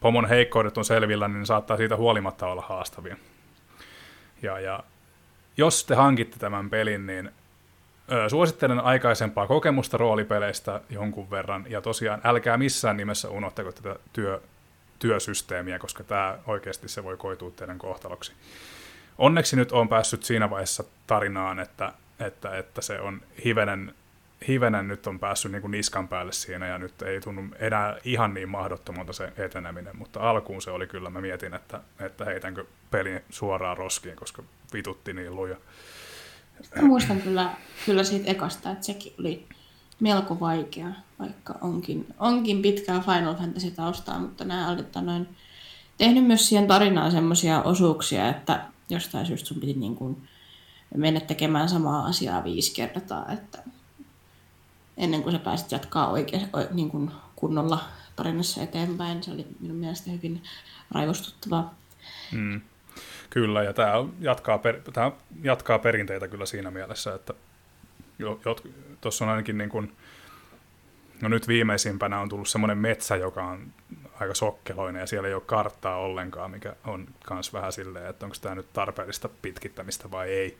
pomon 0.00 0.28
heikkoudet 0.28 0.78
on 0.78 0.84
selvillä, 0.84 1.28
niin 1.28 1.46
saattaa 1.46 1.76
siitä 1.76 1.96
huolimatta 1.96 2.46
olla 2.46 2.62
haastavia. 2.62 3.16
Ja, 4.42 4.60
ja 4.60 4.84
jos 5.56 5.84
te 5.84 5.94
hankitte 5.94 6.38
tämän 6.38 6.70
pelin, 6.70 7.06
niin 7.06 7.30
suosittelen 8.28 8.80
aikaisempaa 8.80 9.46
kokemusta 9.46 9.96
roolipeleistä 9.96 10.80
jonkun 10.90 11.30
verran, 11.30 11.66
ja 11.68 11.80
tosiaan 11.80 12.20
älkää 12.24 12.56
missään 12.56 12.96
nimessä 12.96 13.28
unohtako 13.28 13.72
tätä 13.72 13.96
työ, 14.12 14.40
työsysteemiä, 14.98 15.78
koska 15.78 16.04
tämä 16.04 16.38
oikeasti 16.46 16.88
se 16.88 17.04
voi 17.04 17.16
koitua 17.16 17.50
teidän 17.50 17.78
kohtaloksi. 17.78 18.32
Onneksi 19.18 19.56
nyt 19.56 19.72
on 19.72 19.88
päässyt 19.88 20.24
siinä 20.24 20.50
vaiheessa 20.50 20.84
tarinaan, 21.06 21.60
että, 21.60 21.92
että, 22.20 22.58
että 22.58 22.82
se 22.82 23.00
on 23.00 23.20
hivenen, 23.44 23.94
hivenen 24.48 24.88
nyt 24.88 25.06
on 25.06 25.18
päässyt 25.18 25.52
niin 25.52 25.62
kuin 25.62 25.70
niskan 25.70 26.08
päälle 26.08 26.32
siinä 26.32 26.66
ja 26.66 26.78
nyt 26.78 27.02
ei 27.02 27.20
tunnu 27.20 27.42
enää 27.58 27.96
ihan 28.04 28.34
niin 28.34 28.48
mahdottomalta 28.48 29.12
se 29.12 29.32
eteneminen, 29.36 29.96
mutta 29.96 30.30
alkuun 30.30 30.62
se 30.62 30.70
oli 30.70 30.86
kyllä, 30.86 31.10
mä 31.10 31.20
mietin, 31.20 31.54
että, 31.54 31.80
että 32.00 32.24
heitänkö 32.24 32.64
pelin 32.90 33.20
suoraan 33.30 33.76
roskiin, 33.76 34.16
koska 34.16 34.42
vitutti 34.72 35.12
niin 35.12 35.36
luja. 35.36 35.56
Mä 36.76 36.82
muistan 36.82 37.20
kyllä, 37.20 37.50
kyllä 37.86 38.04
siitä 38.04 38.30
ekasta, 38.30 38.70
että 38.70 38.86
sekin 38.86 39.14
oli 39.20 39.46
melko 40.00 40.40
vaikea, 40.40 40.88
vaikka 41.18 41.54
onkin, 41.60 42.06
onkin 42.18 42.62
pitkää 42.62 43.00
Final 43.00 43.34
Fantasy 43.34 43.70
taustaa, 43.70 44.18
mutta 44.18 44.44
nämä 44.44 44.70
olivat 44.70 44.94
noin 45.00 45.28
tehnyt 45.98 46.26
myös 46.26 46.48
siihen 46.48 46.66
tarinaan 46.66 47.12
semmoisia 47.12 47.62
osuuksia, 47.62 48.28
että 48.28 48.64
jostain 48.94 49.26
syystä 49.26 49.48
sun 49.48 49.60
piti 49.60 49.74
niin 49.74 49.96
kuin 49.96 50.28
mennä 50.96 51.20
tekemään 51.20 51.68
samaa 51.68 52.06
asiaa 52.06 52.44
viisi 52.44 52.74
kertaa, 52.74 53.32
että 53.32 53.58
ennen 54.96 55.22
kuin 55.22 55.32
sä 55.32 55.38
pääsit 55.38 55.72
jatkaa 55.72 56.10
oikein, 56.10 56.48
niin 56.70 56.90
kuin 56.90 57.10
kunnolla 57.36 57.84
tarinassa 58.16 58.62
eteenpäin. 58.62 59.22
Se 59.22 59.30
oli 59.30 59.46
minun 59.60 59.76
mielestä 59.76 60.10
hyvin 60.10 60.42
raivostuttavaa. 60.90 61.74
Mm. 62.32 62.60
Kyllä, 63.30 63.62
ja 63.62 63.72
tämä 63.72 63.92
jatkaa, 64.20 64.58
per, 64.58 64.80
tämä 64.92 65.12
jatkaa 65.42 65.78
perinteitä 65.78 66.28
kyllä 66.28 66.46
siinä 66.46 66.70
mielessä, 66.70 67.14
että 67.14 67.34
tuossa 69.00 69.24
on 69.24 69.30
ainakin 69.30 69.58
niin 69.58 69.70
kuin, 69.70 69.92
no 71.20 71.28
nyt 71.28 71.48
viimeisimpänä 71.48 72.20
on 72.20 72.28
tullut 72.28 72.48
semmoinen 72.48 72.78
metsä, 72.78 73.16
joka 73.16 73.46
on 73.46 73.72
aika 74.20 74.34
sokkeloinen 74.34 75.00
ja 75.00 75.06
siellä 75.06 75.28
ei 75.28 75.34
ole 75.34 75.42
karttaa 75.46 75.96
ollenkaan, 75.96 76.50
mikä 76.50 76.76
on 76.86 77.06
myös 77.30 77.52
vähän 77.52 77.72
silleen, 77.72 78.06
että 78.06 78.26
onko 78.26 78.36
tämä 78.40 78.54
nyt 78.54 78.72
tarpeellista 78.72 79.28
pitkittämistä 79.42 80.10
vai 80.10 80.30
ei. 80.30 80.58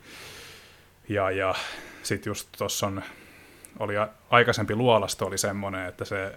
Ja, 1.09 1.31
ja 1.31 1.55
sitten 2.03 2.31
just 2.31 2.49
tuossa 2.57 2.87
on, 2.87 3.03
oli 3.79 3.93
aikaisempi 4.29 4.75
luolasto 4.75 5.25
oli 5.25 5.37
semmoinen, 5.37 5.85
että 5.85 6.05
se 6.05 6.35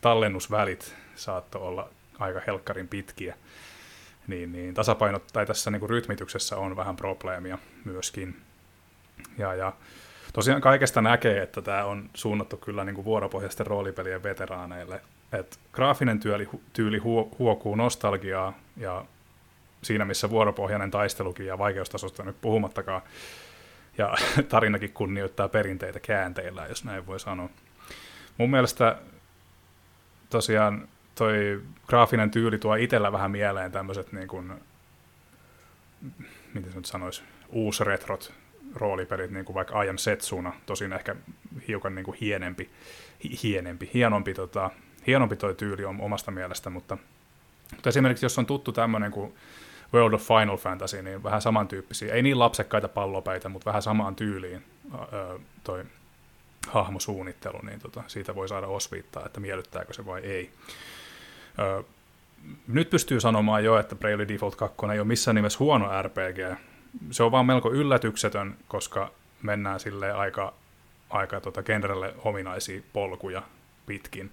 tallennusvälit 0.00 0.94
saattoi 1.14 1.62
olla 1.62 1.88
aika 2.18 2.40
helkkarin 2.46 2.88
pitkiä. 2.88 3.36
Niin, 4.26 4.52
niin 4.52 4.74
tasapaino, 4.74 5.18
tai 5.32 5.46
tässä 5.46 5.70
niin 5.70 5.80
kuin 5.80 5.90
rytmityksessä 5.90 6.56
on 6.56 6.76
vähän 6.76 6.96
probleemia 6.96 7.58
myöskin. 7.84 8.36
Ja, 9.38 9.54
ja 9.54 9.72
tosiaan 10.32 10.60
kaikesta 10.60 11.02
näkee, 11.02 11.42
että 11.42 11.62
tämä 11.62 11.84
on 11.84 12.10
suunnattu 12.14 12.56
kyllä 12.56 12.84
niin 12.84 12.94
kuin 12.94 13.04
vuoropohjaisten 13.04 13.66
roolipelien 13.66 14.22
veteraaneille, 14.22 15.00
että 15.32 15.56
graafinen 15.72 16.20
tyyli, 16.20 16.48
tyyli 16.72 16.98
huokuu 17.38 17.74
nostalgiaa 17.74 18.58
ja 18.76 19.04
siinä 19.82 20.04
missä 20.04 20.30
vuoropohjainen 20.30 20.90
taistelukin 20.90 21.46
ja 21.46 21.58
vaikeustasosta 21.58 22.22
nyt 22.22 22.40
puhumattakaan, 22.40 23.02
ja 23.98 24.14
tarinakin 24.48 24.92
kunnioittaa 24.92 25.48
perinteitä 25.48 26.00
käänteillä, 26.00 26.66
jos 26.66 26.84
näin 26.84 27.06
voi 27.06 27.20
sanoa. 27.20 27.48
Mun 28.38 28.50
mielestä 28.50 28.96
tosiaan 30.30 30.88
toi 31.14 31.62
graafinen 31.86 32.30
tyyli 32.30 32.58
tuo 32.58 32.74
itsellä 32.74 33.12
vähän 33.12 33.30
mieleen 33.30 33.72
tämmöiset 33.72 34.12
niin 34.12 34.28
kuin, 34.28 34.52
miten 36.54 36.70
se 36.72 36.76
nyt 36.76 36.86
sanoisi, 36.86 37.22
uusretrot 37.48 38.32
roolipelit, 38.74 39.30
niin 39.30 39.44
kuin 39.44 39.54
vaikka 39.54 39.80
Am 39.80 39.96
Setsuna, 39.96 40.52
tosin 40.66 40.92
ehkä 40.92 41.16
hiukan 41.68 41.94
niin 41.94 42.04
kuin 42.04 42.16
hienempi, 42.20 42.70
hi- 43.24 43.38
hienempi, 43.42 43.90
hienompi, 43.94 44.34
tota, 44.34 44.70
hienompi 45.06 45.36
toi 45.36 45.54
tyyli 45.54 45.84
on 45.84 46.00
omasta 46.00 46.30
mielestä, 46.30 46.70
mutta, 46.70 46.98
mutta 47.74 47.88
esimerkiksi 47.88 48.24
jos 48.24 48.38
on 48.38 48.46
tuttu 48.46 48.72
tämmöinen 48.72 49.10
kuin 49.10 49.34
World 49.94 50.12
of 50.12 50.22
Final 50.22 50.56
Fantasy, 50.56 51.02
niin 51.02 51.22
vähän 51.22 51.42
samantyyppisiä, 51.42 52.14
ei 52.14 52.22
niin 52.22 52.38
lapsekkaita 52.38 52.88
pallopäitä, 52.88 53.48
mutta 53.48 53.66
vähän 53.66 53.82
samaan 53.82 54.16
tyyliin 54.16 54.64
öö, 55.12 55.38
toi 55.64 55.84
hahmosuunnittelu, 56.68 57.58
niin 57.62 57.80
tota, 57.80 58.02
siitä 58.06 58.34
voi 58.34 58.48
saada 58.48 58.66
osviittaa, 58.66 59.26
että 59.26 59.40
miellyttääkö 59.40 59.92
se 59.92 60.06
vai 60.06 60.20
ei. 60.20 60.50
Öö, 61.58 61.82
nyt 62.68 62.90
pystyy 62.90 63.20
sanomaan 63.20 63.64
jo, 63.64 63.78
että 63.78 63.96
Bravely 63.96 64.28
Default 64.28 64.56
2 64.56 64.76
ei 64.92 64.98
ole 64.98 65.06
missään 65.06 65.34
nimessä 65.34 65.58
huono 65.58 66.02
RPG. 66.02 66.58
Se 67.10 67.22
on 67.22 67.32
vaan 67.32 67.46
melko 67.46 67.72
yllätyksetön, 67.72 68.56
koska 68.68 69.10
mennään 69.42 69.80
sille 69.80 70.12
aika, 70.12 70.54
aika 71.10 71.40
tota, 71.40 71.62
genrelle 71.62 72.14
ominaisia 72.24 72.82
polkuja 72.92 73.42
pitkin. 73.86 74.30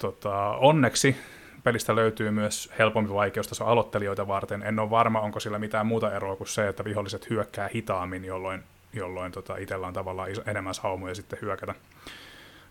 Tota, 0.00 0.50
onneksi 0.50 1.16
pelistä 1.64 1.96
löytyy 1.96 2.30
myös 2.30 2.70
helpompi 2.78 3.14
vaikeustaso 3.14 3.64
aloittelijoita 3.64 4.28
varten. 4.28 4.62
En 4.62 4.78
ole 4.78 4.90
varma, 4.90 5.20
onko 5.20 5.40
sillä 5.40 5.58
mitään 5.58 5.86
muuta 5.86 6.16
eroa 6.16 6.36
kuin 6.36 6.48
se, 6.48 6.68
että 6.68 6.84
viholliset 6.84 7.30
hyökkää 7.30 7.70
hitaammin, 7.74 8.24
jolloin, 8.24 8.62
jolloin 8.92 9.32
tota, 9.32 9.56
itsellä 9.56 9.86
on 9.86 9.92
tavallaan 9.92 10.30
iso, 10.30 10.42
enemmän 10.46 10.74
saumoja 10.74 11.14
sitten 11.14 11.38
hyökätä. 11.42 11.74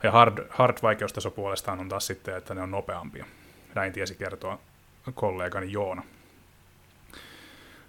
Ja 0.04 0.12
hard, 0.12 0.48
hard 0.50 0.78
vaikeustaso 0.82 1.32
puolestaan 1.32 1.80
on 1.80 1.90
taas 1.90 2.08
sitten, 2.08 2.38
että 2.38 2.54
ne 2.54 2.62
on 2.62 2.72
nopeampia. 2.72 3.26
Näin 3.76 3.94
tiesi 3.94 4.16
kertoa 4.16 4.60
kollegani 5.14 5.72
Joona. 5.72 6.04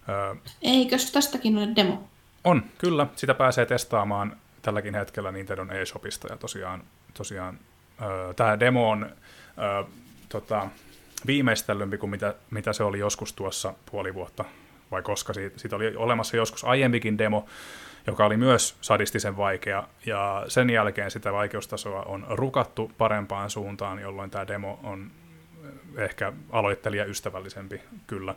Öö, 0.08 0.34
Eikös 0.62 1.12
tästäkin 1.12 1.58
ole 1.58 1.68
demo? 1.76 2.08
On, 2.44 2.64
kyllä. 2.78 3.06
Sitä 3.16 3.34
pääsee 3.34 3.66
testaamaan 3.66 4.36
tälläkin 4.62 4.94
hetkellä 4.94 5.32
Nintendo 5.32 5.74
eShopista. 5.74 6.28
Ja 6.30 6.36
tosiaan, 6.36 6.82
tosiaan 7.14 7.58
tämä 8.36 8.60
demo 8.60 8.90
on 8.90 9.02
öö, 9.58 9.84
tota, 10.28 10.68
viimeistellympi 11.26 11.98
kuin 11.98 12.10
mitä, 12.10 12.34
mitä 12.50 12.72
se 12.72 12.84
oli 12.84 12.98
joskus 12.98 13.32
tuossa 13.32 13.74
puoli 13.90 14.14
vuotta, 14.14 14.44
vai 14.90 15.02
koska 15.02 15.32
siitä, 15.32 15.58
siitä 15.58 15.76
oli 15.76 15.96
olemassa 15.96 16.36
joskus 16.36 16.64
aiempikin 16.64 17.18
demo, 17.18 17.46
joka 18.06 18.26
oli 18.26 18.36
myös 18.36 18.76
sadistisen 18.80 19.36
vaikea, 19.36 19.88
ja 20.06 20.44
sen 20.48 20.70
jälkeen 20.70 21.10
sitä 21.10 21.32
vaikeustasoa 21.32 22.02
on 22.02 22.26
rukattu 22.28 22.92
parempaan 22.98 23.50
suuntaan, 23.50 23.98
jolloin 23.98 24.30
tämä 24.30 24.46
demo 24.46 24.80
on 24.82 25.10
ehkä 25.96 26.32
aloittelija 26.50 27.04
ystävällisempi 27.04 27.80
kyllä, 28.06 28.34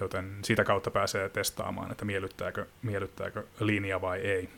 joten 0.00 0.38
sitä 0.42 0.64
kautta 0.64 0.90
pääsee 0.90 1.28
testaamaan, 1.28 1.90
että 1.90 2.04
miellyttääkö, 2.04 2.66
miellyttääkö 2.82 3.44
linja 3.60 4.00
vai 4.00 4.18
ei. 4.18 4.48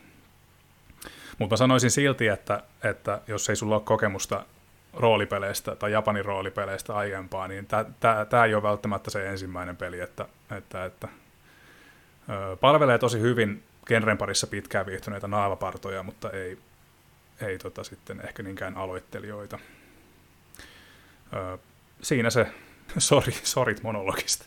Mutta 1.38 1.56
sanoisin 1.56 1.90
silti, 1.90 2.28
että, 2.28 2.62
että 2.84 3.20
jos 3.26 3.50
ei 3.50 3.56
sulla 3.56 3.74
ole 3.74 3.82
kokemusta 3.84 4.44
roolipeleistä 4.92 5.76
tai 5.76 5.92
Japanin 5.92 6.24
roolipeleistä 6.24 6.94
aiempaa, 6.94 7.48
niin 7.48 7.66
tämä 8.30 8.44
ei 8.44 8.54
ole 8.54 8.62
välttämättä 8.62 9.10
se 9.10 9.28
ensimmäinen 9.28 9.76
peli, 9.76 10.00
että, 10.00 10.28
että, 10.56 10.84
että 10.84 11.08
ö, 12.28 12.56
palvelee 12.56 12.98
tosi 12.98 13.20
hyvin 13.20 13.62
genren 13.86 14.18
parissa 14.18 14.46
pitkään 14.46 14.86
viihtyneitä 14.86 15.28
naavapartoja, 15.28 16.02
mutta 16.02 16.30
ei, 16.30 16.58
ei 17.40 17.58
tota 17.58 17.84
sitten 17.84 18.20
ehkä 18.24 18.42
niinkään 18.42 18.76
aloittelijoita. 18.76 19.58
Ö, 21.32 21.58
siinä 22.02 22.30
se, 22.30 22.46
sori, 22.98 23.32
sorit 23.42 23.82
monologista. 23.82 24.44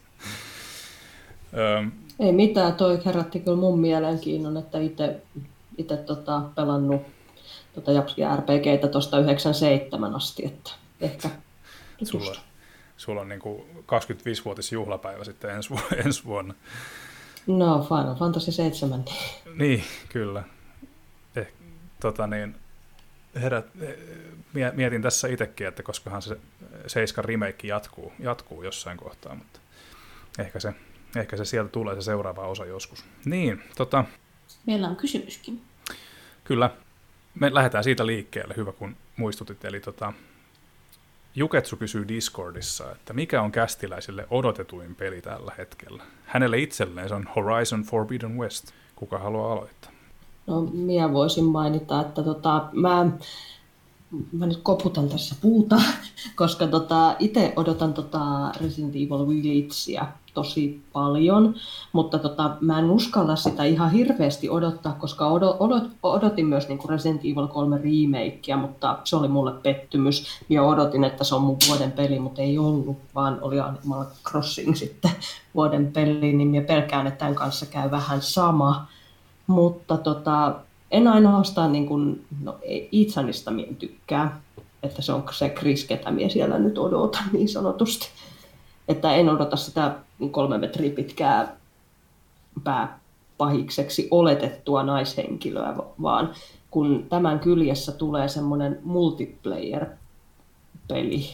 Ö, 1.54 1.84
ei 2.20 2.32
mitään, 2.32 2.74
toi 2.74 3.06
herätti 3.06 3.40
kyllä 3.40 3.58
mun 3.58 3.80
mielenkiinnon, 3.80 4.58
että 4.58 4.80
itse 4.80 5.22
tota, 5.84 6.42
pelannut 6.56 7.02
tota 7.76 7.92
Japskia 7.92 8.36
RPGtä 8.36 8.88
tuosta 8.88 9.20
97 9.20 10.16
asti, 10.16 10.46
että 10.46 10.72
ehkä 11.02 11.30
sulla, 12.04 12.36
sulla 12.98 13.22
on 13.22 13.30
niin 13.30 13.40
kuin 13.40 13.62
25-vuotis 13.78 14.72
juhlapäivä 14.72 15.24
sitten 15.24 15.50
ensi, 15.52 15.70
vu- 15.70 15.96
ensi 16.06 16.26
vuonna. 16.26 16.54
No, 17.48 17.84
Final 17.90 18.16
Fantasy 18.16 18.52
7. 18.52 19.06
Niin, 19.56 19.84
kyllä. 20.10 20.44
Eh, 21.36 21.48
tota 22.00 22.28
niin, 22.28 22.56
herät, 23.36 23.66
eh, 23.82 23.96
mietin 24.74 25.02
tässä 25.02 25.28
itsekin, 25.28 25.68
että 25.68 25.84
koskahan 25.84 26.22
se 26.22 26.38
Seiskan 26.88 27.26
remake 27.26 27.68
jatkuu, 27.68 28.14
jatkuu 28.20 28.64
jossain 28.64 28.98
kohtaa, 28.98 29.36
mutta 29.36 29.60
ehkä 30.40 30.60
se, 30.60 30.74
ehkä 31.16 31.38
se 31.38 31.46
sieltä 31.46 31.70
tulee 31.70 31.96
se 31.96 32.02
seuraava 32.02 32.48
osa 32.48 32.66
joskus. 32.66 33.06
Niin, 33.26 33.64
tota... 33.78 34.06
Meillä 34.68 34.88
on 34.88 34.96
kysymyskin. 34.96 35.62
Kyllä, 36.44 36.70
me 37.40 37.54
lähdetään 37.54 37.84
siitä 37.84 38.06
liikkeelle, 38.06 38.54
hyvä 38.58 38.72
kun 38.72 38.96
muistutit. 39.18 39.66
Eli 39.66 39.80
tota, 39.80 40.14
Juketsu 41.36 41.78
kysyy 41.78 42.08
Discordissa, 42.08 42.92
että 42.92 43.14
mikä 43.14 43.42
on 43.42 43.52
kästiläisille 43.52 44.28
odotetuin 44.30 44.96
peli 44.96 45.22
tällä 45.22 45.52
hetkellä? 45.58 46.04
Hänelle 46.26 46.60
itselleen 46.60 47.10
se 47.10 47.16
on 47.16 47.30
Horizon 47.36 47.84
Forbidden 47.84 48.38
West. 48.38 48.72
Kuka 48.96 49.18
haluaa 49.18 49.54
aloittaa? 49.54 49.92
No, 50.48 50.62
minä 50.62 51.14
voisin 51.14 51.46
mainita, 51.46 52.02
että 52.02 52.24
tota, 52.24 52.70
mä, 52.72 53.06
mä 54.32 54.46
nyt 54.46 54.60
koputan 54.64 55.10
tässä 55.10 55.36
puuta, 55.42 55.82
koska 56.36 56.68
tota, 56.68 57.16
itse 57.20 57.54
odotan 57.56 57.94
tota 57.94 58.52
Resident 58.62 58.96
Evil 58.96 59.28
Villagea 59.28 60.08
tosi 60.38 60.84
paljon, 60.94 61.56
mutta 61.94 62.20
tota, 62.20 62.58
mä 62.62 62.80
en 62.80 62.90
uskalla 62.90 63.36
sitä 63.36 63.64
ihan 63.64 63.92
hirveästi 63.92 64.50
odottaa, 64.50 64.94
koska 64.94 65.28
odot, 65.28 65.56
odot, 65.60 65.84
odotin 66.04 66.46
myös 66.46 66.68
niin 66.68 66.78
kuin 66.78 66.90
Resident 66.90 67.22
Evil 67.22 67.48
3 67.48 67.78
remakea, 67.78 68.58
mutta 68.58 69.00
se 69.04 69.16
oli 69.16 69.28
mulle 69.28 69.52
pettymys. 69.52 70.28
Ja 70.50 70.64
odotin, 70.64 71.04
että 71.04 71.24
se 71.24 71.36
on 71.36 71.42
mun 71.42 71.58
vuoden 71.68 71.92
peli, 71.92 72.20
mutta 72.20 72.42
ei 72.42 72.58
ollut, 72.58 72.98
vaan 73.16 73.38
oli 73.42 73.60
Animal 73.60 74.06
Crossing 74.30 74.76
sitten 74.76 75.12
vuoden 75.56 75.92
peli, 75.92 76.34
niin 76.34 76.48
mä 76.48 76.68
pelkään, 76.68 77.08
että 77.08 77.20
tämän 77.20 77.36
kanssa 77.36 77.66
käy 77.66 77.92
vähän 77.92 78.22
sama. 78.22 78.88
Mutta 79.48 79.98
tota, 79.98 80.56
en 80.92 81.08
ainoastaan 81.08 81.72
niin 81.72 81.86
kuin, 81.86 82.26
no, 82.44 82.58
Itsanista 82.92 83.52
mien 83.52 83.76
tykkää, 83.76 84.42
että 84.84 85.02
se 85.02 85.14
on 85.14 85.24
se 85.32 85.50
Chris, 85.50 85.86
ketä 85.86 86.12
minä 86.12 86.30
siellä 86.30 86.60
nyt 86.60 86.78
odotan 86.78 87.24
niin 87.34 87.50
sanotusti. 87.50 88.08
Että 88.88 89.16
en 89.16 89.30
odota 89.30 89.56
sitä 89.56 89.96
kolme 90.32 90.58
metriä 90.58 90.92
pitkää 90.92 91.56
pääpahikseksi 92.64 94.08
oletettua 94.12 94.84
naishenkilöä, 94.84 95.74
vaan 96.02 96.34
kun 96.72 97.06
tämän 97.10 97.40
kyljessä 97.40 97.92
tulee 97.92 98.28
semmoinen 98.28 98.80
multiplayer-peli, 98.84 101.26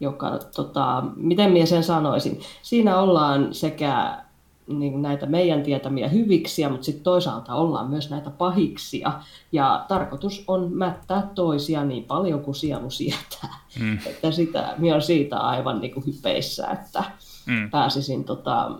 joka, 0.00 0.38
tota, 0.56 1.02
miten 1.16 1.50
minä 1.50 1.66
sen 1.66 1.84
sanoisin, 1.84 2.40
siinä 2.62 3.00
ollaan 3.00 3.54
sekä 3.54 4.22
niin 4.68 5.02
näitä 5.02 5.26
meidän 5.26 5.62
tietämiä 5.62 6.08
hyviksiä, 6.08 6.68
mutta 6.68 6.84
sitten 6.84 7.04
toisaalta 7.04 7.54
ollaan 7.54 7.90
myös 7.90 8.10
näitä 8.10 8.30
pahiksia. 8.30 9.12
Ja 9.52 9.84
tarkoitus 9.88 10.44
on 10.46 10.72
mättää 10.72 11.28
toisia 11.34 11.84
niin 11.84 12.04
paljon 12.04 12.40
kuin 12.40 12.54
sielu 12.54 12.90
sietää. 12.90 13.58
Mm. 13.80 13.98
Että 14.06 14.30
sitä, 14.30 14.74
minä 14.78 14.94
olen 14.94 15.02
siitä 15.02 15.38
aivan 15.38 15.80
niin 15.80 15.94
kuin 15.94 16.06
hypeissä, 16.06 16.66
että 16.66 17.04
mm. 17.46 17.70
pääsisin 17.70 18.24
tota, 18.24 18.70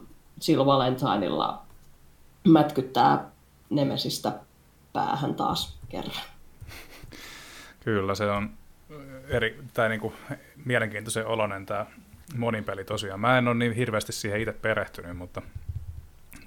sillä 0.41 0.67
Valentineilla 0.67 1.63
mätkyttää 2.49 3.31
Nemesistä 3.71 4.33
päähän 4.93 5.35
taas 5.35 5.79
kerran. 5.89 6.23
Kyllä, 7.81 8.15
se 8.15 8.31
on 8.31 8.51
eri, 9.29 9.61
tai 9.75 9.89
niin 9.89 10.01
kuin 10.01 10.15
mielenkiintoisen 10.65 11.27
oloinen 11.27 11.67
tämä 11.67 11.87
monipeli 12.37 12.85
tosiaan. 12.85 13.21
Mä 13.21 13.39
en 13.39 13.49
ole 13.49 13.55
niin 13.55 13.73
hirveästi 13.73 14.13
siihen 14.13 14.41
itse 14.41 14.53
perehtynyt, 14.53 15.17
mutta 15.17 15.43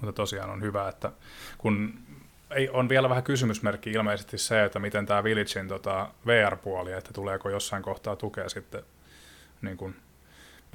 mutta 0.02 0.16
tosiaan 0.16 0.50
on 0.50 0.62
hyvä, 0.62 0.88
että 0.88 1.12
kun 1.58 1.94
ei, 2.50 2.68
on 2.68 2.88
vielä 2.88 3.08
vähän 3.08 3.24
kysymysmerkki 3.24 3.90
ilmeisesti 3.90 4.38
se, 4.38 4.64
että 4.64 4.78
miten 4.78 5.06
tämä 5.06 5.24
Villagein 5.24 5.68
tota 5.68 6.08
VR-puoli, 6.26 6.92
että 6.92 7.12
tuleeko 7.12 7.50
jossain 7.50 7.82
kohtaa 7.82 8.16
tukea 8.16 8.48
sitten 8.48 8.82
niin 9.62 9.76
kuin 9.76 9.96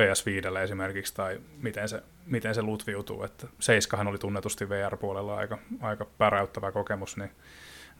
PS5 0.01 0.57
esimerkiksi, 0.57 1.15
tai 1.15 1.41
miten 1.61 1.89
se, 1.89 2.03
miten 2.25 2.55
se 2.55 2.61
lutviutuu, 2.61 3.23
että 3.23 3.47
Seiskahan 3.59 4.07
oli 4.07 4.17
tunnetusti 4.17 4.69
VR-puolella 4.69 5.35
aika, 5.35 5.57
aika 5.81 6.05
päräyttävä 6.17 6.71
kokemus, 6.71 7.17
niin, 7.17 7.31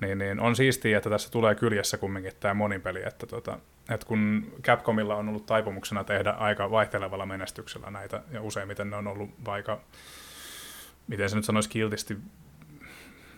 niin, 0.01 0.17
niin 0.17 0.39
on 0.39 0.55
siistiä, 0.55 0.97
että 0.97 1.09
tässä 1.09 1.31
tulee 1.31 1.55
kyljessä 1.55 1.97
kumminkin 1.97 2.33
tämä 2.39 2.53
monipeli, 2.53 3.03
että 3.07 3.25
tota, 3.25 3.59
että 3.89 4.07
kun 4.07 4.51
Capcomilla 4.61 5.15
on 5.15 5.29
ollut 5.29 5.45
taipumuksena 5.45 6.03
tehdä 6.03 6.29
aika 6.29 6.71
vaihtelevalla 6.71 7.25
menestyksellä 7.25 7.91
näitä, 7.91 8.21
ja 8.31 8.41
useimmiten 8.41 8.89
ne 8.89 8.95
on 8.95 9.07
ollut 9.07 9.29
vaikka, 9.45 9.81
miten 11.07 11.29
se 11.29 11.35
nyt 11.35 11.45
sanoisi 11.45 11.69
kiltisti, 11.69 12.17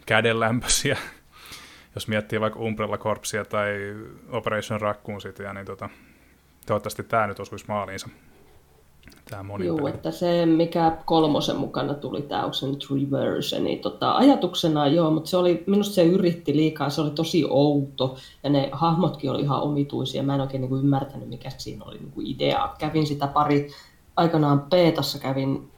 kädenlämpöisiä, 0.06 0.98
jos 1.96 2.08
miettii 2.08 2.40
vaikka 2.40 2.60
Umbrella 2.60 2.98
Corpsia 2.98 3.46
tai 3.46 3.96
Operation 4.30 4.82
Raccoon 4.82 5.20
Cityä, 5.20 5.54
niin 5.54 5.66
tota, 5.66 5.90
toivottavasti 6.66 7.04
tämä 7.04 7.28
nyt 7.28 7.40
osuisi 7.40 7.66
maaliinsa. 7.68 8.10
Tämä 9.30 9.54
Joo, 9.64 9.88
että 9.88 10.12
se 10.12 10.46
mikä 10.46 10.98
kolmosen 11.06 11.56
mukana 11.56 11.94
tuli, 11.94 12.22
tämä 12.22 12.46
Ocean 12.46 12.76
Reverse, 12.92 13.60
niin 13.60 13.80
tota, 13.80 14.12
ajatuksena 14.16 14.88
joo, 14.88 15.12
mutta 15.12 15.30
se 15.30 15.38
oli, 15.38 15.64
minusta 15.68 15.94
se 15.94 16.04
yritti 16.04 16.56
liikaa, 16.56 16.90
se 16.90 17.02
oli 17.02 17.12
tosi 17.12 17.46
outo 17.50 18.18
ja 18.44 18.50
ne 18.50 18.70
hahmotkin 18.72 19.32
oli 19.32 19.42
ihan 19.42 19.62
omituisia, 19.62 20.24
mä 20.24 20.36
en 20.36 20.42
oikein 20.42 20.62
niin 20.62 20.70
kuin 20.70 20.84
ymmärtänyt 20.84 21.30
mikä 21.30 21.50
siinä 21.50 21.86
oli 21.86 21.98
niin 21.98 22.12
kuin 22.12 22.28
idea. 22.28 22.76
Kävin 22.80 23.08
sitä 23.08 23.28
pari, 23.28 23.70
aikanaan 24.16 24.62
Peetassa 24.62 25.20
kävin 25.20 25.72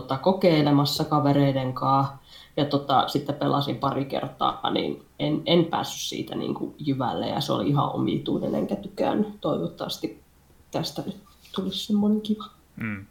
tota, 0.00 0.18
kokeilemassa 0.18 1.04
kavereiden 1.04 1.72
kanssa 1.72 2.16
ja 2.56 2.64
tota, 2.64 3.08
sitten 3.08 3.34
pelasin 3.34 3.76
pari 3.76 4.04
kertaa, 4.04 4.70
niin 4.70 5.02
en, 5.18 5.42
en 5.46 5.64
päässyt 5.64 6.00
siitä 6.00 6.34
niin 6.34 6.54
kuin 6.54 6.74
jyvälle 6.78 7.28
ja 7.28 7.40
se 7.40 7.52
oli 7.52 7.68
ihan 7.68 7.92
omituinen 7.92 8.54
enkä 8.54 8.76
tykännyt. 8.76 9.40
Toivottavasti 9.40 10.20
tästä 10.70 11.02
nyt 11.06 11.16
tulisi 11.54 11.86
semmoinen 11.86 12.20
kiva. 12.20 12.44
Mm. 12.76 13.06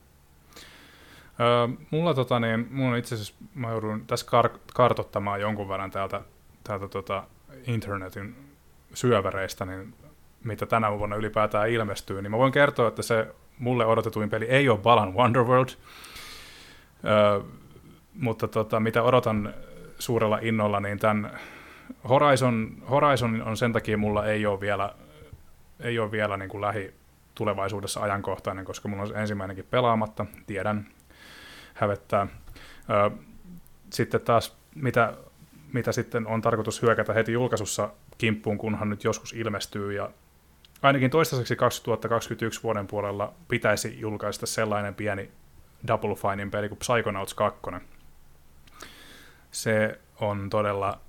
Öö, 1.39 1.67
mulla, 1.91 2.13
tota, 2.13 2.39
niin, 2.39 2.67
mulla 2.71 2.97
itse 2.97 3.15
asiassa, 3.15 3.33
mä 3.53 3.71
joudun 3.71 4.03
tässä 4.07 4.25
kar- 4.25 4.59
kartottamaan 4.73 5.41
jonkun 5.41 5.69
verran 5.69 5.91
täältä, 5.91 6.21
täältä 6.63 6.87
tota, 6.87 7.23
internetin 7.67 8.35
syöväreistä, 8.93 9.65
niin 9.65 9.93
mitä 10.43 10.65
tänä 10.65 10.99
vuonna 10.99 11.15
ylipäätään 11.15 11.69
ilmestyy, 11.69 12.21
niin 12.21 12.31
mä 12.31 12.37
voin 12.37 12.51
kertoa, 12.51 12.87
että 12.87 13.01
se 13.01 13.35
mulle 13.59 13.85
odotetuin 13.85 14.29
peli 14.29 14.45
ei 14.45 14.69
ole 14.69 14.79
Balan 14.79 15.13
Wonderworld, 15.13 15.69
öö, 17.05 17.39
mutta 18.13 18.47
tota, 18.47 18.79
mitä 18.79 19.03
odotan 19.03 19.53
suurella 19.99 20.39
innolla, 20.41 20.79
niin 20.79 20.99
tämän 20.99 21.39
Horizon, 22.09 22.77
Horizon 22.89 23.41
on 23.41 23.57
sen 23.57 23.73
takia 23.73 23.97
mulla 23.97 24.25
ei 24.25 24.45
ole 24.45 24.59
vielä, 24.59 24.95
ei 25.79 25.99
ole 25.99 26.11
vielä 26.11 26.37
niin 26.37 26.49
kuin 26.49 26.61
lähi 26.61 26.93
tulevaisuudessa 27.35 27.99
ajankohtainen, 27.99 28.65
koska 28.65 28.87
mulla 28.87 29.03
on 29.03 29.17
ensimmäinenkin 29.17 29.65
pelaamatta, 29.69 30.25
tiedän, 30.47 30.87
hävettää. 31.73 32.27
Sitten 33.89 34.21
taas, 34.21 34.57
mitä, 34.75 35.13
mitä 35.73 35.91
sitten 35.91 36.27
on 36.27 36.41
tarkoitus 36.41 36.81
hyökätä 36.81 37.13
heti 37.13 37.31
julkaisussa 37.31 37.89
kimppuun, 38.17 38.57
kunhan 38.57 38.89
nyt 38.89 39.03
joskus 39.03 39.33
ilmestyy, 39.33 39.93
ja 39.93 40.09
ainakin 40.81 41.11
toistaiseksi 41.11 41.55
2021 41.55 42.63
vuoden 42.63 42.87
puolella 42.87 43.33
pitäisi 43.47 43.99
julkaista 43.99 44.45
sellainen 44.45 44.95
pieni 44.95 45.31
Double 45.87 46.15
Finein 46.15 46.51
peli 46.51 46.69
kuin 46.69 46.79
Psychonauts 46.79 47.33
2. 47.33 47.59
Se 49.51 49.99
on 50.19 50.49
todella 50.49 50.99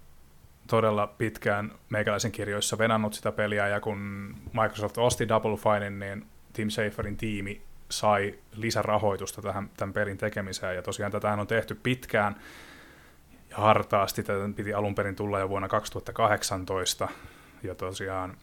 todella 0.66 1.06
pitkään 1.06 1.72
meikäläisen 1.90 2.32
kirjoissa 2.32 2.78
venannut 2.78 3.14
sitä 3.14 3.32
peliä, 3.32 3.68
ja 3.68 3.80
kun 3.80 4.34
Microsoft 4.52 4.98
osti 4.98 5.28
Double 5.28 5.56
Finein, 5.56 5.98
niin 5.98 6.26
Tim 6.52 6.70
Schaferin 6.70 7.16
tiimi 7.16 7.62
sai 7.90 8.34
lisärahoitusta 8.56 9.42
tähän, 9.42 9.70
tämän 9.76 9.92
pelin 9.92 10.18
tekemiseen, 10.18 10.76
ja 10.76 10.82
tosiaan 10.82 11.12
tätä 11.12 11.32
on 11.32 11.46
tehty 11.46 11.74
pitkään 11.74 12.36
ja 13.50 13.56
hartaasti, 13.56 14.22
tätä 14.22 14.50
piti 14.56 14.74
alun 14.74 14.94
perin 14.94 15.16
tulla 15.16 15.38
jo 15.38 15.48
vuonna 15.48 15.68
2018, 15.68 17.08
ja 17.62 17.74
tosiaan 17.74 18.36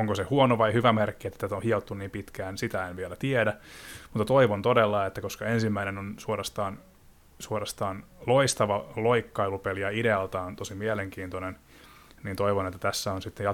onko 0.00 0.14
se 0.14 0.22
huono 0.22 0.58
vai 0.58 0.72
hyvä 0.72 0.92
merkki, 0.92 1.28
että 1.28 1.38
tätä 1.38 1.56
on 1.56 1.62
hiottu 1.62 1.94
niin 1.94 2.10
pitkään, 2.10 2.58
sitä 2.58 2.88
en 2.88 2.96
vielä 2.96 3.16
tiedä, 3.16 3.56
mutta 4.12 4.24
toivon 4.24 4.62
todella, 4.62 5.06
että 5.06 5.20
koska 5.20 5.46
ensimmäinen 5.46 5.98
on 5.98 6.14
suorastaan 6.18 6.78
suorastaan 7.38 8.04
loistava 8.26 8.84
loikkailupeli 8.96 9.80
ja 9.80 9.90
idealtaan 9.90 10.56
tosi 10.56 10.74
mielenkiintoinen, 10.74 11.58
niin 12.22 12.36
toivon, 12.36 12.66
että 12.66 12.78
tässä 12.78 13.12
on 13.12 13.22
sitten 13.22 13.46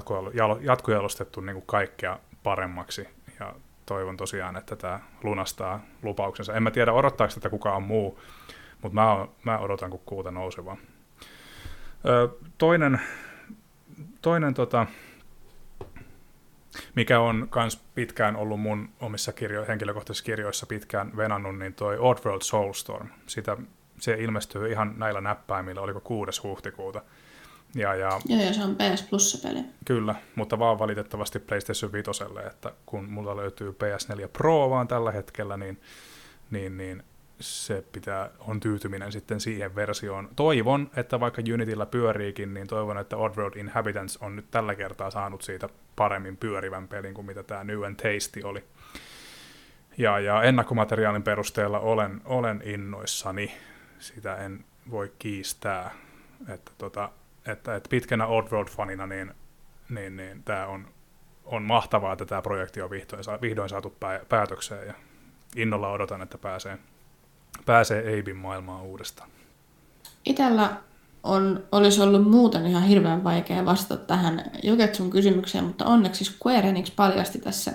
jatkojalostettu 0.61 1.41
niin 1.41 1.55
kuin 1.55 1.67
kaikkea 1.67 2.19
paremmaksi 2.43 3.09
ja 3.41 3.55
toivon 3.87 4.17
tosiaan, 4.17 4.57
että 4.57 4.77
tämä 4.77 5.01
lunastaa 5.23 5.81
lupauksensa. 6.03 6.55
En 6.55 6.63
mä 6.63 6.71
tiedä, 6.71 6.93
odottaako 6.93 7.35
tätä 7.35 7.51
kukaan 7.51 7.83
muu, 7.83 8.21
mutta 8.83 8.95
mä, 8.95 9.27
mä 9.45 9.59
odotan 9.59 9.91
kuin 9.91 10.03
kuuta 10.07 10.31
nousevaa. 10.31 10.77
toinen, 12.59 13.01
toinen 14.23 14.55
tota, 14.55 14.87
mikä 16.95 17.21
on 17.21 17.49
myös 17.55 17.81
pitkään 17.95 18.37
ollut 18.37 18.61
mun 18.61 18.89
omissa 19.01 19.33
kirjo- 19.33 19.67
henkilökohtaisissa 19.69 20.25
kirjoissa 20.25 20.67
pitkään 20.67 21.17
venannut, 21.17 21.59
niin 21.59 21.75
toi 21.75 21.99
Oddworld 21.99 22.43
Soulstorm. 22.43 23.09
Sitä, 23.27 23.57
se 24.01 24.15
ilmestyy 24.15 24.73
ihan 24.73 24.95
näillä 24.97 25.21
näppäimillä, 25.21 25.81
oliko 25.81 26.01
6. 26.01 26.43
huhtikuuta. 26.43 27.03
Ja, 27.75 27.95
ja, 27.95 28.21
Joo, 28.29 28.43
ja 28.43 28.53
se 28.53 28.63
on 28.63 28.77
PS 28.77 29.03
Plus-peli. 29.03 29.65
Kyllä, 29.85 30.15
mutta 30.35 30.59
vaan 30.59 30.79
valitettavasti 30.79 31.39
PlayStation 31.39 31.93
5, 31.93 32.11
että 32.47 32.73
kun 32.87 33.05
mulla 33.05 33.37
löytyy 33.37 33.71
PS4 33.71 34.29
Pro 34.33 34.71
vaan 34.71 34.89
tällä 34.89 35.13
hetkellä, 35.13 35.57
niin, 35.57 35.81
niin, 36.51 36.77
niin 36.77 37.03
se 37.41 37.85
pitää, 37.93 38.31
on 38.39 38.61
tyytyminen 38.61 39.13
sitten 39.13 39.41
siihen 39.41 39.75
versioon. 39.75 40.29
Toivon, 40.37 40.91
että 40.97 41.21
vaikka 41.21 41.43
Unityllä 41.55 41.87
pyöriikin, 41.87 42.55
niin 42.55 42.67
toivon, 42.67 42.99
että 42.99 43.17
Oddworld 43.17 43.57
Inhabitants 43.57 44.17
on 44.17 44.37
nyt 44.37 44.51
tällä 44.51 44.75
kertaa 44.75 45.11
saanut 45.11 45.43
siitä 45.43 45.69
paremmin 45.97 46.37
pyörivän 46.37 46.89
pelin 46.89 47.15
kuin 47.15 47.27
mitä 47.27 47.43
tämä 47.43 47.65
New 47.65 47.85
and 47.85 47.97
Tasty 47.97 48.41
oli. 48.45 48.65
Ja, 49.99 50.19
ja 50.19 50.43
ennakkomateriaalin 50.43 51.23
perusteella 51.23 51.81
olen, 51.81 52.21
olen 52.25 52.63
innoissani, 52.65 53.55
sitä 53.99 54.37
en 54.37 54.65
voi 54.91 55.13
kiistää, 55.19 55.91
että, 56.49 56.73
tota, 56.79 57.11
että, 57.47 57.77
että 57.77 57.89
pitkänä 57.89 58.27
Oddworld-fanina 58.27 59.07
niin, 59.07 59.35
niin, 59.89 60.17
niin 60.17 60.43
tämä 60.43 60.67
on, 60.67 60.89
on 61.45 61.63
mahtavaa, 61.63 62.13
että 62.13 62.27
tämä 62.27 62.43
projekti 62.43 62.83
on 62.83 62.91
vihdoin, 62.91 63.23
vihdoin 63.43 63.69
saatu 63.69 63.97
päätökseen 64.29 64.87
ja 64.87 64.95
innolla 65.57 65.93
odotan, 65.93 66.23
että 66.23 66.39
pääsee 66.39 66.79
pääsee 67.67 68.21
Abin 68.21 68.37
maailmaan 68.37 68.83
uudestaan? 68.83 69.31
Itellä 70.27 70.77
on, 71.23 71.65
olisi 71.73 72.03
ollut 72.03 72.31
muuten 72.31 72.67
ihan 72.67 72.83
hirveän 72.83 73.25
vaikea 73.25 73.65
vastata 73.65 74.05
tähän 74.05 74.51
Joketsun 74.63 75.11
kysymykseen, 75.11 75.65
mutta 75.65 75.85
onneksi 75.87 76.25
Square 76.25 76.69
Enix 76.69 76.97
paljasti 76.97 77.39
tässä 77.39 77.73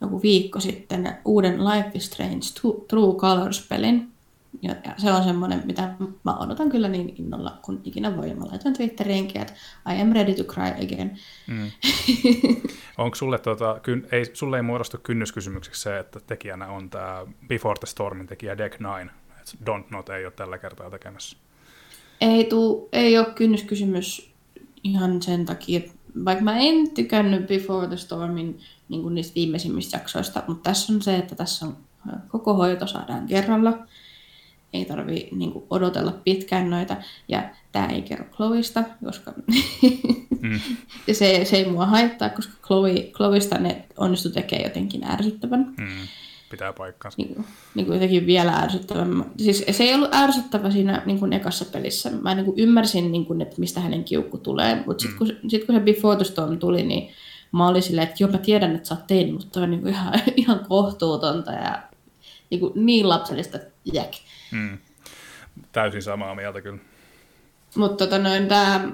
joku 0.00 0.22
viikko 0.22 0.60
sitten 0.60 1.18
uuden 1.24 1.64
Life 1.64 1.90
is 1.94 2.06
Strange 2.06 2.46
True 2.88 3.14
Colors-pelin. 3.14 4.12
Ja, 4.62 4.74
se 4.96 5.12
on 5.12 5.24
semmoinen, 5.24 5.62
mitä 5.66 5.94
mä 6.24 6.38
odotan 6.38 6.68
kyllä 6.68 6.88
niin 6.88 7.14
innolla, 7.18 7.58
kun 7.62 7.80
ikinä 7.84 8.16
voi. 8.16 8.34
Mä 8.34 8.44
laitan 8.44 8.72
Twitteriinkin, 8.72 9.40
että 9.40 9.54
I 9.92 10.00
am 10.00 10.12
ready 10.12 10.34
to 10.34 10.44
cry 10.44 10.84
again. 10.84 11.18
Mm. 11.46 11.70
Onko 12.98 13.14
sulle, 13.14 13.38
tota, 13.38 13.80
kyn, 13.82 14.06
ei, 14.12 14.24
sulle 14.34 14.56
ei 14.56 14.62
muodostu 14.62 14.98
kynnyskysymykseksi 15.02 15.82
se, 15.82 15.98
että 15.98 16.20
tekijänä 16.20 16.68
on 16.68 16.90
tämä 16.90 17.26
Before 17.48 17.78
the 17.80 17.86
Stormin 17.86 18.26
tekijä 18.26 18.58
Deck 18.58 18.80
9, 18.80 19.10
Don't 19.64 19.90
Not 19.90 20.08
ei 20.08 20.24
ole 20.24 20.32
tällä 20.32 20.58
kertaa 20.58 20.90
tekemässä? 20.90 21.36
Ei, 22.20 22.44
tuu, 22.44 22.88
ei 22.92 23.18
ole 23.18 23.26
kynnyskysymys 23.34 24.30
ihan 24.84 25.22
sen 25.22 25.46
takia, 25.46 25.78
että 25.78 25.92
vaikka 26.24 26.44
mä 26.44 26.58
en 26.58 26.90
tykännyt 26.90 27.46
Before 27.46 27.86
the 27.86 27.96
Stormin 27.96 28.60
niin 28.88 29.14
niistä 29.14 29.34
viimeisimmistä 29.34 29.96
jaksoista, 29.96 30.42
mutta 30.48 30.70
tässä 30.70 30.92
on 30.92 31.02
se, 31.02 31.16
että 31.16 31.34
tässä 31.34 31.66
on 31.66 31.76
koko 32.28 32.54
hoito 32.54 32.86
saadaan 32.86 33.26
kerralla 33.26 33.78
ei 34.72 34.84
tarvi 34.84 35.28
niin 35.32 35.52
odotella 35.70 36.12
pitkään 36.24 36.70
noita. 36.70 36.96
Ja 37.28 37.50
tämä 37.72 37.86
ei 37.86 38.02
kerro 38.02 38.24
Chloista, 38.24 38.84
koska 39.04 39.32
mm. 40.40 40.60
ja 41.06 41.14
se, 41.14 41.44
se 41.44 41.56
ei 41.56 41.70
mua 41.70 41.86
haittaa, 41.86 42.28
koska 42.28 42.52
Chloe, 42.66 43.10
Chloista 43.16 43.58
ne 43.58 43.84
onnistu 43.96 44.30
tekemään 44.30 44.68
jotenkin 44.68 45.04
ärsyttävän. 45.04 45.74
Mm. 45.78 46.08
Pitää 46.50 46.72
paikkansa. 46.72 47.16
Niin, 47.18 47.44
niin 47.74 47.86
kuin 47.86 47.96
jotenkin 47.96 48.26
vielä 48.26 48.52
ärsyttävän. 48.52 49.24
Siis 49.38 49.64
se 49.70 49.84
ei 49.84 49.94
ollut 49.94 50.14
ärsyttävä 50.14 50.70
siinä 50.70 51.02
niin 51.06 51.18
kuin 51.18 51.32
ekassa 51.32 51.64
pelissä. 51.64 52.10
Mä 52.10 52.34
niin 52.34 52.44
kuin 52.44 52.58
ymmärsin, 52.58 53.12
niin 53.12 53.26
kuin, 53.26 53.40
että 53.40 53.56
mistä 53.58 53.80
hänen 53.80 54.04
kiukku 54.04 54.38
tulee. 54.38 54.82
Mutta 54.86 55.02
sitten 55.02 55.28
mm. 55.28 55.38
kun, 55.40 55.50
sit, 55.50 55.64
kun 55.64 55.74
se 55.74 55.80
Before 55.80 56.16
the 56.16 56.24
Storm 56.24 56.58
tuli, 56.58 56.82
niin 56.82 57.10
mä 57.52 57.68
olin 57.68 57.82
silleen, 57.82 58.08
että 58.08 58.24
jopa 58.24 58.38
tiedän, 58.38 58.74
että 58.76 58.88
sä 58.88 58.94
oot 58.94 59.06
tein, 59.06 59.32
mutta 59.32 59.48
toi 59.52 59.62
on 59.62 59.70
niin 59.70 59.80
kuin 59.80 59.92
ihan, 59.92 60.12
ihan 60.36 60.66
kohtuutonta 60.68 61.52
ja 61.52 61.82
niin, 62.50 62.60
kuin 62.60 62.72
niin 62.74 63.08
lapsellista, 63.08 63.56
että 63.56 63.70
jäk. 63.92 64.12
Mm. 64.52 64.78
Täysin 65.72 66.02
samaa 66.02 66.34
mieltä 66.34 66.60
kyllä. 66.60 66.78
Mutta 67.76 68.04
tota 68.04 68.18
noin, 68.18 68.48
tää, 68.48 68.88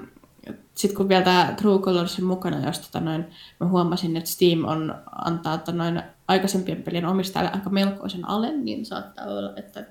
sitten 0.75 0.97
kun 0.97 1.09
vielä 1.09 1.23
tämä 1.23 1.53
True 1.57 1.79
Colorsin 1.79 2.25
mukana, 2.25 2.65
jos 2.65 2.79
tota 2.79 2.99
noin, 2.99 3.25
mä 3.59 3.67
huomasin, 3.67 4.17
että 4.17 4.29
Steam 4.29 4.63
on, 4.65 4.95
antaa 5.25 5.57
tota 5.57 5.71
noin, 5.71 6.01
aikaisempien 6.27 6.83
pelien 6.83 7.05
omistajalle 7.05 7.51
aika 7.53 7.69
melkoisen 7.69 8.29
alen, 8.29 8.65
niin 8.65 8.85
saattaa 8.85 9.25
olla, 9.25 9.53
että 9.55 9.85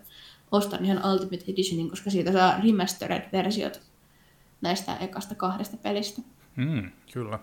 ostan 0.52 0.84
ihan 0.84 1.12
Ultimate 1.12 1.44
Editionin, 1.48 1.90
koska 1.90 2.10
siitä 2.10 2.32
saa 2.32 2.60
remastered-versiot 2.60 3.80
näistä 4.60 4.96
ekasta 4.96 5.34
kahdesta 5.34 5.76
pelistä. 5.76 6.22
Mm, 6.56 6.90
kyllä. 7.12 7.38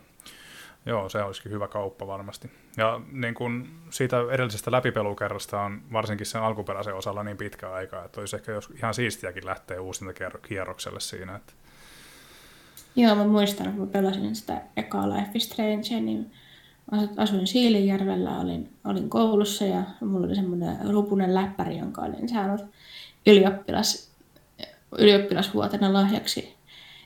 Joo, 0.85 1.09
se 1.09 1.23
olisikin 1.23 1.51
hyvä 1.51 1.67
kauppa 1.67 2.07
varmasti. 2.07 2.51
Ja 2.77 3.01
niin 3.11 3.33
kun 3.33 3.67
siitä 3.89 4.17
edellisestä 4.31 4.71
läpipelukerrasta 4.71 5.61
on 5.61 5.81
varsinkin 5.93 6.25
sen 6.25 6.41
alkuperäisen 6.41 6.95
osalla 6.95 7.23
niin 7.23 7.37
pitkä 7.37 7.71
aika, 7.71 8.05
että 8.05 8.19
olisi 8.19 8.35
ehkä 8.35 8.51
jos 8.51 8.69
ihan 8.77 8.93
siistiäkin 8.93 9.45
lähteä 9.45 9.81
uusinta 9.81 10.13
kierrokselle 10.47 10.99
siinä. 10.99 11.35
Että... 11.35 11.53
Joo, 12.95 13.15
mä 13.15 13.27
muistan, 13.27 13.73
kun 13.73 13.79
mä 13.79 13.91
pelasin 13.91 14.35
sitä 14.35 14.61
ekaa 14.77 15.09
Life 15.09 15.31
is 15.33 15.45
Strange, 15.45 15.99
niin 15.99 16.31
asuin 17.17 17.47
Siilinjärvellä, 17.47 18.39
olin, 18.39 18.73
olin 18.85 19.09
koulussa 19.09 19.65
ja 19.65 19.83
mulla 20.01 20.27
oli 20.27 20.35
semmoinen 20.35 20.77
rupunen 20.91 21.35
läppäri, 21.35 21.77
jonka 21.77 22.01
olin 22.01 22.29
saanut 22.29 22.61
ylioppilas, 23.27 24.11
ylioppilasvuotena 24.97 25.93
lahjaksi 25.93 26.60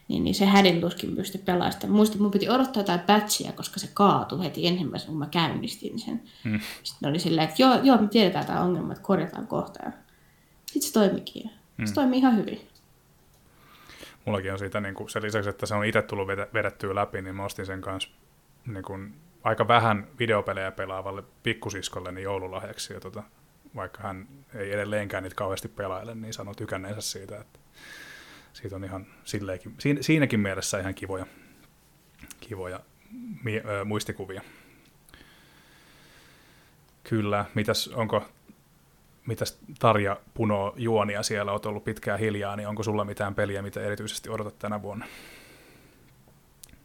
niin, 0.08 0.24
niin 0.24 0.36
se 0.36 0.46
hädin 0.46 0.82
tuskin 0.82 1.16
pystyi 1.16 1.42
pelaamaan 1.46 1.74
Muistan, 1.90 2.14
että 2.16 2.24
mun 2.24 2.32
piti 2.32 2.50
odottaa 2.50 2.82
jotain 2.82 3.00
patchia, 3.00 3.52
koska 3.52 3.80
se 3.80 3.90
kaatui 3.94 4.44
heti 4.44 4.68
ensimmäisenä, 4.68 5.10
kun 5.10 5.20
mä 5.20 5.28
käynnistin 5.32 6.00
sen. 6.00 6.24
Hmm. 6.44 6.60
Sitten 6.84 7.10
oli 7.10 7.20
silleen, 7.20 7.50
että 7.50 7.62
joo, 7.62 7.80
joo 7.84 7.98
me 7.98 8.08
tiedetään 8.08 8.46
tämä 8.46 8.62
ongelma, 8.62 8.94
että 8.94 9.04
korjataan 9.04 9.48
kohta. 9.48 9.80
Sitten 10.66 10.82
se 10.88 10.94
toimikin. 10.94 11.52
Hmm. 11.78 11.86
Se 11.86 11.94
toimii 11.94 12.20
ihan 12.20 12.38
hyvin. 12.38 12.68
Mullakin 14.26 14.52
on 14.52 14.60
siitä, 14.60 14.82
niin 14.82 14.96
kuin, 14.96 15.10
sen 15.10 15.22
lisäksi, 15.22 15.50
että 15.50 15.66
se 15.66 15.76
on 15.76 15.86
itse 15.86 16.02
tullut 16.02 16.28
vedettyä 16.28 16.96
läpi, 16.96 17.22
niin 17.22 17.36
mä 17.36 17.46
ostin 17.46 17.66
sen 17.66 17.82
kanssa 17.82 18.10
niin 18.66 18.84
kuin, 18.84 19.14
aika 19.44 19.68
vähän 19.68 20.08
videopelejä 20.20 20.72
pelaavalle 20.72 21.24
pikkusiskolle 21.44 22.12
niin 22.12 22.24
joululahjaksi. 22.24 22.94
Ja 22.94 23.00
tota, 23.00 23.24
vaikka 23.76 24.04
hän 24.04 24.28
ei 24.54 24.74
edelleenkään 24.74 25.24
niitä 25.24 25.36
kauheasti 25.36 25.68
pelaile, 25.68 26.16
niin 26.16 26.34
sanoi 26.34 26.56
tykänneensä 26.56 27.02
siitä, 27.02 27.38
että 27.38 27.60
siitä 28.56 28.76
on 28.76 28.84
ihan 28.84 29.06
silleenkin, 29.24 29.76
siinäkin 30.02 30.40
mielessä 30.40 30.80
ihan 30.80 30.96
kivoja, 30.96 31.26
kivoja 32.40 32.80
muistikuvia. 33.86 34.42
Kyllä, 37.04 37.46
mitäs, 37.56 37.88
onko, 37.88 38.24
mitäs 39.28 39.60
Tarja 39.80 40.18
Puno 40.34 40.74
juonia 40.78 41.24
siellä, 41.24 41.52
olet 41.52 41.66
ollut 41.66 41.84
pitkään 41.84 42.20
hiljaa, 42.20 42.56
niin 42.56 42.68
onko 42.68 42.84
sulla 42.84 43.06
mitään 43.06 43.36
peliä, 43.36 43.62
mitä 43.62 43.82
erityisesti 43.82 44.30
odotat 44.30 44.60
tänä 44.60 44.82
vuonna? 44.82 45.06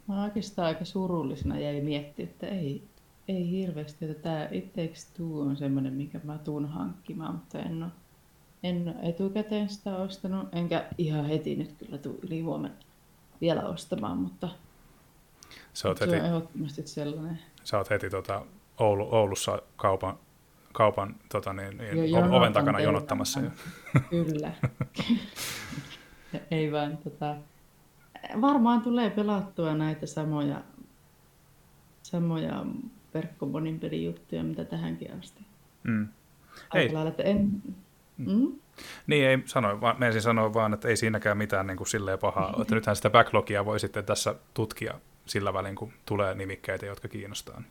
Mä 0.08 0.24
oikeastaan 0.24 0.68
aika 0.68 0.84
surullisena 0.84 1.58
jäi 1.58 1.80
miettiä, 1.80 2.24
että 2.24 2.46
ei, 2.46 2.82
ei 3.28 3.50
hirveästi, 3.50 4.04
että 4.04 4.22
tämä 4.22 4.48
It 4.50 4.72
Takes 4.72 5.06
Two 5.06 5.40
on 5.40 5.56
semmoinen, 5.56 5.92
mikä 5.92 6.20
mä 6.24 6.38
tuun 6.38 6.68
hankkimaan, 6.68 7.34
mutta 7.34 7.58
en 7.58 7.82
ole 7.82 7.92
en 8.62 8.88
ole 8.88 9.08
etukäteen 9.08 9.68
sitä 9.68 9.96
ostanut, 9.96 10.48
enkä 10.52 10.84
ihan 10.98 11.24
heti 11.24 11.56
nyt 11.56 11.74
kyllä 11.78 11.98
tule 11.98 12.14
yli 12.22 12.40
huomenna 12.40 12.76
vielä 13.40 13.62
ostamaan, 13.62 14.18
mutta 14.18 14.48
se, 15.72 15.88
on 15.88 15.96
heti, 16.00 16.14
ehdottomasti 16.14 16.86
sellainen. 16.86 17.38
Sä 17.64 17.78
oot 17.78 17.90
heti 17.90 18.10
tota, 18.10 18.42
Oulu, 18.78 19.08
Oulussa 19.10 19.62
kaupan, 19.76 20.18
kaupan 20.72 21.16
tota, 21.32 21.52
niin, 21.52 21.78
niin, 21.78 22.10
jo, 22.10 22.18
oven 22.36 22.52
takana 22.52 22.80
jonottamassa. 22.80 23.40
Jo. 23.40 23.50
Kyllä. 24.10 24.52
Ei 26.50 26.72
vaan, 26.72 26.96
tota, 26.96 27.36
varmaan 28.40 28.82
tulee 28.82 29.10
pelattua 29.10 29.74
näitä 29.74 30.06
samoja, 30.06 30.62
samoja 32.02 32.64
verkkomonin 33.14 33.80
pelijuttuja, 33.80 34.44
mitä 34.44 34.64
tähänkin 34.64 35.18
asti. 35.18 35.44
Mm. 35.82 36.08
Ei. 36.74 36.92
Lailla, 36.92 37.10
että 37.10 37.22
en, 37.22 37.62
Mm. 38.26 38.52
Niin, 39.06 39.26
ei 39.26 39.38
sano, 39.44 39.80
vaan, 39.80 40.02
ensin 40.02 40.22
sanoa 40.22 40.54
vaan, 40.54 40.74
että 40.74 40.88
ei 40.88 40.96
siinäkään 40.96 41.38
mitään 41.38 41.66
niin 41.66 41.76
kuin 41.76 41.88
silleen 41.88 42.18
pahaa. 42.18 42.58
että 42.60 42.74
nythän 42.74 42.96
sitä 42.96 43.10
backlogia 43.10 43.64
voi 43.64 43.80
sitten 43.80 44.04
tässä 44.04 44.34
tutkia 44.54 44.94
sillä 45.26 45.52
välin, 45.52 45.74
kun 45.74 45.92
tulee 46.06 46.34
nimikkeitä, 46.34 46.86
jotka 46.86 47.08
kiinnostaa. 47.08 47.62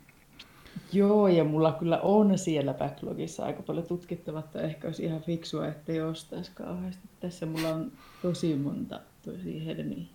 Joo, 0.94 1.28
ja 1.28 1.44
mulla 1.44 1.72
kyllä 1.72 2.00
on 2.02 2.38
siellä 2.38 2.74
backlogissa 2.74 3.46
aika 3.46 3.64
paljon 3.64 3.88
tutkittavaa, 3.88 4.40
että 4.40 4.62
ehkä 4.62 4.88
olisi 4.88 5.04
ihan 5.04 5.22
fiksua, 5.22 5.68
ettei 5.68 6.02
ostaisi 6.02 6.52
kauheasti. 6.56 7.04
Tässä 7.20 7.46
mulla 7.46 7.70
on 7.70 7.92
tosi 8.22 8.56
monta 8.56 9.00
tosi 9.26 9.66
helmi, 9.66 10.10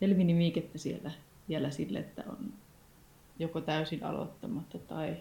helminimikettä 0.00 0.78
siellä 0.78 1.10
vielä 1.48 1.70
sille, 1.70 1.98
että 1.98 2.24
on 2.28 2.52
joko 3.38 3.60
täysin 3.60 4.04
aloittamatta 4.04 4.78
tai 4.78 5.16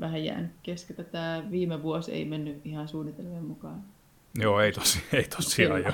vähän 0.00 0.24
jäänyt 0.24 0.52
kesken. 0.62 1.06
Tämä 1.06 1.44
viime 1.50 1.82
vuosi 1.82 2.12
ei 2.12 2.24
mennyt 2.24 2.66
ihan 2.66 2.88
suunnitelmien 2.88 3.44
mukaan. 3.44 3.84
Joo, 4.34 4.60
ei, 4.60 4.72
tosi, 4.72 5.02
ei 5.12 5.24
tosiaan 5.24 5.84
jo. 5.84 5.92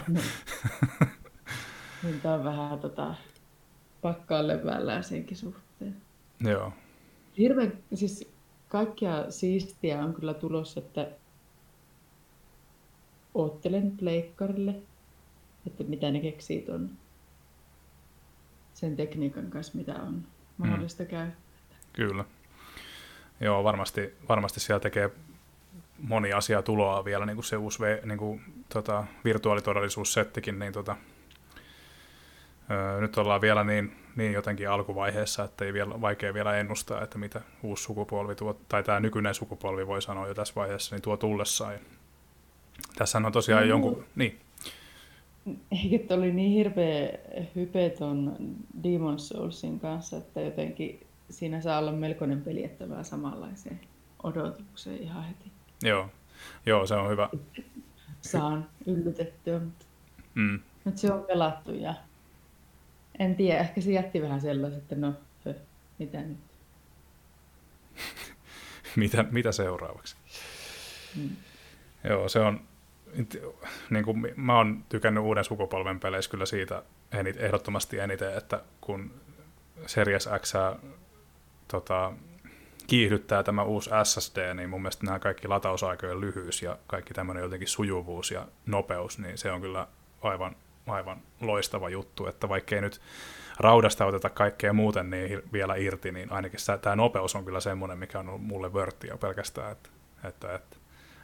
niin 2.03 2.21
tämä 2.23 2.35
on 2.35 2.45
vähän 2.45 2.79
tota, 2.79 3.15
pakkaa 4.03 4.47
levällään 4.47 5.05
senkin 5.05 5.37
suhteen. 5.37 5.97
Joo. 6.41 6.73
Hirveän, 7.39 7.73
siis 7.95 8.31
kaikkia 8.69 9.31
siistiä 9.31 10.05
on 10.05 10.15
kyllä 10.15 10.35
tulossa, 10.35 10.81
että 10.81 11.09
oottelen 13.35 13.91
pleikkarille, 13.91 14.75
että 15.67 15.85
mitä 15.85 16.11
ne 16.11 16.21
keksii 16.21 16.63
ton 16.63 16.91
sen 18.75 18.97
tekniikan 18.97 19.51
kanssa, 19.51 19.79
mitä 19.79 19.95
on 19.95 20.25
mahdollista 20.59 21.03
mm. 21.03 21.09
käyttää. 21.09 21.79
Kyllä. 21.93 22.25
Joo, 23.41 23.65
varmasti, 23.65 24.15
varmasti 24.29 24.61
siellä 24.61 24.81
tekee 24.81 25.11
moni 25.99 26.33
asia 26.33 26.63
tuloa 26.63 27.05
vielä, 27.05 27.27
niin 27.27 27.37
kuin 27.37 27.45
se 27.45 27.57
uusi 27.57 27.79
niin 28.05 28.19
kuin, 28.19 28.41
tota, 28.69 29.05
virtuaalitodellisuussettikin, 29.25 30.59
niin 30.59 30.73
tota, 30.73 30.97
öö, 32.71 33.01
nyt 33.01 33.19
ollaan 33.19 33.41
vielä 33.41 33.65
niin, 33.65 33.97
niin 34.17 34.33
jotenkin 34.33 34.71
alkuvaiheessa, 34.71 35.45
että 35.45 35.65
ei 35.65 35.73
vielä, 35.73 36.01
vaikea 36.01 36.35
vielä 36.35 36.57
ennustaa, 36.57 37.03
että 37.03 37.19
mitä 37.19 37.41
uusi 37.63 37.83
sukupolvi 37.83 38.35
tuo, 38.35 38.57
tai 38.69 38.83
tämä 38.83 39.01
nykyinen 39.01 39.35
sukupolvi 39.35 39.87
voi 39.87 40.03
sanoa 40.03 40.29
jo 40.29 40.35
tässä 40.35 40.55
vaiheessa, 40.57 40.95
niin 40.97 41.03
tuo 41.03 41.17
tullessaan. 41.17 41.75
Tässä 42.97 43.19
on 43.19 43.33
tosiaan 43.33 43.63
no, 43.63 43.69
jonkun... 43.69 44.05
Niin. 44.17 44.41
Eikö 45.73 46.15
oli 46.15 46.33
niin 46.33 46.53
hirveä 46.53 47.09
hype 47.57 47.91
ton 47.91 48.37
Demon's 48.83 49.19
Soulsin 49.19 49.81
kanssa, 49.81 50.17
että 50.17 50.41
jotenkin 50.41 51.07
siinä 51.31 51.61
saa 51.61 51.79
olla 51.79 51.93
melkoinen 51.93 52.43
peli, 52.43 52.65
että 52.65 52.89
vähän 52.89 53.05
samanlaiseen 53.05 53.81
odotukseen 54.23 55.03
ihan 55.03 55.25
heti. 55.25 55.53
Joo, 55.83 56.11
Joo 56.67 56.87
se 56.87 56.95
on 56.95 57.11
hyvä. 57.11 57.29
Saan 58.21 58.69
yllytettyä, 58.87 59.59
mutta 59.59 59.85
mm. 60.35 60.61
nyt 60.85 60.99
se 60.99 61.13
on 61.13 61.23
pelattu 61.23 61.75
ja 61.75 61.95
en 63.19 63.37
tiedä, 63.37 63.61
ehkä 63.61 63.81
se 63.81 63.91
jätti 63.91 64.23
vähän 64.23 64.41
sellaiset, 64.41 64.79
että 64.79 64.95
no, 64.95 65.15
hö, 65.45 65.55
mitä 65.99 66.21
nyt? 66.21 66.39
mitä, 68.97 69.25
mitä 69.31 69.53
seuraavaksi? 69.53 70.17
Mm. 71.17 71.31
Joo, 72.09 72.29
se 72.29 72.41
on, 72.41 72.61
niin 73.91 74.05
kuin, 74.05 74.27
mä 74.37 74.57
oon 74.57 74.85
tykännyt 74.89 75.25
uuden 75.25 75.45
sukupolven 75.45 76.01
peleissä 76.01 76.31
kyllä 76.31 76.47
siitä 76.47 76.83
ehdottomasti 77.37 77.99
eniten, 77.99 78.35
että 78.35 78.63
kun 78.81 79.21
Series 79.87 80.29
X 80.41 80.55
tota, 81.71 82.13
kiihdyttää 82.87 83.43
tämä 83.43 83.63
uusi 83.63 83.91
SSD, 84.05 84.55
niin 84.55 84.71
mun 84.71 84.83
mielestä 84.83 85.07
nämä 85.07 85.19
kaikki 85.19 85.49
latausaikojen 85.49 86.21
lyhyys 86.21 86.63
ja 86.63 86.79
kaikki 86.87 87.15
tämmöinen 87.15 87.43
jotenkin 87.43 87.69
sujuvuus 87.69 88.31
ja 88.31 88.47
nopeus, 88.67 89.19
niin 89.19 89.39
se 89.39 89.53
on 89.53 89.61
kyllä 89.61 89.87
aivan, 90.23 90.57
aivan 90.87 91.23
loistava 91.41 91.89
juttu, 91.89 92.27
että 92.27 92.49
vaikkei 92.49 92.81
nyt 92.81 93.01
raudasta 93.59 94.07
oteta 94.07 94.31
kaikkea 94.31 94.73
muuten 94.73 95.11
niin 95.11 95.43
vielä 95.53 95.75
irti, 95.75 96.13
niin 96.13 96.33
ainakin 96.33 96.61
tämä 96.83 96.97
nopeus 96.97 97.35
on 97.35 97.45
kyllä 97.45 97.61
semmoinen, 97.61 97.99
mikä 97.99 98.19
on 98.19 98.29
ollut 98.29 98.47
mulle 98.47 98.73
vörtti 98.73 99.07
jo 99.07 99.19
pelkästään. 99.19 99.73
Että, 99.73 99.91
että, 100.25 100.55
että. 100.55 100.77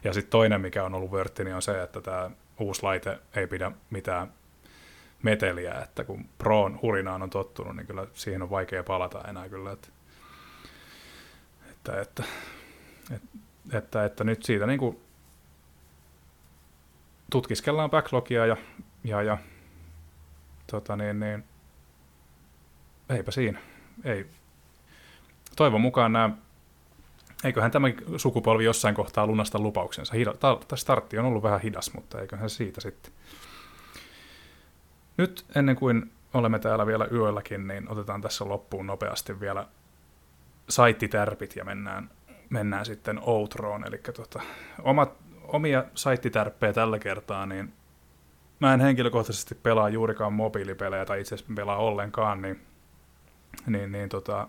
Ja 0.05 0.13
sitten 0.13 0.31
toinen, 0.31 0.61
mikä 0.61 0.85
on 0.85 0.95
ollut 0.95 1.13
vörtti, 1.13 1.45
niin 1.45 1.55
on 1.55 1.63
se, 1.63 1.83
että 1.83 2.01
tämä 2.01 2.31
uusi 2.61 2.83
laite 2.83 3.19
ei 3.37 3.47
pidä 3.47 3.73
mitään 3.91 4.33
meteliä, 5.23 5.75
että 5.75 6.05
kun 6.05 6.25
Proon 6.39 6.79
hurinaan 6.83 7.23
on 7.23 7.31
tottunut, 7.31 7.77
niin 7.77 7.87
kyllä 7.87 8.07
siihen 8.15 8.43
on 8.43 8.51
vaikea 8.51 8.83
palata 8.83 9.29
enää 9.29 9.49
kyllä. 9.49 9.73
Että 9.73 9.89
että, 11.93 12.25
että, 13.11 13.33
että, 13.73 14.05
että, 14.05 14.25
nyt 14.25 14.43
siitä 14.43 14.67
niin 14.67 14.79
kuin 14.79 15.01
tutkiskellaan 17.31 17.91
backlogia 17.91 18.47
ja, 18.47 18.57
ja, 19.05 19.23
ja 19.23 19.39
tota 20.67 20.97
niin, 20.97 21.21
niin, 21.21 21.45
eipä 23.09 23.31
siinä. 23.31 23.61
Ei. 24.05 24.27
Toivon 25.57 25.81
mukaan 25.81 26.13
nämä, 26.13 26.31
eiköhän 27.45 27.71
tämä 27.71 27.89
sukupolvi 28.17 28.65
jossain 28.65 28.95
kohtaa 28.95 29.27
lunasta 29.27 29.59
lupauksensa. 29.59 30.15
Tämä 30.41 30.59
startti 30.75 31.19
on 31.19 31.25
ollut 31.25 31.43
vähän 31.43 31.61
hidas, 31.61 31.95
mutta 31.95 32.21
eiköhän 32.21 32.51
siitä 32.51 32.81
sitten. 32.81 33.13
Nyt 35.17 35.45
ennen 35.55 35.77
kuin 35.77 36.13
olemme 36.35 36.59
täällä 36.59 36.87
vielä 36.87 37.09
yölläkin, 37.13 37.69
niin 37.69 37.89
otetaan 37.89 38.21
tässä 38.21 38.49
loppuun 38.49 38.87
nopeasti 38.87 39.41
vielä 39.41 39.67
saittitärpit 40.69 41.57
ja 41.57 41.65
mennään, 41.65 42.11
mennään 42.51 42.87
sitten 42.87 43.19
outroon. 43.23 43.87
Eli 43.87 43.99
tota, 43.99 44.41
omat, 44.83 45.13
omia 45.43 45.85
saittitärppejä 45.95 46.73
tällä 46.73 46.99
kertaa, 46.99 47.47
niin 47.47 47.73
mä 48.61 48.75
en 48.75 48.81
henkilökohtaisesti 48.81 49.55
pelaa 49.55 49.89
juurikaan 49.89 50.33
mobiilipelejä 50.33 51.05
tai 51.05 51.21
itse 51.21 51.35
asiassa 51.35 51.53
pelaa 51.55 51.77
ollenkaan, 51.77 52.43
niin, 52.43 52.61
niin, 53.67 53.93
niin 53.93 54.09
tota, 54.09 54.49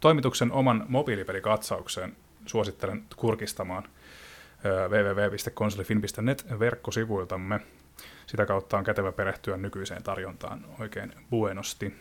toimituksen 0.00 0.52
oman 0.52 0.84
mobiilipelikatsauksen 0.88 2.16
suosittelen 2.46 3.04
kurkistamaan 3.16 3.84
www.konsolifin.net 4.88 6.46
verkkosivuiltamme. 6.58 7.60
Sitä 8.26 8.46
kautta 8.46 8.78
on 8.78 8.84
kätevä 8.84 9.12
perehtyä 9.12 9.56
nykyiseen 9.56 10.02
tarjontaan 10.02 10.64
oikein 10.78 11.12
buenosti. 11.30 11.96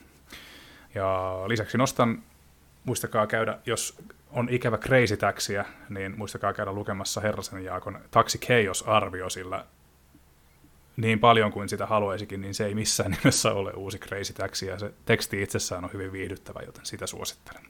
Ja 0.95 1.43
lisäksi 1.47 1.77
nostan, 1.77 2.23
muistakaa 2.87 3.27
käydä, 3.27 3.59
jos 3.65 3.97
on 4.31 4.49
ikävä 4.49 4.77
Crazy 4.77 5.17
Taxiä, 5.17 5.65
niin 5.89 6.13
muistakaa 6.17 6.53
käydä 6.53 6.71
lukemassa 6.71 7.21
Herrasen 7.21 7.63
Jaakon 7.63 7.99
Taxi 8.11 8.37
Chaos-arvio, 8.37 9.29
sillä 9.29 9.65
niin 10.97 11.19
paljon 11.19 11.51
kuin 11.51 11.69
sitä 11.69 11.85
haluaisikin, 11.85 12.41
niin 12.41 12.55
se 12.55 12.65
ei 12.65 12.75
missään 12.75 13.11
nimessä 13.11 13.53
ole 13.53 13.71
uusi 13.71 13.99
Crazy 13.99 14.33
Taxi, 14.33 14.65
ja 14.65 14.79
se 14.79 14.93
teksti 15.05 15.41
itsessään 15.41 15.83
on 15.83 15.93
hyvin 15.93 16.11
viihdyttävä, 16.11 16.59
joten 16.65 16.85
sitä 16.85 17.07
suosittelen. 17.07 17.63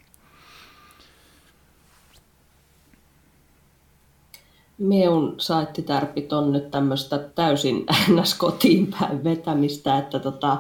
Meun 4.78 5.36
saittitärpit 5.38 6.34
on 6.34 6.52
nyt 6.52 6.72
tämmöistä 6.72 7.20
täysin 7.20 7.86
ns. 8.22 8.34
kotiin 8.34 8.88
päin 9.00 9.24
vetämistä, 9.24 9.98
että 9.98 10.20
tota, 10.20 10.58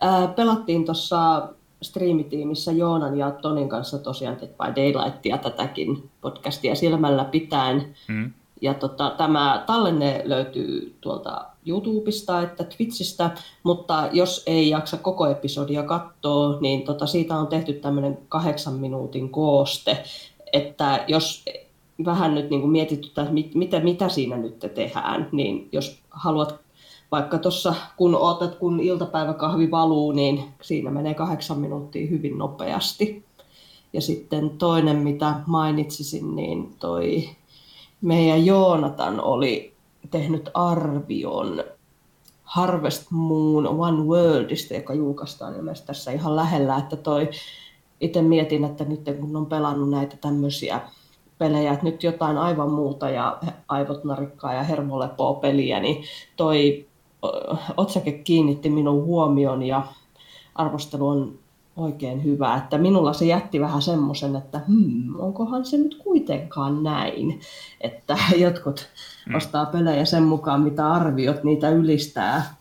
ää, 0.00 0.28
pelattiin 0.28 0.84
tuossa 0.84 1.48
striimitiimissä 1.82 2.72
Joonan 2.72 3.18
ja 3.18 3.30
Tonin 3.30 3.68
kanssa 3.68 3.98
tosiaan 3.98 4.36
Dead 4.40 4.48
by 4.48 4.80
Daylightia 4.80 5.38
tätäkin 5.38 6.10
podcastia 6.20 6.74
silmällä 6.74 7.24
pitäen. 7.24 7.94
Mm. 8.08 8.32
Ja 8.60 8.74
tota, 8.74 9.14
tämä 9.18 9.64
tallenne 9.66 10.22
löytyy 10.24 10.96
tuolta 11.00 11.44
YouTubesta 11.66 12.42
että 12.42 12.64
Twitchistä, 12.64 13.30
mutta 13.62 14.08
jos 14.12 14.42
ei 14.46 14.70
jaksa 14.70 14.96
koko 14.96 15.26
episodia 15.26 15.82
katsoa, 15.82 16.60
niin 16.60 16.82
tota, 16.82 17.06
siitä 17.06 17.36
on 17.36 17.46
tehty 17.46 17.72
tämmöinen 17.72 18.18
kahdeksan 18.28 18.74
minuutin 18.74 19.30
kooste, 19.30 20.04
että 20.52 21.04
jos 21.08 21.44
vähän 22.04 22.34
nyt 22.34 22.50
niin 22.50 22.60
kuin 22.60 22.70
mietityttää, 22.70 23.22
että 23.22 23.34
mitä, 23.54 23.80
mitä 23.80 24.08
siinä 24.08 24.36
nyt 24.36 24.58
tehdään, 24.74 25.28
niin 25.32 25.68
jos 25.72 25.98
haluat 26.10 26.60
vaikka 27.12 27.38
tuossa 27.38 27.74
kun 27.96 28.14
otat, 28.14 28.54
kun 28.54 28.80
iltapäiväkahvi 28.80 29.70
valuu, 29.70 30.12
niin 30.12 30.44
siinä 30.62 30.90
menee 30.90 31.14
kahdeksan 31.14 31.58
minuuttia 31.58 32.10
hyvin 32.10 32.38
nopeasti. 32.38 33.24
Ja 33.92 34.00
sitten 34.00 34.50
toinen, 34.50 34.96
mitä 34.96 35.34
mainitsisin, 35.46 36.36
niin 36.36 36.74
toi 36.78 37.28
meidän 38.00 38.46
Joonatan 38.46 39.20
oli 39.20 39.72
tehnyt 40.10 40.50
arvion 40.54 41.64
Harvest 42.42 43.10
Moon 43.10 43.66
One 43.66 44.02
Worldista, 44.02 44.74
joka 44.74 44.94
julkaistaan 44.94 45.56
ilmeisesti 45.56 45.86
tässä 45.86 46.10
ihan 46.10 46.36
lähellä, 46.36 46.76
että 46.76 46.96
toi 46.96 47.28
itse 48.00 48.22
mietin, 48.22 48.64
että 48.64 48.84
nyt 48.84 49.00
kun 49.20 49.36
on 49.36 49.46
pelannut 49.46 49.90
näitä 49.90 50.16
tämmöisiä 50.16 50.80
pelejä, 51.38 51.72
että 51.72 51.84
nyt 51.84 52.02
jotain 52.02 52.38
aivan 52.38 52.70
muuta 52.70 53.10
ja 53.10 53.38
aivot 53.68 54.04
narikkaa 54.04 54.54
ja 54.54 54.62
hermolepoa 54.62 55.34
peliä, 55.34 55.80
niin 55.80 56.04
toi 56.36 56.86
otsake 57.76 58.12
kiinnitti 58.12 58.70
minun 58.70 59.04
huomion 59.04 59.62
ja 59.62 59.82
arvostelu 60.54 61.08
on 61.08 61.38
oikein 61.76 62.24
hyvä. 62.24 62.56
Että 62.56 62.78
minulla 62.78 63.12
se 63.12 63.24
jätti 63.24 63.60
vähän 63.60 63.82
semmoisen, 63.82 64.36
että 64.36 64.60
hmm, 64.68 65.20
onkohan 65.20 65.64
se 65.64 65.76
nyt 65.76 66.00
kuitenkaan 66.04 66.82
näin, 66.82 67.40
että 67.80 68.16
jotkut 68.36 68.88
mm. 69.28 69.34
ostaa 69.34 69.66
pelejä 69.66 70.04
sen 70.04 70.22
mukaan, 70.22 70.60
mitä 70.60 70.92
arviot 70.92 71.44
niitä 71.44 71.70
ylistää 71.70 72.54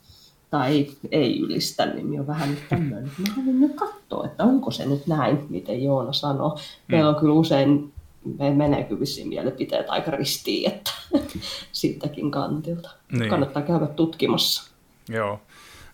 tai 0.50 0.88
ei 1.12 1.40
ylistä, 1.40 1.86
niin 1.86 2.20
on 2.20 2.28
vähän 2.28 2.50
nyt 2.50 2.70
tämmöinen. 2.70 3.12
Mä 3.18 3.34
haluan 3.36 3.60
nyt 3.60 3.76
katsoa, 3.76 4.26
että 4.26 4.44
onko 4.44 4.72
se 4.72 4.86
nyt 4.86 5.08
näin, 5.08 5.46
miten 5.50 5.84
Joona 5.84 6.14
sanoo. 6.14 6.58
Meillä 6.88 7.10
on 7.10 7.16
kyllä 7.16 7.34
usein 7.34 7.94
me 8.40 8.50
menee 8.50 8.84
kyllä 8.84 9.00
vissiin 9.00 9.28
mielipiteet 9.28 9.90
aika 9.90 10.12
ristiin, 10.12 10.72
että 10.72 10.92
siltäkin 11.72 12.32
kantilta. 12.32 12.90
Niin. 13.12 13.30
Kannattaa 13.30 13.62
käydä 13.62 13.88
tutkimassa. 13.88 14.72
Joo. 15.10 15.42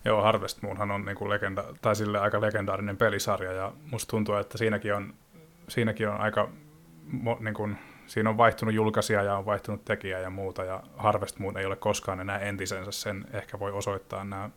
Joo, 0.04 0.22
Harvest 0.22 0.62
Moonhan 0.62 0.90
on 0.90 1.04
niin 1.04 1.16
kuin 1.16 1.30
legenda, 1.30 1.64
tai 1.82 1.96
sille 1.96 2.18
aika 2.18 2.40
legendaarinen 2.40 2.96
pelisarja, 2.96 3.52
ja 3.52 3.72
musta 3.90 4.10
tuntuu, 4.10 4.34
että 4.34 4.58
siinäkin 4.58 4.94
on, 4.94 5.14
siinäkin 5.68 6.08
on 6.08 6.20
aika, 6.20 6.48
niin 7.40 7.54
kuin, 7.54 7.76
siinä 8.06 8.30
on 8.30 8.36
vaihtunut 8.36 8.74
julkaisija 8.74 9.22
ja 9.22 9.36
on 9.36 9.46
vaihtunut 9.46 9.84
tekijä 9.84 10.18
ja 10.18 10.30
muuta, 10.30 10.64
ja 10.64 10.82
Harvest 10.96 11.38
Moon 11.38 11.56
ei 11.56 11.66
ole 11.66 11.76
koskaan 11.76 12.20
enää 12.20 12.38
entisensä, 12.38 12.92
sen 12.92 13.24
ehkä 13.32 13.58
voi 13.58 13.72
osoittaa 13.72 14.24
nämä 14.24 14.50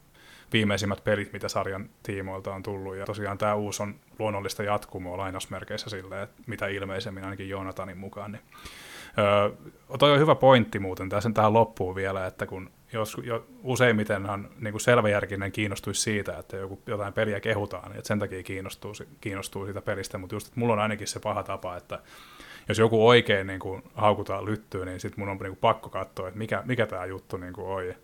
viimeisimmät 0.53 1.03
pelit, 1.03 1.33
mitä 1.33 1.49
sarjan 1.49 1.89
tiimoilta 2.03 2.53
on 2.53 2.63
tullut. 2.63 2.95
Ja 2.95 3.05
tosiaan 3.05 3.37
tämä 3.37 3.55
uusi 3.55 3.83
on 3.83 3.95
luonnollista 4.19 4.63
jatkumoa 4.63 5.17
lainausmerkeissä 5.17 5.89
sille, 5.89 6.21
että 6.21 6.41
mitä 6.47 6.67
ilmeisemmin 6.67 7.23
ainakin 7.23 7.49
Joonatanin 7.49 7.97
mukaan. 7.97 8.31
Niin, 8.31 8.41
öö, 9.17 9.49
toi 9.99 10.11
on 10.11 10.19
hyvä 10.19 10.35
pointti 10.35 10.79
muuten 10.79 11.09
tässä 11.09 11.29
tähän 11.33 11.53
loppuun 11.53 11.95
vielä, 11.95 12.25
että 12.25 12.45
kun 12.45 12.69
jos, 12.93 13.17
jo, 13.23 13.45
useimmitenhan 13.63 14.49
niin 14.59 14.71
kuin 14.71 14.81
selväjärkinen 14.81 15.51
kiinnostuisi 15.51 16.01
siitä, 16.01 16.37
että 16.37 16.57
joku, 16.57 16.81
jotain 16.87 17.13
peliä 17.13 17.39
kehutaan, 17.39 17.89
niin 17.89 17.97
että 17.97 18.07
sen 18.07 18.19
takia 18.19 18.43
kiinnostuu, 18.43 18.93
kiinnostuu 19.21 19.65
siitä 19.65 19.81
pelistä, 19.81 20.17
mutta 20.17 20.35
just, 20.35 20.47
että 20.47 20.59
mulla 20.59 20.73
on 20.73 20.79
ainakin 20.79 21.07
se 21.07 21.19
paha 21.19 21.43
tapa, 21.43 21.77
että 21.77 21.99
jos 22.69 22.79
joku 22.79 23.07
oikein 23.07 23.47
niin 23.47 23.59
kuin, 23.59 23.83
haukutaan 23.95 24.45
lyttyä, 24.45 24.85
niin 24.85 24.99
sitten 24.99 25.19
mun 25.19 25.29
on 25.29 25.37
niin 25.37 25.51
kuin, 25.51 25.57
pakko 25.61 25.89
katsoa, 25.89 26.27
että 26.27 26.37
mikä, 26.37 26.63
mikä 26.65 26.85
tämä 26.85 27.05
juttu 27.05 27.37
niin 27.37 27.53
kuin, 27.53 27.67
on 27.67 27.95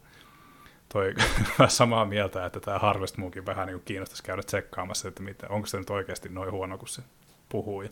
toi 0.93 1.13
samaa 1.67 2.05
mieltä, 2.05 2.45
että 2.45 2.59
tämä 2.59 2.79
Harvest 2.79 3.17
Moonkin 3.17 3.45
vähän 3.45 3.67
niin 3.67 3.81
kiinnostaisi 3.85 4.23
käydä 4.23 4.43
tsekkaamassa, 4.43 5.07
että 5.07 5.23
mitä, 5.23 5.47
onko 5.49 5.67
se 5.67 5.77
nyt 5.77 5.89
oikeasti 5.89 6.29
noin 6.29 6.51
huono, 6.51 6.77
kun 6.77 6.87
se 6.87 7.01
puhuu. 7.49 7.81
Ja, 7.81 7.89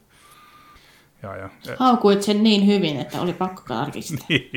ja, 1.24 1.38
ja, 1.38 1.50
Haukuit 1.80 2.24
sen 2.24 2.44
niin 2.44 2.68
hyvin, 2.68 3.00
että 3.00 3.22
oli 3.22 3.34
pakko 3.34 3.62
tarkistaa. 3.68 4.26
niin. 4.30 4.52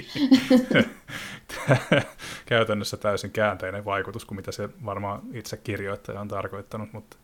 Käytännössä 2.47 2.97
täysin 2.97 3.31
käänteinen 3.31 3.85
vaikutus 3.85 4.25
kuin 4.25 4.37
mitä 4.37 4.53
se 4.53 4.69
varmaan 4.85 5.23
itse 5.33 5.57
kirjoittaja 5.57 6.21
on 6.21 6.29
tarkoittanut, 6.29 6.93
mutta 6.93 7.17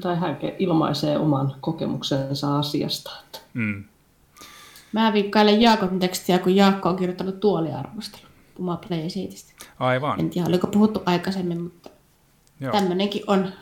tai 0.00 0.16
hän 0.16 0.38
ilmaisee 0.58 1.18
oman 1.18 1.54
kokemuksensa 1.60 2.58
asiasta. 2.58 3.10
Mm. 3.54 3.84
Mä 4.92 5.12
viikkailen 5.12 5.60
Jaakon 5.60 5.98
tekstiä, 5.98 6.38
kun 6.38 6.56
Jaakko 6.56 6.88
on 6.88 6.96
kirjoittanut 6.96 7.40
tuoliarvostelun. 7.40 8.27
Play 8.88 9.10
Seatistä. 9.10 9.52
Aivan. 9.78 10.20
En 10.20 10.30
tiedä, 10.30 10.48
oliko 10.48 10.66
puhuttu 10.66 11.02
aikaisemmin, 11.06 11.60
mutta 11.60 11.90
Joo. 12.60 12.72
tämmöinenkin 12.72 13.22
on. 13.26 13.52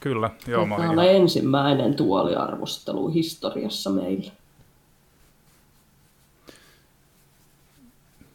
Kyllä, 0.00 0.30
joo. 0.46 0.66
Tämä 0.66 0.90
on 0.90 1.04
ensimmäinen 1.04 1.94
tuoliarvostelu 1.94 3.08
historiassa 3.08 3.90
meillä. 3.90 4.32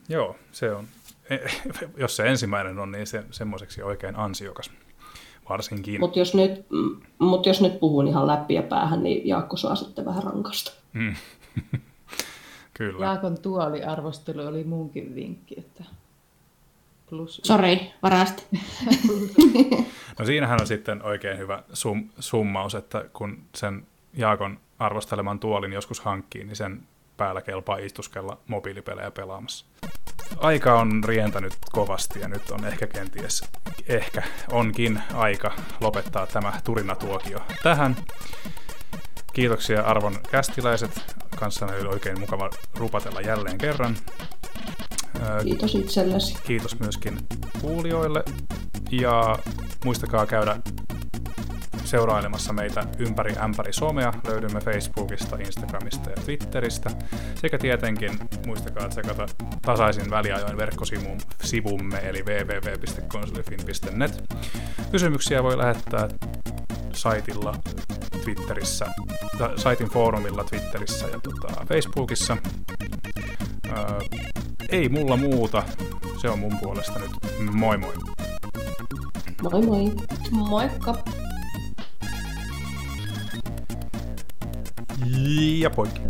Joo, 0.10 0.36
se 0.52 0.72
on. 0.72 0.88
E, 1.30 1.38
jos 1.98 2.16
se 2.16 2.28
ensimmäinen 2.28 2.80
on, 2.80 2.92
niin 2.92 3.08
se 3.08 3.24
semmoiseksi 3.32 3.84
oikein 3.84 4.16
ansiokas 4.16 4.72
varsinkin. 5.50 6.00
Mutta 6.00 6.20
jos, 6.20 6.36
nyt, 6.36 6.66
mut 7.20 7.46
jos 7.46 7.62
nyt 7.62 7.80
puhun 7.80 8.08
ihan 8.08 8.28
läpi 8.28 8.54
ja 8.54 8.64
päähän, 8.64 9.04
niin 9.04 9.28
Jaakko 9.28 9.58
saa 9.58 9.76
sitten 9.76 10.06
vähän 10.06 10.24
rankasta. 10.24 10.72
Mm. 10.94 11.16
Kyllä. 12.80 13.06
Jaakon 13.06 13.42
tuoliarvostelu 13.42 14.48
oli 14.48 14.64
munkin 14.64 15.16
vinkki, 15.16 15.56
että 15.58 15.84
plus. 17.10 17.42
Sori, 17.44 17.92
varasti. 18.04 18.48
no 20.20 20.26
siinähän 20.26 20.62
on 20.62 20.68
sitten 20.68 21.04
oikein 21.04 21.38
hyvä 21.38 21.64
sum, 21.74 22.10
summaus, 22.20 22.76
että 22.76 23.06
kun 23.14 23.38
sen 23.56 23.88
Jaakon 24.14 24.60
arvosteleman 24.80 25.40
tuolin 25.40 25.74
joskus 25.74 26.00
hankkii, 26.00 26.44
niin 26.44 26.56
sen 26.56 26.82
päällä 27.18 27.42
kelpaa 27.42 27.78
istuskella 27.78 28.38
mobiilipelejä 28.48 29.12
pelaamassa. 29.12 29.66
Aika 30.38 30.80
on 30.80 31.04
rientänyt 31.06 31.54
kovasti 31.72 32.20
ja 32.20 32.28
nyt 32.28 32.52
on 32.52 32.66
ehkä 32.66 32.88
kenties, 32.88 33.44
ehkä 33.88 34.24
onkin 34.52 35.02
aika 35.14 35.52
lopettaa 35.82 36.28
tämä 36.28 36.54
turinatuokio 36.64 37.40
tähän. 37.64 37.96
Kiitoksia 39.34 39.82
arvon 39.82 40.16
kästiläiset. 40.32 41.02
Kanssani 41.40 41.82
oli 41.82 41.88
oikein 41.88 42.20
mukava 42.20 42.50
rupatella 42.76 43.22
jälleen 43.22 43.58
kerran. 43.58 43.98
Kiitos 45.44 45.76
itsellesi. 45.76 46.38
Kiitos 46.44 46.80
myöskin 46.80 47.18
kuulijoille. 47.62 48.24
Ja 48.92 49.36
muistakaa 49.86 50.26
käydä 50.26 50.58
seurailemassa 51.86 52.54
meitä 52.54 52.84
ympäri 53.00 53.36
ämpäri 53.44 53.74
somea. 53.74 54.14
Löydymme 54.28 54.60
Facebookista, 54.60 55.36
Instagramista 55.36 56.10
ja 56.10 56.16
Twitteristä. 56.26 56.90
Sekä 57.36 57.58
tietenkin 57.58 58.20
muistakaa 58.46 58.90
tsekata 58.90 59.26
tasaisin 59.62 60.10
väliajoin 60.10 60.58
verkkosivumme 60.58 62.00
eli 62.04 62.24
www.konsolifin.net. 62.24 64.24
Kysymyksiä 64.92 65.44
voi 65.44 65.58
lähettää 65.58 66.08
saitilla, 66.94 67.56
Twitterissä, 68.24 68.86
saitin 69.56 69.90
foorumilla, 69.90 70.44
Twitterissä 70.44 71.08
ja 71.08 71.20
tota, 71.20 71.66
Facebookissa. 71.66 72.38
Ää, 73.70 74.00
ei 74.70 74.90
mulla 74.90 75.18
muuta. 75.18 75.64
Se 76.22 76.30
on 76.30 76.40
mun 76.40 76.58
puolesta 76.62 77.00
nyt. 77.00 77.12
Moi 77.52 77.78
moi. 77.78 77.94
Moi 79.42 79.62
moi. 79.66 79.92
Moikka. 80.32 80.98
Ja 85.60 85.70
poikki. 85.70 86.02